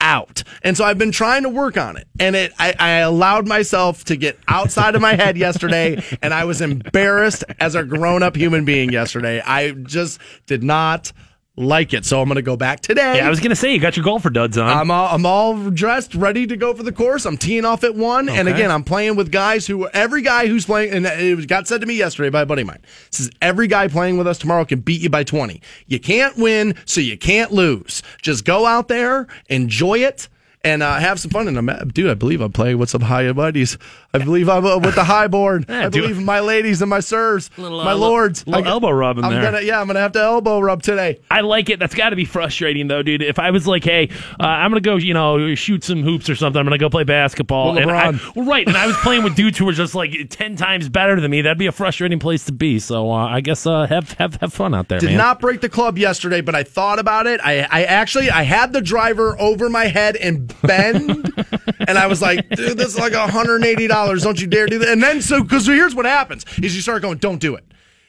out. 0.00 0.42
And 0.62 0.76
so 0.76 0.84
I've 0.84 0.98
been 0.98 1.10
trying 1.10 1.44
to 1.44 1.48
work 1.48 1.78
on 1.78 1.96
it. 1.96 2.06
And 2.20 2.36
it 2.36 2.52
I, 2.58 2.74
I 2.78 2.90
allowed 2.98 3.48
myself 3.48 4.04
to 4.04 4.16
get 4.16 4.38
outside 4.46 4.94
of 4.94 5.00
my 5.00 5.14
head 5.14 5.36
yesterday 5.38 6.02
and 6.22 6.34
I 6.34 6.44
was 6.44 6.60
embarrassed 6.60 7.44
as 7.58 7.74
a 7.74 7.82
grown 7.82 8.22
up 8.22 8.36
human 8.36 8.64
being 8.66 8.90
yesterday. 8.92 9.40
I 9.44 9.70
just 9.70 10.20
did 10.46 10.62
not 10.62 11.12
like 11.56 11.94
it. 11.94 12.04
So 12.04 12.20
I'm 12.20 12.28
going 12.28 12.36
to 12.36 12.42
go 12.42 12.56
back 12.56 12.80
today. 12.80 13.16
Yeah, 13.16 13.26
I 13.26 13.30
was 13.30 13.40
gonna 13.40 13.56
say 13.56 13.72
you 13.72 13.78
got 13.80 13.96
your 13.96 14.04
golfer 14.04 14.30
duds 14.30 14.58
on. 14.58 14.68
I'm 14.68 14.90
all, 14.90 15.14
I'm 15.14 15.24
all 15.24 15.70
dressed, 15.70 16.14
ready 16.14 16.46
to 16.46 16.56
go 16.56 16.74
for 16.74 16.82
the 16.82 16.92
course. 16.92 17.24
I'm 17.24 17.36
teeing 17.38 17.64
off 17.64 17.82
at 17.84 17.94
one, 17.94 18.28
and 18.28 18.46
again, 18.48 18.70
I'm 18.70 18.84
playing 18.84 19.16
with 19.16 19.32
guys 19.32 19.66
who 19.66 19.88
every 19.88 20.22
guy 20.22 20.46
who's 20.48 20.66
playing, 20.66 20.92
and 20.92 21.06
it 21.06 21.34
was- 21.34 21.46
got 21.46 21.66
said 21.66 21.80
to 21.80 21.86
me 21.86 21.94
yesterday 21.94 22.28
by 22.28 22.42
a 22.42 22.46
buddy 22.46 22.62
of 22.62 22.68
mine. 22.68 22.82
Says 23.10 23.30
every 23.40 23.68
guy 23.68 23.88
playing 23.88 24.18
with 24.18 24.26
us 24.26 24.36
tomorrow 24.38 24.64
can 24.64 24.80
beat 24.80 25.00
you 25.00 25.08
by 25.08 25.24
20. 25.24 25.60
You 25.86 25.98
can't 25.98 26.36
win, 26.36 26.74
so 26.84 27.00
you 27.00 27.16
can't 27.16 27.52
lose. 27.52 28.02
Just 28.20 28.44
go 28.44 28.66
out 28.66 28.88
there, 28.88 29.26
enjoy 29.48 30.00
it. 30.00 30.28
And 30.64 30.82
uh, 30.82 30.96
have 30.96 31.20
some 31.20 31.30
fun. 31.30 31.46
And 31.46 31.56
I'm, 31.56 31.88
dude, 31.90 32.10
I 32.10 32.14
believe 32.14 32.40
I'm 32.40 32.50
playing 32.50 32.78
with 32.78 32.90
some 32.90 33.02
high 33.02 33.30
buddies. 33.30 33.78
I 34.20 34.24
believe 34.24 34.48
I'm 34.48 34.64
uh, 34.64 34.78
with 34.78 34.94
the 34.94 35.04
high 35.04 35.26
board. 35.28 35.66
Yeah, 35.68 35.86
I 35.86 35.88
believe 35.88 36.20
my 36.20 36.40
ladies 36.40 36.82
and 36.82 36.90
my 36.90 37.00
sirs, 37.00 37.50
Little, 37.56 37.80
uh, 37.80 37.84
my 37.84 37.92
little- 37.92 38.08
lords. 38.08 38.46
little 38.46 38.64
I- 38.66 38.70
elbow 38.70 38.90
rub 38.90 39.18
in 39.18 39.24
I'm 39.24 39.32
there. 39.32 39.42
Gonna, 39.42 39.60
yeah, 39.62 39.80
I'm 39.80 39.86
gonna 39.86 40.00
have 40.00 40.12
to 40.12 40.20
elbow 40.20 40.60
rub 40.60 40.82
today. 40.82 41.20
I 41.30 41.40
like 41.42 41.70
it. 41.70 41.78
That's 41.78 41.94
got 41.94 42.10
to 42.10 42.16
be 42.16 42.24
frustrating, 42.24 42.88
though, 42.88 43.02
dude. 43.02 43.22
If 43.22 43.38
I 43.38 43.50
was 43.50 43.66
like, 43.66 43.84
"Hey, 43.84 44.08
uh, 44.40 44.44
I'm 44.46 44.70
gonna 44.70 44.80
go, 44.80 44.96
you 44.96 45.14
know, 45.14 45.54
shoot 45.54 45.84
some 45.84 46.02
hoops 46.02 46.28
or 46.30 46.34
something. 46.36 46.58
I'm 46.58 46.66
gonna 46.66 46.78
go 46.78 46.90
play 46.90 47.04
basketball," 47.04 47.74
Well, 47.74 47.78
and 47.78 47.90
I, 47.90 48.10
well, 48.34 48.46
right, 48.46 48.66
and 48.66 48.76
I 48.76 48.86
was 48.86 48.96
playing 48.98 49.22
with 49.24 49.34
dudes 49.36 49.58
who 49.58 49.64
were 49.66 49.72
just 49.72 49.94
like 49.94 50.14
ten 50.30 50.56
times 50.56 50.88
better 50.88 51.20
than 51.20 51.30
me. 51.30 51.42
That'd 51.42 51.58
be 51.58 51.66
a 51.66 51.72
frustrating 51.72 52.18
place 52.18 52.44
to 52.46 52.52
be. 52.52 52.78
So 52.78 53.10
uh, 53.10 53.26
I 53.28 53.40
guess 53.40 53.66
uh, 53.66 53.86
have 53.86 54.12
have 54.14 54.36
have 54.36 54.52
fun 54.52 54.74
out 54.74 54.88
there, 54.88 54.98
Did 54.98 55.10
man. 55.10 55.18
not 55.18 55.40
break 55.40 55.60
the 55.60 55.68
club 55.68 55.98
yesterday, 55.98 56.40
but 56.40 56.54
I 56.54 56.62
thought 56.62 56.98
about 56.98 57.26
it. 57.26 57.40
I, 57.42 57.60
I 57.70 57.84
actually 57.84 58.30
I 58.30 58.42
had 58.42 58.72
the 58.72 58.80
driver 58.80 59.36
over 59.40 59.68
my 59.68 59.86
head 59.86 60.16
and 60.16 60.54
bend, 60.62 61.32
and 61.88 61.98
I 61.98 62.06
was 62.06 62.22
like, 62.22 62.48
"Dude, 62.50 62.78
this 62.78 62.88
is 62.88 62.98
like 62.98 63.12
hundred 63.12 63.56
and 63.56 63.64
eighty 63.64 63.86
dollars. 64.06 64.22
Don't 64.22 64.40
you 64.40 64.46
dare 64.46 64.66
do 64.66 64.78
that!" 64.78 64.88
And 64.88 65.02
then 65.02 65.20
so 65.22 65.42
because 65.42 65.66
here's 65.66 65.94
what 65.94 66.06
happens: 66.06 66.44
is 66.62 66.74
you 66.74 66.82
start 66.82 67.02
going, 67.02 67.18
"Don't 67.18 67.38
do 67.40 67.54
it." 67.54 67.64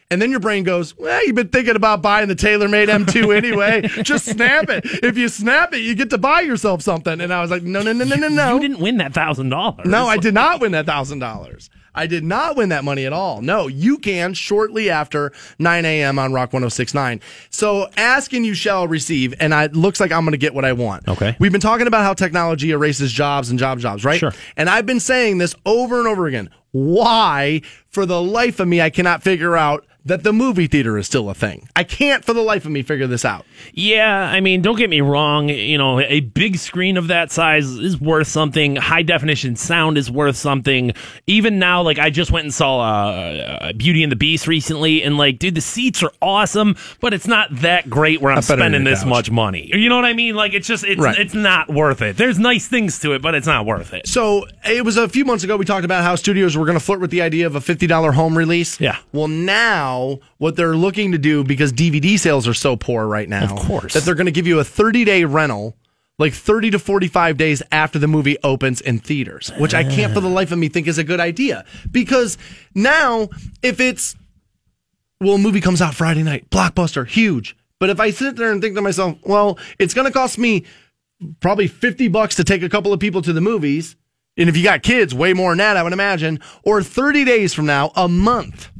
And 0.10 0.22
then 0.22 0.32
your 0.32 0.39
brain 0.39 0.64
goes, 0.64 0.98
well, 0.98 1.26
you've 1.26 1.36
been 1.36 1.50
thinking 1.50 1.76
about 1.76 2.02
buying 2.02 2.30
the 2.30 2.36
TaylorMade 2.36 2.88
M2 2.88 3.36
anyway. 3.43 3.82
Just 4.04 4.26
snap 4.26 4.70
it. 4.70 4.86
If 5.04 5.18
you 5.18 5.28
snap 5.28 5.74
it, 5.74 5.80
you 5.80 5.95
get 5.95 6.10
to 6.12 6.18
buy 6.18 6.41
yourself 6.41 6.82
something. 6.82 7.20
And 7.20 7.34
I 7.34 7.41
was 7.41 7.52
like, 7.52 7.64
no, 7.64 7.82
no, 7.82 7.91
no, 7.91 8.06
no, 8.06 8.16
no, 8.16 8.30
no. 8.30 8.54
You 8.54 8.62
didn't 8.62 8.80
win 8.80 8.98
that 8.98 9.14
thousand 9.14 9.50
dollars. 9.50 9.86
No, 9.86 10.08
I 10.08 10.16
did 10.16 10.34
not 10.34 10.62
win 10.62 10.72
that 10.72 10.86
thousand 10.86 11.20
dollars. 11.20 11.70
I 11.98 12.08
did 12.08 12.24
not 12.24 12.56
win 12.56 12.70
that 12.70 12.84
money 12.84 13.06
at 13.06 13.14
all. 13.14 13.41
No, 13.41 13.68
you 13.68 13.98
can 13.98 14.34
shortly 14.34 14.89
after 14.89 15.34
9 15.60 15.84
a.m. 15.84 16.20
on 16.20 16.32
Rock 16.32 16.54
1069. 16.54 17.20
So 17.50 17.89
ask 17.98 18.32
and 18.34 18.45
you 18.45 18.54
shall 18.54 18.88
receive. 18.88 19.34
And 19.39 19.54
I, 19.54 19.66
it 19.66 19.76
looks 19.76 20.00
like 20.00 20.12
I'm 20.12 20.24
going 20.24 20.32
to 20.34 20.38
get 20.38 20.54
what 20.54 20.64
I 20.64 20.74
want. 20.74 21.08
Okay. 21.08 21.36
We've 21.39 21.52
been 21.52 21.60
talking 21.60 21.88
about 21.88 22.04
how 22.04 22.14
technology 22.14 22.72
erases 22.72 23.12
jobs 23.12 23.50
and 23.50 23.58
job 23.58 23.80
jobs, 23.80 24.06
right? 24.06 24.20
Sure. 24.20 24.34
And 24.56 24.70
I've 24.70 24.86
been 24.86 25.00
saying 25.00 25.39
this 25.39 25.56
over 25.66 25.98
and 25.98 26.08
over 26.08 26.28
again. 26.28 26.50
Why, 26.72 27.62
for 27.89 28.06
the 28.06 28.22
life 28.22 28.60
of 28.60 28.68
me, 28.68 28.82
I 28.82 28.91
cannot 28.91 29.24
figure 29.24 29.58
out 29.58 29.86
that 30.08 30.24
the 30.24 30.34
movie 30.34 30.68
theater 30.68 30.97
is 30.97 31.05
still 31.05 31.30
a 31.30 31.34
thing. 31.34 31.68
I 31.76 31.84
can't 31.84 32.24
for 32.26 32.34
the 32.34 32.41
life 32.41 32.66
of 32.66 32.72
me 32.72 32.82
figure 32.82 33.08
this 33.08 33.24
out. 33.26 33.45
Yeah, 33.74 34.20
I 34.20 34.39
mean, 34.39 34.62
don't 34.62 34.78
get 34.78 34.89
me 34.89 35.01
wrong. 35.01 35.49
You 35.49 35.78
know, 35.78 35.99
a 35.99 36.22
big 36.22 36.58
screen 36.58 36.97
of 36.97 37.08
that 37.08 37.32
size 37.32 37.66
is 37.70 37.99
worth 37.99 38.28
something. 38.28 38.76
High 38.76 39.03
definition 39.03 39.55
sound 39.55 39.97
is 39.97 40.10
worth 40.10 40.36
something. 40.36 40.93
Even 41.28 41.60
now, 41.60 41.82
like 41.82 41.99
I 41.99 42.10
just 42.10 42.32
went 42.32 42.45
and 42.45 42.53
saw 42.53 42.80
uh, 42.80 43.60
uh, 43.62 43.74
Beauty 43.74 44.03
and 44.03 44.12
the 44.12 44.16
Beast 44.16 44.47
recently, 44.47 45.03
and 45.03 45.18
like, 45.18 45.39
dude, 45.39 45.55
the 45.55 45.62
seats 45.62 46.01
are 46.03 46.12
awesome, 46.22 46.76
but 47.01 47.14
it's 47.14 47.28
not 47.28 47.49
that 47.62 47.89
great 47.89 48.22
where 48.22 48.32
I'm 48.32 48.41
spending 48.41 48.84
this 48.84 48.99
couch. 49.01 49.10
much 49.10 49.32
money. 49.32 49.70
You 49.74 49.89
know 49.89 49.95
what 49.97 50.05
I 50.05 50.14
mean? 50.14 50.36
Like, 50.36 50.53
it's 50.53 50.68
just 50.68 50.84
it's 50.84 51.01
Right. 51.01 51.18
it's 51.18 51.34
not 51.34 51.70
worth 51.70 52.01
it. 52.01 52.18
There's 52.18 52.39
nice 52.39 52.68
things 52.68 52.99
to 52.99 53.14
it, 53.14 53.22
but 53.22 53.36
it's 53.36 53.47
not 53.47 53.66
worth 53.66 53.93
it. 53.93 54.08
So 54.08 54.47
it 54.66 54.84
was 54.86 54.97
a 54.97 55.08
few 55.10 55.26
months 55.26 55.43
ago 55.43 55.58
we 55.58 55.66
talked 55.66 55.86
about 55.86 56.03
how 56.03 56.16
studios 56.16 56.55
were 56.58 56.66
going 56.66 56.78
to 56.78 56.84
flirt 56.84 56.99
with 57.01 57.12
the 57.12 57.22
idea 57.22 57.45
of 57.45 57.55
a 57.55 57.62
fifty 57.62 57.88
dollar 57.88 58.14
home 58.14 58.38
release. 58.38 58.80
Yeah. 58.80 58.97
Well, 59.12 59.28
now 59.28 59.97
what 60.38 60.56
they're 60.56 60.76
looking 60.76 61.12
to 61.14 61.18
do 61.18 61.43
because 61.43 61.72
DVD 61.74 62.18
sales 62.20 62.48
are 62.48 62.54
so 62.54 62.76
poor 62.76 63.06
right 63.08 63.28
now, 63.30 63.43
Of 63.43 63.56
course. 63.60 63.93
that 63.93 64.04
they're 64.04 64.16
going 64.16 64.26
to 64.26 64.32
give 64.32 64.48
you 64.48 64.60
a 64.60 64.64
thirty 64.64 65.04
day 65.06 65.24
rental. 65.26 65.76
Like 66.20 66.34
30 66.34 66.72
to 66.72 66.80
45 66.80 67.38
days 67.38 67.62
after 67.72 68.00
the 68.00 68.08
movie 68.08 68.38
opens 68.43 68.82
in 68.82 68.98
theaters, 68.98 69.52
which 69.60 69.76
I 69.76 69.84
can't 69.84 70.16
for 70.16 70.20
the 70.20 70.28
life 70.28 70.52
of 70.52 70.58
me 70.58 70.68
think 70.68 70.88
is 70.88 70.98
a 70.98 71.04
good 71.04 71.20
idea. 71.20 71.64
Because 71.91 72.39
now, 72.74 73.30
if 73.62 73.80
it's 73.80 74.16
well, 75.22 75.36
a 75.36 75.38
movie 75.38 75.62
comes 75.62 75.80
out 75.80 75.93
Friday 75.93 76.24
night, 76.24 76.50
blockbuster, 76.50 77.08
huge. 77.08 77.56
But 77.80 77.91
if 77.91 78.00
I 78.00 78.10
sit 78.10 78.36
there 78.36 78.52
and 78.52 78.60
think 78.60 78.74
to 78.78 78.82
myself, 78.82 79.16
well, 79.26 79.60
it's 79.78 79.93
going 79.93 80.08
to 80.08 80.12
cost 80.12 80.39
me 80.39 80.66
probably 81.39 81.68
50 81.68 82.08
bucks 82.08 82.34
to 82.38 82.43
take 82.43 82.64
a 82.64 82.70
couple 82.70 82.91
of 82.93 83.00
people 83.00 83.22
to 83.22 83.32
the 83.32 83.41
movies. 83.41 83.95
And 84.38 84.50
if 84.50 84.58
you 84.58 84.64
got 84.64 84.82
kids, 84.82 85.14
way 85.14 85.34
more 85.34 85.52
than 85.52 85.60
that, 85.60 85.78
I 85.78 85.84
would 85.84 85.93
imagine. 85.93 86.39
Or 86.64 86.82
30 86.82 87.26
days 87.26 87.54
from 87.54 87.68
now, 87.68 87.91
a 87.95 88.08
month. 88.08 88.72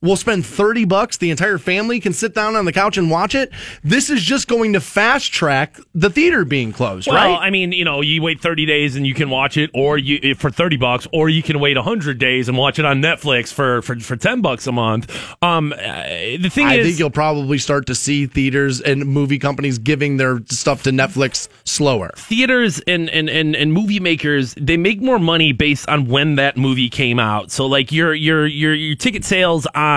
We'll 0.00 0.14
spend 0.14 0.46
30 0.46 0.84
bucks. 0.84 1.16
The 1.16 1.30
entire 1.30 1.58
family 1.58 1.98
can 1.98 2.12
sit 2.12 2.32
down 2.32 2.54
on 2.54 2.64
the 2.66 2.72
couch 2.72 2.96
and 2.96 3.10
watch 3.10 3.34
it. 3.34 3.50
This 3.82 4.10
is 4.10 4.22
just 4.22 4.46
going 4.46 4.74
to 4.74 4.80
fast 4.80 5.32
track 5.32 5.76
the 5.92 6.08
theater 6.08 6.44
being 6.44 6.70
closed, 6.70 7.08
Well, 7.08 7.16
right? 7.16 7.36
I 7.36 7.50
mean, 7.50 7.72
you 7.72 7.84
know, 7.84 8.00
you 8.00 8.22
wait 8.22 8.40
30 8.40 8.64
days 8.64 8.94
and 8.94 9.04
you 9.04 9.12
can 9.12 9.28
watch 9.28 9.56
it, 9.56 9.70
or 9.74 9.98
you 9.98 10.36
for 10.36 10.50
30 10.50 10.76
bucks, 10.76 11.08
or 11.12 11.28
you 11.28 11.42
can 11.42 11.58
wait 11.58 11.76
100 11.76 12.16
days 12.16 12.48
and 12.48 12.56
watch 12.56 12.78
it 12.78 12.84
on 12.84 13.02
Netflix 13.02 13.52
for 13.52 13.82
for, 13.82 13.98
for 13.98 14.14
10 14.14 14.40
bucks 14.40 14.68
a 14.68 14.72
month. 14.72 15.12
Um, 15.42 15.72
uh, 15.72 16.04
the 16.04 16.48
thing 16.48 16.66
I 16.68 16.74
is, 16.74 16.78
I 16.78 16.82
think 16.84 16.98
you'll 17.00 17.10
probably 17.10 17.58
start 17.58 17.86
to 17.86 17.96
see 17.96 18.26
theaters 18.26 18.80
and 18.80 19.04
movie 19.04 19.40
companies 19.40 19.78
giving 19.78 20.16
their 20.16 20.38
stuff 20.48 20.84
to 20.84 20.90
Netflix 20.90 21.48
slower. 21.64 22.12
theaters 22.14 22.80
and, 22.86 23.10
and, 23.10 23.28
and, 23.28 23.56
and 23.56 23.72
movie 23.72 23.98
makers 23.98 24.54
they 24.60 24.76
make 24.76 25.00
more 25.00 25.18
money 25.18 25.52
based 25.52 25.88
on 25.88 26.06
when 26.06 26.36
that 26.36 26.56
movie 26.56 26.88
came 26.88 27.18
out. 27.18 27.50
So 27.50 27.66
like 27.66 27.90
your 27.90 28.14
your 28.14 28.46
your 28.46 28.74
your 28.74 28.94
ticket 28.94 29.24
sales 29.24 29.66
on 29.74 29.87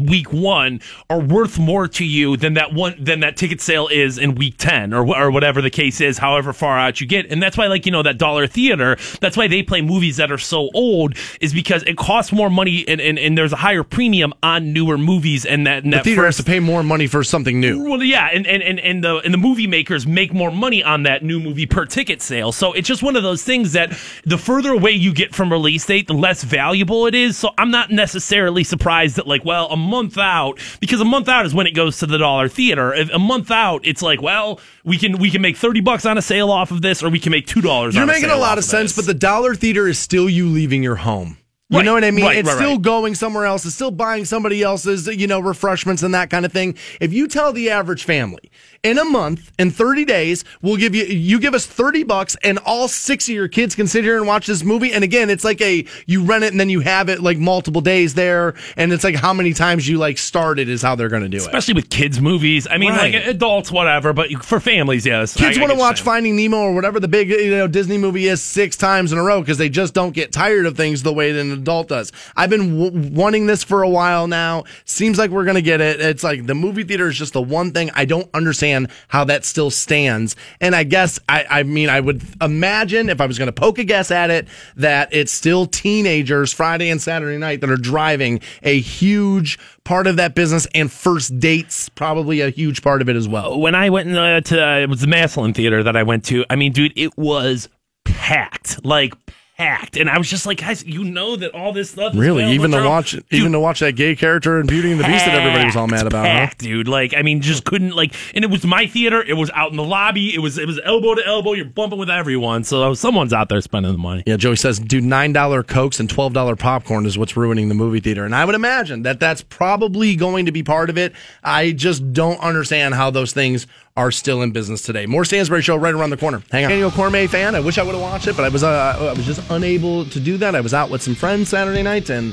week 0.00 0.32
one 0.32 0.80
are 1.10 1.20
worth 1.20 1.58
more 1.58 1.88
to 1.88 2.04
you 2.04 2.36
than 2.36 2.54
that 2.54 2.72
one 2.72 2.94
than 3.02 3.20
that 3.20 3.36
ticket 3.36 3.60
sale 3.60 3.88
is 3.88 4.18
in 4.18 4.34
week 4.34 4.56
ten 4.58 4.92
or 4.92 5.06
or 5.16 5.30
whatever 5.30 5.60
the 5.62 5.70
case 5.70 6.00
is. 6.00 6.18
However 6.18 6.52
far 6.52 6.78
out 6.78 7.00
you 7.00 7.06
get, 7.06 7.30
and 7.30 7.42
that's 7.42 7.56
why 7.56 7.66
like 7.66 7.86
you 7.86 7.92
know 7.92 8.02
that 8.02 8.18
dollar 8.18 8.46
theater. 8.46 8.96
That's 9.20 9.36
why 9.36 9.48
they 9.48 9.62
play 9.62 9.82
movies 9.82 10.16
that 10.16 10.32
are 10.32 10.38
so 10.38 10.70
old 10.74 11.14
is 11.40 11.52
because 11.52 11.82
it 11.84 11.96
costs 11.96 12.32
more 12.32 12.50
money 12.50 12.84
and, 12.88 13.00
and, 13.00 13.18
and 13.18 13.36
there's 13.36 13.52
a 13.52 13.56
higher 13.56 13.82
premium 13.82 14.32
on 14.42 14.72
newer 14.72 14.98
movies 14.98 15.44
and 15.44 15.66
that 15.66 15.84
and 15.84 15.92
The 15.92 15.98
that 15.98 16.04
theater 16.04 16.24
has 16.24 16.36
to 16.38 16.42
pay 16.44 16.60
more 16.60 16.82
money 16.82 17.06
for 17.06 17.22
something 17.24 17.60
new. 17.60 17.82
well, 17.88 18.02
yeah, 18.02 18.28
and, 18.32 18.46
and, 18.46 18.62
and, 18.62 18.80
and 18.80 19.04
the 19.04 19.16
and 19.18 19.32
the 19.32 19.38
movie 19.38 19.66
makers 19.66 20.06
make 20.06 20.32
more 20.32 20.50
money 20.50 20.82
on 20.82 21.04
that 21.04 21.22
new 21.22 21.40
movie 21.40 21.66
per 21.66 21.86
ticket 21.86 22.22
sale. 22.22 22.52
So 22.52 22.72
it's 22.72 22.88
just 22.88 23.02
one 23.02 23.16
of 23.16 23.22
those 23.22 23.42
things 23.42 23.72
that 23.72 23.90
the 24.24 24.38
further 24.38 24.72
away 24.72 24.92
you 24.92 25.12
get 25.12 25.34
from 25.34 25.52
release 25.52 25.86
date, 25.86 26.06
the 26.06 26.14
less 26.14 26.42
valuable 26.42 27.06
it 27.06 27.14
is. 27.14 27.36
So 27.36 27.50
I'm 27.58 27.70
not 27.70 27.90
necessarily 27.90 28.64
surprised 28.64 29.16
that 29.16 29.26
like, 29.28 29.44
well, 29.44 29.66
a 29.70 29.76
month 29.76 30.18
out, 30.18 30.58
because 30.80 31.00
a 31.00 31.04
month 31.04 31.28
out 31.28 31.46
is 31.46 31.54
when 31.54 31.66
it 31.66 31.72
goes 31.74 31.98
to 31.98 32.06
the 32.06 32.18
dollar 32.18 32.48
theater. 32.48 32.92
If 32.92 33.10
a 33.12 33.18
month 33.18 33.50
out, 33.50 33.86
it's 33.86 34.02
like, 34.02 34.20
well, 34.20 34.60
we 34.84 34.98
can 34.98 35.18
we 35.18 35.30
can 35.30 35.42
make 35.42 35.56
thirty 35.56 35.80
bucks 35.80 36.04
on 36.06 36.18
a 36.18 36.22
sale 36.22 36.50
off 36.50 36.70
of 36.70 36.82
this, 36.82 37.02
or 37.02 37.10
we 37.10 37.20
can 37.20 37.30
make 37.30 37.46
two 37.46 37.60
dollars. 37.60 37.94
You're 37.94 38.06
making 38.06 38.30
a, 38.30 38.34
a 38.34 38.36
lot 38.36 38.58
of 38.58 38.64
sense, 38.64 38.94
this. 38.94 39.06
but 39.06 39.12
the 39.12 39.18
dollar 39.18 39.54
theater 39.54 39.86
is 39.86 39.98
still 39.98 40.28
you 40.28 40.48
leaving 40.48 40.82
your 40.82 40.96
home. 40.96 41.36
You 41.70 41.76
Right, 41.80 41.84
know 41.84 41.92
what 41.92 42.02
I 42.04 42.10
mean? 42.12 42.24
right, 42.24 42.38
it's 42.38 42.48
right, 42.48 42.56
still 42.56 42.78
going 42.78 43.14
somewhere 43.14 43.44
else. 43.44 43.66
It's 43.66 43.74
still 43.74 43.90
buying 43.90 44.24
somebody 44.24 44.62
else's, 44.62 45.06
you 45.06 45.26
know, 45.26 45.38
refreshments 45.38 46.02
and 46.02 46.14
that 46.14 46.30
kind 46.30 46.46
of 46.46 46.52
thing. 46.52 46.76
If 46.98 47.12
you 47.12 47.28
tell 47.28 47.52
the 47.52 47.68
average 47.68 48.04
family 48.04 48.50
in 48.84 48.98
a 48.98 49.04
month, 49.04 49.50
in 49.58 49.70
30 49.70 50.04
days, 50.04 50.44
we'll 50.62 50.76
give 50.76 50.94
you, 50.94 51.04
you 51.04 51.40
give 51.40 51.54
us 51.54 51.66
30 51.66 52.04
bucks 52.04 52.36
and 52.42 52.58
all 52.60 52.86
six 52.88 53.28
of 53.28 53.34
your 53.34 53.48
kids 53.48 53.74
can 53.74 53.86
sit 53.86 54.04
here 54.04 54.16
and 54.16 54.26
watch 54.26 54.46
this 54.46 54.62
movie. 54.62 54.92
And 54.92 55.02
again, 55.02 55.30
it's 55.30 55.44
like 55.44 55.60
a, 55.60 55.84
you 56.06 56.22
rent 56.24 56.44
it 56.44 56.52
and 56.52 56.60
then 56.60 56.70
you 56.70 56.80
have 56.80 57.08
it 57.08 57.20
like 57.20 57.38
multiple 57.38 57.80
days 57.80 58.14
there. 58.14 58.54
And 58.76 58.92
it's 58.92 59.02
like 59.04 59.16
how 59.16 59.32
many 59.34 59.52
times 59.52 59.88
you 59.88 59.98
like 59.98 60.16
start 60.18 60.58
it 60.58 60.68
is 60.68 60.80
how 60.80 60.94
they're 60.94 61.08
going 61.08 61.22
to 61.22 61.28
do 61.28 61.36
it. 61.38 61.40
especially 61.40 61.74
with 61.74 61.90
kids 61.90 62.20
movies. 62.20 62.66
I 62.70 62.78
mean, 62.78 62.92
Right. 62.92 63.14
like 63.14 63.26
adults, 63.26 63.70
whatever, 63.72 64.12
but 64.12 64.30
for 64.44 64.60
families, 64.60 65.04
yes. 65.04 65.34
Kids 65.36 65.58
want 65.58 65.72
to 65.72 65.78
watch. 65.78 66.02
Finding 66.02 66.36
Nemo 66.36 66.58
or 66.58 66.74
whatever 66.74 67.00
the 67.00 67.08
big 67.08 67.28
you 67.30 67.50
know 67.50 67.66
Disney 67.66 67.98
movie 67.98 68.28
is 68.28 68.40
six 68.40 68.76
times 68.76 69.12
in 69.12 69.18
a 69.18 69.22
row 69.22 69.40
because 69.40 69.58
they 69.58 69.68
just 69.68 69.94
don't 69.94 70.12
get 70.12 70.30
tired 70.32 70.64
of 70.66 70.76
things 70.76 71.02
the 71.02 71.12
way 71.12 71.32
that 71.32 71.40
an 71.40 71.50
adult 71.52 71.88
does. 71.88 72.12
I've 72.36 72.50
been 72.50 72.78
w- 72.78 73.10
wanting 73.12 73.46
this 73.46 73.64
for 73.64 73.82
a 73.82 73.88
while 73.88 74.26
now. 74.28 74.64
Seems 74.84 75.18
like 75.18 75.30
we're 75.30 75.44
gonna 75.44 75.60
get 75.60 75.80
it. 75.80 76.00
It's 76.00 76.22
like 76.22 76.46
the 76.46 76.54
movie 76.54 76.84
theater 76.84 77.08
is 77.08 77.16
just 77.18 77.32
the 77.32 77.42
one 77.42 77.72
thing 77.72 77.90
I 77.94 78.04
don't 78.04 78.28
understand 78.32 78.67
how 79.08 79.24
that 79.24 79.44
still 79.44 79.70
stands. 79.70 80.36
And 80.60 80.74
I 80.74 80.84
guess 80.84 81.18
I, 81.28 81.44
I 81.48 81.62
mean 81.62 81.88
I 81.88 82.00
would 82.00 82.22
imagine 82.40 83.08
if 83.08 83.20
I 83.20 83.26
was 83.26 83.38
gonna 83.38 83.52
poke 83.52 83.78
a 83.78 83.84
guess 83.84 84.10
at 84.10 84.30
it 84.30 84.48
that 84.76 85.08
it's 85.12 85.32
still 85.32 85.66
teenagers 85.66 86.52
Friday 86.52 86.90
and 86.90 87.00
Saturday 87.00 87.38
night 87.38 87.60
that 87.60 87.70
are 87.70 87.76
driving 87.76 88.40
a 88.62 88.78
huge 88.78 89.58
part 89.84 90.06
of 90.06 90.16
that 90.16 90.34
business 90.34 90.66
and 90.74 90.92
first 90.92 91.38
dates 91.38 91.88
probably 91.88 92.40
a 92.40 92.50
huge 92.50 92.82
part 92.82 93.00
of 93.00 93.08
it 93.08 93.16
as 93.16 93.28
well. 93.28 93.58
when 93.58 93.74
I 93.74 93.90
went 93.90 94.14
uh, 94.16 94.40
to 94.42 94.62
uh, 94.62 94.78
it 94.78 94.88
was 94.88 95.00
the 95.00 95.06
Maslin 95.06 95.54
Theater 95.54 95.82
that 95.82 95.96
I 95.96 96.02
went 96.02 96.24
to. 96.26 96.44
I 96.50 96.56
mean, 96.56 96.72
dude, 96.72 96.92
it 96.96 97.16
was 97.16 97.68
packed, 98.04 98.84
like 98.84 99.14
packed, 99.58 99.96
and 99.96 100.08
I 100.08 100.16
was 100.16 100.30
just 100.30 100.46
like, 100.46 100.58
guys, 100.58 100.84
you 100.84 101.04
know 101.04 101.36
that 101.36 101.52
all 101.52 101.72
this 101.72 101.90
stuff. 101.90 102.14
Really, 102.16 102.44
even 102.52 102.70
to 102.70 102.82
watch, 102.82 103.10
Dude, 103.10 103.24
even 103.30 103.52
to 103.52 103.60
watch 103.60 103.80
that 103.80 103.96
gay 103.96 104.14
character 104.14 104.60
in 104.60 104.66
Beauty 104.66 104.92
and 104.92 105.00
the 105.00 105.04
Beast 105.04 105.26
that 105.26 105.34
everybody 105.34 105.64
was 105.64 105.76
all 105.76 105.88
mad 105.88 106.06
about. 106.06 106.26
Huh? 106.26 106.54
dude. 106.58 106.88
Like, 106.88 107.12
I 107.14 107.22
mean, 107.22 107.40
just 107.42 107.64
couldn't 107.64 107.94
like, 107.94 108.14
and 108.34 108.44
it 108.44 108.50
was 108.50 108.64
my 108.64 108.86
theater. 108.86 109.20
It 109.20 109.34
was 109.34 109.50
out 109.50 109.70
in 109.70 109.76
the 109.76 109.84
lobby. 109.84 110.34
It 110.34 110.38
was 110.38 110.56
it 110.58 110.66
was 110.66 110.80
elbow 110.84 111.16
to 111.16 111.26
elbow. 111.26 111.52
You're 111.52 111.66
bumping 111.66 111.98
with 111.98 112.08
everyone. 112.08 112.64
So 112.64 112.94
someone's 112.94 113.32
out 113.32 113.48
there 113.48 113.60
spending 113.60 113.92
the 113.92 113.98
money. 113.98 114.22
Yeah, 114.26 114.36
Joey 114.36 114.56
says, 114.56 114.78
dude, 114.78 115.04
nine 115.04 115.32
dollar 115.32 115.62
cokes 115.62 115.98
and 116.00 116.08
twelve 116.08 116.32
dollar 116.32 116.54
popcorn 116.56 117.04
is 117.04 117.18
what's 117.18 117.36
ruining 117.36 117.68
the 117.68 117.74
movie 117.74 118.00
theater, 118.00 118.24
and 118.24 118.34
I 118.34 118.44
would 118.44 118.54
imagine 118.54 119.02
that 119.02 119.18
that's 119.18 119.42
probably 119.42 120.14
going 120.16 120.46
to 120.46 120.52
be 120.52 120.62
part 120.62 120.88
of 120.88 120.96
it. 120.96 121.12
I 121.42 121.72
just 121.72 122.12
don't 122.12 122.40
understand 122.40 122.94
how 122.94 123.10
those 123.10 123.32
things 123.32 123.66
are 123.98 124.12
still 124.12 124.42
in 124.42 124.52
business 124.52 124.80
today. 124.80 125.06
More 125.06 125.24
Stansbury 125.24 125.60
Show 125.60 125.76
right 125.76 125.92
around 125.92 126.10
the 126.10 126.16
corner. 126.16 126.40
Hang 126.52 126.64
on, 126.64 126.70
Daniel 126.70 126.90
Cormier 126.90 127.26
fan. 127.26 127.56
I 127.56 127.60
wish 127.60 127.78
I 127.78 127.82
would 127.82 127.94
have 127.96 128.00
watched 128.00 128.28
it, 128.28 128.36
but 128.36 128.44
I 128.44 128.48
was 128.48 128.62
uh, 128.62 128.96
I 129.00 129.12
was 129.12 129.26
just 129.26 129.42
unable 129.50 130.04
to 130.06 130.20
do 130.20 130.36
that. 130.38 130.54
I 130.54 130.60
was 130.60 130.72
out 130.72 130.88
with 130.88 131.02
some 131.02 131.16
friends 131.16 131.48
Saturday 131.48 131.82
night, 131.82 132.08
and 132.08 132.32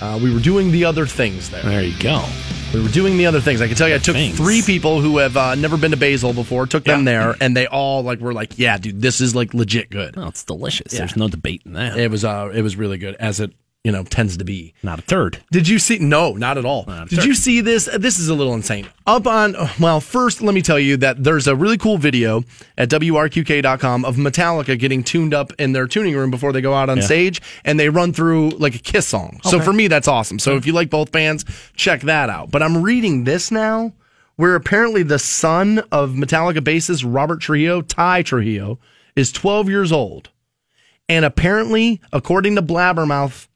uh, 0.00 0.18
we 0.22 0.32
were 0.32 0.40
doing 0.40 0.70
the 0.70 0.84
other 0.84 1.04
things 1.04 1.50
there. 1.50 1.62
There 1.62 1.82
you 1.82 1.98
go. 2.00 2.24
We 2.72 2.80
were 2.80 2.88
doing 2.88 3.18
the 3.18 3.26
other 3.26 3.40
things. 3.40 3.60
I 3.60 3.66
can 3.66 3.76
tell 3.76 3.88
you, 3.88 3.96
I 3.96 3.98
took 3.98 4.14
Things. 4.14 4.36
three 4.36 4.62
people 4.62 5.02
who 5.02 5.18
have 5.18 5.36
uh, 5.36 5.54
never 5.56 5.76
been 5.76 5.90
to 5.90 5.96
Basil 5.98 6.32
before, 6.32 6.66
took 6.66 6.84
them 6.84 7.04
there, 7.04 7.34
and 7.40 7.54
they 7.54 7.66
all 7.66 8.02
like 8.02 8.20
were 8.20 8.32
like, 8.32 8.58
"Yeah, 8.58 8.78
dude, 8.78 9.02
this 9.02 9.20
is 9.20 9.34
like 9.34 9.52
legit 9.52 9.90
good." 9.90 10.16
Well, 10.16 10.28
it's 10.28 10.44
delicious. 10.44 10.92
There's 10.92 11.16
no 11.16 11.28
debating 11.28 11.74
that. 11.74 11.98
It 11.98 12.10
was 12.10 12.24
uh, 12.24 12.50
it 12.54 12.62
was 12.62 12.76
really 12.76 12.96
good, 12.96 13.16
as 13.16 13.40
it 13.40 13.52
you 13.84 13.90
know 13.92 14.04
tends 14.04 14.36
to 14.36 14.44
be. 14.44 14.74
Not 14.82 15.00
a 15.00 15.02
third. 15.02 15.42
Did 15.50 15.66
you 15.68 15.78
see? 15.78 15.98
No, 15.98 16.32
not 16.34 16.56
at 16.58 16.64
all. 16.64 16.84
Not 16.86 17.08
Did 17.08 17.16
third. 17.20 17.24
you 17.26 17.34
see 17.34 17.60
this? 17.60 17.88
This 17.98 18.18
is 18.18 18.28
a 18.28 18.34
little 18.34 18.54
insane. 18.54 18.86
Up 19.06 19.26
on, 19.26 19.56
well, 19.80 20.00
first, 20.00 20.40
let 20.40 20.54
me 20.54 20.62
tell 20.62 20.78
you 20.78 20.96
that 20.98 21.24
there's 21.24 21.48
a 21.48 21.56
really 21.56 21.76
cool 21.78 21.98
video 21.98 22.44
at 22.78 22.88
WRQK.com 22.90 24.04
of 24.04 24.16
Metallica 24.16 24.78
getting 24.78 25.02
tuned 25.02 25.34
up 25.34 25.52
in 25.58 25.72
their 25.72 25.86
tuning 25.86 26.14
room 26.14 26.30
before 26.30 26.52
they 26.52 26.60
go 26.60 26.74
out 26.74 26.88
on 26.88 26.98
Yeah. 26.98 27.02
stage 27.04 27.42
and 27.64 27.78
they 27.80 27.88
run 27.88 28.12
through 28.12 28.50
like 28.50 28.74
a 28.74 28.78
Kiss 28.78 29.06
song. 29.08 29.40
So 29.44 29.58
for 29.60 29.72
me, 29.72 29.88
that's 29.88 30.06
awesome. 30.08 30.38
So 30.38 30.56
if 30.56 30.66
you 30.66 30.72
like 30.72 30.88
both 30.90 31.10
bands, 31.10 31.44
check 31.74 32.02
that 32.02 32.30
out. 32.30 32.50
But 32.50 32.62
I'm 32.62 32.82
reading 32.82 33.24
this 33.24 33.50
now 33.50 33.92
where 34.36 34.54
apparently 34.54 35.02
the 35.02 35.18
son 35.18 35.80
of 35.90 36.10
Metallica 36.12 36.58
bassist 36.58 37.04
Robert 37.06 37.40
Trujillo, 37.40 37.82
Ty 37.82 38.22
Trujillo, 38.22 38.78
is 39.16 39.32
12 39.32 39.68
years 39.68 39.90
old. 39.92 40.30
And 41.08 41.24
apparently, 41.24 42.00
according 42.12 42.54
to 42.56 42.62
Blabbermouth, 42.62 43.48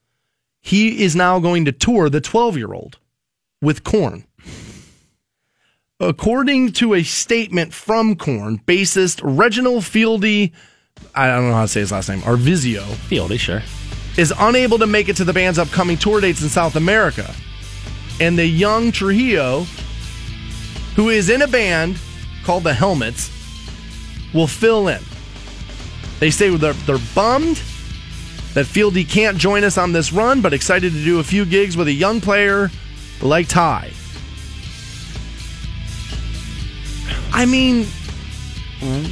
he 0.67 1.05
is 1.05 1.15
now 1.15 1.39
going 1.39 1.65
to 1.65 1.71
tour 1.71 2.11
the 2.11 2.21
12 2.21 2.57
year 2.57 2.73
old 2.73 2.99
with 3.63 3.85
Korn. 3.85 4.25
According 6.01 6.73
to 6.73 6.95
a 6.95 7.05
statement 7.05 7.73
from 7.73 8.17
Korn, 8.17 8.59
bassist 8.67 9.21
Reginald 9.23 9.85
Fieldy, 9.85 10.53
I 11.15 11.29
don't 11.29 11.49
know 11.49 11.55
how 11.55 11.63
to 11.63 11.69
say 11.69 11.81
his 11.81 11.93
last 11.93 12.09
name, 12.09 12.21
Arvizio, 12.23 12.83
Fieldy, 13.09 13.39
sure. 13.39 13.63
is 14.19 14.35
unable 14.39 14.79
to 14.79 14.89
make 14.89 15.09
it 15.09 15.17
to 15.19 15.25
the 15.25 15.33
band's 15.33 15.59
upcoming 15.61 15.97
tour 15.97 16.21
dates 16.21 16.43
in 16.43 16.49
South 16.49 16.75
America. 16.75 17.33
And 18.21 18.37
the 18.37 18.47
young 18.47 18.91
Trujillo, 18.91 19.67
who 20.97 21.11
is 21.11 21.31
in 21.31 21.43
a 21.43 21.49
band 21.49 21.97
called 22.43 22.65
the 22.65 22.75
Helmets, 22.75 23.31
will 24.35 24.49
fill 24.49 24.89
in. 24.89 25.01
They 26.19 26.31
say 26.31 26.55
they're, 26.57 26.73
they're 26.73 26.99
bummed 27.15 27.63
that 28.57 28.65
Fieldy 28.65 29.07
can't 29.07 29.37
join 29.37 29.65
us 29.65 29.77
on 29.77 29.93
this 29.93 30.15
run, 30.15 30.41
but 30.41 30.55
excited 30.55 30.91
to 30.91 31.05
do 31.05 31.21
a 31.21 31.23
few 31.23 31.45
gigs 31.45 31.77
with 31.77 31.89
a 31.89 31.93
young 31.93 32.23
player 32.23 32.71
like 33.21 33.49
Ty. 33.49 33.93
I 37.35 37.45
mean, 37.45 37.87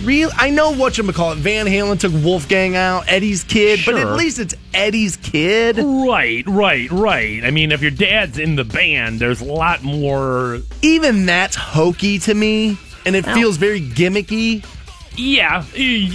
real. 0.02 0.30
I 0.34 0.48
know 0.48 0.72
what 0.72 0.96
you 0.96 1.04
call 1.12 1.32
it. 1.32 1.38
Van 1.40 1.66
Halen 1.66 2.00
took 2.00 2.14
Wolfgang 2.24 2.74
out, 2.74 3.04
Eddie's 3.06 3.44
kid, 3.44 3.80
but 3.84 3.96
at 3.96 4.16
least 4.16 4.38
it's 4.38 4.54
Eddie's 4.72 5.18
kid. 5.18 5.76
Right, 5.76 6.46
right, 6.46 6.90
right. 6.90 7.44
I 7.44 7.50
mean, 7.50 7.70
if 7.70 7.82
your 7.82 7.90
dad's 7.90 8.38
in 8.38 8.56
the 8.56 8.64
band, 8.64 9.20
there's 9.20 9.42
a 9.42 9.44
lot 9.44 9.82
more. 9.82 10.60
Even 10.80 11.26
that's 11.26 11.54
hokey 11.54 12.18
to 12.20 12.32
me, 12.32 12.78
and 13.04 13.14
it 13.14 13.26
feels 13.26 13.58
very 13.58 13.82
gimmicky. 13.82 14.64
Yeah, 15.16 15.62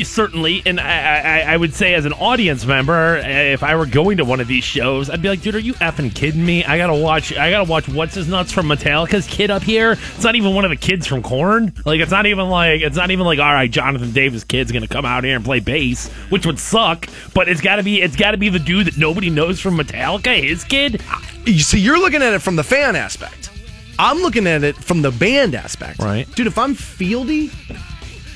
certainly. 0.04 0.62
And 0.66 0.80
I, 0.80 1.20
I, 1.20 1.54
I 1.54 1.58
would 1.58 1.74
say, 1.74 1.93
as 1.93 2.06
an 2.06 2.14
audience 2.14 2.66
member, 2.66 3.18
eh, 3.18 3.54
if 3.54 3.64
I 3.64 3.76
were 3.76 3.86
going 3.86 4.18
to 4.18 4.26
one 4.26 4.39
of 4.39 4.47
these 4.47 4.64
shows, 4.64 5.10
I'd 5.10 5.22
be 5.22 5.30
like, 5.30 5.41
dude, 5.41 5.56
are 5.56 5.60
you 5.60 5.74
effing 5.76 6.14
kidding 6.14 6.45
me? 6.45 6.66
I 6.66 6.78
gotta 6.78 6.95
watch. 6.95 7.36
I 7.36 7.50
gotta 7.50 7.70
watch 7.70 7.88
what's 7.88 8.16
his 8.16 8.28
nuts 8.28 8.52
from 8.52 8.68
Metallica's 8.68 9.26
kid 9.28 9.52
up 9.52 9.64
here. 9.64 9.93
It's 9.93 10.24
not 10.24 10.36
even 10.36 10.54
one 10.54 10.66
of 10.66 10.72
the 10.72 10.78
kids 10.78 11.08
from 11.08 11.24
Korn. 11.24 11.74
Like, 11.86 12.02
it's 12.02 12.12
not 12.12 12.26
even 12.26 12.50
like 12.50 12.82
it's 12.82 12.97
not 12.97 13.12
even 13.12 13.26
like, 13.26 13.39
all 13.39 13.54
right, 13.54 13.72
Jonathan 13.72 14.12
Davis' 14.12 14.43
kid's 14.43 14.72
gonna 14.72 14.88
come 14.88 15.06
out 15.06 15.24
here 15.24 15.36
and 15.36 15.45
play 15.45 15.60
bass, 15.60 16.10
which 16.30 16.45
would 16.45 16.60
suck. 16.60 17.08
But 17.34 17.47
it's 17.47 17.62
gotta 17.62 17.84
be, 17.84 18.02
it's 18.02 18.16
gotta 18.16 18.38
be 18.38 18.50
the 18.50 18.60
dude 18.60 18.88
that 18.88 18.97
nobody 18.97 19.30
knows 19.30 19.60
from 19.60 19.78
Metallica, 19.78 20.41
his 20.41 20.64
kid. 20.64 21.02
You 21.45 21.60
see, 21.60 21.80
you're 21.80 22.00
looking 22.00 22.22
at 22.22 22.34
it 22.34 22.41
from 22.41 22.58
the 22.58 22.64
fan 22.64 22.95
aspect. 22.95 23.50
I'm 23.97 24.20
looking 24.20 24.47
at 24.47 24.64
it 24.64 24.78
from 24.78 25.02
the 25.02 25.12
band 25.12 25.56
aspect. 25.56 26.00
Right. 26.00 26.30
Dude, 26.36 26.47
if 26.47 26.58
I'm 26.58 26.74
Fieldy, 26.74 27.52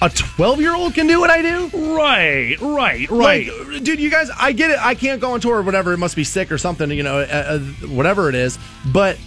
a 0.04 0.10
12 0.10 0.60
year 0.60 0.76
old 0.76 0.94
can 0.94 1.08
do 1.08 1.20
what 1.20 1.30
I 1.30 1.42
do? 1.42 1.96
Right, 1.96 2.60
right, 2.60 3.10
right. 3.10 3.48
Like, 3.48 3.84
dude, 3.84 4.02
you 4.02 4.12
guys, 4.12 4.30
I 4.38 4.52
get 4.52 4.72
it. 4.72 4.80
I 4.80 4.96
can't 4.96 5.22
go 5.22 5.34
on 5.34 5.40
tour 5.40 5.58
or 5.58 5.62
whatever. 5.62 5.94
It 5.94 5.98
must 5.98 6.16
be 6.18 6.26
sick 6.26 6.52
or 6.52 6.58
something, 6.58 6.92
you 6.92 7.04
know, 7.04 7.20
uh, 7.20 7.24
uh, 7.24 7.60
whatever 7.88 8.28
it 8.28 8.36
is. 8.36 8.60
But 8.86 9.18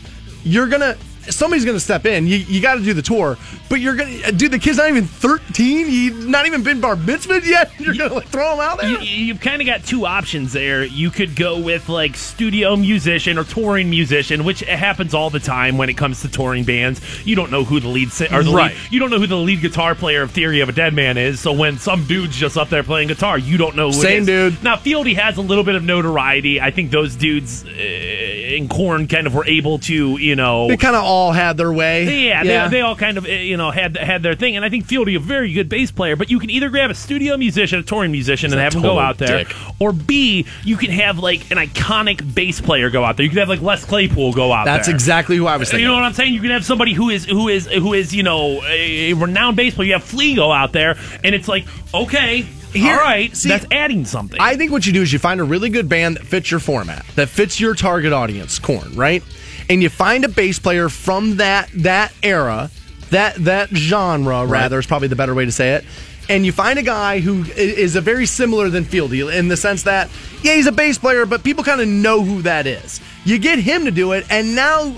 you're 0.44 0.68
going 0.68 0.82
to, 0.82 0.98
somebody's 1.34 1.64
going 1.64 1.76
to 1.76 1.80
step 1.80 2.06
in. 2.06 2.26
You, 2.26 2.36
you 2.38 2.60
got 2.60 2.76
to 2.76 2.82
do 2.82 2.92
the 2.94 3.02
tour. 3.02 3.36
But 3.68 3.80
you're 3.80 3.96
going 3.96 4.22
to, 4.22 4.32
dude, 4.32 4.52
the 4.52 4.58
kid's 4.58 4.78
not 4.78 4.88
even 4.88 5.04
13. 5.04 5.86
He's 5.86 6.26
not 6.26 6.46
even 6.46 6.62
been 6.62 6.80
bar 6.80 6.94
mitzvahed 6.96 7.44
yet. 7.46 7.72
You're 7.80 7.94
going 7.94 8.10
to 8.10 8.14
like 8.16 8.28
throw 8.28 8.54
him 8.54 8.60
out 8.60 8.80
there? 8.80 8.90
you, 8.90 8.98
you've 9.26 9.40
kind 9.40 9.60
of 9.60 9.66
got 9.66 9.84
two 9.84 10.06
options 10.06 10.52
there. 10.52 10.84
You 10.84 11.10
could 11.10 11.34
go 11.34 11.58
with 11.60 11.88
like 11.88 12.16
studio 12.16 12.76
musician 12.76 13.38
or 13.38 13.44
touring 13.44 13.90
musician, 13.90 14.44
which 14.44 14.60
happens 14.60 15.14
all 15.14 15.30
the 15.30 15.40
time 15.40 15.78
when 15.78 15.88
it 15.88 15.96
comes 15.96 16.22
to 16.22 16.28
touring 16.28 16.62
bands. 16.64 17.00
You 17.26 17.34
don't 17.34 17.50
know 17.50 17.64
who 17.64 17.80
the 17.80 17.88
lead 17.88 18.12
si- 18.12 18.28
or 18.32 18.44
the 18.44 18.52
Right. 18.52 18.72
lead, 18.72 18.92
you 18.92 19.00
don't 19.00 19.10
know 19.10 19.18
who 19.18 19.26
the 19.26 19.36
lead 19.36 19.60
guitar 19.62 19.94
player 19.96 20.22
of 20.22 20.30
Theory 20.30 20.60
of 20.60 20.68
a 20.68 20.72
Deadman 20.72 21.16
is. 21.18 21.40
So 21.40 21.52
when 21.52 21.78
some 21.78 22.04
dude's 22.06 22.36
just 22.36 22.56
up 22.56 22.68
there 22.68 22.82
playing 22.84 23.08
guitar, 23.08 23.36
you 23.38 23.56
don't 23.56 23.74
know 23.74 23.86
who 23.88 23.94
Same 24.00 24.22
it 24.22 24.28
is. 24.28 24.54
dude. 24.54 24.62
Now 24.62 24.76
Fieldy 24.76 25.16
has 25.16 25.36
a 25.38 25.42
little 25.42 25.64
bit 25.64 25.74
of 25.74 25.82
notoriety. 25.82 26.60
I 26.60 26.70
think 26.70 26.90
those 26.92 27.16
dudes 27.16 27.64
uh, 27.64 27.68
in 27.70 28.68
Korn 28.68 29.08
kind 29.08 29.26
of 29.26 29.34
were 29.34 29.46
able 29.46 29.78
to, 29.80 30.18
you 30.18 30.36
know, 30.36 30.68
they 30.68 30.76
kind 30.76 30.94
of 30.96 31.02
all 31.02 31.15
had 31.32 31.56
their 31.56 31.72
way. 31.72 32.26
yeah, 32.26 32.42
They, 32.68 32.76
they 32.76 32.80
all 32.80 32.96
kind 32.96 33.18
of 33.18 33.24
uh, 33.24 33.28
you 33.28 33.56
know 33.56 33.70
had 33.70 33.96
had 33.96 34.22
their 34.22 34.34
thing, 34.34 34.56
and 34.56 34.64
I 34.64 34.70
think 34.70 34.86
Fieldy 34.86 35.16
a 35.16 35.20
very 35.20 35.52
good 35.52 35.68
bass 35.68 35.90
player. 35.90 36.16
But 36.16 36.30
you 36.30 36.38
can 36.38 36.50
either 36.50 36.68
grab 36.68 36.90
a 36.90 36.94
studio 36.94 37.36
musician, 37.36 37.78
a 37.78 37.82
touring 37.82 38.12
musician, 38.12 38.52
and 38.52 38.60
have 38.60 38.74
him 38.74 38.82
go 38.82 38.98
out 38.98 39.18
there, 39.18 39.44
dick. 39.44 39.56
or 39.80 39.92
B, 39.92 40.46
you 40.64 40.76
can 40.76 40.90
have 40.90 41.18
like 41.18 41.50
an 41.50 41.58
iconic 41.58 42.34
bass 42.34 42.60
player 42.60 42.90
go 42.90 43.04
out 43.04 43.16
there. 43.16 43.24
You 43.24 43.30
can 43.30 43.38
have 43.38 43.48
like 43.48 43.60
Les 43.62 43.84
Claypool 43.84 44.32
go 44.32 44.52
out 44.52 44.64
That's 44.64 44.86
there. 44.86 44.94
exactly 44.94 45.36
who 45.36 45.46
I 45.46 45.56
was 45.56 45.70
thinking. 45.70 45.82
You 45.82 45.88
know 45.88 45.94
what 45.94 46.04
I'm 46.04 46.12
saying? 46.14 46.34
You 46.34 46.40
can 46.40 46.50
have 46.50 46.64
somebody 46.64 46.92
who 46.92 47.10
is 47.10 47.24
who 47.24 47.48
is 47.48 47.66
who 47.66 47.92
is 47.94 48.14
you 48.14 48.22
know 48.22 48.62
a 48.64 49.12
renowned 49.14 49.56
bass 49.56 49.74
player. 49.74 49.86
You 49.88 49.92
have 49.94 50.04
Flea 50.04 50.34
go 50.34 50.52
out 50.52 50.72
there, 50.72 50.96
and 51.24 51.34
it's 51.34 51.48
like 51.48 51.66
okay, 51.94 52.42
Here- 52.72 52.92
all 52.92 52.98
right, 53.00 53.34
see, 53.36 53.48
that's 53.48 53.66
adding 53.70 54.04
something. 54.04 54.38
I 54.40 54.56
think 54.56 54.70
what 54.72 54.86
you 54.86 54.92
do 54.92 55.02
is 55.02 55.12
you 55.12 55.18
find 55.18 55.40
a 55.40 55.44
really 55.44 55.70
good 55.70 55.88
band 55.88 56.16
that 56.16 56.24
fits 56.26 56.50
your 56.50 56.60
format, 56.60 57.04
that 57.14 57.28
fits 57.28 57.58
your 57.60 57.74
target 57.74 58.12
audience, 58.12 58.58
Korn, 58.58 58.94
right? 58.94 59.22
And 59.68 59.82
you 59.82 59.88
find 59.88 60.24
a 60.24 60.28
bass 60.28 60.58
player 60.58 60.88
from 60.88 61.36
that 61.36 61.70
that 61.74 62.12
era, 62.22 62.70
that 63.10 63.36
that 63.44 63.70
genre 63.70 64.46
rather 64.46 64.78
is 64.78 64.86
probably 64.86 65.08
the 65.08 65.16
better 65.16 65.34
way 65.34 65.44
to 65.44 65.52
say 65.52 65.74
it. 65.74 65.84
And 66.28 66.44
you 66.44 66.52
find 66.52 66.78
a 66.78 66.82
guy 66.82 67.20
who 67.20 67.44
is 67.44 67.94
a 67.94 68.00
very 68.00 68.26
similar 68.26 68.68
than 68.68 68.84
Fieldy 68.84 69.32
in 69.32 69.48
the 69.48 69.56
sense 69.56 69.84
that 69.84 70.10
yeah, 70.42 70.54
he's 70.54 70.66
a 70.66 70.72
bass 70.72 70.98
player, 70.98 71.24
but 71.26 71.42
people 71.44 71.64
kind 71.64 71.80
of 71.80 71.88
know 71.88 72.22
who 72.22 72.42
that 72.42 72.66
is. 72.66 73.00
You 73.24 73.38
get 73.38 73.58
him 73.58 73.84
to 73.84 73.90
do 73.90 74.12
it, 74.12 74.26
and 74.30 74.54
now 74.54 74.94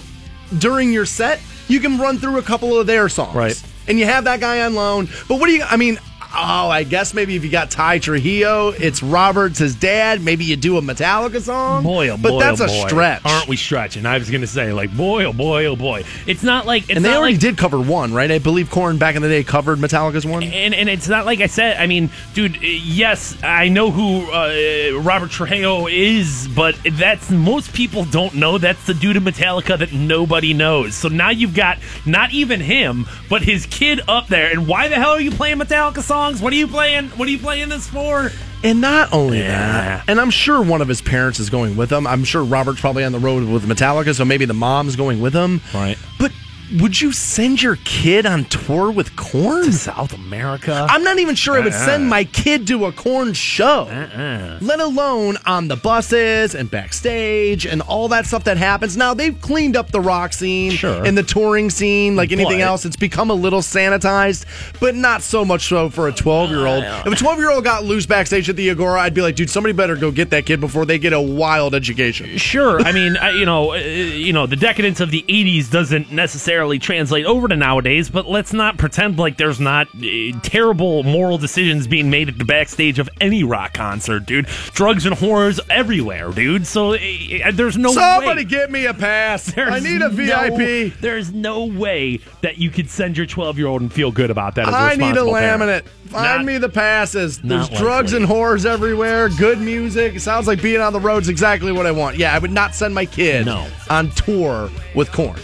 during 0.59 0.93
your 0.93 1.07
set, 1.07 1.41
you 1.69 1.81
can 1.81 1.99
run 1.99 2.19
through 2.19 2.39
a 2.39 2.43
couple 2.43 2.79
of 2.79 2.87
their 2.87 3.09
songs, 3.09 3.35
Right. 3.35 3.62
And 3.87 3.99
you 3.99 4.05
have 4.05 4.25
that 4.25 4.41
guy 4.41 4.62
on 4.62 4.75
loan. 4.75 5.09
But 5.29 5.41
what 5.41 5.47
do 5.47 5.53
you? 5.53 5.62
I 5.62 5.77
mean, 5.79 5.99
Oh, 6.35 6.68
I 6.68 6.85
guess 6.85 7.14
maybe 7.14 7.37
if 7.37 7.45
you 7.45 7.51
got 7.51 7.70
Ty 7.70 8.01
Trujillo, 8.01 8.68
it's 8.68 9.03
Roberts, 9.03 9.59
his 9.59 9.74
dad. 9.74 10.22
Maybe 10.22 10.45
you 10.45 10.57
do 10.57 10.76
a 10.76 10.83
Metallica 10.83 11.41
song. 11.41 11.83
Boy, 11.83 12.11
oh 12.11 12.16
boy, 12.16 12.31
but 12.31 12.39
that's 12.39 12.61
oh 12.61 12.66
a 12.66 12.68
stretch. 12.68 13.22
Aren't 13.24 13.49
we 13.49 13.57
stretching? 13.57 14.05
I 14.05 14.18
was 14.18 14.31
going 14.31 14.43
to 14.43 14.47
say, 14.47 14.72
like, 14.72 14.95
boy, 14.95 15.24
oh 15.24 15.33
boy, 15.33 15.64
oh 15.64 15.74
boy. 15.76 16.05
It's 16.26 16.43
not 16.43 16.66
like 16.66 16.85
it's 16.85 16.97
and 16.97 17.05
they 17.05 17.16
already 17.16 17.35
like, 17.35 17.41
did 17.41 17.57
cover 17.57 17.81
one, 17.81 18.12
right? 18.12 18.31
I 18.31 18.39
believe 18.39 18.70
Korn 18.70 18.99
back 18.99 19.16
in 19.16 19.22
the 19.22 19.29
day 19.29 19.43
covered 19.43 19.79
Metallica's 19.79 20.26
one. 20.26 20.43
and 20.43 20.74
and 20.74 20.89
it's 20.89 21.09
not 21.09 21.24
like 21.24 21.41
I 21.41 21.47
said. 21.47 21.79
I 21.79 21.87
mean, 21.87 22.11
dude, 22.35 22.61
yes, 22.62 23.37
I 23.43 23.68
know 23.68 23.91
who 23.91 24.31
uh, 24.31 25.01
Robert 25.01 25.31
Trujillo 25.31 25.87
is, 25.87 26.47
but 26.55 26.76
that's 26.93 27.31
most 27.31 27.72
people 27.72 28.05
don't 28.05 28.35
know 28.35 28.59
that's 28.59 28.85
the 28.87 28.95
dude 28.95 29.16
in 29.16 29.24
Metallica 29.24 29.79
that 29.79 29.93
nobody 29.95 30.53
knows. 30.53 30.95
So 30.95 31.09
now 31.09 31.31
you've 31.31 31.55
got 31.55 31.79
not 32.05 32.33
even 32.33 32.61
him, 32.61 33.07
but 33.31 33.43
his 33.43 33.64
kid 33.66 34.03
up 34.09 34.29
there. 34.29 34.51
And 34.51 34.66
why 34.68 34.89
the 34.89 34.97
hell 34.97 35.11
are 35.11 35.20
you 35.20 35.31
playing 35.31 35.59
Metallica 35.59 36.03
songs? 36.19 36.43
What 36.43 36.53
are 36.53 36.57
you 36.57 36.66
playing? 36.66 37.09
What 37.11 37.29
are 37.29 37.31
you 37.31 37.39
playing 37.39 37.69
this 37.69 37.87
for? 37.89 38.31
And 38.64 38.81
not 38.81 39.12
only 39.12 39.39
Yeah. 39.39 39.49
that, 39.51 40.05
and 40.09 40.21
I'm 40.21 40.31
sure 40.31 40.61
one 40.61 40.83
of 40.83 40.89
his 40.89 41.01
parents 41.01 41.39
is 41.39 41.49
going 41.49 41.77
with 41.77 41.93
him. 41.93 42.09
I'm 42.09 42.25
sure 42.25 42.43
Robert's 42.43 42.81
probably 42.81 43.05
on 43.05 43.12
the 43.12 43.21
road 43.21 43.45
with 43.49 43.64
Metallica, 43.69 44.14
so 44.16 44.25
maybe 44.25 44.45
the 44.45 44.55
mom's 44.55 44.97
going 44.97 45.21
with 45.21 45.33
him. 45.33 45.61
Right. 45.73 45.97
But 46.19 46.33
would 46.81 47.01
you 47.01 47.12
send 47.12 47.62
your 47.62 47.77
kid 47.85 48.27
on 48.27 48.45
tour 48.47 48.91
with 48.91 49.16
Korn? 49.16 49.64
to 49.64 49.73
South 49.73 50.12
America. 50.14 50.87
I'm 50.89 51.03
not 51.03 51.19
even 51.19 51.35
sure 51.35 51.57
I 51.57 51.61
would 51.61 51.73
send 51.75 52.05
Uh-uh. 52.05 52.09
my 52.11 52.25
kid 52.25 52.66
to 52.69 52.87
a 52.87 52.93
Korn 52.93 53.33
show, 53.33 53.89
Uh-uh. 53.91 54.59
let 54.61 54.81
alone 54.81 55.37
on 55.47 55.69
the 55.69 55.77
buses 55.77 56.55
and 56.55 56.71
backstage 56.71 57.64
and 57.66 57.81
all 57.83 58.09
that 58.09 58.27
stuff 58.27 58.45
that 58.45 58.57
happens. 58.57 58.97
Now 58.97 59.15
they've 59.15 59.39
cleaned 59.40 59.77
up 59.77 59.90
the 59.90 60.01
rock 60.01 60.32
scene 60.32 60.70
Sure. 60.73 61.05
and 61.05 61.16
the 61.16 61.23
touring 61.23 61.70
scene, 61.70 62.16
like 62.16 62.32
anything 62.32 62.59
But- 62.59 62.65
else. 62.65 62.85
It's 62.85 62.97
become 62.97 63.31
a 63.31 63.35
little 63.35 63.61
sanitized, 63.62 64.45
but 64.81 64.95
not 64.95 65.23
so 65.23 65.45
much 65.45 65.66
so 65.69 65.89
for 65.90 66.09
a 66.09 66.12
12 66.12 66.51
year 66.51 66.66
old. 66.66 66.85
If 66.85 67.12
a 67.12 67.16
12 67.16 67.39
year 67.39 67.51
old 67.51 67.65
got 67.65 67.85
loose 67.85 68.07
backstage 68.07 68.49
at 68.49 68.57
the 68.57 68.69
Agora, 68.70 69.01
I'd 69.01 69.15
be 69.15 69.23
like, 69.23 69.36
dude, 69.36 69.51
somebody 69.51 69.73
better 69.73 69.97
go 69.97 70.11
get 70.11 70.31
that 70.31 70.45
kid 70.47 70.61
before 70.61 70.85
they 70.86 70.99
get 70.99 71.12
a 71.12 71.20
wild 71.20 71.74
education. 71.74 72.36
Sure. 72.39 72.81
I 72.81 72.93
mean, 72.93 73.16
I, 73.16 73.31
you 73.31 73.47
know, 73.47 73.73
uh, 73.73 73.77
you 73.77 74.32
know, 74.32 74.47
the 74.47 74.57
decadence 74.57 75.01
of 75.01 75.11
the 75.11 75.24
'80s 75.28 75.70
doesn't 75.70 76.12
necessarily 76.12 76.57
translate 76.78 77.24
over 77.26 77.47
to 77.48 77.56
nowadays. 77.56 78.10
But 78.10 78.26
let's 78.28 78.52
not 78.52 78.76
pretend 78.78 79.18
like 79.18 79.36
there's 79.36 79.60
not 79.60 79.86
uh, 79.94 80.39
terrible 80.43 81.02
moral 81.05 81.39
decisions 81.39 81.86
being 81.86 82.10
made 82.10 82.28
at 82.28 82.39
the 82.39 82.44
backstage 82.44 82.98
of 82.98 83.09
any 83.20 83.44
rock 83.44 83.74
concert, 83.74 84.26
dude. 84.26 84.47
Drugs 84.72 85.06
and 85.06 85.14
horrors 85.14 85.60
everywhere, 85.70 86.30
dude. 86.32 86.66
So 86.66 86.93
uh, 86.94 86.97
uh, 87.44 87.51
there's 87.52 87.76
no 87.76 87.93
Somebody 87.93 88.40
way. 88.43 88.44
get 88.44 88.70
me 88.70 88.86
a 88.86 88.94
pass. 88.94 89.47
There's 89.52 89.72
I 89.72 89.78
need 89.80 89.97
a 90.02 90.09
no- 90.09 90.10
VIP. 90.10 90.94
there's 91.01 91.32
no 91.32 91.66
way 91.66 92.20
that 92.43 92.59
you 92.59 92.70
could 92.70 92.89
send 92.90 93.16
your 93.16 93.26
12 93.26 93.59
year 93.59 93.66
old 93.66 93.82
and 93.82 93.93
feel 93.93 94.10
good 94.10 94.30
about 94.30 94.55
that. 94.56 94.68
I 94.68 94.94
need 94.94 95.02
a 95.16 95.24
responsible 95.24 95.32
parent. 95.35 95.62
laminate. 95.85 95.89
Find 96.09 96.39
Not- 96.39 96.44
me 96.47 96.59
the 96.59 96.68
passes. 96.68 97.39
There's 97.39 97.68
drugs 97.68 98.12
likely. 98.12 98.16
and 98.18 98.26
horrors 98.26 98.64
everywhere. 98.66 99.28
Good 99.28 99.60
music. 99.60 100.14
It 100.14 100.20
sounds 100.20 100.47
like 100.47 100.62
being 100.62 100.80
on 100.80 100.93
the 100.93 101.01
road's 101.01 101.28
exactly 101.28 101.70
what 101.72 101.86
I 101.86 101.90
want. 101.90 102.16
Yeah, 102.16 102.35
I 102.35 102.39
would 102.39 102.51
not 102.52 102.74
send 102.74 102.94
my 102.94 103.05
kid 103.05 103.47
No. 103.47 103.66
on 103.90 104.10
tour 104.10 104.70
with 104.94 105.12
Korn. 105.12 105.39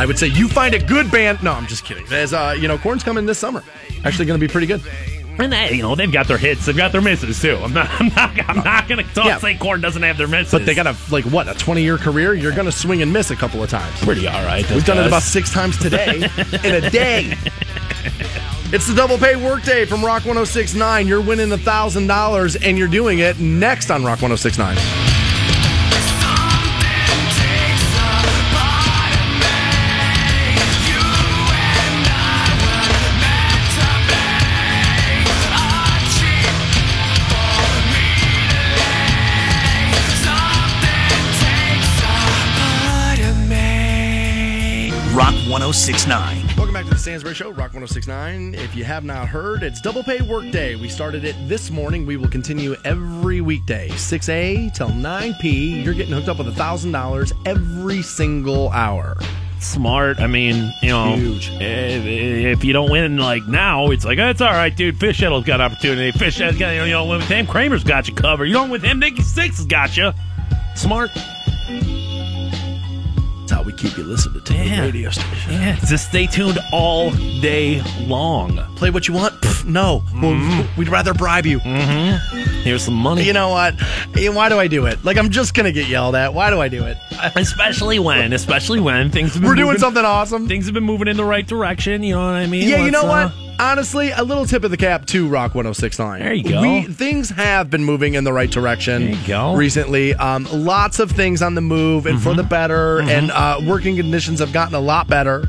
I 0.00 0.06
would 0.06 0.18
say 0.18 0.28
you 0.28 0.48
find 0.48 0.72
a 0.74 0.78
good 0.82 1.10
band. 1.10 1.42
No, 1.42 1.52
I'm 1.52 1.66
just 1.66 1.84
kidding. 1.84 2.10
As 2.10 2.32
uh, 2.32 2.56
you 2.58 2.68
know, 2.68 2.78
Korn's 2.78 3.04
coming 3.04 3.26
this 3.26 3.38
summer. 3.38 3.62
Actually, 4.02 4.24
going 4.24 4.40
to 4.40 4.46
be 4.46 4.50
pretty 4.50 4.66
good. 4.66 4.80
And 5.38 5.52
they, 5.52 5.74
you 5.74 5.82
know, 5.82 5.94
they've 5.94 6.10
got 6.10 6.26
their 6.26 6.38
hits, 6.38 6.64
they've 6.64 6.76
got 6.76 6.90
their 6.90 7.02
misses 7.02 7.38
too. 7.40 7.56
I'm 7.56 7.74
not, 7.74 7.88
I'm 8.00 8.08
not, 8.08 8.48
I'm 8.48 8.64
not 8.64 8.88
going 8.88 9.04
to 9.04 9.22
Yeah. 9.22 9.36
say 9.36 9.56
Corn 9.56 9.82
doesn't 9.82 10.02
have 10.02 10.16
their 10.16 10.26
misses. 10.26 10.52
But 10.52 10.64
they 10.64 10.74
got 10.74 10.86
a 10.86 10.96
like 11.10 11.26
what 11.26 11.48
a 11.48 11.54
20 11.54 11.82
year 11.82 11.98
career. 11.98 12.32
You're 12.32 12.52
going 12.54 12.64
to 12.64 12.72
swing 12.72 13.02
and 13.02 13.12
miss 13.12 13.30
a 13.30 13.36
couple 13.36 13.62
of 13.62 13.68
times. 13.68 13.94
pretty 14.00 14.26
all 14.26 14.42
right. 14.46 14.68
We've 14.70 14.84
done 14.86 14.96
it 14.96 15.06
about 15.06 15.22
six 15.22 15.52
times 15.52 15.76
today 15.76 16.16
in 16.64 16.74
a 16.82 16.88
day. 16.90 17.36
It's 18.72 18.86
the 18.86 18.94
double 18.94 19.18
pay 19.18 19.36
workday 19.36 19.84
from 19.84 20.02
Rock 20.02 20.24
1069. 20.24 21.06
You're 21.06 21.20
winning 21.20 21.52
a 21.52 21.58
$1,000 21.58 22.66
and 22.66 22.78
you're 22.78 22.88
doing 22.88 23.18
it 23.18 23.38
next 23.38 23.90
on 23.90 24.02
Rock 24.02 24.22
1069. 24.22 24.76
1069. 45.70 46.56
Welcome 46.56 46.74
back 46.74 46.82
to 46.86 46.90
the 46.90 46.98
Stansbury 46.98 47.32
Show, 47.32 47.50
Rock 47.50 47.72
1069. 47.74 48.56
If 48.56 48.74
you 48.74 48.82
have 48.82 49.04
not 49.04 49.28
heard, 49.28 49.62
it's 49.62 49.80
double 49.80 50.02
pay 50.02 50.20
workday. 50.20 50.74
We 50.74 50.88
started 50.88 51.24
it 51.24 51.36
this 51.48 51.70
morning. 51.70 52.04
We 52.06 52.16
will 52.16 52.26
continue 52.26 52.74
every 52.84 53.40
weekday, 53.40 53.88
6A 53.90 54.74
till 54.74 54.88
9P. 54.88 55.84
You're 55.84 55.94
getting 55.94 56.12
hooked 56.12 56.28
up 56.28 56.38
with 56.38 56.48
$1,000 56.56 57.32
every 57.46 58.02
single 58.02 58.70
hour. 58.70 59.16
smart. 59.60 60.18
I 60.18 60.26
mean, 60.26 60.72
you 60.82 60.88
know, 60.88 61.14
Huge. 61.14 61.50
If, 61.52 62.04
if 62.58 62.64
you 62.64 62.72
don't 62.72 62.90
win 62.90 63.18
like 63.18 63.46
now, 63.46 63.92
it's 63.92 64.04
like 64.04 64.18
that's 64.18 64.40
all 64.40 64.50
right, 64.50 64.76
dude. 64.76 64.98
Fish 64.98 65.20
Head's 65.20 65.46
got 65.46 65.60
opportunity. 65.60 66.10
Fish 66.18 66.38
Head's 66.38 66.58
got 66.58 66.70
you 66.70 66.90
don't 66.90 67.08
win 67.08 67.18
with 67.18 67.28
him. 67.28 67.46
Kramer's 67.46 67.84
got 67.84 68.08
you 68.08 68.14
covered. 68.16 68.46
You 68.46 68.54
don't 68.54 68.70
win 68.70 68.82
with 68.82 68.90
him. 68.90 68.98
Nicky 68.98 69.22
Six 69.22 69.58
has 69.58 69.66
got 69.66 69.96
you. 69.96 70.10
Smart. 70.74 71.10
That's 73.50 73.62
how 73.62 73.66
we 73.66 73.72
keep 73.72 73.98
you 73.98 74.04
listening 74.04 74.42
to 74.44 74.54
Yeah. 74.54 74.76
the 74.76 74.82
radio 74.86 75.10
station. 75.10 75.52
Yeah. 75.54 75.74
Just 75.84 76.08
stay 76.10 76.28
tuned 76.28 76.60
all 76.70 77.10
day 77.40 77.82
long. 78.06 78.56
Play 78.76 78.90
what 78.90 79.08
you 79.08 79.14
want? 79.14 79.34
Pff, 79.40 79.64
no. 79.64 80.04
Well, 80.22 80.68
We'd 80.78 80.88
rather 80.88 81.12
bribe 81.12 81.46
you. 81.46 81.58
Here's 81.58 82.84
some 82.84 82.94
money. 82.94 83.24
You 83.24 83.32
know 83.32 83.48
what? 83.48 83.74
Eh, 84.16 84.28
Why 84.28 84.48
do 84.50 84.60
I 84.60 84.68
do 84.68 84.86
it? 84.86 85.04
Like, 85.04 85.16
I'm 85.18 85.30
just 85.30 85.54
going 85.54 85.64
to 85.64 85.72
get 85.72 85.88
yelled 85.88 86.14
at. 86.14 86.32
Why 86.32 86.50
do 86.50 86.60
I 86.60 86.68
do 86.68 86.84
it? 86.84 86.96
especially 87.34 87.98
when, 87.98 88.32
especially 88.32 88.78
when 88.78 89.10
things 89.10 89.32
have 89.32 89.42
been 89.42 89.48
We're 89.50 89.56
doing 89.56 89.78
something 89.78 90.04
awesome. 90.04 90.46
Things 90.46 90.66
have 90.66 90.74
been 90.74 90.84
moving 90.84 91.08
in 91.08 91.16
the 91.16 91.24
right 91.24 91.46
direction. 91.46 92.04
You 92.04 92.14
know 92.14 92.24
what 92.26 92.34
I 92.34 92.46
mean? 92.46 92.68
Yeah, 92.68 92.76
you 92.84 92.92
Let's, 92.92 93.02
know 93.04 93.10
uh, 93.10 93.30
what? 93.30 93.49
Honestly, 93.60 94.10
a 94.10 94.24
little 94.24 94.46
tip 94.46 94.64
of 94.64 94.70
the 94.70 94.76
cap 94.78 95.04
to 95.06 95.28
Rock 95.28 95.54
1069. 95.54 96.20
There 96.20 96.32
you 96.32 96.48
go. 96.48 96.62
We, 96.62 96.82
things 96.84 97.28
have 97.30 97.68
been 97.68 97.84
moving 97.84 98.14
in 98.14 98.24
the 98.24 98.32
right 98.32 98.50
direction 98.50 99.04
There 99.06 99.14
you 99.20 99.26
go. 99.26 99.54
recently. 99.54 100.14
Um, 100.14 100.46
lots 100.50 100.98
of 100.98 101.10
things 101.10 101.42
on 101.42 101.54
the 101.54 101.60
move 101.60 102.06
and 102.06 102.16
Mm-hmm. 102.18 102.24
for 102.24 102.34
the 102.34 102.42
better, 102.42 103.00
and 103.02 103.30
uh, 103.30 103.60
working 103.66 103.96
conditions 103.96 104.40
have 104.40 104.52
gotten 104.52 104.74
a 104.74 104.80
lot 104.80 105.08
better. 105.08 105.46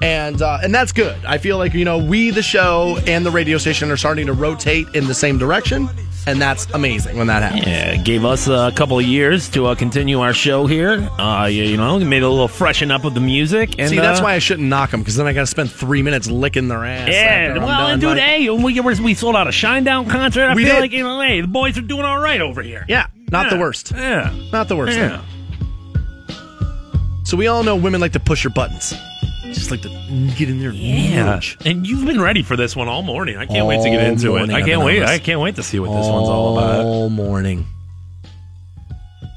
And 0.00 0.40
uh, 0.42 0.58
and 0.62 0.74
that's 0.74 0.90
good. 0.92 1.16
I 1.24 1.38
feel 1.38 1.58
like 1.58 1.74
you 1.74 1.84
know 1.84 1.98
we, 1.98 2.30
the 2.30 2.42
show, 2.42 2.98
and 3.06 3.24
the 3.24 3.30
radio 3.30 3.56
station 3.58 3.90
are 3.90 3.96
starting 3.96 4.26
to 4.26 4.32
rotate 4.32 4.88
in 4.94 5.06
the 5.06 5.14
same 5.14 5.38
direction, 5.38 5.88
and 6.26 6.40
that's 6.40 6.66
amazing 6.72 7.16
when 7.16 7.26
that 7.26 7.42
happens. 7.42 7.66
Yeah, 7.66 7.92
it 7.92 8.04
gave 8.04 8.24
us 8.24 8.46
a 8.48 8.72
couple 8.74 8.98
of 8.98 9.04
years 9.04 9.48
to 9.50 9.66
uh, 9.66 9.74
continue 9.74 10.20
our 10.20 10.32
show 10.32 10.66
here. 10.66 11.08
Uh, 11.18 11.46
you, 11.46 11.64
you 11.64 11.76
know, 11.76 11.96
we 11.98 12.04
made 12.04 12.22
a 12.22 12.28
little 12.28 12.48
freshen 12.48 12.90
up 12.90 13.04
with 13.04 13.14
the 13.14 13.20
music. 13.20 13.78
And, 13.78 13.88
See, 13.90 13.96
that's 13.96 14.20
uh, 14.20 14.24
why 14.24 14.34
I 14.34 14.38
shouldn't 14.38 14.68
knock 14.68 14.90
them 14.90 15.00
because 15.00 15.16
then 15.16 15.26
I 15.26 15.32
got 15.32 15.40
to 15.40 15.46
spend 15.46 15.70
three 15.70 16.02
minutes 16.02 16.28
licking 16.30 16.68
their 16.68 16.84
ass. 16.84 17.08
Yeah, 17.10 17.58
well, 17.58 17.66
done. 17.66 17.90
and 17.92 18.00
dude, 18.00 18.10
Like- 18.10 18.20
hey, 18.20 18.50
we, 18.50 18.80
we 18.80 19.14
sold 19.14 19.34
out 19.36 19.46
a 19.46 19.50
Shinedown 19.50 20.08
concert. 20.10 20.44
I 20.44 20.54
We 20.54 20.64
feel 20.64 20.74
did. 20.74 20.80
like, 20.80 20.92
you 20.92 21.02
know, 21.04 21.20
hey, 21.20 21.40
the 21.40 21.48
boys 21.48 21.76
are 21.78 21.82
doing 21.82 22.04
all 22.04 22.18
right 22.18 22.40
over 22.40 22.62
here. 22.62 22.84
yeah, 22.88 23.06
not 23.30 23.50
the 23.50 23.58
worst. 23.58 23.92
Yeah. 23.94 24.32
Not 24.52 24.68
the 24.68 24.76
worst. 24.76 24.96
Yeah. 24.96 25.22
So 27.24 27.36
we 27.36 27.46
all 27.46 27.62
know 27.62 27.76
women 27.76 28.00
like 28.00 28.12
to 28.12 28.20
push 28.20 28.44
your 28.44 28.52
buttons. 28.52 28.94
Just 29.52 29.70
like 29.70 29.82
to 29.82 29.88
get 30.36 30.48
in 30.48 30.58
there. 30.60 30.70
and 30.70 30.78
Yeah. 30.78 31.40
And 31.64 31.86
you've 31.86 32.04
been 32.06 32.20
ready 32.20 32.42
for 32.42 32.56
this 32.56 32.74
one 32.74 32.88
all 32.88 33.02
morning. 33.02 33.36
I 33.36 33.46
can't 33.46 33.66
wait 33.66 33.82
to 33.82 33.90
get 33.90 34.02
into 34.06 34.36
it. 34.36 34.50
I 34.50 34.62
can't 34.62 34.82
wait. 34.82 35.02
I 35.02 35.18
can't 35.18 35.40
wait 35.40 35.56
to 35.56 35.62
see 35.62 35.78
what 35.78 35.88
this 35.88 36.06
one's 36.08 36.28
all 36.28 36.58
about. 36.58 36.84
All 36.84 37.10
morning. 37.10 37.66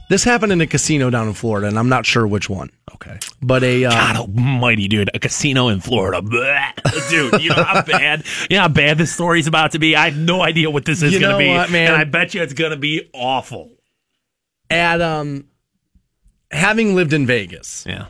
This 0.07 0.23
happened 0.23 0.51
in 0.51 0.61
a 0.61 0.67
casino 0.67 1.09
down 1.09 1.27
in 1.27 1.33
Florida, 1.33 1.67
and 1.67 1.79
I'm 1.79 1.89
not 1.89 2.05
sure 2.05 2.27
which 2.27 2.47
one. 2.47 2.69
Okay. 2.93 3.17
But 3.41 3.63
a 3.63 3.85
uh, 3.85 3.89
God 3.89 4.15
almighty, 4.17 4.87
dude. 4.87 5.09
A 5.15 5.19
casino 5.19 5.67
in 5.69 5.81
Florida. 5.81 6.21
Dude, 7.09 7.41
you 7.41 7.49
know 7.49 7.63
how 7.63 7.81
bad 7.81 8.23
you 8.49 8.57
know 8.57 8.61
how 8.63 8.67
bad 8.67 8.99
this 8.99 9.11
story's 9.11 9.47
about 9.47 9.71
to 9.71 9.79
be? 9.79 9.95
I 9.95 10.09
have 10.09 10.17
no 10.17 10.41
idea 10.43 10.69
what 10.69 10.85
this 10.85 11.01
is 11.01 11.11
You 11.11 11.19
gonna 11.19 11.33
know 11.33 11.37
be. 11.39 11.49
what, 11.49 11.71
man? 11.71 11.87
And 11.91 11.95
I 11.97 12.03
bet 12.03 12.35
you 12.35 12.41
it's 12.43 12.53
gonna 12.53 12.77
be 12.77 13.09
awful. 13.13 13.71
at 14.69 15.01
um, 15.01 15.45
having 16.51 16.93
lived 16.95 17.11
in 17.13 17.25
Vegas, 17.25 17.83
Yeah. 17.87 18.05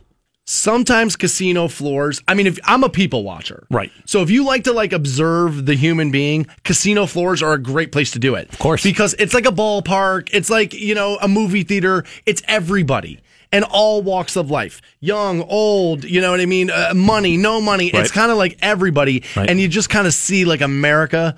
Sometimes 0.45 1.15
casino 1.15 1.67
floors. 1.67 2.22
I 2.27 2.34
mean, 2.35 2.47
if 2.47 2.59
I'm 2.63 2.84
a 2.84 2.89
people 2.89 3.23
watcher, 3.23 3.65
Right. 3.69 3.91
So 4.05 4.22
if 4.22 4.30
you 4.30 4.45
like 4.45 4.63
to 4.65 4.73
like 4.73 4.93
observe 4.93 5.65
the 5.65 5.73
human 5.76 6.11
being, 6.11 6.45
casino 6.63 7.05
floors 7.05 7.41
are 7.41 7.53
a 7.53 7.57
great 7.59 7.91
place 7.91 8.11
to 8.11 8.19
do 8.19 8.35
it. 8.35 8.49
Of 8.53 8.59
course. 8.59 8.84
because 8.84 9.15
it's 9.19 9.34
like 9.34 9.45
a 9.45 9.51
ballpark. 9.51 10.30
It's 10.31 10.49
like 10.49 10.73
you 10.73 10.95
know 10.95 11.17
a 11.22 11.27
movie 11.27 11.63
theater. 11.63 12.03
It's 12.26 12.41
everybody. 12.47 13.19
And 13.51 13.63
all 13.63 14.01
walks 14.01 14.35
of 14.35 14.51
life, 14.51 14.81
young, 14.99 15.41
old, 15.43 16.03
you 16.03 16.19
know 16.19 16.31
what 16.31 16.41
I 16.41 16.45
mean? 16.45 16.69
Uh, 16.69 16.91
money, 16.93 17.38
no 17.38 17.61
money. 17.61 17.89
Right. 17.93 18.01
It's 18.01 18.11
kind 18.11 18.30
of 18.30 18.38
like 18.38 18.57
everybody. 18.61 19.23
Right. 19.34 19.49
And 19.49 19.61
you 19.61 19.69
just 19.69 19.89
kind 19.89 20.07
of 20.07 20.13
see 20.13 20.43
like 20.43 20.59
America 20.59 21.38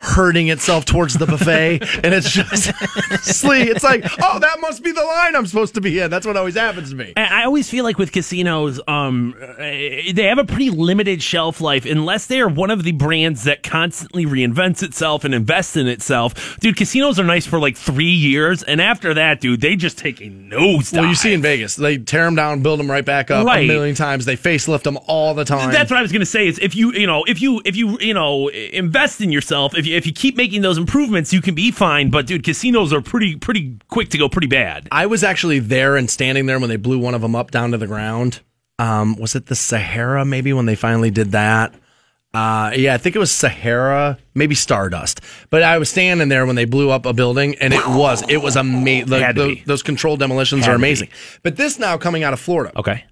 hurting 0.00 0.48
itself 0.48 0.84
towards 0.84 1.14
the 1.14 1.26
buffet. 1.26 1.80
and 2.04 2.14
it's 2.14 2.30
just, 2.30 2.64
Slee, 3.24 3.62
it's 3.62 3.82
like, 3.82 4.04
oh, 4.22 4.38
that 4.38 4.60
must 4.60 4.82
be 4.84 4.92
the 4.92 5.02
line 5.02 5.34
I'm 5.34 5.46
supposed 5.46 5.74
to 5.76 5.80
be 5.80 5.98
in. 5.98 6.10
That's 6.10 6.26
what 6.26 6.36
always 6.36 6.54
happens 6.54 6.90
to 6.90 6.96
me. 6.96 7.12
I 7.16 7.36
I 7.36 7.44
always 7.44 7.68
feel 7.70 7.84
like 7.84 7.98
with 7.98 8.12
casinos, 8.12 8.80
um, 8.88 9.34
uh, 9.40 9.54
they 9.56 10.26
have 10.28 10.38
a 10.38 10.44
pretty 10.44 10.70
limited 10.70 11.22
shelf 11.22 11.60
life 11.60 11.84
unless 11.86 12.26
they 12.26 12.40
are 12.40 12.48
one 12.48 12.70
of 12.70 12.82
the 12.82 12.92
brands 12.92 13.44
that 13.44 13.62
constantly 13.62 14.26
reinvents 14.26 14.82
itself 14.82 15.24
and 15.24 15.34
invests 15.34 15.76
in 15.76 15.86
itself. 15.86 16.58
Dude, 16.60 16.76
casinos 16.76 17.18
are 17.20 17.24
nice 17.24 17.46
for 17.46 17.58
like 17.58 17.76
three 17.76 18.04
years, 18.10 18.62
and 18.62 18.80
after 18.80 19.14
that, 19.14 19.40
dude, 19.40 19.60
they 19.60 19.76
just 19.76 19.96
take 19.98 20.20
a 20.20 20.24
nosedive. 20.30 20.92
Well, 20.98 21.06
you 21.08 21.14
see 21.14 21.32
in 21.34 21.42
Vegas, 21.42 21.76
they 21.76 21.98
tear 21.98 22.24
them 22.24 22.34
down, 22.34 22.62
build 22.62 22.80
them 22.80 22.90
right 22.90 23.04
back 23.04 23.30
up 23.30 23.46
Right. 23.46 23.64
a 23.64 23.66
million 23.66 23.94
times. 23.94 24.24
They 24.24 24.36
facelift 24.36 24.82
them 24.82 24.98
all 25.06 25.34
the 25.34 25.44
time. 25.44 25.70
That's 25.72 25.90
what 25.90 25.98
I 25.98 26.02
was 26.02 26.12
to 26.12 26.26
say. 26.26 26.48
Is 26.48 26.58
if 26.58 26.74
you, 26.74 26.92
you 26.92 27.06
know, 27.06 27.24
if 27.24 27.40
you, 27.40 27.60
if 27.64 27.76
you, 27.76 27.98
you 28.00 28.14
know, 28.14 28.48
invest 28.48 29.20
in 29.20 29.30
yourself, 29.30 29.76
if 29.76 29.85
you, 29.86 29.96
if 29.96 30.06
you 30.06 30.12
keep 30.12 30.36
making 30.36 30.62
those 30.62 30.76
improvements, 30.78 31.32
you 31.32 31.40
can 31.40 31.54
be 31.54 31.70
fine. 31.70 32.10
But 32.10 32.26
dude, 32.26 32.42
casinos 32.44 32.92
are 32.92 33.00
pretty, 33.00 33.36
pretty 33.36 33.78
quick 33.88 34.10
to 34.10 34.18
go 34.18 34.28
pretty 34.28 34.48
bad. 34.48 34.88
I 34.92 35.06
was 35.06 35.24
actually 35.24 35.60
there 35.60 35.96
and 35.96 36.10
standing 36.10 36.46
there 36.46 36.58
when 36.60 36.68
they 36.68 36.76
blew 36.76 36.98
one 36.98 37.14
of 37.14 37.22
them 37.22 37.34
up 37.34 37.50
down 37.50 37.70
to 37.70 37.78
the 37.78 37.86
ground. 37.86 38.40
Um, 38.78 39.16
was 39.16 39.34
it 39.34 39.46
the 39.46 39.54
Sahara? 39.54 40.24
Maybe 40.26 40.52
when 40.52 40.66
they 40.66 40.74
finally 40.74 41.10
did 41.10 41.32
that. 41.32 41.74
Uh, 42.34 42.70
yeah, 42.76 42.92
I 42.92 42.98
think 42.98 43.16
it 43.16 43.18
was 43.18 43.32
Sahara, 43.32 44.18
maybe 44.34 44.54
Stardust. 44.54 45.22
But 45.48 45.62
I 45.62 45.78
was 45.78 45.88
standing 45.88 46.28
there 46.28 46.44
when 46.44 46.54
they 46.56 46.66
blew 46.66 46.90
up 46.90 47.06
a 47.06 47.14
building, 47.14 47.54
and 47.62 47.72
it 47.72 47.86
was 47.86 48.22
it 48.28 48.36
was 48.42 48.56
amazing. 48.56 49.08
Had 49.20 49.36
those 49.64 49.82
controlled 49.82 50.18
demolitions 50.18 50.66
Had 50.66 50.72
are 50.72 50.74
amazing. 50.74 51.08
But 51.42 51.56
this 51.56 51.78
now 51.78 51.96
coming 51.96 52.24
out 52.24 52.34
of 52.34 52.40
Florida, 52.40 52.78
Okay. 52.78 53.04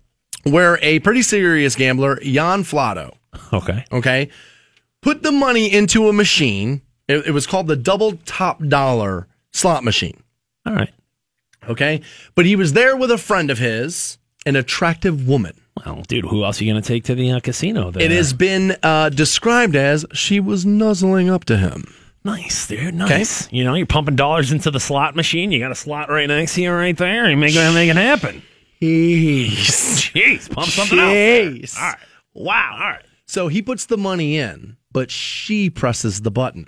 where 0.42 0.78
a 0.82 0.98
pretty 0.98 1.22
serious 1.22 1.74
gambler, 1.74 2.16
Jan 2.22 2.64
Flato, 2.64 3.14
Okay. 3.50 3.86
okay, 3.90 4.28
put 5.04 5.22
the 5.22 5.30
money 5.30 5.70
into 5.72 6.08
a 6.08 6.12
machine. 6.12 6.80
It, 7.06 7.26
it 7.26 7.30
was 7.32 7.46
called 7.46 7.66
the 7.68 7.76
double 7.76 8.16
top 8.24 8.64
dollar 8.66 9.28
slot 9.52 9.84
machine. 9.84 10.22
All 10.66 10.74
right. 10.74 10.90
Okay. 11.68 12.00
But 12.34 12.46
he 12.46 12.56
was 12.56 12.72
there 12.72 12.96
with 12.96 13.10
a 13.10 13.18
friend 13.18 13.50
of 13.50 13.58
his, 13.58 14.18
an 14.46 14.56
attractive 14.56 15.28
woman. 15.28 15.60
Well, 15.84 16.02
dude, 16.08 16.24
who 16.24 16.42
else 16.42 16.60
are 16.60 16.64
you 16.64 16.72
going 16.72 16.82
to 16.82 16.88
take 16.88 17.04
to 17.04 17.14
the 17.14 17.32
uh, 17.32 17.40
casino? 17.40 17.90
There? 17.90 18.02
It 18.02 18.10
has 18.12 18.32
been 18.32 18.76
uh, 18.82 19.10
described 19.10 19.76
as 19.76 20.06
she 20.14 20.40
was 20.40 20.64
nuzzling 20.64 21.28
up 21.28 21.44
to 21.46 21.58
him. 21.58 21.84
nice, 22.24 22.66
dude. 22.66 22.94
Nice. 22.94 23.52
You 23.52 23.64
know, 23.64 23.74
you're 23.74 23.86
pumping 23.86 24.16
dollars 24.16 24.52
into 24.52 24.70
the 24.70 24.80
slot 24.80 25.14
machine. 25.14 25.52
You 25.52 25.58
got 25.58 25.72
a 25.72 25.74
slot 25.74 26.08
right 26.08 26.26
next 26.26 26.54
to 26.54 26.62
you, 26.62 26.72
right 26.72 26.96
there. 26.96 27.28
You 27.28 27.36
make 27.36 27.54
make 27.54 27.90
it 27.90 27.96
happen. 27.96 28.42
Jeez. 28.80 30.12
Jeez, 30.12 30.50
pump 30.50 30.68
something 30.68 30.98
out. 30.98 31.12
Jeez. 31.12 31.76
All 31.76 31.88
right. 31.88 31.98
Wow. 32.34 32.78
All 32.80 32.88
right. 32.90 33.04
So 33.26 33.48
he 33.48 33.62
puts 33.62 33.86
the 33.86 33.96
money 33.96 34.38
in, 34.38 34.76
but 34.92 35.10
she 35.10 35.70
presses 35.70 36.20
the 36.20 36.30
button. 36.30 36.66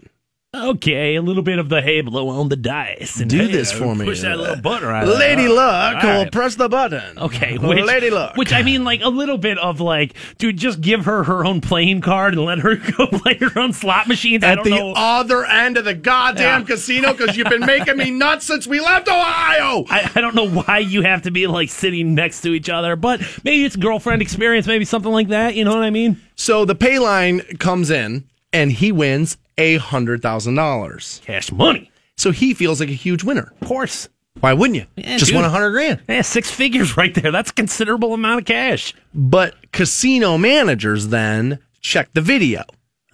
Okay, 0.65 1.17
a 1.17 1.23
little 1.23 1.43
bit 1.43 1.59
of 1.59 1.69
the 1.69 1.83
hey, 1.83 2.01
blow 2.01 2.29
on 2.29 2.49
the 2.49 2.57
dice. 2.57 3.21
And 3.21 3.31
Do 3.31 3.39
hey, 3.39 3.53
this 3.53 3.73
for 3.73 3.85
uh, 3.85 3.95
me. 3.95 4.05
Push 4.07 4.23
that 4.23 4.39
little 4.39 4.57
button 4.57 4.89
right. 4.89 5.07
Lady 5.07 5.49
Luck 5.49 6.03
will 6.03 6.23
right. 6.23 6.33
press 6.33 6.55
the 6.55 6.69
button. 6.69 7.19
Okay, 7.19 7.59
which, 7.59 7.85
Lady 7.85 8.11
Luck. 8.11 8.37
Which 8.37 8.53
I 8.53 8.63
mean, 8.63 8.85
like 8.85 9.03
a 9.03 9.09
little 9.09 9.39
bit 9.39 9.59
of 9.59 9.81
like, 9.81 10.15
dude, 10.39 10.57
just 10.57 10.81
give 10.81 11.05
her 11.05 11.25
her 11.25 11.45
own 11.45 11.61
playing 11.61 12.01
card 12.01 12.35
and 12.35 12.45
let 12.45 12.59
her 12.61 12.77
go 12.97 13.07
play 13.07 13.35
her 13.37 13.59
own 13.59 13.73
slot 13.73 14.09
machines. 14.09 14.43
I 14.43 14.53
at 14.53 14.65
the 14.65 14.71
know. 14.71 14.93
other 14.97 15.45
end 15.45 15.77
of 15.77 15.85
the 15.85 15.95
goddamn 15.95 16.63
Yeah. 16.63 16.67
casino 16.67 17.13
because 17.13 17.37
you've 17.37 17.49
been 17.51 17.67
making 17.67 17.97
me 17.97 18.11
nuts 18.17 18.47
since 18.47 18.67
we 18.67 18.81
left 18.81 19.09
Ohio. 19.09 19.85
I, 19.91 20.11
I 20.15 20.21
don't 20.21 20.35
know 20.35 20.49
why 20.49 20.79
you 20.79 21.03
have 21.03 21.23
to 21.23 21.31
be 21.31 21.47
like 21.47 21.69
sitting 21.69 22.15
next 22.15 22.41
to 22.43 22.53
each 22.55 22.69
other, 22.69 22.97
but 22.97 23.21
maybe 23.45 23.65
it's 23.65 23.77
girlfriend 23.77 24.23
experience, 24.23 24.67
maybe 24.67 24.85
something 24.85 25.13
like 25.13 25.29
that. 25.29 25.55
You 25.55 25.65
know 25.65 25.75
what 25.75 25.83
I 25.85 25.91
mean? 25.91 26.21
So 26.37 26.65
the 26.65 26.75
pay 26.75 26.99
line 26.99 27.41
comes 27.59 27.91
in 27.91 28.25
and 28.53 28.73
he 28.73 28.93
wins 28.93 29.37
a 29.59 29.77
hundred 29.79 30.23
thousand 30.23 30.55
dollars. 30.55 31.21
Cash 31.25 31.51
money, 31.53 31.91
So 32.17 32.31
he 32.31 32.55
feels 32.55 32.81
like 32.81 32.89
a 32.91 32.93
huge 32.93 33.25
winner. 33.25 33.53
of 33.61 33.69
course. 33.69 34.09
Why 34.41 34.53
wouldn't 34.53 34.77
you? 34.77 34.85
Yeah, 34.97 35.17
Just 35.17 35.31
dude. 35.31 35.37
won 35.37 35.45
a 35.47 35.49
hundred 35.51 35.71
grand. 35.71 36.03
Yeah, 36.09 36.21
six 36.23 36.51
figures 36.51 36.97
right 36.97 37.15
there. 37.15 37.33
That's 37.33 37.51
a 37.51 37.55
considerable 37.55 38.13
amount 38.13 38.41
of 38.41 38.45
cash. 38.47 38.93
But 39.15 39.55
casino 39.73 40.37
managers 40.37 41.09
then 41.09 41.59
check 41.81 42.11
the 42.13 42.21
video 42.21 42.65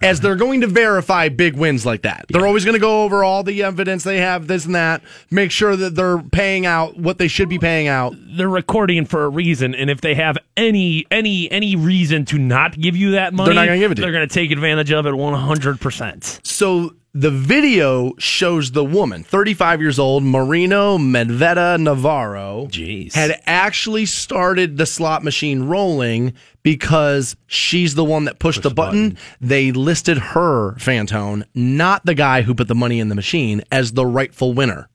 as 0.03 0.19
they're 0.19 0.35
going 0.35 0.61
to 0.61 0.67
verify 0.67 1.29
big 1.29 1.55
wins 1.55 1.85
like 1.85 2.01
that. 2.03 2.25
They're 2.29 2.45
always 2.45 2.65
going 2.65 2.75
to 2.75 2.79
go 2.79 3.03
over 3.03 3.23
all 3.23 3.43
the 3.43 3.63
evidence 3.63 4.03
they 4.03 4.17
have, 4.17 4.47
this 4.47 4.65
and 4.65 4.75
that, 4.75 5.01
make 5.31 5.51
sure 5.51 5.75
that 5.75 5.95
they're 5.95 6.19
paying 6.19 6.65
out 6.65 6.97
what 6.97 7.17
they 7.17 7.27
should 7.27 7.49
be 7.49 7.59
paying 7.59 7.87
out. 7.87 8.13
They're 8.17 8.49
recording 8.49 9.05
for 9.05 9.25
a 9.25 9.29
reason, 9.29 9.73
and 9.73 9.89
if 9.89 10.01
they 10.01 10.15
have 10.15 10.37
any 10.57 11.05
any 11.09 11.49
any 11.51 11.75
reason 11.75 12.25
to 12.25 12.37
not 12.37 12.79
give 12.79 12.95
you 12.95 13.11
that 13.11 13.33
money, 13.33 13.47
they're 13.47 13.55
not 13.55 13.67
gonna 13.67 13.79
give 13.79 13.91
it 13.91 13.95
to 13.95 14.01
They're 14.01 14.11
going 14.11 14.27
to 14.27 14.33
take 14.33 14.51
advantage 14.51 14.91
of 14.91 15.05
it 15.05 15.15
one 15.15 15.33
hundred 15.33 15.79
percent. 15.79 16.39
So 16.43 16.95
the 17.15 17.29
video 17.29 18.13
shows 18.17 18.71
the 18.71 18.83
woman, 18.83 19.23
35 19.23 19.81
years 19.81 19.99
old, 19.99 20.23
Marino 20.23 20.97
Medveda 20.97 21.79
Navarro, 21.79 22.67
Jeez. 22.71 23.13
had 23.13 23.39
actually 23.45 24.07
started 24.07 24.77
the 24.77 24.87
slot 24.87 25.23
machine 25.23 25.63
rolling 25.63 26.33
because 26.63 27.35
she's 27.45 27.93
the 27.93 28.03
one 28.03 28.25
that 28.25 28.39
pushed 28.39 28.63
the 28.63 28.71
button. 28.71 29.17
They 29.39 29.71
listed 29.71 30.17
her, 30.17 30.73
Fantone, 30.73 31.43
not 31.53 32.03
the 32.03 32.15
guy 32.15 32.41
who 32.41 32.55
put 32.55 32.67
the 32.67 32.75
money 32.75 32.99
in 32.99 33.09
the 33.09 33.15
machine, 33.15 33.61
as 33.71 33.91
the 33.91 34.05
rightful 34.05 34.53
winner. 34.53 34.89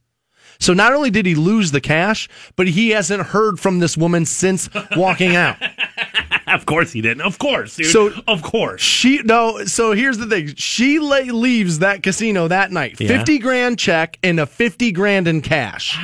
So 0.58 0.72
not 0.74 0.92
only 0.92 1.10
did 1.10 1.24
he 1.24 1.36
lose 1.36 1.70
the 1.70 1.80
cash, 1.80 2.28
but 2.56 2.66
he 2.66 2.90
hasn't 2.90 3.26
heard 3.28 3.60
from 3.60 3.78
this 3.78 3.96
woman 3.96 4.24
since 4.26 4.68
walking 4.96 5.36
out. 5.36 5.56
Of 6.54 6.66
course 6.66 6.92
he 6.92 7.00
didn't. 7.00 7.22
Of 7.22 7.38
course, 7.38 7.76
dude. 7.76 7.86
So- 7.86 8.12
of 8.26 8.42
course. 8.42 8.80
She 8.82 9.18
no. 9.22 9.64
So 9.64 9.92
here's 9.92 10.18
the 10.18 10.26
thing. 10.26 10.54
She 10.56 10.98
la- 10.98 11.18
leaves 11.18 11.78
that 11.80 12.02
casino 12.02 12.48
that 12.48 12.72
night. 12.72 13.00
Yeah. 13.00 13.08
Fifty 13.08 13.38
grand 13.38 13.78
check 13.78 14.18
and 14.22 14.40
a 14.40 14.46
fifty 14.46 14.92
grand 14.92 15.28
in 15.28 15.40
cash. 15.42 15.98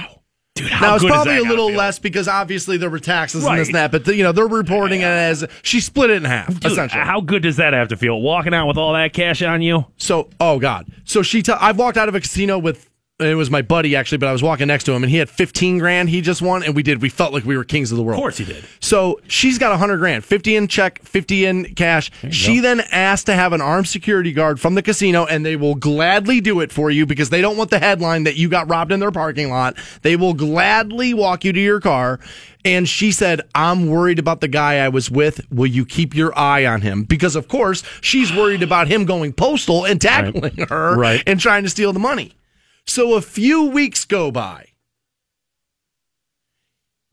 Dude, 0.54 0.68
how 0.70 0.86
Now 0.86 0.94
it's 0.94 1.04
probably 1.04 1.38
a 1.38 1.42
little 1.42 1.68
feel? 1.68 1.76
less 1.78 1.98
because 1.98 2.28
obviously 2.28 2.76
there 2.76 2.88
were 2.88 3.00
taxes 3.00 3.44
and 3.44 3.58
this 3.58 3.66
and 3.68 3.74
that. 3.74 3.90
But 3.90 4.06
you 4.06 4.22
know 4.22 4.30
they're 4.30 4.46
reporting 4.46 5.00
it 5.00 5.04
as 5.06 5.44
she 5.62 5.80
split 5.80 6.10
it 6.10 6.18
in 6.18 6.24
half 6.24 6.46
Dude, 6.60 6.66
essentially. 6.72 7.02
how 7.02 7.20
good 7.20 7.42
does 7.42 7.56
that 7.56 7.72
have 7.72 7.88
to 7.88 7.96
feel? 7.96 8.20
Walking 8.20 8.54
out 8.54 8.68
with 8.68 8.76
all 8.76 8.92
that 8.92 9.12
cash 9.12 9.42
on 9.42 9.62
you? 9.62 9.84
So, 9.96 10.30
oh 10.38 10.60
god. 10.60 10.86
So 11.04 11.22
she, 11.22 11.42
i 11.48 11.68
I've 11.70 11.76
walked 11.78 11.96
out 11.98 12.08
of 12.08 12.14
a 12.14 12.20
casino 12.20 12.58
with. 12.58 12.88
It 13.20 13.36
was 13.36 13.48
my 13.48 13.62
buddy 13.62 13.94
actually, 13.94 14.18
but 14.18 14.28
I 14.28 14.32
was 14.32 14.42
walking 14.42 14.66
next 14.66 14.82
to 14.84 14.92
him, 14.92 15.04
and 15.04 15.10
he 15.10 15.18
had 15.18 15.30
fifteen 15.30 15.78
grand 15.78 16.08
he 16.08 16.20
just 16.20 16.42
won, 16.42 16.64
and 16.64 16.74
we 16.74 16.82
did. 16.82 17.00
We 17.00 17.08
felt 17.08 17.32
like 17.32 17.44
we 17.44 17.56
were 17.56 17.62
kings 17.62 17.92
of 17.92 17.96
the 17.96 18.02
world. 18.02 18.18
Of 18.18 18.22
course 18.22 18.38
he 18.38 18.44
did. 18.44 18.64
So 18.80 19.20
she's 19.28 19.56
got 19.56 19.70
a 19.70 19.76
hundred 19.76 19.98
grand, 19.98 20.24
fifty 20.24 20.56
in 20.56 20.66
check, 20.66 21.00
fifty 21.04 21.44
in 21.44 21.74
cash. 21.76 22.10
She 22.32 22.58
then 22.58 22.80
asked 22.90 23.26
to 23.26 23.34
have 23.34 23.52
an 23.52 23.60
armed 23.60 23.86
security 23.86 24.32
guard 24.32 24.58
from 24.58 24.74
the 24.74 24.82
casino, 24.82 25.26
and 25.26 25.46
they 25.46 25.54
will 25.54 25.76
gladly 25.76 26.40
do 26.40 26.58
it 26.58 26.72
for 26.72 26.90
you 26.90 27.06
because 27.06 27.30
they 27.30 27.40
don't 27.40 27.56
want 27.56 27.70
the 27.70 27.78
headline 27.78 28.24
that 28.24 28.34
you 28.34 28.48
got 28.48 28.68
robbed 28.68 28.90
in 28.90 28.98
their 28.98 29.12
parking 29.12 29.48
lot. 29.48 29.76
They 30.02 30.16
will 30.16 30.34
gladly 30.34 31.14
walk 31.14 31.44
you 31.44 31.52
to 31.52 31.60
your 31.60 31.78
car. 31.80 32.18
And 32.64 32.88
she 32.88 33.12
said, 33.12 33.42
I'm 33.54 33.90
worried 33.90 34.18
about 34.18 34.40
the 34.40 34.48
guy 34.48 34.84
I 34.84 34.88
was 34.88 35.08
with. 35.08 35.40
Will 35.52 35.66
you 35.68 35.86
keep 35.86 36.16
your 36.16 36.36
eye 36.36 36.66
on 36.66 36.80
him? 36.80 37.04
Because 37.04 37.36
of 37.36 37.46
course 37.46 37.84
she's 38.00 38.34
worried 38.34 38.64
about 38.64 38.88
him 38.88 39.04
going 39.04 39.34
postal 39.34 39.84
and 39.84 40.00
tackling 40.00 40.66
her 40.68 40.96
Right. 40.96 41.22
and 41.28 41.38
trying 41.38 41.62
to 41.62 41.68
steal 41.70 41.92
the 41.92 42.00
money. 42.00 42.32
So 42.86 43.14
a 43.14 43.20
few 43.22 43.64
weeks 43.66 44.04
go 44.04 44.30
by 44.30 44.66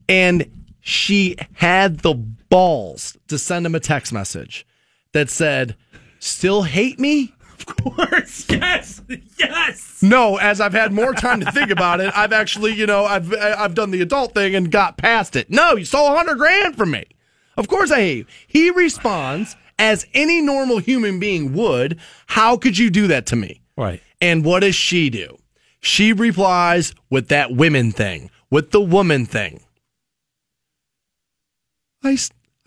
and 0.08 0.50
she 0.80 1.36
had 1.54 2.00
the 2.00 2.14
balls 2.14 3.16
to 3.28 3.38
send 3.38 3.64
him 3.64 3.74
a 3.74 3.80
text 3.80 4.12
message 4.12 4.66
that 5.12 5.30
said, 5.30 5.76
Still 6.18 6.62
hate 6.62 7.00
me? 7.00 7.34
Of 7.58 7.66
course. 7.66 8.46
Yes. 8.62 9.02
Yes. 9.38 10.02
No, 10.02 10.36
as 10.36 10.60
I've 10.60 10.72
had 10.72 10.92
more 10.92 11.12
time 11.12 11.40
to 11.40 11.50
think 11.52 11.70
about 11.70 12.00
it, 12.00 12.12
I've 12.16 12.32
actually, 12.32 12.72
you 12.72 12.86
know, 12.86 13.04
I've 13.04 13.32
I've 13.34 13.74
done 13.74 13.90
the 13.90 14.00
adult 14.00 14.34
thing 14.34 14.54
and 14.54 14.70
got 14.70 14.96
past 14.96 15.36
it. 15.36 15.50
No, 15.50 15.74
you 15.76 15.84
stole 15.84 16.12
a 16.12 16.16
hundred 16.16 16.38
grand 16.38 16.76
from 16.76 16.90
me. 16.90 17.04
Of 17.56 17.68
course 17.68 17.90
I 17.90 18.00
hate 18.00 18.16
you. 18.18 18.26
He 18.46 18.70
responds 18.70 19.56
as 19.78 20.06
any 20.14 20.40
normal 20.40 20.78
human 20.78 21.20
being 21.20 21.52
would. 21.54 21.98
How 22.26 22.56
could 22.56 22.78
you 22.78 22.88
do 22.90 23.06
that 23.08 23.26
to 23.26 23.36
me? 23.36 23.60
Right. 23.76 24.00
And 24.20 24.44
what 24.44 24.60
does 24.60 24.74
she 24.74 25.10
do? 25.10 25.38
She 25.82 26.12
replies 26.12 26.94
with 27.10 27.28
that 27.28 27.52
women 27.52 27.90
thing, 27.90 28.30
with 28.50 28.70
the 28.70 28.80
woman 28.80 29.26
thing. 29.26 29.60
I, 32.04 32.16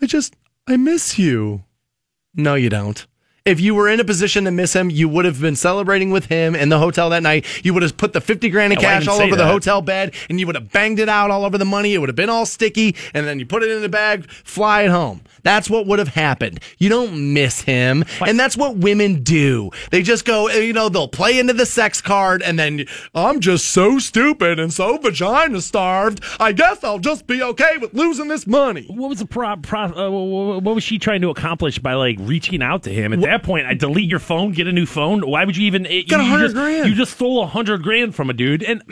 I 0.00 0.06
just, 0.06 0.36
I 0.66 0.76
miss 0.76 1.18
you. 1.18 1.64
No, 2.34 2.54
you 2.54 2.68
don't. 2.68 3.06
If 3.46 3.60
you 3.60 3.76
were 3.76 3.88
in 3.88 4.00
a 4.00 4.04
position 4.04 4.44
to 4.44 4.50
miss 4.50 4.74
him, 4.74 4.90
you 4.90 5.08
would 5.08 5.24
have 5.24 5.40
been 5.40 5.54
celebrating 5.54 6.10
with 6.10 6.26
him 6.26 6.56
in 6.56 6.68
the 6.68 6.80
hotel 6.80 7.10
that 7.10 7.22
night. 7.22 7.46
You 7.64 7.72
would 7.74 7.84
have 7.84 7.96
put 7.96 8.12
the 8.12 8.20
50 8.20 8.50
grand 8.50 8.72
in 8.72 8.80
Yeah, 8.80 8.98
cash 8.98 9.06
all 9.06 9.22
over 9.22 9.36
the 9.36 9.46
hotel 9.46 9.80
bed 9.80 10.14
and 10.28 10.40
you 10.40 10.46
would 10.46 10.56
have 10.56 10.72
banged 10.72 10.98
it 10.98 11.08
out 11.08 11.30
all 11.30 11.44
over 11.44 11.56
the 11.56 11.64
money. 11.64 11.94
It 11.94 11.98
would 11.98 12.08
have 12.08 12.16
been 12.16 12.28
all 12.28 12.44
sticky 12.44 12.96
and 13.14 13.24
then 13.24 13.38
you 13.38 13.46
put 13.46 13.62
it 13.62 13.70
in 13.70 13.82
the 13.82 13.88
bag, 13.88 14.28
fly 14.28 14.82
it 14.82 14.90
home. 14.90 15.22
That's 15.46 15.70
what 15.70 15.86
would 15.86 16.00
have 16.00 16.08
happened. 16.08 16.58
You 16.78 16.88
don't 16.88 17.32
miss 17.32 17.60
him. 17.60 18.04
And 18.20 18.36
that's 18.38 18.56
what 18.56 18.78
women 18.78 19.22
do. 19.22 19.70
They 19.92 20.02
just 20.02 20.24
go, 20.24 20.48
you 20.48 20.72
know, 20.72 20.88
they'll 20.88 21.06
play 21.06 21.38
into 21.38 21.52
the 21.52 21.66
sex 21.66 22.00
card 22.00 22.42
and 22.42 22.58
then 22.58 22.86
I'm 23.14 23.38
just 23.38 23.66
so 23.66 24.00
stupid 24.00 24.58
and 24.58 24.72
so 24.72 24.98
vagina 24.98 25.60
starved. 25.60 26.20
I 26.40 26.50
guess 26.50 26.82
I'll 26.82 26.98
just 26.98 27.28
be 27.28 27.44
okay 27.44 27.78
with 27.78 27.94
losing 27.94 28.26
this 28.26 28.44
money. 28.44 28.86
What 28.88 29.08
was 29.08 29.20
the 29.20 29.26
pro, 29.26 29.54
pro 29.56 29.84
uh, 29.84 30.10
what 30.10 30.64
what 30.64 30.74
was 30.74 30.82
she 30.82 30.98
trying 30.98 31.20
to 31.20 31.30
accomplish 31.30 31.78
by 31.78 31.94
like 31.94 32.16
reaching 32.20 32.60
out 32.60 32.82
to 32.82 32.92
him? 32.92 33.12
At 33.12 33.20
that 33.20 33.42
point, 33.44 33.66
I 33.66 33.74
delete 33.74 34.10
your 34.10 34.18
phone, 34.18 34.50
get 34.50 34.66
a 34.66 34.72
new 34.72 34.86
phone. 34.86 35.20
Why 35.28 35.44
would 35.44 35.56
you 35.56 35.64
even? 35.66 35.86
It, 35.86 36.08
Got 36.08 36.20
a 36.20 36.24
you, 36.24 36.30
hundred 36.30 36.44
just, 36.46 36.56
grand. 36.56 36.88
You 36.88 36.94
just 36.96 37.12
stole 37.12 37.44
a 37.44 37.46
hundred 37.46 37.84
grand 37.84 38.16
from 38.16 38.30
a 38.30 38.32
dude, 38.32 38.64
and 38.64 38.82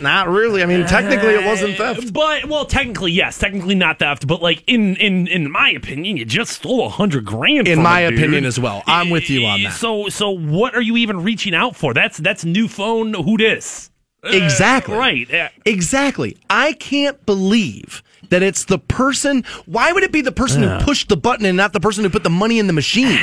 Not 0.00 0.28
really. 0.28 0.62
I 0.62 0.66
mean, 0.66 0.86
technically 0.86 1.34
it 1.34 1.44
wasn't 1.44 1.78
Uh, 1.80 1.94
theft. 1.94 2.12
But 2.12 2.46
well, 2.46 2.64
technically 2.64 3.12
yes, 3.12 3.38
technically 3.38 3.74
not 3.74 3.98
theft. 3.98 4.26
But 4.26 4.40
like 4.42 4.62
in 4.66 4.96
in 4.96 5.26
in 5.26 5.50
my 5.50 5.70
opinion, 5.70 6.16
you 6.16 6.24
just 6.24 6.52
stole 6.52 6.86
a 6.86 6.88
hundred 6.88 7.24
grand. 7.24 7.66
In 7.68 7.76
from 7.76 7.84
my 7.84 8.00
opinion 8.00 8.44
as 8.44 8.58
well. 8.60 8.82
I'm 8.86 9.10
with 9.10 9.28
you 9.28 9.44
on 9.44 9.62
that. 9.64 9.72
So 9.74 10.08
so 10.08 10.30
what 10.30 10.74
are 10.74 10.80
you 10.82 10.96
even 10.96 11.22
reaching 11.22 11.54
out 11.54 11.76
for? 11.76 11.94
That's 11.94 12.18
that's 12.18 12.44
new 12.44 12.68
phone. 12.68 13.14
Who 13.14 13.36
dis? 13.36 13.90
Exactly. 14.24 14.96
Right. 14.96 15.32
Uh, 15.32 15.48
Exactly. 15.64 16.36
I 16.48 16.74
can't 16.74 17.24
believe 17.26 18.02
that 18.28 18.42
it's 18.42 18.64
the 18.64 18.78
person. 18.78 19.44
Why 19.66 19.92
would 19.92 20.04
it 20.04 20.12
be 20.12 20.20
the 20.20 20.32
person 20.32 20.62
who 20.62 20.78
pushed 20.84 21.08
the 21.08 21.16
button 21.16 21.44
and 21.44 21.56
not 21.56 21.72
the 21.72 21.80
person 21.80 22.04
who 22.04 22.10
put 22.10 22.22
the 22.22 22.30
money 22.30 22.58
in 22.58 22.66
the 22.66 22.72
machine? 22.72 23.18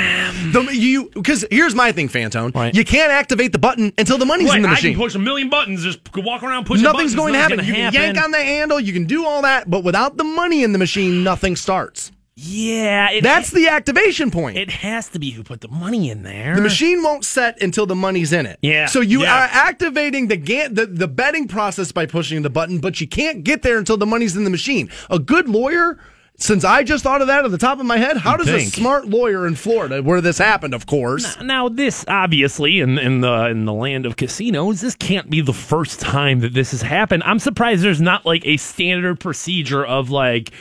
The, 0.52 0.70
you 0.72 1.10
because 1.14 1.46
here's 1.50 1.74
my 1.74 1.92
thing, 1.92 2.10
Fantone. 2.10 2.54
Right. 2.54 2.76
You 2.76 2.84
can't 2.84 3.12
activate 3.12 3.52
the 3.54 3.60
button 3.60 3.94
until 3.98 4.18
the 4.18 4.26
money's 4.26 4.50
Right, 4.50 4.58
in 4.58 4.62
the 4.64 4.68
machine. 4.68 4.92
I 4.92 4.94
can 4.94 5.02
push 5.02 5.16
a 5.16 5.20
million 5.20 5.50
buttons. 5.50 5.84
Just 5.84 6.00
walk 6.16 6.44
around 6.44 6.66
pushing. 6.66 6.84
Nothing's 6.84 7.16
buttons. 7.16 7.16
going 7.16 7.34
to 7.34 7.40
happen. 7.40 7.60
You 7.60 7.74
can 7.74 7.94
yank 7.94 8.22
on 8.22 8.32
the 8.32 8.38
handle. 8.44 8.80
You 8.80 8.94
can 8.94 9.06
do 9.06 9.26
all 9.26 9.42
that, 9.44 9.70
but 9.70 9.84
without 9.84 10.18
the 10.18 10.24
money 10.26 10.64
in 10.64 10.74
the 10.74 10.80
machine, 10.80 11.24
nothing 11.24 11.56
starts. 11.56 12.12
Yeah, 12.42 13.12
it, 13.12 13.22
That's 13.24 13.52
the 13.52 13.68
activation 13.68 14.32
point. 14.32 14.58
it 14.58 14.70
has 14.70 15.10
to 15.10 15.20
be 15.20 15.32
who 15.32 15.44
put 15.44 15.60
the 15.62 15.68
money 15.68 16.10
in 16.10 16.24
there. 16.24 16.56
The 16.56 16.62
machine 16.62 17.04
won't 17.04 17.26
set 17.26 17.62
until 17.62 17.86
the 17.86 17.96
money's 17.96 18.32
in 18.32 18.46
it. 18.46 18.60
Yeah, 18.62 18.86
So 18.86 19.02
you 19.02 19.24
yeah. 19.24 19.36
are 19.46 19.50
activating 19.52 20.28
the, 20.28 20.38
ga- 20.38 20.70
the 20.70 20.86
the 20.86 21.08
betting 21.08 21.48
process 21.48 21.92
by 21.92 22.06
pushing 22.06 22.42
the 22.42 22.50
button, 22.50 22.80
but 22.80 23.02
you 23.02 23.08
can't 23.08 23.44
get 23.44 23.62
there 23.62 23.78
until 23.78 23.98
the 23.98 24.06
money's 24.06 24.38
in 24.38 24.46
the 24.46 24.50
machine. 24.50 24.90
A 25.10 25.20
good 25.20 25.50
lawyer 25.50 26.00
Since 26.38 26.64
I 26.64 26.84
just 26.84 27.04
thought 27.04 27.20
of 27.20 27.28
that 27.28 27.44
at 27.44 27.52
the 27.52 27.58
top 27.58 27.82
of 27.82 27.86
my 27.86 27.98
head, 27.98 28.16
how 28.16 28.38
does 28.38 28.48
a 28.48 28.62
smart 28.62 29.10
lawyer 29.10 29.46
in 29.46 29.56
Florida, 29.56 30.02
where 30.02 30.22
this 30.22 30.38
happened, 30.38 30.74
of 30.74 30.86
course, 30.86 31.38
Now, 31.42 31.68
this 31.68 32.06
obviously 32.08 32.80
in, 32.80 32.98
in 32.98 33.20
the 33.20 33.48
in 33.48 33.66
the 33.66 33.74
land 33.74 34.06
of 34.06 34.16
casinos, 34.16 34.80
this 34.80 34.96
can't 34.96 35.30
be 35.30 35.42
the 35.42 35.52
first 35.54 36.00
time 36.00 36.40
that 36.40 36.54
this 36.54 36.72
has 36.72 36.82
happened. 36.82 37.24
I'm 37.26 37.40
surprised 37.40 37.84
there's 37.84 38.00
not 38.00 38.26
like 38.26 38.46
a 38.46 38.56
standard 38.56 39.20
procedure 39.20 39.84
of 39.86 40.10
like 40.12 40.52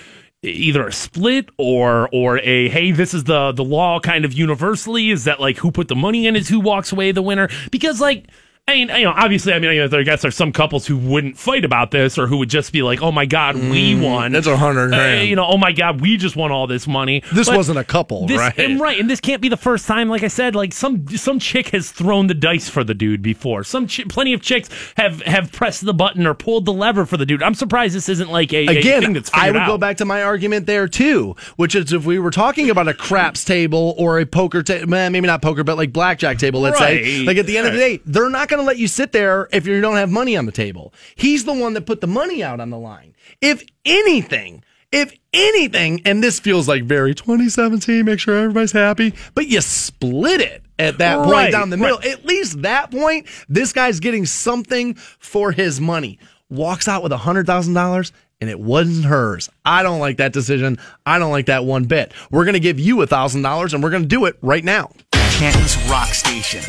either 0.42 0.86
a 0.86 0.92
split 0.92 1.48
or 1.58 2.08
or 2.12 2.38
a 2.38 2.68
hey, 2.68 2.92
this 2.92 3.14
is 3.14 3.24
the 3.24 3.52
the 3.52 3.64
law 3.64 4.00
kind 4.00 4.24
of 4.24 4.32
universally. 4.32 5.10
Is 5.10 5.24
that 5.24 5.40
like 5.40 5.56
who 5.58 5.70
put 5.70 5.88
the 5.88 5.96
money 5.96 6.26
in 6.26 6.36
is 6.36 6.48
who 6.48 6.60
walks 6.60 6.92
away 6.92 7.12
the 7.12 7.22
winner? 7.22 7.48
Because 7.70 8.00
like. 8.00 8.28
I 8.68 8.72
mean, 8.74 8.88
you 8.90 9.04
know, 9.04 9.14
obviously, 9.16 9.54
I 9.54 9.58
mean, 9.58 9.72
you 9.72 9.88
know, 9.88 9.98
I 9.98 10.02
guess 10.02 10.20
there's 10.20 10.36
some 10.36 10.52
couples 10.52 10.86
who 10.86 10.98
wouldn't 10.98 11.38
fight 11.38 11.64
about 11.64 11.90
this, 11.90 12.18
or 12.18 12.26
who 12.26 12.36
would 12.36 12.50
just 12.50 12.70
be 12.70 12.82
like, 12.82 13.00
"Oh 13.00 13.10
my 13.10 13.24
God, 13.24 13.56
we 13.56 13.98
won!" 13.98 14.32
that's 14.32 14.46
a 14.46 14.58
hundred 14.58 14.92
Uh, 14.92 15.22
you 15.22 15.34
know, 15.36 15.46
oh 15.46 15.56
my 15.56 15.72
God, 15.72 16.02
we 16.02 16.18
just 16.18 16.36
won 16.36 16.52
all 16.52 16.66
this 16.66 16.86
money. 16.86 17.22
this 17.32 17.48
But- 17.48 17.56
wasn't 17.56 17.78
a 17.78 17.84
couple, 17.84 18.26
this, 18.26 18.38
right? 18.38 18.58
and 18.58 18.78
right, 18.78 19.00
and 19.00 19.08
this 19.08 19.20
can't 19.20 19.40
be 19.40 19.48
the 19.48 19.56
first 19.56 19.86
time. 19.86 20.10
Like 20.10 20.22
I 20.22 20.28
said, 20.28 20.54
like 20.54 20.74
some 20.74 21.08
some 21.16 21.38
chick 21.38 21.68
has 21.70 21.90
thrown 21.90 22.26
the 22.26 22.34
dice 22.34 22.68
for 22.68 22.84
the 22.84 22.92
dude 22.92 23.22
before. 23.22 23.64
Some 23.64 23.88
chi- 23.88 24.04
plenty 24.06 24.34
of 24.34 24.42
chicks 24.42 24.68
have 24.98 25.22
have 25.22 25.50
pressed 25.50 25.86
the 25.86 25.94
button 25.94 26.26
or 26.26 26.34
pulled 26.34 26.66
the 26.66 26.72
lever 26.74 27.06
for 27.06 27.16
the 27.16 27.24
dude. 27.24 27.42
I'm 27.42 27.54
surprised 27.54 27.94
this 27.94 28.10
isn't 28.10 28.30
like 28.30 28.52
a, 28.52 28.64
a 28.64 28.66
thing 28.66 28.76
Again, 28.76 29.12
that's 29.14 29.30
I 29.32 29.50
would 29.50 29.64
go 29.66 29.78
back 29.78 29.96
to 29.96 30.04
my 30.04 30.22
argument 30.22 30.66
there 30.66 30.88
too, 30.88 31.36
which 31.56 31.74
is 31.74 31.90
if 31.94 32.04
we 32.04 32.18
were 32.18 32.30
talking 32.30 32.68
about 32.68 32.86
a 32.86 32.92
craps 32.94 33.44
table 33.44 33.94
or 33.96 34.18
a 34.18 34.26
poker 34.26 34.62
table, 34.62 34.88
maybe 34.88 35.20
not 35.26 35.40
poker, 35.40 35.64
but 35.64 35.78
like 35.78 35.90
blackjack 35.90 36.36
table, 36.38 36.60
let's 36.60 36.78
say. 36.78 37.24
Like 37.24 37.38
at 37.38 37.46
the 37.46 37.56
end 37.56 37.66
of 37.66 37.72
the 37.72 37.78
day, 37.78 38.00
they're 38.04 38.28
not 38.28 38.48
going 38.48 38.57
to 38.58 38.66
let 38.66 38.78
you 38.78 38.88
sit 38.88 39.12
there 39.12 39.48
if 39.52 39.66
you 39.66 39.80
don't 39.80 39.96
have 39.96 40.10
money 40.10 40.36
on 40.36 40.46
the 40.46 40.52
table. 40.52 40.92
He's 41.14 41.44
the 41.44 41.52
one 41.52 41.74
that 41.74 41.86
put 41.86 42.00
the 42.00 42.06
money 42.06 42.42
out 42.42 42.60
on 42.60 42.70
the 42.70 42.78
line. 42.78 43.14
If 43.40 43.64
anything, 43.84 44.64
if 44.90 45.12
anything, 45.32 46.00
and 46.04 46.22
this 46.22 46.40
feels 46.40 46.66
like 46.68 46.84
very 46.84 47.14
2017, 47.14 48.04
make 48.04 48.20
sure 48.20 48.36
everybody's 48.36 48.72
happy, 48.72 49.14
but 49.34 49.46
you 49.46 49.60
split 49.60 50.40
it 50.40 50.62
at 50.78 50.98
that 50.98 51.24
point 51.24 51.52
down 51.52 51.70
the 51.70 51.76
middle. 51.76 52.00
At 52.02 52.24
least 52.24 52.62
that 52.62 52.90
point, 52.90 53.26
this 53.48 53.72
guy's 53.72 54.00
getting 54.00 54.24
something 54.24 54.94
for 54.94 55.52
his 55.52 55.80
money. 55.80 56.18
Walks 56.48 56.88
out 56.88 57.02
with 57.02 57.12
a 57.12 57.18
hundred 57.18 57.46
thousand 57.46 57.74
dollars. 57.74 58.12
And 58.40 58.48
it 58.48 58.60
wasn't 58.60 59.04
hers. 59.04 59.50
I 59.64 59.82
don't 59.82 59.98
like 59.98 60.18
that 60.18 60.32
decision. 60.32 60.78
I 61.04 61.18
don't 61.18 61.32
like 61.32 61.46
that 61.46 61.64
one 61.64 61.86
bit. 61.86 62.12
We're 62.30 62.44
going 62.44 62.54
to 62.54 62.60
give 62.60 62.78
you 62.78 63.02
a 63.02 63.06
thousand 63.08 63.42
dollars 63.42 63.74
and 63.74 63.82
we're 63.82 63.90
going 63.90 64.04
to 64.04 64.08
do 64.08 64.26
it 64.26 64.38
right 64.42 64.62
now. 64.62 64.92
Canton's 65.32 65.76
Rock 65.88 66.08
Station. 66.08 66.62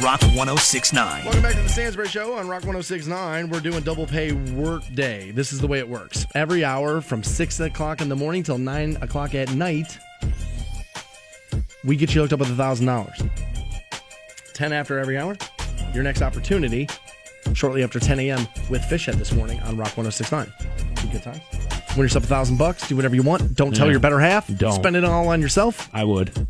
Rock 0.00 0.20
1069. 0.22 1.24
Welcome 1.24 1.42
back 1.42 1.54
to 1.56 1.60
the 1.62 1.68
Stansbury 1.68 2.06
Show 2.08 2.34
on 2.34 2.46
Rock 2.48 2.62
1069. 2.62 3.48
We're 3.50 3.58
doing 3.60 3.82
double 3.82 4.06
pay 4.06 4.30
work 4.32 4.82
day. 4.94 5.32
This 5.32 5.52
is 5.52 5.58
the 5.60 5.66
way 5.66 5.80
it 5.80 5.88
works. 5.88 6.24
Every 6.34 6.64
hour 6.64 7.00
from 7.00 7.22
6 7.24 7.60
o'clock 7.60 8.00
in 8.00 8.08
the 8.08 8.14
morning 8.14 8.42
till 8.44 8.58
9 8.58 8.98
o'clock 9.00 9.34
at 9.34 9.52
night, 9.54 9.98
we 11.84 11.96
get 11.96 12.14
you 12.14 12.20
hooked 12.20 12.32
up 12.32 12.38
with 12.40 12.56
$1,000. 12.56 13.30
10 14.54 14.72
after 14.72 14.98
every 15.00 15.18
hour, 15.18 15.36
your 15.92 16.04
next 16.04 16.22
opportunity, 16.22 16.88
shortly 17.54 17.82
after 17.82 17.98
10 17.98 18.20
a.m. 18.20 18.46
with 18.70 18.82
Fishhead 18.82 19.14
this 19.14 19.32
morning 19.32 19.58
on 19.60 19.76
Rock 19.76 19.96
1069. 19.96 20.52
Some 20.98 21.10
good 21.10 21.22
times. 21.24 21.40
Win 21.96 22.04
yourself 22.04 22.24
a 22.24 22.28
thousand 22.28 22.56
bucks. 22.56 22.86
Do 22.88 22.94
whatever 22.94 23.16
you 23.16 23.22
want. 23.22 23.54
Don't 23.56 23.74
tell 23.74 23.86
Yeah. 23.86 23.92
your 23.92 24.00
better 24.00 24.20
half. 24.20 24.46
Don't. 24.56 24.72
Spend 24.72 24.94
it 24.96 25.04
all 25.04 25.28
on 25.28 25.40
yourself. 25.42 25.90
I 25.92 26.04
would. 26.04 26.46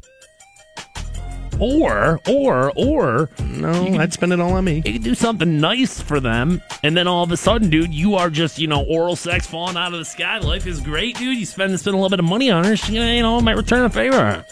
Or 1.61 2.19
or 2.29 2.73
or 2.77 3.29
No, 3.45 3.71
I'd 3.99 4.13
spend 4.13 4.33
it 4.33 4.41
all 4.41 4.55
on 4.55 4.65
me. 4.65 4.77
you 4.85 4.93
could 4.95 5.03
do 5.05 5.15
something 5.15 5.61
nice 5.61 6.01
for 6.01 6.19
them, 6.19 6.61
and 6.83 6.97
then 6.97 7.07
all 7.07 7.23
of 7.23 7.31
a 7.31 7.37
sudden, 7.37 7.69
dude, 7.71 7.93
you 7.95 8.15
are 8.17 8.31
just 8.31 8.59
you 8.59 8.67
know 8.67 8.83
oral 8.85 9.17
sex 9.17 9.47
falling 9.47 9.77
out 9.77 9.93
of 9.93 9.99
the 9.99 10.05
sky. 10.05 10.39
Life 10.39 10.67
is 10.67 10.81
great, 10.81 11.17
dude. 11.19 11.39
You 11.39 11.47
spend 11.47 11.79
spend 11.79 11.95
a 11.95 11.97
little 11.99 12.09
bit 12.11 12.19
of 12.21 12.25
money 12.25 12.51
on 12.51 12.65
her, 12.65 12.75
she 12.77 12.95
you 12.95 13.23
know 13.23 13.41
might 13.41 13.57
return 13.57 13.85
a 13.85 13.91
favor. 13.91 14.45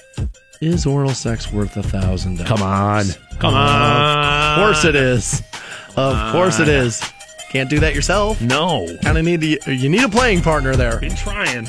Is 0.61 0.85
oral 0.87 1.15
sex 1.15 1.51
worth 1.51 1.77
a 1.79 1.83
thousand 1.83 2.37
dollars? 2.37 2.49
Come 2.49 2.63
on, 2.63 3.05
come 3.39 3.55
on. 3.55 4.59
Of 4.61 4.65
course 4.67 4.85
it 4.85 4.95
is. 4.95 5.43
Of 5.97 6.33
course 6.33 6.61
it 6.61 6.69
is. 6.69 7.01
Can't 7.51 7.69
do 7.71 7.81
that 7.81 7.95
yourself. 7.97 8.41
No, 8.41 8.87
Kind 9.03 9.19
of 9.19 9.25
need 9.25 9.41
to, 9.41 9.75
you 9.75 9.89
need 9.89 10.05
a 10.05 10.09
playing 10.09 10.43
partner 10.43 10.77
there. 10.77 11.01
been 11.01 11.17
trying. 11.17 11.69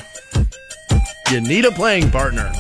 You 1.32 1.42
need 1.42 1.66
a 1.66 1.72
playing 1.72 2.12
partner. 2.12 2.52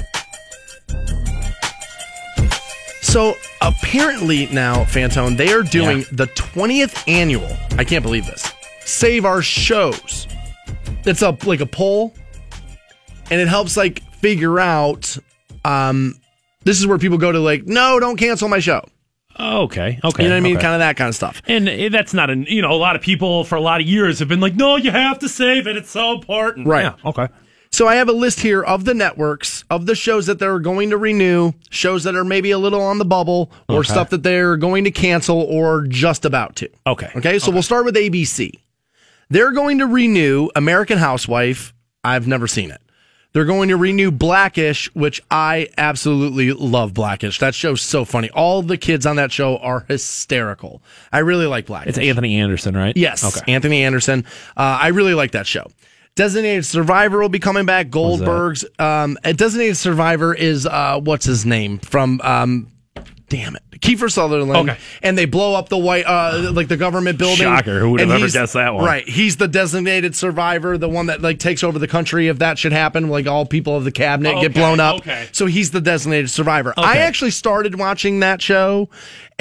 So 3.11 3.35
apparently 3.59 4.47
now, 4.53 4.85
Fantone, 4.85 5.35
they 5.35 5.51
are 5.51 5.63
doing 5.63 5.99
Yeah. 5.99 6.05
the 6.13 6.27
20th 6.27 7.03
annual. 7.09 7.57
I 7.77 7.83
can't 7.83 8.03
believe 8.03 8.25
this. 8.25 8.49
Save 8.85 9.25
our 9.25 9.41
shows. 9.41 10.27
It's 11.05 11.21
a 11.21 11.37
like 11.43 11.59
a 11.59 11.65
poll, 11.65 12.13
and 13.29 13.41
it 13.41 13.49
helps 13.49 13.75
like 13.75 14.01
figure 14.13 14.61
out. 14.61 15.17
Um, 15.65 16.15
this 16.63 16.79
is 16.79 16.87
where 16.87 16.97
people 16.97 17.17
go 17.17 17.33
to 17.33 17.39
like, 17.39 17.65
no, 17.67 17.99
don't 17.99 18.15
cancel 18.15 18.47
my 18.47 18.59
show. 18.59 18.85
Okay, 19.37 19.99
okay. 20.05 20.23
You 20.23 20.29
know 20.29 20.35
what 20.35 20.37
I 20.37 20.39
mean? 20.39 20.55
okay. 20.55 20.61
Kind 20.61 20.75
of 20.75 20.79
that 20.79 20.95
kind 20.95 21.09
of 21.09 21.15
stuff. 21.15 21.41
And 21.47 21.67
uh, 21.67 21.89
that's 21.89 22.13
not 22.13 22.29
an 22.29 22.45
you 22.47 22.61
know 22.61 22.71
a 22.71 22.79
lot 22.79 22.95
of 22.95 23.01
people 23.01 23.43
for 23.43 23.55
a 23.55 23.61
lot 23.61 23.81
of 23.81 23.87
years 23.87 24.19
have 24.19 24.29
been 24.29 24.39
like, 24.39 24.55
no, 24.55 24.77
you 24.77 24.91
have 24.91 25.19
to 25.19 25.27
save 25.27 25.67
it. 25.67 25.75
It's 25.75 25.89
so 25.89 26.13
important. 26.13 26.65
Right. 26.65 26.83
Yeah, 26.83 26.93
okay. 27.09 27.27
So 27.73 27.87
I 27.87 27.95
have 27.95 28.09
a 28.09 28.13
list 28.13 28.41
here 28.41 28.61
of 28.61 28.83
the 28.83 28.93
networks 28.93 29.63
of 29.69 29.85
the 29.85 29.95
shows 29.95 30.25
that 30.25 30.39
they're 30.39 30.59
going 30.59 30.89
to 30.89 30.97
renew, 30.97 31.53
shows 31.69 32.03
that 32.03 32.15
are 32.15 32.25
maybe 32.25 32.51
a 32.51 32.57
little 32.57 32.81
on 32.81 32.97
the 32.97 33.05
bubble, 33.05 33.49
or 33.69 33.77
Okay. 33.79 33.87
stuff 33.89 34.09
that 34.09 34.23
they're 34.23 34.57
going 34.57 34.83
to 34.83 34.91
cancel 34.91 35.39
or 35.39 35.83
just 35.87 36.25
about 36.25 36.57
to. 36.57 36.69
Okay. 36.85 37.09
Okay. 37.15 37.39
So 37.39 37.49
we'll 37.49 37.61
start 37.61 37.85
with 37.85 37.95
ABC. 37.95 38.51
They're 39.29 39.53
going 39.53 39.77
to 39.77 39.85
renew 39.87 40.49
American 40.53 40.97
Housewife. 40.97 41.73
I've 42.03 42.27
never 42.27 42.45
seen 42.45 42.71
it. 42.71 42.81
They're 43.33 43.45
going 43.45 43.69
to 43.69 43.77
renew 43.77 44.11
Blackish, 44.11 44.93
which 44.93 45.21
I 45.31 45.69
absolutely 45.77 46.51
love 46.51 46.93
Blackish. 46.93 47.39
That 47.39 47.55
show's 47.55 47.81
so 47.81 48.03
funny. 48.03 48.29
All 48.31 48.61
the 48.61 48.75
kids 48.77 49.05
on 49.05 49.15
that 49.15 49.31
show 49.31 49.55
are 49.59 49.85
hysterical. 49.87 50.81
I 51.13 51.19
really 51.19 51.45
like 51.45 51.67
Blackish. 51.67 51.91
It's 51.91 51.97
Anthony 51.97 52.35
Anderson, 52.41 52.75
right? 52.75 52.97
Yes, 52.97 53.23
Okay. 53.23 53.49
Anthony 53.49 53.83
Anderson. 53.85 54.25
Uh, 54.57 54.77
I 54.81 54.87
really 54.89 55.13
like 55.13 55.31
that 55.31 55.47
show. 55.47 55.67
Designated 56.15 56.65
Survivor 56.65 57.19
will 57.19 57.29
be 57.29 57.39
coming 57.39 57.65
back. 57.65 57.89
Goldberg's. 57.89 58.65
Um, 58.79 59.17
a 59.23 59.33
Designated 59.33 59.77
Survivor 59.77 60.33
is 60.33 60.65
uh, 60.65 60.99
what's 61.01 61.25
his 61.25 61.45
name 61.45 61.79
from? 61.79 62.19
Um, 62.21 62.71
damn 63.29 63.55
it, 63.55 63.63
Kiefer 63.79 64.11
Sutherland. 64.11 64.69
Okay. 64.69 64.79
And 65.01 65.17
they 65.17 65.23
blow 65.23 65.55
up 65.55 65.69
the 65.69 65.77
white, 65.77 66.03
uh, 66.05 66.51
like 66.53 66.67
the 66.67 66.75
government 66.75 67.17
building. 67.17 67.37
Shocker. 67.37 67.79
Who 67.79 67.91
would 67.91 68.01
have 68.01 68.11
ever 68.11 68.29
guessed 68.29 68.53
that 68.53 68.73
one? 68.73 68.83
Right. 68.83 69.07
He's 69.07 69.37
the 69.37 69.47
designated 69.47 70.13
survivor, 70.15 70.77
the 70.77 70.89
one 70.89 71.05
that 71.05 71.21
like 71.21 71.39
takes 71.39 71.63
over 71.63 71.79
the 71.79 71.87
country 71.87 72.27
if 72.27 72.39
that 72.39 72.59
should 72.59 72.73
happen. 72.73 73.07
Like 73.07 73.25
all 73.25 73.45
people 73.45 73.77
of 73.77 73.85
the 73.85 73.91
cabinet 73.91 74.41
get 74.41 74.53
blown 74.53 74.81
up. 74.81 74.97
okay. 74.99 75.29
So 75.31 75.45
he's 75.45 75.71
the 75.71 75.81
designated 75.81 76.29
survivor. 76.29 76.73
I 76.75 76.97
actually 76.97 77.31
started 77.31 77.79
watching 77.79 78.19
that 78.19 78.41
show 78.41 78.89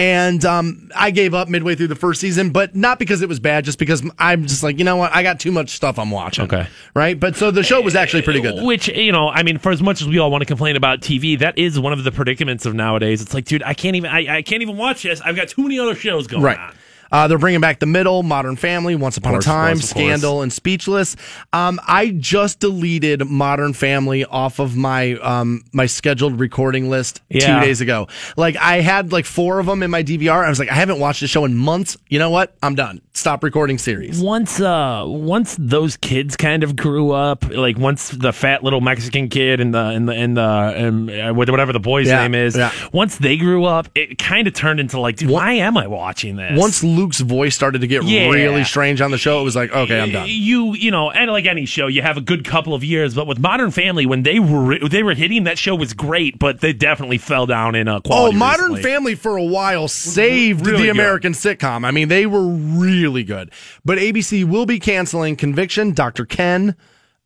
and 0.01 0.45
um, 0.45 0.91
I 0.97 1.11
gave 1.11 1.35
up 1.35 1.49
midway 1.49 1.75
through 1.75 1.89
the 1.89 1.95
first 1.95 2.21
season, 2.21 2.51
but 2.51 2.75
not 2.75 2.99
because 2.99 3.21
it 3.23 3.29
was 3.29 3.39
bad, 3.39 3.65
just 3.65 3.79
because 3.79 4.03
I'm 4.19 4.47
just 4.47 4.63
like, 4.63 4.79
you 4.79 4.85
know 4.85 4.97
what? 4.97 5.15
I 5.15 5.23
got 5.23 5.39
too 5.39 5.53
much 5.53 5.71
stuff 5.71 5.99
I'm 5.99 6.11
watching. 6.11 6.45
Okay. 6.45 6.67
Right. 6.95 7.19
But 7.21 7.37
so 7.37 7.51
the 7.51 7.63
show 7.63 7.81
was 7.83 7.95
actually 7.95 8.23
pretty 8.23 8.41
good. 8.41 8.57
though. 8.57 8.65
Which 8.65 8.89
you 8.89 9.13
know, 9.13 9.29
I 9.29 9.43
mean, 9.43 9.59
for 9.59 9.71
as 9.73 9.83
much 9.83 10.01
as 10.01 10.09
we 10.09 10.19
all 10.19 10.31
want 10.31 10.41
to 10.43 10.47
complain 10.47 10.77
about 10.77 11.01
TV, 11.01 11.39
that 11.39 11.59
is 11.59 11.79
one 11.79 11.93
of 11.93 12.03
the 12.03 12.11
predicaments 12.13 12.65
of 12.67 12.75
nowadays. 12.75 13.21
It's 13.21 13.35
like, 13.35 13.45
dude, 13.45 13.63
I 13.63 13.75
can't 13.75 13.95
even, 13.97 14.11
I, 14.11 14.39
I 14.39 14.43
can't 14.43 14.63
even 14.63 14.77
watch 14.79 15.03
this. 15.03 15.21
I've 15.21 15.37
got 15.37 15.49
too 15.49 15.63
many 15.63 15.79
other 15.79 15.95
shows 15.95 16.27
going 16.27 16.43
Right. 16.43 16.59
on. 16.59 16.75
Uh, 17.13 17.27
they're 17.29 17.39
bringing 17.39 17.61
back 17.61 17.79
the 17.81 17.87
middle, 17.87 18.23
Modern 18.23 18.57
Family, 18.57 18.95
Once 18.95 19.17
Upon 19.17 19.33
course, 19.33 19.45
a 19.45 19.49
Time, 19.49 19.77
course. 19.77 19.91
Scandal, 19.91 20.43
and 20.43 20.53
Speechless. 20.53 21.17
Um, 21.53 21.81
I 21.87 22.11
just 22.11 22.61
deleted 22.61 23.27
Modern 23.27 23.73
Family 23.73 24.25
off 24.25 24.59
of 24.59 24.77
my 24.77 25.15
um, 25.15 25.65
my 25.73 25.87
scheduled 25.87 26.39
recording 26.39 26.89
list 26.91 27.21
Yeah. 27.29 27.59
two 27.59 27.67
days 27.67 27.81
ago. 27.81 28.09
Like 28.37 28.57
I 28.57 28.81
had 28.81 29.13
like 29.13 29.25
four 29.25 29.59
of 29.59 29.67
them 29.67 29.83
in 29.83 29.91
my 29.91 30.03
DVR. 30.03 30.45
I 30.45 30.49
was 30.49 30.59
like, 30.59 30.71
I 30.71 30.75
haven't 30.75 31.01
watched 31.01 31.21
the 31.21 31.27
show 31.27 31.45
in 31.45 31.57
months. 31.57 31.97
You 32.09 32.19
know 32.19 32.31
what? 32.31 32.55
I'm 32.63 32.75
done. 32.75 33.01
Stop 33.13 33.43
recording 33.45 33.77
series. 33.77 34.21
Once, 34.21 34.61
uh, 34.61 35.05
once 35.07 35.57
those 35.59 35.97
kids 35.97 36.37
kind 36.37 36.63
of 36.63 36.75
grew 36.77 37.11
up, 37.11 37.45
like 37.51 37.77
once 37.77 38.09
the 38.11 38.33
fat 38.33 38.63
little 38.65 38.81
Mexican 38.81 39.29
kid 39.29 39.61
and 39.61 39.75
the 39.75 39.79
and 39.89 40.09
the 40.09 40.13
and 40.13 40.37
the 40.37 40.43
and, 40.43 41.11
uh, 41.11 41.33
whatever 41.35 41.73
the 41.73 41.81
boy's 41.81 42.07
Yeah, 42.07 42.23
name 42.23 42.35
is, 42.35 42.57
yeah. 42.57 42.73
once 42.93 43.19
they 43.19 43.37
grew 43.37 43.65
up, 43.65 43.89
it 43.95 44.17
kind 44.19 44.47
of 44.47 44.55
turned 44.55 44.81
into 44.81 44.99
like, 45.01 45.17
dude, 45.17 45.29
why 45.29 45.55
am 45.55 45.77
I 45.77 45.87
watching 45.87 46.37
this? 46.37 46.59
Once 46.59 46.83
Luke's 47.01 47.21
voice 47.21 47.55
started 47.55 47.81
to 47.81 47.87
get 47.87 48.03
Yeah. 48.05 48.29
really 48.29 48.63
strange 48.65 49.01
on 49.01 49.11
the 49.11 49.17
show, 49.19 49.41
it 49.41 49.45
was 49.45 49.57
like, 49.57 49.73
okay, 49.73 49.99
I'm 50.01 50.13
done. 50.13 50.27
You 50.29 50.75
you 50.75 50.91
know, 50.91 51.11
and 51.11 51.31
like 51.31 51.47
any 51.47 51.65
show, 51.65 51.87
you 51.87 52.03
have 52.03 52.17
a 52.17 52.21
good 52.21 52.45
couple 52.45 52.75
of 52.75 52.85
years. 52.85 53.15
But 53.15 53.27
with 53.27 53.39
Modern 53.39 53.71
Family, 53.71 54.05
when 54.07 54.23
they 54.23 54.39
were 54.39 54.79
they 54.89 55.03
were 55.03 55.15
hitting, 55.15 55.45
that 55.45 55.59
show 55.59 55.75
was 55.75 55.95
great, 55.95 56.39
but 56.39 56.61
they 56.61 56.73
definitely 56.73 57.19
fell 57.19 57.47
down 57.47 57.75
in 57.75 57.89
uh, 57.89 58.01
Oh. 58.11 58.33
Modern 58.33 58.73
recently. 58.73 58.83
Family 58.83 59.15
for 59.15 59.37
a 59.37 59.43
while 59.45 59.89
saved 59.89 60.67
really 60.67 60.79
the 60.79 60.85
good. 60.85 60.91
American 60.91 61.33
sitcom. 61.33 61.85
I 61.87 61.91
mean, 61.91 62.09
they 62.09 62.27
were 62.27 62.47
really 62.47 63.25
good. 63.25 63.51
But 63.85 63.99
ABC 63.99 64.45
will 64.45 64.67
be 64.67 64.79
canceling 64.79 65.37
Conviction, 65.37 65.93
Dr. 65.93 66.25
Ken, 66.27 66.77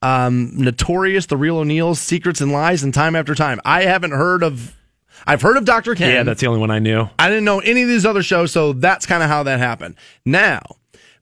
um, 0.03 0.51
Notorious, 0.55 1.27
The 1.27 1.37
Real 1.37 1.59
O'Neills, 1.59 2.01
Secrets 2.01 2.41
and 2.41 2.53
Lies, 2.53 2.83
and 2.83 2.93
Time 2.95 3.17
After 3.17 3.35
Time. 3.35 3.61
I 3.65 3.83
haven't 3.85 4.13
heard 4.13 4.43
of. 4.43 4.77
I've 5.27 5.43
heard 5.43 5.57
of 5.57 5.65
Dr. 5.65 5.95
Ken. 5.95 6.11
Yeah, 6.11 6.23
that's 6.23 6.41
the 6.41 6.47
only 6.47 6.61
one 6.61 6.71
I 6.71 6.79
knew. 6.79 7.09
I 7.19 7.29
didn't 7.29 7.45
know 7.45 7.61
any 7.61 7.83
of 7.83 7.89
these 7.89 8.05
other 8.05 8.23
shows, 8.23 8.53
so 8.53 8.73
that's 8.73 9.07
kind 9.07 9.23
of 9.23 9.29
how 9.29 9.43
that 9.45 9.59
happened. 9.59 9.97
Now, 10.25 10.61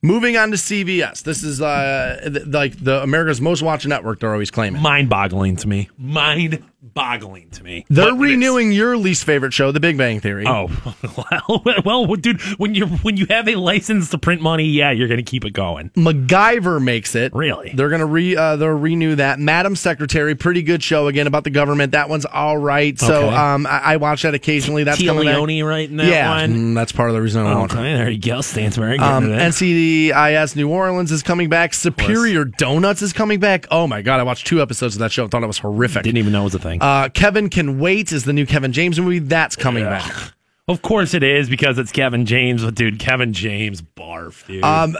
Moving 0.04 0.36
on 0.36 0.50
to 0.50 0.56
CBS. 0.56 1.22
This 1.22 1.44
is 1.44 1.62
uh, 1.62 2.18
th- 2.24 2.46
like 2.46 2.76
the 2.82 3.00
America's 3.04 3.40
most 3.40 3.62
watched 3.62 3.86
network. 3.86 4.18
They're 4.18 4.32
always 4.32 4.50
claiming. 4.50 4.82
Mind 4.82 5.08
boggling 5.08 5.54
to 5.56 5.68
me. 5.68 5.90
Mind 5.96 6.60
boggling 6.82 7.48
to 7.50 7.62
me. 7.64 7.84
They're 7.88 8.10
But 8.12 8.18
renewing 8.18 8.72
your 8.72 8.96
least 8.96 9.24
favorite 9.24 9.52
show, 9.52 9.70
The 9.72 9.80
Big 9.80 9.96
Bang 9.96 10.20
Theory. 10.20 10.44
Oh 10.46 10.68
well, 11.84 12.06
well, 12.06 12.14
dude. 12.16 12.40
When 12.58 12.74
you 12.74 12.86
when 12.86 13.16
you 13.16 13.26
have 13.30 13.48
a 13.48 13.54
license 13.56 14.10
to 14.10 14.18
print 14.18 14.40
money, 14.42 14.64
yeah, 14.66 14.90
you're 14.90 15.08
going 15.08 15.24
to 15.24 15.30
keep 15.30 15.44
it 15.44 15.52
going. 15.52 15.90
MacGyver 15.90 16.82
makes 16.82 17.14
it. 17.14 17.32
Really? 17.34 17.72
They're 17.74 17.88
gonna 17.88 18.06
re 18.06 18.36
uh, 18.36 18.56
they'll 18.56 18.68
renew 18.70 19.14
that. 19.16 19.38
Madam 19.38 19.76
Secretary, 19.76 20.34
pretty 20.34 20.62
good 20.62 20.82
show 20.82 21.06
again 21.06 21.26
about 21.26 21.44
the 21.44 21.50
government. 21.50 21.92
That 21.92 22.08
one's 22.08 22.24
all 22.24 22.58
right. 22.58 22.98
So 22.98 23.26
Okay. 23.26 23.36
um, 23.36 23.66
I, 23.66 23.78
I 23.94 23.96
watch 23.98 24.22
that 24.22 24.34
occasionally. 24.34 24.84
That's 24.84 25.00
Téa. 25.00 25.16
Leoni 25.16 25.62
right 25.62 25.88
in 25.88 25.96
that 25.98 26.06
yeah, 26.06 26.28
one. 26.28 26.54
mm, 26.54 26.74
that's 26.74 26.92
part 26.92 27.08
of 27.10 27.14
the 27.14 27.22
reason 27.22 27.46
I 27.46 27.54
watch 27.54 27.72
it. 27.72 27.76
Okay, 27.76 27.94
there 27.94 28.10
you 28.10 28.18
go. 28.18 28.40
Getting 28.42 29.00
Um. 29.00 29.24
NCIS 29.26 30.56
New 30.56 30.68
Orleans 30.68 31.12
is 31.12 31.22
coming 31.22 31.48
back. 31.48 31.74
Superior 31.74 32.44
Donuts 32.44 33.02
is 33.02 33.12
coming 33.12 33.40
back. 33.40 33.66
Oh 33.70 33.86
my 33.86 34.02
god, 34.02 34.20
I 34.20 34.22
watched 34.22 34.46
two 34.46 34.60
episodes 34.60 34.94
of 34.96 35.00
that 35.00 35.12
show. 35.12 35.24
I 35.24 35.28
thought 35.28 35.42
it 35.42 35.46
was 35.46 35.58
horrific. 35.58 36.02
Didn't 36.02 36.18
even 36.18 36.32
know 36.32 36.42
it 36.42 36.44
was 36.44 36.54
a 36.54 36.58
thing. 36.58 36.71
Uh, 36.80 37.08
Kevin 37.08 37.48
Can 37.50 37.78
Wait 37.78 38.12
is 38.12 38.24
the 38.24 38.32
new 38.32 38.46
Kevin 38.46 38.72
James 38.72 38.98
movie. 38.98 39.18
That's 39.18 39.56
coming 39.56 39.84
back. 39.84 40.32
of 40.68 40.82
course 40.82 41.12
it 41.14 41.22
is 41.22 41.48
because 41.50 41.78
it's 41.78 41.92
Kevin 41.92 42.24
James. 42.26 42.64
But 42.64 42.74
dude, 42.74 42.98
Kevin 42.98 43.32
James, 43.32 43.82
barf, 43.82 44.46
dude. 44.46 44.64
Um, 44.64 44.96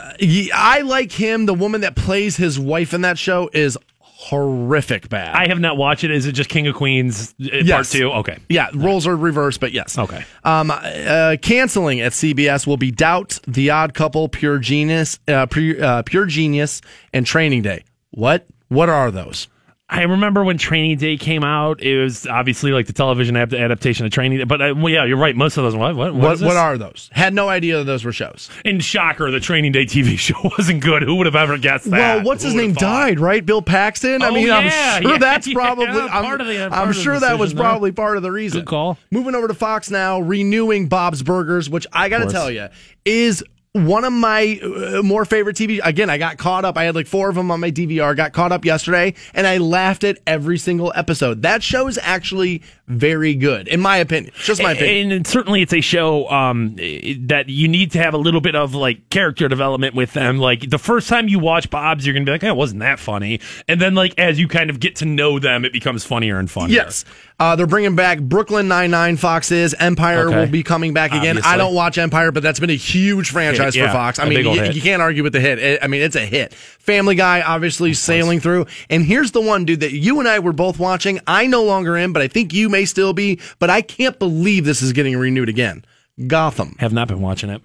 I 0.53 0.81
like 0.81 1.11
him. 1.11 1.45
The 1.45 1.53
woman 1.53 1.81
that 1.81 1.95
plays 1.95 2.37
his 2.37 2.59
wife 2.59 2.93
in 2.93 3.01
that 3.01 3.17
show 3.17 3.49
is 3.53 3.77
horrific 4.23 5.09
bad. 5.09 5.35
I 5.35 5.47
have 5.47 5.59
not 5.59 5.75
watched 5.75 6.03
it. 6.03 6.11
Is 6.11 6.25
it 6.25 6.31
just 6.31 6.49
King 6.49 6.67
of 6.67 6.75
Queens 6.75 7.35
uh, 7.41 7.63
part 7.67 7.87
two? 7.87 8.09
Okay. 8.11 8.37
yeah, 8.47 8.69
roles 8.73 9.05
are 9.05 9.15
reversed, 9.15 9.59
but 9.59 9.73
yes. 9.73 9.97
Okay. 9.97 10.23
Um, 10.45 10.71
uh, 10.71 11.35
canceling 11.41 11.99
at 11.99 12.13
CBS 12.13 12.65
will 12.65 12.77
be 12.77 12.89
Doubt, 12.89 13.39
The 13.47 13.69
Odd 13.71 13.93
Couple, 13.93 14.29
Pure 14.29 14.59
Genius, 14.59 15.19
uh, 15.27 15.45
Pure, 15.47 15.83
uh, 15.83 16.03
Pure 16.03 16.27
Genius, 16.27 16.81
and 17.13 17.25
Training 17.25 17.63
Day. 17.63 17.83
What? 18.11 18.47
What 18.69 18.89
are 18.89 19.11
those? 19.11 19.47
I 19.95 20.01
remember 20.01 20.43
when 20.43 20.57
Training 20.57 20.97
Day 20.97 21.17
came 21.17 21.43
out. 21.43 21.79
It 21.81 22.01
was 22.01 22.25
obviously 22.25 22.71
like 22.71 22.87
the 22.87 22.93
television 22.93 23.37
adaptation 23.37 24.07
of 24.07 24.11
Training 24.11 24.39
Day. 24.39 24.43
But 24.43 24.59
uh, 24.59 24.73
well, 24.75 24.89
yeah, 24.91 25.05
you're 25.05 25.17
right. 25.17 25.35
Most 25.35 25.55
of 25.57 25.63
those. 25.63 25.75
What? 25.75 25.95
What? 25.95 26.15
What? 26.15 26.33
is 26.33 26.41
What 26.41 26.49
this? 26.49 26.57
are 26.57 26.77
those? 26.79 27.09
Had 27.13 27.35
no 27.35 27.47
idea 27.47 27.77
that 27.77 27.83
those 27.83 28.03
were 28.03 28.11
shows. 28.11 28.49
And 28.65 28.83
shocker, 28.83 29.29
the 29.29 29.39
Training 29.39 29.71
Day 29.71 29.85
TV 29.85 30.17
show 30.17 30.33
wasn't 30.57 30.81
good. 30.83 31.03
Who 31.03 31.15
would 31.17 31.27
have 31.27 31.35
ever 31.35 31.59
guessed 31.59 31.91
that? 31.91 32.15
Well, 32.17 32.23
what's 32.25 32.41
Who 32.43 32.47
his 32.49 32.55
name? 32.55 32.73
thought? 32.73 32.79
Died, 32.81 33.19
right? 33.19 33.45
Bill 33.45 33.61
Paxton. 33.61 34.23
I 34.23 34.29
Oh, 34.29 34.33
mean, 34.33 34.47
yeah, 34.47 34.57
I'm 34.57 35.01
sure 35.03 35.11
yeah, 35.11 35.17
that's 35.19 35.45
yeah, 35.47 35.53
probably. 35.53 35.85
I'm, 35.85 36.23
part 36.23 36.41
of 36.41 36.47
the- 36.47 36.57
part 36.57 36.71
I'm 36.73 36.89
of 36.89 36.95
the 36.95 37.01
sure 37.01 37.19
that 37.19 37.37
was 37.37 37.51
decision 37.51 37.57
there. 37.57 37.63
probably 37.65 37.91
part 37.91 38.17
of 38.17 38.23
the 38.23 38.31
reason. 38.31 38.61
Good 38.61 38.67
call. 38.69 38.97
Moving 39.11 39.35
over 39.35 39.47
to 39.47 39.53
Fox 39.53 39.91
now, 39.91 40.19
renewing 40.19 40.87
Bob's 40.87 41.21
Burgers, 41.21 41.69
which 41.69 41.85
I 41.93 42.09
got 42.09 42.19
to 42.25 42.31
tell 42.31 42.49
you 42.49 42.69
is 43.05 43.43
one 43.73 44.03
of 44.03 44.13
my 44.13 44.59
uh, 44.63 45.01
more 45.01 45.25
favorite 45.25 45.55
TV. 45.55 45.79
Again, 45.83 46.09
I 46.09 46.19
got 46.19 46.37
caught 46.37 46.63
up. 46.63 46.77
I 46.77 46.83
had 46.83 46.93
like 46.93 47.07
four 47.07 47.29
of 47.29 47.35
them 47.35 47.49
on 47.49 47.59
my 47.59 47.71
DVR. 47.71 48.15
Got 48.15 48.31
caught 48.31 48.51
up 48.51 48.65
yesterday, 48.65 49.15
and 49.33 49.47
I 49.47 49.57
laughed 49.57 50.03
at 50.03 50.19
every 50.27 50.59
single 50.59 50.93
episode. 50.95 51.41
That 51.41 51.63
show 51.63 51.87
is 51.87 51.99
actually 52.01 52.61
very 52.87 53.33
good, 53.33 53.67
in 53.69 53.79
my 53.79 53.97
opinion. 53.97 54.33
Just 54.43 54.61
my 54.61 54.73
opinion. 54.73 55.11
And 55.13 55.25
certainly, 55.25 55.61
it's 55.61 55.73
a 55.73 55.79
show 55.81 56.29
um, 56.29 56.75
that 56.75 57.45
you 57.47 57.67
need 57.67 57.91
to 57.91 57.99
have 57.99 58.13
a 58.13 58.17
little 58.17 58.41
bit 58.41 58.55
of 58.55 58.75
like 58.75 59.09
character 59.09 59.47
development 59.47 59.95
with 59.95 60.13
them. 60.13 60.37
Like 60.37 60.69
the 60.69 60.77
first 60.77 61.07
time 61.07 61.27
you 61.29 61.39
watch 61.39 61.69
Bob's, 61.69 62.05
you're 62.05 62.13
gonna 62.13 62.25
be 62.25 62.31
like, 62.31 62.43
"It 62.43 62.55
wasn't 62.55 62.81
that 62.81 62.99
funny?" 62.99 63.39
And 63.69 63.79
then, 63.79 63.95
like 63.95 64.13
as 64.19 64.37
you 64.39 64.47
kind 64.47 64.69
of 64.69 64.79
get 64.79 64.97
to 64.97 65.05
know 65.05 65.39
them, 65.39 65.63
it 65.65 65.71
becomes 65.73 66.03
funnier 66.03 66.39
and 66.39 66.51
funnier. 66.51 66.75
Yes. 66.75 67.05
Uh, 67.39 67.55
they're 67.55 67.67
bringing 67.67 67.95
back 67.95 68.19
Brooklyn 68.21 68.67
Nine 68.67 68.91
Nine. 68.91 69.17
Fox 69.17 69.51
is 69.51 69.73
Empire 69.79 70.27
Okay. 70.29 70.37
will 70.39 70.47
be 70.47 70.63
coming 70.63 70.93
back 70.93 71.11
again. 71.11 71.37
Obviously. 71.37 71.51
I 71.51 71.57
don't 71.57 71.73
watch 71.73 71.97
Empire, 71.97 72.31
but 72.31 72.43
that's 72.43 72.59
been 72.59 72.69
a 72.69 72.75
huge 72.75 73.31
franchise 73.31 73.73
Hit, 73.73 73.81
yeah, 73.81 73.87
for 73.87 73.93
Fox. 73.93 74.19
I 74.19 74.25
a 74.25 74.29
mean, 74.29 74.45
you, 74.45 74.63
you 74.65 74.81
can't 74.81 75.01
argue 75.01 75.23
with 75.23 75.33
the 75.33 75.39
hit. 75.41 75.57
It- 75.59 75.83
I 75.83 75.87
mean, 75.87 76.01
it's 76.01 76.15
a 76.15 76.25
hit. 76.25 76.53
Family 76.53 77.15
Guy, 77.15 77.41
obviously 77.41 77.93
sailing 77.93 78.39
through. 78.39 78.67
And 78.89 79.03
here's 79.03 79.31
the 79.31 79.41
one, 79.41 79.65
dude, 79.65 79.79
that 79.81 79.93
you 79.93 80.19
and 80.19 80.27
I 80.29 80.39
were 80.39 80.53
both 80.53 80.79
watching. 80.79 81.19
I 81.27 81.47
no 81.47 81.63
longer 81.63 81.97
am, 81.97 82.13
but 82.13 82.21
I 82.21 82.27
think 82.27 82.53
you 82.53 82.69
may 82.69 82.82
still 82.85 83.13
be. 83.13 83.39
But 83.59 83.69
I 83.69 83.81
can't 83.81 84.17
believe 84.19 84.65
this 84.65 84.81
is 84.81 84.93
getting 84.93 85.17
renewed 85.17 85.49
again. 85.49 85.85
Gotham. 86.27 86.75
Have 86.79 86.93
not 86.93 87.07
been 87.07 87.21
watching 87.21 87.49
it. 87.49 87.61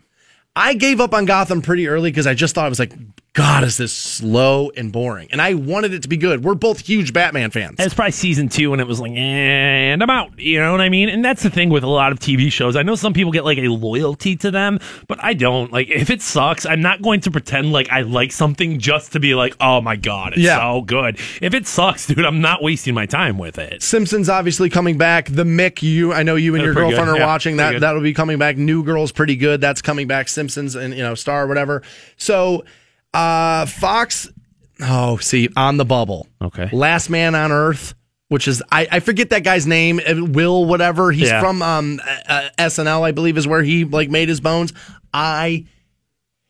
I 0.57 0.75
gave 0.75 1.01
up 1.01 1.15
on 1.15 1.25
Gotham 1.25 1.63
pretty 1.63 1.87
early 1.87 2.11
because 2.11 2.27
I 2.27 2.35
just 2.35 2.55
thought 2.55 2.67
it 2.67 2.71
was 2.71 2.81
like, 2.81 2.93
God, 3.39 3.63
is 3.63 3.77
this 3.77 3.93
slow 3.93 4.71
and 4.77 4.91
boring? 4.91 5.29
And 5.31 5.41
I 5.41 5.55
wanted 5.55 5.95
it 5.95 6.03
to 6.03 6.09
be 6.09 6.17
good. 6.17 6.43
We're 6.43 6.55
both 6.57 6.81
huge 6.81 7.13
Batman 7.13 7.51
fans. 7.53 7.77
It's 7.79 7.95
probably 7.95 8.11
season 8.11 8.49
two, 8.49 8.73
and 8.73 8.81
it 8.83 8.87
was 8.89 8.99
like, 8.99 9.13
and 9.13 10.03
I'm 10.03 10.11
out. 10.11 10.39
You 10.41 10.59
know 10.59 10.73
what 10.73 10.81
I 10.81 10.89
mean? 10.89 11.09
And 11.09 11.25
that's 11.25 11.45
the 11.45 11.51
thing 11.51 11.69
with 11.71 11.85
a 11.85 11.89
lot 11.89 12.11
of 12.11 12.19
TV 12.19 12.51
shows. 12.51 12.75
I 12.75 12.83
know 12.83 12.97
some 12.97 13.13
people 13.13 13.31
get 13.31 13.45
like 13.45 13.59
a 13.59 13.69
loyalty 13.69 14.35
to 14.39 14.51
them, 14.51 14.81
but 15.07 15.23
I 15.23 15.35
don't. 15.35 15.73
Like, 15.73 15.89
if 15.89 16.11
it 16.11 16.21
sucks, 16.21 16.67
I'm 16.67 16.81
not 16.83 17.01
going 17.01 17.21
to 17.23 17.31
pretend 17.31 17.71
like 17.71 17.89
I 17.91 18.01
like 18.03 18.33
something 18.33 18.81
just 18.81 19.13
to 19.13 19.21
be 19.21 19.37
like, 19.37 19.55
oh 19.61 19.81
my 19.81 19.95
god, 19.95 20.33
it's 20.33 20.43
Yeah. 20.43 20.59
so 20.59 20.81
good. 20.83 21.21
If 21.41 21.55
it 21.55 21.67
sucks, 21.69 22.07
dude, 22.09 22.25
I'm 22.25 22.41
not 22.41 22.61
wasting 22.61 22.93
my 22.95 23.07
time 23.07 23.39
with 23.39 23.57
it. 23.59 23.83
Simpsons 23.85 24.29
obviously 24.29 24.69
coming 24.69 24.99
back. 24.99 25.27
The 25.27 25.45
Mick, 25.45 25.81
you 25.81 26.13
I 26.13 26.25
know 26.25 26.35
you 26.35 26.55
and 26.57 26.61
They're 26.61 26.73
your 26.73 26.75
girlfriend 26.75 27.07
good. 27.07 27.17
are 27.17 27.19
Yeah, 27.21 27.27
watching 27.27 27.57
that. 27.59 27.73
good. 27.75 27.83
That'll 27.83 28.03
be 28.03 28.15
coming 28.15 28.39
back. 28.39 28.57
New 28.57 28.83
Girl's 28.83 29.13
pretty 29.13 29.37
good. 29.37 29.61
That's 29.61 29.81
coming 29.81 30.09
back. 30.09 30.29
Simpsons 30.29 30.75
and 30.75 30.93
you 30.93 31.03
know 31.05 31.15
Star 31.15 31.47
whatever. 31.47 31.83
So 32.17 32.65
uh 33.19 33.67
Fox. 33.67 34.29
Oh, 34.81 35.17
see 35.17 35.49
on 35.57 35.77
the 35.77 35.85
bubble. 35.85 36.29
Okay. 36.41 36.69
Last 36.73 37.11
Man 37.11 37.35
on 37.35 37.51
Earth. 37.53 37.95
Which 38.29 38.47
is 38.47 38.63
I, 38.71 38.87
I 38.93 39.01
forget 39.01 39.31
that 39.31 39.43
guy's 39.43 39.67
name 39.67 40.01
uh, 40.07 40.15
Will 40.23 40.67
whatever 40.67 41.11
he's 41.11 41.29
Yeah. 41.29 41.41
from 41.41 41.63
um 41.63 41.99
uh, 42.07 42.17
uh, 42.29 42.49
SNL 42.59 43.03
I 43.03 43.13
believe 43.13 43.39
is 43.39 43.49
where 43.49 43.63
he 43.63 43.85
like 43.87 44.11
made 44.11 44.29
his 44.29 44.39
bones 44.41 44.75
I 45.15 45.65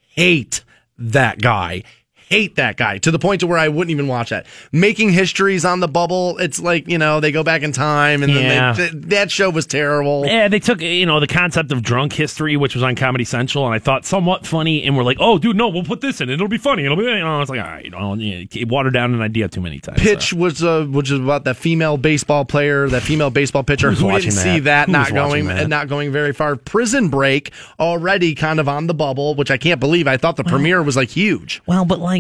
hate 0.09 0.65
that 0.99 1.40
guy. 1.40 1.85
Hate 2.28 2.56
that 2.56 2.76
guy 2.76 2.98
to 2.98 3.10
the 3.10 3.18
point 3.18 3.40
to 3.40 3.46
where 3.46 3.59
I 3.59 3.68
wouldn't 3.68 3.90
even 3.90 4.06
watch 4.09 4.30
that. 4.30 4.46
Making 4.72 5.10
History's 5.10 5.64
on 5.64 5.80
the 5.80 5.88
bubble. 5.88 6.38
It's 6.38 6.60
like 6.60 6.88
you 6.88 6.98
know 6.98 7.20
they 7.20 7.32
go 7.32 7.42
back 7.42 7.62
in 7.62 7.72
time 7.72 8.22
and 8.22 8.32
Yeah. 8.32 8.72
then 8.72 8.76
they, 8.76 8.90
th- 8.90 9.05
that 9.09 9.30
show 9.30 9.50
was 9.50 9.66
terrible. 9.66 10.26
Yeah, 10.26 10.48
they 10.48 10.60
took 10.60 10.80
you 10.80 11.06
know 11.06 11.20
the 11.20 11.26
concept 11.26 11.72
of 11.72 11.82
drunk 11.82 12.12
history, 12.12 12.56
which 12.56 12.74
was 12.74 12.82
on 12.82 12.94
Comedy 12.96 13.24
Central, 13.24 13.64
and 13.66 13.74
I 13.74 13.78
thought 13.78 14.05
somewhat 14.05 14.46
funny. 14.46 14.82
And 14.84 14.96
we're 14.96 15.02
like, 15.05 15.18
oh, 15.20 15.38
dude, 15.38 15.56
no, 15.56 15.68
we'll 15.68 15.82
put 15.84 16.00
this 16.00 16.20
in. 16.20 16.28
It'll 16.30 16.48
be 16.48 16.59
funny. 16.59 16.84
It'll 16.84 16.96
be. 16.96 17.05
You 17.05 17.18
know, 17.20 17.40
it's 17.40 17.50
like, 17.50 17.60
all 17.60 17.66
right, 17.66 17.84
you 17.84 17.90
know, 17.90 18.14
yeah, 18.14 18.44
water 18.66 18.90
down 18.90 19.14
an 19.14 19.22
idea 19.22 19.48
too 19.48 19.60
many 19.60 19.78
times. 19.78 20.00
Pitch 20.00 20.32
was 20.32 20.62
uh, 20.62 20.84
which 20.84 21.10
is 21.10 21.18
about 21.18 21.44
that 21.44 21.56
female 21.56 21.96
baseball 21.96 22.44
player, 22.44 22.88
that 22.88 23.02
female 23.02 23.30
baseball 23.30 23.62
pitcher 23.62 23.90
who 23.90 23.96
didn't 23.96 24.10
watching 24.12 24.30
see 24.30 24.60
that? 24.60 24.86
that 24.86 24.86
Who's 24.86 24.92
not 24.92 25.10
going 25.12 25.46
that? 25.46 25.68
not 25.68 25.88
going 25.88 26.12
very 26.12 26.32
far. 26.32 26.56
Prison 26.56 27.09
Break 27.09 27.52
already 27.80 28.34
kind 28.34 28.60
of 28.60 28.68
on 28.68 28.86
the 28.86 28.94
bubble, 28.94 29.34
which 29.34 29.50
I 29.50 29.56
can't 29.56 29.80
believe. 29.80 30.06
I 30.06 30.16
thought 30.16 30.36
the 30.36 30.44
premiere 30.44 30.82
was 30.82 30.96
like 30.96 31.09
huge. 31.10 31.62
Well, 31.66 31.84
but 31.84 31.98
like, 31.98 32.18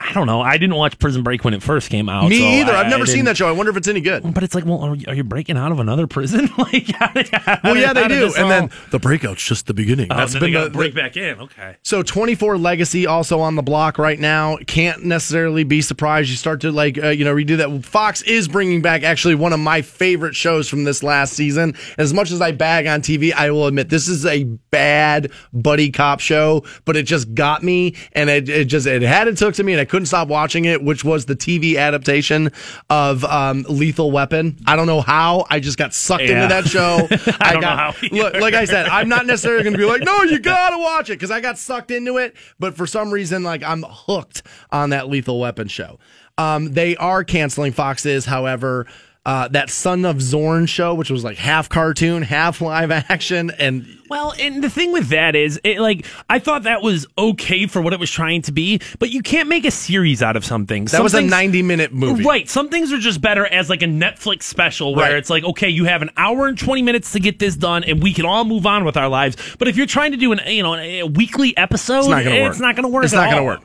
I 0.00 0.12
don't 0.14 0.26
know. 0.26 0.40
I 0.40 0.58
didn't 0.58 0.74
watch 0.76 0.98
Prison 0.98 1.22
Break 1.22 1.44
when 1.44 1.54
it 1.54 1.62
first 1.62 1.88
came 1.90 2.08
out. 2.08 2.28
Me 2.28 2.38
so 2.38 2.44
either. 2.44 2.72
I- 2.72 2.80
I've 2.82 2.90
never 2.90 3.06
seen 3.06 3.24
that 3.26 3.36
show. 3.36 3.48
I 3.48 3.52
wonder 3.52 3.70
if 3.70 3.76
it's 3.76 3.88
any 3.88 4.00
good. 4.00 4.34
But 4.34 4.42
it's 4.42 4.54
like, 4.54 4.64
well, 4.64 4.80
are 4.82 4.94
you, 4.96 5.04
are 5.08 5.14
you 5.14 5.24
breaking 5.24 5.56
out 5.56 5.70
of 5.72 5.78
another 5.78 6.06
prison? 6.06 6.48
like, 6.58 6.88
how 6.90 7.12
did- 7.12 7.28
how 7.28 7.58
Well, 7.62 7.74
did- 7.74 7.80
yeah, 7.82 7.92
they 7.92 8.08
do. 8.08 8.26
And 8.34 8.44
all- 8.44 8.48
then 8.48 8.70
the 8.90 8.98
breakout's 8.98 9.42
just 9.42 9.66
the 9.66 9.74
beginning. 9.74 10.08
Oh, 10.10 10.16
That's 10.16 10.32
been 10.34 10.52
they 10.52 10.64
the, 10.64 10.70
break 10.70 10.94
back 10.94 11.16
in. 11.16 11.40
Okay. 11.40 11.76
So 11.82 12.02
24 12.02 12.58
Legacy 12.58 13.06
also 13.06 13.40
on 13.40 13.54
the 13.54 13.62
block 13.62 13.98
right 13.98 14.18
now. 14.18 14.56
Can't 14.66 15.04
necessarily 15.04 15.64
be 15.64 15.80
surprised. 15.82 16.30
You 16.30 16.36
start 16.36 16.60
to 16.62 16.72
like 16.72 16.98
uh, 17.02 17.08
you 17.08 17.24
know 17.24 17.34
redo 17.34 17.56
that. 17.58 17.84
Fox 17.84 18.22
is 18.22 18.48
bringing 18.48 18.82
back 18.82 19.02
actually 19.04 19.34
one 19.34 19.52
of 19.52 19.60
my 19.60 19.82
favorite 19.82 20.34
shows 20.34 20.68
from 20.68 20.84
this 20.84 21.02
last 21.02 21.32
season. 21.34 21.74
As 21.98 22.12
much 22.12 22.30
as 22.30 22.40
I 22.40 22.52
bag 22.52 22.86
on 22.86 23.02
TV, 23.02 23.32
I 23.32 23.50
will 23.50 23.66
admit 23.66 23.88
this 23.88 24.08
is 24.08 24.26
a 24.26 24.44
bad 24.44 25.30
buddy 25.52 25.90
cop 25.90 26.20
show, 26.20 26.64
but 26.84 26.96
it 26.96 27.04
just 27.04 27.34
got 27.34 27.62
me 27.62 27.94
and 28.12 28.28
it, 28.30 28.48
it 28.48 28.64
just 28.66 28.86
it 28.86 29.02
had 29.02 29.28
it 29.32 29.38
took 29.38 29.54
to 29.56 29.64
me 29.64 29.72
and 29.72 29.80
I 29.80 29.84
couldn't 29.84 30.06
stop 30.06 30.28
watching 30.28 30.64
it. 30.64 30.82
Which 30.82 31.04
was 31.04 31.24
the 31.26 31.34
TV 31.36 31.76
adaptation 31.76 32.50
of 32.90 33.24
um, 33.24 33.64
Lethal 33.68 34.10
Weapon. 34.10 34.56
I 34.66 34.76
don't 34.76 34.86
know 34.86 35.00
how. 35.00 35.46
I 35.50 35.60
just 35.60 35.78
got 35.78 35.94
sucked 35.94 36.22
Yeah. 36.24 36.44
into 36.44 36.48
that 36.48 36.66
show. 36.66 37.08
I, 37.40 37.52
don't 37.52 37.62
know 37.62 37.68
got 37.68 37.94
how 37.96 38.08
look, 38.12 38.34
like 38.34 38.54
I 38.54 38.64
said, 38.64 38.86
I'm 38.86 39.08
not 39.08 39.26
necessarily 39.26 39.64
going 39.64 39.74
to 39.74 39.78
be 39.78 39.84
like, 39.84 40.02
no, 40.02 40.22
you 40.22 40.38
gotta 40.38 40.78
watch 40.78 41.10
it 41.10 41.14
because 41.14 41.30
I 41.30 41.40
got 41.40 41.58
sucked 41.58 41.90
into 41.90 42.18
it. 42.18 42.36
But 42.58 42.76
for 42.76 42.86
some 42.86 43.10
reason, 43.10 43.42
like 43.42 43.62
I'm 43.62 43.84
hooked 43.88 44.42
on 44.70 44.90
that 44.90 45.08
Lethal 45.08 45.40
Weapon 45.40 45.68
show. 45.68 45.98
Um, 46.38 46.72
they 46.72 46.96
are 46.96 47.24
canceling 47.24 47.72
Fox 47.72 48.06
is, 48.06 48.24
however, 48.24 48.86
uh, 49.24 49.46
that 49.48 49.70
Son 49.70 50.04
of 50.04 50.20
Zorn 50.20 50.66
show, 50.66 50.94
which 50.94 51.08
was 51.10 51.22
like 51.22 51.38
half 51.38 51.68
cartoon, 51.68 52.22
half 52.22 52.60
live 52.60 52.90
action, 52.90 53.52
and 53.56 53.86
Well, 54.10 54.34
and 54.38 54.64
the 54.64 54.68
thing 54.68 54.90
with 54.92 55.10
that 55.10 55.36
is, 55.36 55.60
it, 55.62 55.78
like, 55.78 56.04
I 56.28 56.40
thought 56.40 56.64
that 56.64 56.82
was 56.82 57.06
okay 57.16 57.66
for 57.68 57.80
what 57.80 57.92
it 57.92 58.00
was 58.00 58.10
trying 58.10 58.42
to 58.42 58.52
be, 58.52 58.80
but 58.98 59.10
you 59.10 59.22
can't 59.22 59.48
make 59.48 59.64
a 59.64 59.70
series 59.70 60.22
out 60.24 60.34
of 60.36 60.44
something. 60.44 60.86
that 60.86 61.02
was 61.04 61.14
a 61.14 61.22
90 61.22 61.62
minute 61.62 61.92
movie. 61.92 62.24
Right. 62.24 62.48
Some 62.48 62.68
things 62.68 62.92
are 62.92 62.98
just 62.98 63.20
better 63.20 63.46
as 63.46 63.70
like 63.70 63.82
a 63.82 63.86
Netflix 63.86 64.42
special 64.42 64.94
where 64.94 65.10
Right. 65.10 65.16
it's 65.18 65.30
like, 65.30 65.44
okay, 65.44 65.68
you 65.68 65.84
have 65.84 66.02
an 66.02 66.10
hour 66.16 66.48
and 66.48 66.58
20 66.58 66.82
minutes 66.82 67.12
to 67.12 67.20
get 67.20 67.38
this 67.38 67.54
done 67.54 67.84
and 67.84 68.02
we 68.02 68.12
can 68.12 68.24
all 68.24 68.44
move 68.44 68.66
on 68.66 68.84
with 68.84 68.96
our 68.96 69.08
lives. 69.08 69.36
But 69.58 69.68
if 69.68 69.76
you're 69.76 69.86
trying 69.86 70.10
to 70.10 70.16
do 70.18 70.32
an, 70.32 70.40
you 70.46 70.64
know, 70.64 70.74
a 70.74 71.04
weekly 71.04 71.56
episode, 71.56 72.00
It's 72.00 72.08
not 72.08 72.24
going 72.24 72.34
to 72.36 72.42
work. 72.42 72.50
It's 72.50 72.60
not 72.60 72.74
going 72.76 72.82
to 72.84 72.88
work. 72.88 73.04
It's 73.04 73.12
not 73.14 73.26
going 73.30 73.36
to 73.36 73.44
work. 73.44 73.60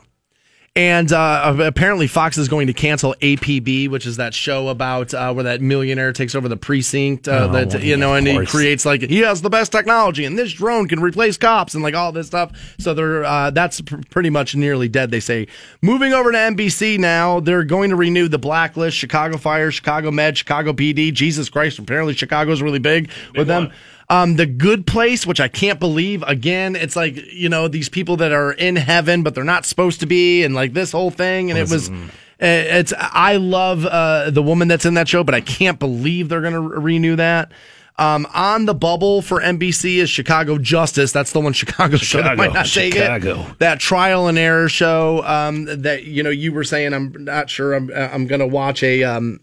And 0.78 1.12
uh, 1.12 1.56
apparently, 1.58 2.06
Fox 2.06 2.38
is 2.38 2.46
going 2.46 2.68
to 2.68 2.72
cancel 2.72 3.12
APB, 3.20 3.90
which 3.90 4.06
is 4.06 4.18
that 4.18 4.32
show 4.32 4.68
about 4.68 5.12
uh, 5.12 5.32
where 5.32 5.42
that 5.42 5.60
millionaire 5.60 6.12
takes 6.12 6.36
over 6.36 6.48
the 6.48 6.56
precinct. 6.56 7.26
Uh, 7.26 7.48
Oh, 7.48 7.52
that 7.52 7.68
well, 7.74 7.82
you 7.82 7.96
know, 7.96 8.14
and 8.14 8.24
he 8.28 8.46
creates 8.46 8.86
like 8.86 9.00
he 9.02 9.18
has 9.20 9.42
the 9.42 9.50
best 9.50 9.72
technology, 9.72 10.24
and 10.24 10.38
this 10.38 10.52
drone 10.52 10.86
can 10.86 11.00
replace 11.00 11.36
cops 11.36 11.74
and 11.74 11.82
like 11.82 11.94
all 11.96 12.12
this 12.12 12.28
stuff. 12.28 12.52
So 12.78 12.94
they're 12.94 13.24
uh, 13.24 13.50
that's 13.50 13.80
pr- 13.80 13.96
pretty 14.10 14.30
much 14.30 14.54
nearly 14.54 14.88
dead. 14.88 15.10
They 15.10 15.18
say 15.18 15.48
moving 15.82 16.12
over 16.12 16.30
to 16.30 16.38
NBC 16.38 16.96
now. 16.96 17.40
They're 17.40 17.64
going 17.64 17.90
to 17.90 17.96
renew 17.96 18.28
the 18.28 18.38
Blacklist, 18.38 18.96
Chicago 18.96 19.36
Fire, 19.36 19.72
Chicago 19.72 20.12
Med, 20.12 20.38
Chicago 20.38 20.72
PD. 20.72 21.12
Jesus 21.12 21.48
Christ! 21.48 21.80
Apparently, 21.80 22.14
Chicago's 22.14 22.62
really 22.62 22.78
big, 22.78 23.10
with 23.34 23.48
them. 23.48 23.72
Um, 24.10 24.36
the 24.36 24.46
Good 24.46 24.86
Place, 24.86 25.26
which 25.26 25.40
I 25.40 25.48
can't 25.48 25.78
believe. 25.78 26.22
Again, 26.22 26.76
it's 26.76 26.96
like 26.96 27.16
you 27.30 27.48
know 27.48 27.68
these 27.68 27.88
people 27.88 28.16
that 28.18 28.32
are 28.32 28.52
in 28.52 28.76
heaven, 28.76 29.22
but 29.22 29.34
they're 29.34 29.44
not 29.44 29.66
supposed 29.66 30.00
to 30.00 30.06
be, 30.06 30.44
and 30.44 30.54
like 30.54 30.72
this 30.72 30.92
whole 30.92 31.10
thing. 31.10 31.50
And 31.50 31.58
it 31.58 31.68
was, 31.70 31.90
uh, 31.90 32.08
it's. 32.40 32.94
I 32.96 33.36
love 33.36 33.84
uh, 33.84 34.30
the 34.30 34.42
woman 34.42 34.68
that's 34.68 34.86
in 34.86 34.94
that 34.94 35.08
show, 35.08 35.24
but 35.24 35.34
I 35.34 35.42
can't 35.42 35.78
believe 35.78 36.28
they're 36.30 36.40
going 36.40 36.54
to 36.54 36.60
renew 36.60 37.16
that. 37.16 37.52
Um, 37.98 38.28
on 38.32 38.64
the 38.64 38.74
bubble 38.74 39.22
for 39.22 39.40
NBC 39.40 39.96
is 39.96 40.08
Chicago 40.08 40.56
Justice. 40.56 41.10
That's 41.10 41.32
the 41.32 41.40
one 41.40 41.52
Chicago, 41.54 41.96
show 41.96 42.22
that 42.22 42.36
might 42.36 42.52
not 42.54 42.66
take 42.66 42.94
it. 42.94 43.58
That 43.58 43.80
trial 43.80 44.28
and 44.28 44.38
error 44.38 44.68
show 44.68 45.22
um, 45.24 45.64
that 45.64 46.04
you 46.04 46.22
know 46.22 46.30
you 46.30 46.52
were 46.52 46.64
saying. 46.64 46.94
I'm 46.94 47.12
not 47.24 47.50
sure. 47.50 47.74
I'm 47.74 47.90
I'm 47.92 48.26
going 48.26 48.40
to 48.40 48.46
watch 48.46 48.82
a. 48.84 49.02
Um, 49.02 49.40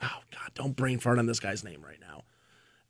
oh 0.00 0.06
God! 0.32 0.50
Don't 0.54 0.76
brain 0.76 1.00
fart 1.00 1.18
on 1.18 1.26
this 1.26 1.40
guy's 1.40 1.64
name 1.64 1.82
right 1.84 1.98
now. 2.00 2.03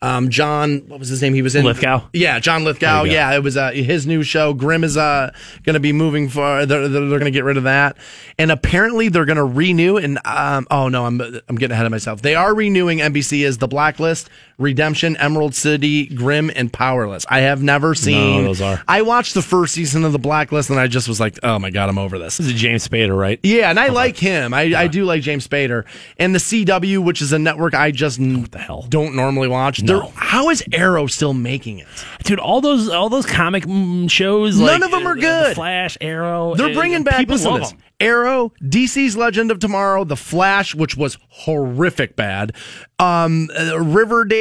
Um, 0.02 0.28
John, 0.28 0.80
what 0.88 0.98
was 0.98 1.08
his 1.08 1.22
name? 1.22 1.32
He 1.32 1.40
was 1.40 1.54
in 1.54 1.64
Lithgow? 1.64 2.08
Yeah, 2.12 2.38
John 2.38 2.62
Lithgow. 2.64 3.04
There 3.04 3.06
you 3.06 3.12
go. 3.12 3.14
Yeah, 3.14 3.34
it 3.34 3.42
was 3.42 3.56
uh, 3.56 3.70
his 3.70 4.06
new 4.06 4.22
show. 4.22 4.52
Grimm 4.52 4.84
is 4.84 4.98
uh, 4.98 5.32
going 5.62 5.74
to 5.74 5.80
be 5.80 5.94
moving 5.94 6.28
for. 6.28 6.66
They're, 6.66 6.88
they're, 6.88 7.08
going 7.08 7.24
to 7.24 7.30
get 7.30 7.44
rid 7.44 7.56
of 7.56 7.64
that, 7.64 7.96
and 8.38 8.50
apparently 8.50 9.08
they're 9.08 9.24
going 9.24 9.38
to 9.38 9.44
renew. 9.44 9.96
And 9.96 10.18
um, 10.26 10.66
oh 10.70 10.88
no, 10.88 11.06
I'm 11.06 11.20
I'm 11.20 11.56
getting 11.56 11.72
ahead 11.72 11.86
of 11.86 11.90
myself. 11.90 12.20
They 12.20 12.34
are 12.34 12.54
renewing 12.54 12.98
NBC 12.98 13.46
as 13.46 13.58
The 13.58 13.68
Blacklist, 13.68 14.28
Redemption, 14.58 15.16
Emerald 15.16 15.54
City, 15.54 16.06
Grimm, 16.06 16.50
and 16.54 16.72
Powerless. 16.72 17.26
I 17.28 17.40
have 17.40 17.62
never 17.62 17.94
seen. 17.94 18.44
those 18.44 18.60
are. 18.60 18.82
I 18.86 19.02
watched 19.02 19.34
the 19.34 19.42
first 19.42 19.74
season 19.74 20.04
of 20.04 20.12
The 20.12 20.18
Blacklist, 20.18 20.70
and 20.70 20.78
I 20.78 20.86
just 20.86 21.08
was 21.08 21.20
like, 21.20 21.38
oh 21.42 21.58
my 21.58 21.70
god, 21.70 21.88
I'm 21.88 21.98
over 21.98 22.18
this. 22.18 22.36
This 22.36 22.46
is 22.46 22.52
James 22.54 22.86
Spader, 22.86 23.18
right? 23.18 23.40
Yeah, 23.42 23.70
and 23.70 23.80
I 23.80 23.88
like 23.88 24.16
him. 24.16 24.54
I, 24.54 24.62
I 24.74 24.86
do 24.86 25.04
like 25.04 25.22
James 25.22 25.46
Spader. 25.46 25.84
And 26.18 26.34
the 26.34 26.38
CW, 26.38 26.98
which 27.04 27.20
is 27.20 27.32
a 27.32 27.38
network 27.38 27.74
I 27.74 27.90
just 27.90 28.20
what 28.20 28.52
the 28.52 28.58
hell? 28.58 28.86
don't 28.88 29.14
normally 29.14 29.48
watch. 29.48 29.82
No. 29.82 30.12
How 30.14 30.50
is 30.50 30.62
Arrow 30.72 31.06
still 31.06 31.34
making 31.34 31.78
it? 31.78 31.86
Dude, 32.24 32.38
all 32.38 32.60
those 32.60 32.88
all 32.88 33.08
those 33.08 33.26
comic 33.26 33.64
mm, 33.64 34.10
shows, 34.10 34.58
None 34.58 34.80
like, 34.80 34.90
them 34.90 35.06
are 35.06 35.12
uh, 35.12 35.14
good. 35.14 35.50
The 35.50 35.54
Flash, 35.54 35.98
Arrow, 36.00 36.54
They're 36.54 36.74
bringing 36.74 37.02
back 37.04 37.18
people 37.18 37.34
listen 37.34 37.52
to 37.54 37.58
this. 37.60 37.72
'em. 37.72 37.78
Arrow, 38.00 38.52
DC's 38.60 39.16
Legend 39.16 39.50
of 39.50 39.60
Tomorrow, 39.60 40.04
The 40.04 40.16
Flash, 40.16 40.74
which 40.74 40.96
was 40.96 41.16
horrific 41.28 42.16
bad, 42.16 42.52
um, 42.98 43.48
uh, 43.56 43.78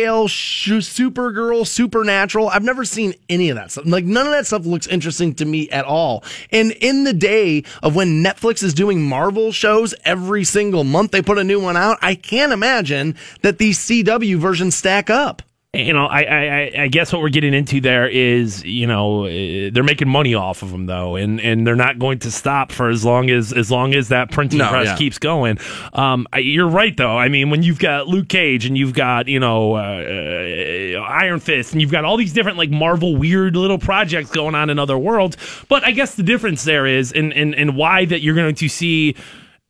Riverdale, 0.04 0.28
Supergirl, 0.28 1.66
Supernatural. 1.66 2.50
I've 2.50 2.64
never 2.64 2.84
seen 2.84 3.14
any 3.30 3.50
of 3.50 3.56
that 3.56 3.72
stuff. 3.72 3.86
Like 3.86 4.04
none 4.04 4.26
of 4.26 4.34
that 4.34 4.46
stuff 4.46 4.66
looks 4.66 4.86
interesting 4.86 5.34
to 5.36 5.46
me 5.46 5.70
at 5.70 5.86
all. 5.86 6.26
And 6.52 6.72
in 6.74 7.06
the 7.06 7.14
day 7.14 7.64
of 7.82 7.96
when 7.96 8.22
Netflix 8.22 8.64
is 8.64 8.74
doing 8.74 9.02
Marvel 9.02 9.54
shows 9.54 9.96
every 10.04 10.44
single 10.44 10.84
month, 10.84 11.12
they 11.12 11.22
put 11.22 11.38
a 11.38 11.44
new 11.44 11.62
one 11.62 11.78
out. 11.78 12.00
I 12.02 12.16
can't 12.16 12.52
imagine 12.52 13.16
that 13.44 13.60
these 13.60 13.80
CW 13.80 14.38
versions 14.38 14.76
stack 14.76 15.10
up. 15.10 15.42
You 15.76 15.92
know, 15.92 16.06
I, 16.06 16.22
I, 16.22 16.72
I- 16.84 16.88
guess 16.88 17.12
what 17.12 17.24
we're 17.24 17.30
getting 17.30 17.56
into 17.56 17.82
there 17.82 18.08
is, 18.08 18.64
you 18.64 18.86
know, 18.86 19.26
uh, 19.26 19.72
they're 19.74 19.82
making 19.84 20.08
money 20.08 20.36
off 20.36 20.62
of 20.62 20.70
them 20.72 20.86
though, 20.86 21.16
and, 21.16 21.42
and 21.42 21.66
they're 21.66 21.76
not 21.76 21.98
going 21.98 22.20
to 22.20 22.30
stop 22.32 22.72
for 22.72 22.90
as 22.90 23.04
long 23.04 23.32
as 23.32 23.52
as 23.52 23.72
long 23.72 23.96
as 23.96 24.10
that 24.10 24.30
printing 24.30 24.60
No, 24.60 24.70
press 24.70 24.86
yeah. 24.88 24.96
keeps 24.98 25.18
going. 25.18 25.58
Um, 25.94 26.28
I, 26.32 26.40
you're 26.40 26.68
right 26.68 26.96
though. 26.96 27.18
I 27.18 27.28
mean, 27.30 27.50
when 27.50 27.64
you've 27.64 27.80
got 27.80 28.08
Luke 28.08 28.28
Cage 28.28 28.68
and 28.68 28.78
you've 28.78 28.94
got 28.94 29.28
you 29.28 29.40
know 29.40 29.74
uh, 29.76 29.80
uh, 29.80 31.00
Iron 31.02 31.40
Fist 31.40 31.72
and 31.72 31.82
you've 31.82 31.92
got 31.92 32.06
all 32.06 32.18
these 32.18 32.34
different 32.34 32.60
like 32.60 32.70
Marvel 32.70 33.16
weird 33.16 33.56
little 33.56 33.80
projects 33.80 34.30
going 34.30 34.54
on 34.54 34.70
in 34.70 34.78
other 34.78 34.98
worlds, 35.00 35.38
but 35.70 35.84
I 35.84 35.90
guess 35.92 36.14
the 36.14 36.24
difference 36.24 36.64
there 36.66 36.86
is, 36.86 37.12
and 37.12 37.34
and 37.34 37.56
and 37.56 37.76
why 37.76 38.06
that 38.06 38.22
you're 38.22 38.36
going 38.36 38.54
to 38.54 38.70
see. 38.70 39.16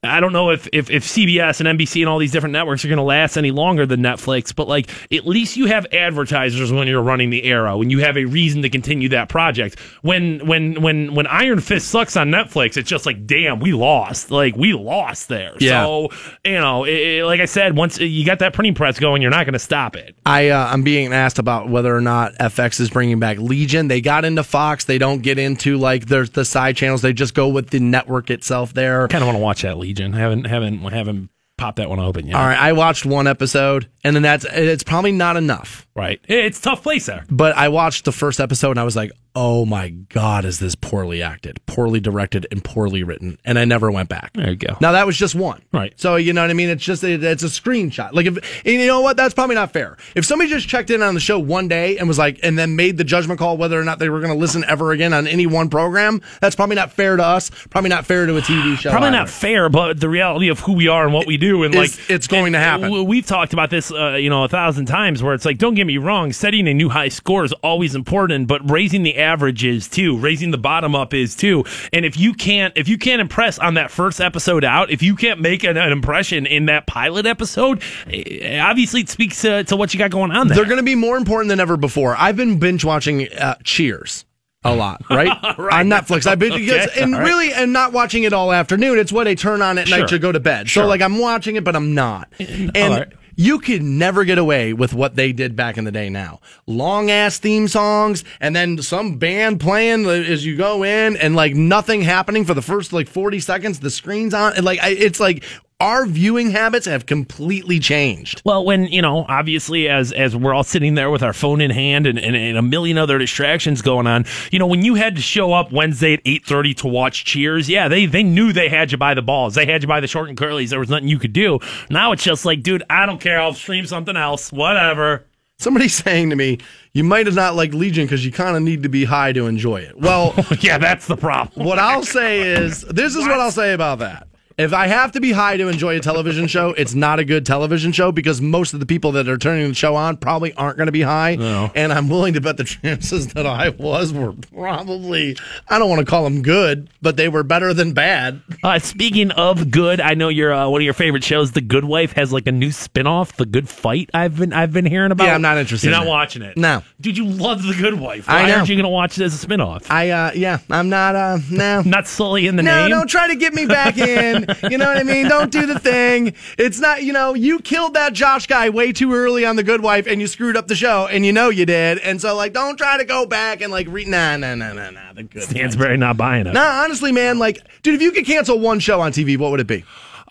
I 0.04 0.20
don't 0.20 0.34
know 0.34 0.50
if, 0.50 0.68
if, 0.74 0.90
if 0.90 1.04
CBS 1.04 1.60
and 1.66 1.80
NBC 1.80 2.02
and 2.02 2.10
all 2.10 2.20
these 2.20 2.32
different 2.32 2.54
networks 2.54 2.84
are 2.84 2.90
going 2.90 2.98
to 2.98 3.04
last 3.04 3.38
any 3.38 3.52
longer 3.52 3.86
than 3.86 4.02
Netflix, 4.02 4.54
but 4.54 4.68
like 4.68 4.90
at 5.14 5.26
least 5.26 5.56
you 5.56 5.68
have 5.68 5.86
advertisers 5.94 6.72
when 6.72 6.88
you're 6.88 7.02
running 7.02 7.30
the 7.30 7.44
Arrow 7.46 7.82
and 7.82 7.90
you 7.90 8.00
have 8.00 8.18
a 8.18 8.26
reason 8.26 8.62
to 8.64 8.70
continue 8.70 9.10
that 9.10 9.30
project. 9.30 9.80
When 10.02 10.46
when 10.46 10.82
when 10.82 11.16
when 11.16 11.26
Iron 11.28 11.62
Fist 11.62 11.88
sucks 11.88 12.18
on 12.18 12.30
Netflix, 12.30 12.76
it's 12.76 12.90
just 12.90 13.06
like 13.06 13.26
damn, 13.26 13.60
we 13.60 13.72
lost. 13.74 14.30
Like 14.30 14.56
we 14.58 14.74
lost 14.74 15.30
there. 15.30 15.56
Yeah. 15.60 15.84
So 15.86 16.10
you 16.44 16.54
know, 16.60 16.84
it, 16.84 16.92
it- 16.92 17.26
like 17.26 17.40
I 17.40 17.46
said, 17.46 17.78
once 17.78 17.98
you 18.00 18.26
got 18.26 18.40
that 18.40 18.54
printing 18.54 18.74
press 18.76 19.00
going, 19.00 19.22
you're 19.22 19.32
not 19.32 19.46
going 19.46 19.54
to 19.54 19.60
stop 19.60 19.96
it. 19.96 20.16
I 20.26 20.50
uh, 20.50 20.68
I'm 20.70 20.84
being 20.84 21.14
asked 21.14 21.40
about 21.40 21.70
whether 21.70 21.96
or 21.96 22.02
not 22.02 22.34
FX 22.36 22.80
is 22.82 22.90
bringing 22.90 23.20
back 23.20 23.38
Legion. 23.38 23.88
They 23.88 24.02
got 24.02 24.26
into 24.26 24.44
Fox. 24.44 24.84
They 24.84 24.98
don't 24.98 25.22
get 25.22 25.40
into 25.40 25.78
like 25.78 26.08
there's 26.08 26.32
the 26.32 26.44
side 26.44 26.76
channels. 26.76 27.02
They 27.02 27.14
just 27.14 27.34
go 27.34 27.48
with 27.48 27.70
the 27.70 27.80
network 27.80 28.30
itself. 28.30 28.74
There. 28.74 29.08
Kind 29.08 29.24
of 29.24 29.28
want 29.28 29.38
to 29.38 29.42
watch 29.42 29.62
that 29.62 29.78
Legion. 29.78 29.93
Haven't 30.00 30.46
haven't 30.46 30.80
haven't 30.80 31.30
popped 31.58 31.78
that 31.78 31.90
one 31.90 32.00
open 32.00 32.28
yet. 32.28 32.36
All 32.36 32.46
right, 32.46 32.58
I 32.60 32.74
watched 32.74 33.06
one 33.06 33.28
episode, 33.28 33.90
and 34.04 34.16
then 34.16 34.24
that's 34.24 34.46
it's 34.46 34.84
probably 34.84 35.12
not 35.12 35.38
enough. 35.38 35.88
Right. 35.96 36.20
It's 36.28 36.60
a 36.60 36.62
tough 36.62 36.84
place 36.84 37.06
there. 37.06 37.26
But 37.30 37.56
I 37.56 37.70
watched 37.70 38.06
the 38.06 38.12
first 38.12 38.40
episode, 38.40 38.72
and 38.72 38.80
I 38.80 38.84
was 38.84 38.96
like, 38.96 39.12
"Oh 39.36 39.66
my 39.66 39.90
god, 39.90 40.46
is 40.46 40.60
this 40.60 40.76
poorly 40.76 41.22
acted, 41.22 41.60
poorly 41.66 42.00
directed, 42.00 42.48
and 42.52 42.64
poorly 42.64 43.04
written?" 43.04 43.38
And 43.46 43.58
I 43.60 43.66
never 43.66 43.92
went 43.92 44.10
back. 44.10 44.32
There 44.34 44.50
you 44.50 44.56
go. 44.56 44.78
Now 44.82 44.92
that 44.94 45.06
was 45.06 45.18
just 45.18 45.36
one, 45.36 45.62
Right. 45.72 45.94
So 46.00 46.16
you 46.16 46.34
know 46.34 46.42
what 46.42 46.50
I 46.50 46.54
mean? 46.54 46.70
It's 46.70 46.84
just 46.84 47.04
it, 47.04 47.24
it's 47.24 47.44
a 47.44 47.48
screenshot. 47.48 48.14
Like 48.14 48.26
if 48.26 48.38
and 48.66 48.74
you 48.76 48.88
know 48.88 49.02
what? 49.02 49.18
That's 49.18 49.34
probably 49.34 49.56
not 49.56 49.72
fair. 49.72 49.98
If 50.16 50.26
somebody 50.26 50.50
just 50.50 50.68
checked 50.68 50.90
in 50.90 51.02
on 51.02 51.14
the 51.14 51.20
show 51.20 51.40
one 51.40 51.68
day 51.68 51.98
and 51.98 52.08
was 52.08 52.18
like, 52.18 52.40
and 52.44 52.58
then 52.58 52.76
made 52.76 52.98
the 52.98 53.04
judgment 53.04 53.40
call 53.40 53.58
whether 53.58 53.80
or 53.80 53.84
not 53.84 54.00
they 54.00 54.10
were 54.10 54.20
going 54.20 54.34
to 54.34 54.38
listen 54.40 54.64
ever 54.68 54.92
again 54.92 55.14
on 55.14 55.28
any 55.28 55.48
one 55.48 55.70
program, 55.70 56.22
that's 56.42 56.56
probably 56.56 56.76
not 56.76 56.92
fair 56.92 57.16
to 57.16 57.24
us. 57.24 57.50
Probably 57.70 57.90
not 57.90 58.06
fair 58.06 58.26
to 58.26 58.38
a 58.38 58.42
TV 58.42 58.78
show. 58.78 58.92
Probably 58.92 59.08
either. 59.10 59.18
not 59.18 59.30
fair, 59.30 59.70
but 59.70 60.00
the 60.00 60.10
reality 60.10 60.50
of 60.50 60.60
who 60.60 60.74
we 60.74 60.88
are 60.88 61.04
and 61.06 61.14
what 61.14 61.26
we 61.28 61.38
do, 61.38 61.64
and 61.64 61.74
Is- 61.76 61.98
like 61.98 62.10
it's 62.10 62.28
going 62.28 62.54
to 62.54 62.60
happen. 62.60 63.06
We've 63.06 63.26
talked 63.26 63.54
about 63.54 63.70
this, 63.70 63.92
uh, 63.92 64.14
you 64.14 64.30
know, 64.30 64.44
a 64.44 64.48
thousand 64.48 64.86
times. 64.86 65.22
Where 65.24 65.34
it's 65.34 65.46
like, 65.46 65.58
don't 65.58 65.74
get 65.74 65.86
me 65.88 65.98
wrong, 65.98 66.34
setting 66.34 66.68
a 66.68 66.74
new 66.74 66.90
high 66.90 67.10
score 67.10 67.44
is 67.44 67.54
always 67.64 67.96
important, 67.96 68.48
but 68.48 68.70
raising 68.70 69.04
the 69.04 69.16
average 69.24 69.64
is 69.64 69.88
too. 69.88 70.18
Raising 70.18 70.52
the 70.52 70.58
bottom 70.58 70.94
up 70.96 71.14
is 71.14 71.36
too. 71.36 71.66
And 71.92 72.06
if 72.06 72.18
you 72.18 72.34
can't, 72.34 72.74
if 72.78 72.88
you 72.88 72.98
can't 72.98 73.22
impress 73.22 73.58
on 73.58 73.74
that 73.74 73.90
first 73.90 74.22
episode 74.22 74.64
out, 74.64 74.92
if 74.92 75.02
you 75.02 75.16
can't 75.16 75.40
make 75.42 75.64
an, 75.64 75.78
an 75.78 75.92
impression 75.92 76.46
in 76.46 76.68
that 76.68 76.86
pilot 76.86 77.26
episode, 77.26 77.82
eh, 78.08 78.60
obviously 78.60 79.02
it 79.02 79.10
speaks 79.10 79.42
to, 79.42 79.64
to 79.64 79.76
what 79.76 79.94
you 79.94 79.98
got 79.98 80.12
going 80.12 80.32
on 80.32 80.48
there. 80.48 80.58
They're 80.58 80.66
going 80.66 80.78
to 80.78 80.84
be 80.84 80.96
more 80.96 81.18
important 81.18 81.50
than 81.50 81.60
ever 81.60 81.78
before. 81.78 82.16
I've 82.18 82.36
been 82.36 82.60
binge 82.60 82.86
watching 82.86 83.32
uh, 83.34 83.56
Cheers 83.64 84.26
a 84.64 84.76
lot, 84.76 85.02
right? 85.10 85.30
On 85.30 85.88
Netflix. 85.90 86.26
I've 86.28 86.40
been 86.40 86.54
because, 86.54 86.88
Okay, 86.88 87.02
and 87.02 87.14
right. 87.14 87.24
really 87.24 87.54
and 87.54 87.74
not 87.74 87.94
watching 87.94 88.24
it 88.24 88.34
all 88.34 88.52
afternoon. 88.52 88.98
It's 89.00 89.12
what 89.12 89.28
I 89.28 89.36
turn 89.36 89.62
on 89.62 89.78
at 89.78 89.90
night 89.90 90.08
to 90.10 90.20
go 90.20 90.32
to 90.32 90.40
bed. 90.40 90.70
Sure. 90.70 90.84
So 90.84 90.88
like 90.88 91.02
I'm 91.02 91.18
watching 91.20 91.56
it, 91.56 91.64
but 91.64 91.76
I'm 91.76 91.94
not. 91.94 92.30
And 92.40 92.76
all 92.78 92.90
right. 92.90 93.14
You 93.36 93.60
could 93.60 93.82
never 93.82 94.24
get 94.26 94.38
away 94.38 94.74
with 94.74 94.94
what 94.94 95.16
they 95.16 95.32
did 95.32 95.56
back 95.56 95.78
in 95.78 95.86
the 95.86 95.92
day 95.92 96.10
now. 96.10 96.40
Long 96.68 97.10
ass 97.10 97.40
theme 97.40 97.68
songs 97.68 98.24
and 98.40 98.56
then 98.56 98.82
some 98.82 99.18
band 99.18 99.60
playing 99.60 100.06
as 100.06 100.46
you 100.46 100.56
go 100.56 100.84
in 100.84 101.18
and 101.18 101.36
like 101.36 101.56
nothing 101.56 102.02
happening 102.02 102.46
for 102.46 102.54
the 102.54 102.62
first 102.62 102.94
like 102.94 103.08
40 103.08 103.40
seconds. 103.40 103.80
The 103.80 103.90
screen's 103.90 104.34
on 104.34 104.54
and 104.56 104.66
like 104.66 104.80
I, 104.82 104.90
it's 104.90 105.20
like 105.20 105.44
our 105.84 106.06
viewing 106.06 106.50
habits 106.50 106.86
have 106.86 107.06
completely 107.06 107.78
changed. 107.78 108.42
Well, 108.46 108.64
when 108.64 108.86
you 108.86 109.02
know, 109.02 109.26
obviously, 109.28 109.90
as 109.90 110.14
as 110.14 110.34
we're 110.34 110.54
all 110.54 110.64
sitting 110.64 110.96
there 110.96 111.12
with 111.12 111.22
our 111.22 111.34
phone 111.34 111.60
in 111.60 111.72
hand 111.72 112.08
and, 112.08 112.18
and, 112.18 112.38
and 112.38 112.58
a 112.58 112.62
million 112.62 112.98
other 112.98 113.18
distractions 113.18 113.82
going 113.82 114.08
on, 114.08 114.24
you 114.50 114.60
know, 114.60 114.66
when 114.66 114.86
you 114.86 114.96
had 114.96 115.18
to 115.18 115.22
show 115.22 115.52
up 115.52 115.74
Wednesday 115.74 116.14
at 116.14 116.22
eight 116.24 116.46
thirty 116.46 116.74
to 116.76 116.88
watch 116.88 117.26
Cheers, 117.26 117.68
yeah, 117.68 117.90
they 117.90 118.06
they 118.06 118.24
knew 118.24 118.54
they 118.54 118.70
had 118.70 118.94
you 118.94 118.98
by 118.98 119.14
the 119.14 119.22
balls, 119.22 119.56
they 119.56 119.66
had 119.66 119.82
you 119.82 119.90
by 119.90 120.00
the 120.00 120.08
short 120.08 120.30
and 120.30 120.38
curlies. 120.38 120.70
There 120.70 120.80
was 120.80 120.90
nothing 120.90 121.10
you 121.10 121.20
could 121.20 121.34
do. 121.34 121.60
Now 121.90 122.14
it's 122.14 122.24
just 122.24 122.46
like, 122.46 122.64
dude, 122.64 122.84
I 122.90 123.06
don't 123.06 123.20
care. 123.20 123.42
I'll 123.42 123.54
stream 123.54 123.86
something 123.86 124.16
else, 124.16 124.54
whatever. 124.54 125.26
Somebody's 125.60 125.96
saying 126.04 126.30
to 126.30 126.38
me, 126.38 126.60
you 126.94 127.04
might 127.04 127.26
have 127.26 127.36
not 127.36 127.56
liked 127.56 127.74
Legion 127.74 128.06
because 128.06 128.26
you 128.26 128.32
kind 128.32 128.56
of 128.56 128.64
need 128.64 128.84
to 128.84 128.90
be 128.90 129.04
high 129.04 129.34
to 129.34 129.48
enjoy 129.48 129.82
it. 129.82 130.00
Well, 130.00 130.34
yeah, 130.62 130.78
that's 130.78 131.08
the 131.08 131.18
problem. 131.18 131.66
what 131.66 131.78
I'll 131.78 132.04
say 132.04 132.40
is, 132.40 132.84
this 132.84 133.18
is 133.18 133.26
what 133.26 133.42
I'll 133.42 133.52
say 133.52 133.74
about 133.74 134.00
that. 134.00 134.28
If 134.58 134.72
I 134.74 134.88
have 134.88 135.14
to 135.14 135.20
be 135.22 135.32
high 135.32 135.58
to 135.58 135.68
enjoy 135.68 135.98
a 135.98 136.00
television 136.00 136.48
show, 136.48 136.70
it's 136.74 136.94
not 136.94 137.20
a 137.20 137.26
good 137.26 137.46
television 137.46 137.92
show 137.92 138.12
because 138.12 138.40
most 138.40 138.74
of 138.74 138.80
the 138.80 138.86
people 138.86 139.14
that 139.14 139.28
are 139.28 139.38
turning 139.38 139.68
the 139.70 139.74
show 139.74 139.96
on 139.96 140.16
probably 140.18 140.54
aren't 140.54 140.78
going 140.78 140.86
to 140.88 140.92
be 140.92 141.02
high. 141.02 141.36
No. 141.36 141.72
And 141.76 141.92
I'm 141.92 142.08
willing 142.08 142.34
to 142.36 142.42
bet 142.42 142.58
the 142.58 142.64
chances 142.64 143.30
that 143.34 143.48
I 143.48 143.70
was 143.70 144.14
were 144.14 144.34
probably, 144.54 145.38
I 145.68 145.80
don't 145.80 145.90
want 145.90 146.00
to 146.02 146.06
call 146.06 146.24
them 146.24 146.42
good, 146.44 146.90
but 147.02 147.18
they 147.18 147.30
were 147.30 147.44
better 147.44 147.74
than 147.74 147.94
bad. 147.94 148.42
Uh, 148.64 148.78
speaking 148.80 149.32
of 149.32 149.72
good, 149.72 150.00
I 150.00 150.14
know 150.14 150.30
your 150.30 150.54
uh, 150.54 150.70
one 150.70 150.82
of 150.82 150.86
your 150.86 150.94
favorite 150.94 151.24
shows, 151.24 151.52
The 151.54 151.62
Good 151.62 151.86
Wife, 151.86 152.14
has 152.14 152.32
like 152.32 152.46
a 152.48 152.52
new 152.52 152.70
spinoff, 152.70 153.34
The 153.34 153.46
Good 153.46 153.68
Fight. 153.68 154.10
I've 154.14 154.38
been 154.38 154.54
I've 154.54 154.72
been 154.72 154.86
hearing 154.86 155.12
about. 155.12 155.26
Yeah, 155.26 155.36
I'm 155.36 155.42
not 155.42 155.58
interested 155.58 155.88
You're 155.88 155.96
in 155.96 156.00
not 156.02 156.06
that. 156.06 156.10
watching 156.12 156.42
it. 156.44 156.58
No. 156.58 156.84
dude, 157.02 157.18
you 157.18 157.26
love 157.26 157.64
The 157.64 157.74
Good 157.74 158.00
Wife. 158.00 158.30
I 158.30 158.44
Why 158.44 158.50
know. 158.50 158.56
aren't 158.58 158.70
you 158.70 158.76
going 158.76 158.84
to 158.84 158.90
watch 158.90 159.18
it 159.20 159.24
as 159.24 159.44
a 159.44 159.48
spinoff? 159.48 159.90
I, 159.90 160.10
uh, 160.12 160.32
yeah, 160.36 160.60
I'm 160.70 160.90
not, 160.90 161.16
uh, 161.16 161.40
no. 161.50 161.82
not 161.86 162.08
Sully 162.08 162.46
in 162.48 162.56
the 162.56 162.64
No, 162.64 162.82
name. 162.84 162.90
don't 162.92 163.08
try 163.10 163.28
to 163.28 163.36
get 163.36 163.54
me 163.54 163.66
back 163.66 163.98
in. 163.98 164.43
You 164.70 164.78
know 164.78 164.88
what 164.88 164.98
I 164.98 165.04
mean? 165.04 165.28
Don't 165.28 165.52
do 165.52 165.66
the 165.66 165.80
thing. 165.80 166.34
It's 166.58 166.80
not, 166.80 167.04
you 167.04 167.14
know, 167.14 167.34
you 167.34 167.60
killed 167.60 167.94
that 167.96 168.14
Josh 168.14 168.48
guy 168.48 168.70
way 168.70 168.92
too 168.92 169.14
early 169.14 169.46
on 169.46 169.56
The 169.56 169.64
Good 169.64 169.82
Wife 169.82 170.08
and 170.08 170.20
you 170.22 170.28
screwed 170.28 170.58
up 170.58 170.68
the 170.68 170.76
show 170.76 171.08
and 171.08 171.26
you 171.26 171.34
know 171.34 171.50
you 171.50 171.66
did. 171.66 172.00
And 172.00 172.22
so, 172.22 172.36
like, 172.36 172.54
don't 172.54 172.78
try 172.78 172.98
to 172.98 173.06
go 173.06 173.26
back 173.26 173.62
and, 173.62 173.72
like, 173.72 173.88
re- 173.90 174.06
nah, 174.06 174.38
nah, 174.38 174.56
nah, 174.56 174.74
nah, 174.74 174.90
nah. 174.90 175.14
The 175.14 175.24
Good 175.24 175.44
Wife. 175.48 175.98
Not 176.00 176.18
buying 176.18 176.48
it. 176.48 176.54
Nah, 176.54 176.84
honestly, 176.84 177.12
man, 177.12 177.40
like, 177.40 177.62
dude, 177.84 177.96
if 177.96 178.02
you 178.02 178.12
could 178.12 178.26
cancel 178.26 178.60
one 178.60 178.80
show 178.80 179.02
on 179.02 179.12
TV, 179.12 179.38
what 179.38 179.52
would 179.52 179.60
it 179.60 179.68
be? 179.68 179.84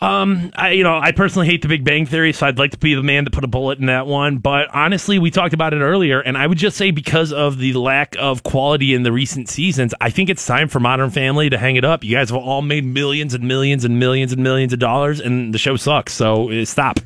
I, 0.02 0.72
you 0.72 0.82
know, 0.82 0.98
I 0.98 1.12
personally 1.12 1.46
hate 1.46 1.62
the 1.62 1.68
Big 1.68 1.84
Bang 1.84 2.06
Theory, 2.06 2.32
so 2.32 2.46
I'd 2.46 2.58
like 2.58 2.72
to 2.72 2.78
be 2.78 2.94
the 2.94 3.02
man 3.02 3.24
to 3.24 3.30
put 3.30 3.44
a 3.44 3.48
bullet 3.48 3.78
in 3.78 3.86
that 3.86 4.06
one. 4.06 4.38
But 4.38 4.68
honestly, 4.74 5.18
we 5.18 5.30
talked 5.30 5.54
about 5.54 5.74
it 5.74 5.80
earlier, 5.80 6.20
and 6.20 6.36
I 6.36 6.46
would 6.46 6.58
just 6.58 6.76
say 6.76 6.90
because 6.90 7.32
of 7.32 7.58
the 7.58 7.74
lack 7.74 8.16
of 8.18 8.42
quality 8.42 8.94
in 8.94 9.04
the 9.04 9.12
recent 9.12 9.48
seasons, 9.48 9.94
I 10.00 10.10
think 10.10 10.28
it's 10.28 10.44
time 10.44 10.68
for 10.68 10.80
Modern 10.80 11.10
Family 11.10 11.50
to 11.50 11.58
hang 11.58 11.76
it 11.76 11.84
up. 11.84 12.02
You 12.02 12.16
guys 12.16 12.30
have 12.30 12.38
all 12.38 12.62
made 12.62 12.84
millions 12.84 13.34
and 13.34 13.46
millions 13.46 13.84
and 13.84 13.98
millions 13.98 14.32
and 14.32 14.42
millions 14.42 14.72
of 14.72 14.80
dollars, 14.80 15.20
and 15.20 15.54
the 15.54 15.58
show 15.58 15.76
sucks. 15.76 16.12
So 16.12 16.50
uh, 16.50 16.64
stop. 16.64 16.98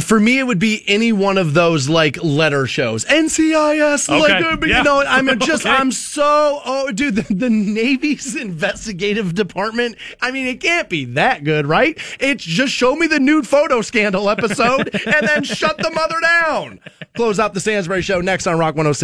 For 0.00 0.18
me, 0.18 0.38
it 0.38 0.44
would 0.46 0.58
be 0.58 0.82
any 0.88 1.12
one 1.12 1.36
of 1.36 1.52
those 1.54 1.88
like 1.88 2.22
letter 2.22 2.66
shows, 2.66 3.04
NCIS. 3.04 4.08
Like, 4.08 4.32
Okay. 4.32 4.48
uh, 4.48 4.56
but, 4.56 4.68
Yeah. 4.68 4.78
you 4.78 4.84
know, 4.84 5.00
I'm 5.06 5.38
just, 5.40 5.66
Okay. 5.66 5.74
I'm 5.74 5.92
so, 5.92 6.60
oh, 6.64 6.90
dude, 6.92 7.16
the, 7.16 7.34
the 7.34 7.50
Navy's 7.50 8.34
investigative 8.40 9.34
department. 9.34 9.96
I 10.22 10.30
mean, 10.30 10.46
it 10.46 10.60
can't 10.60 10.88
be 10.88 11.04
that 11.06 11.44
good, 11.44 11.66
right? 11.66 11.98
It's 12.18 12.44
just 12.44 12.72
show 12.72 12.96
me 12.96 13.06
the 13.06 13.20
nude 13.20 13.46
photo 13.46 13.82
scandal 13.82 14.30
episode 14.30 14.88
and 15.06 15.28
then 15.28 15.44
shut 15.44 15.76
the 15.78 15.90
mother 15.90 16.16
down. 16.20 16.80
Close 17.14 17.38
out 17.38 17.54
the 17.54 17.60
Stansbury 17.60 18.02
show 18.02 18.20
next 18.20 18.46
on 18.46 18.58
Rock 18.58 18.74
106. 18.74 19.02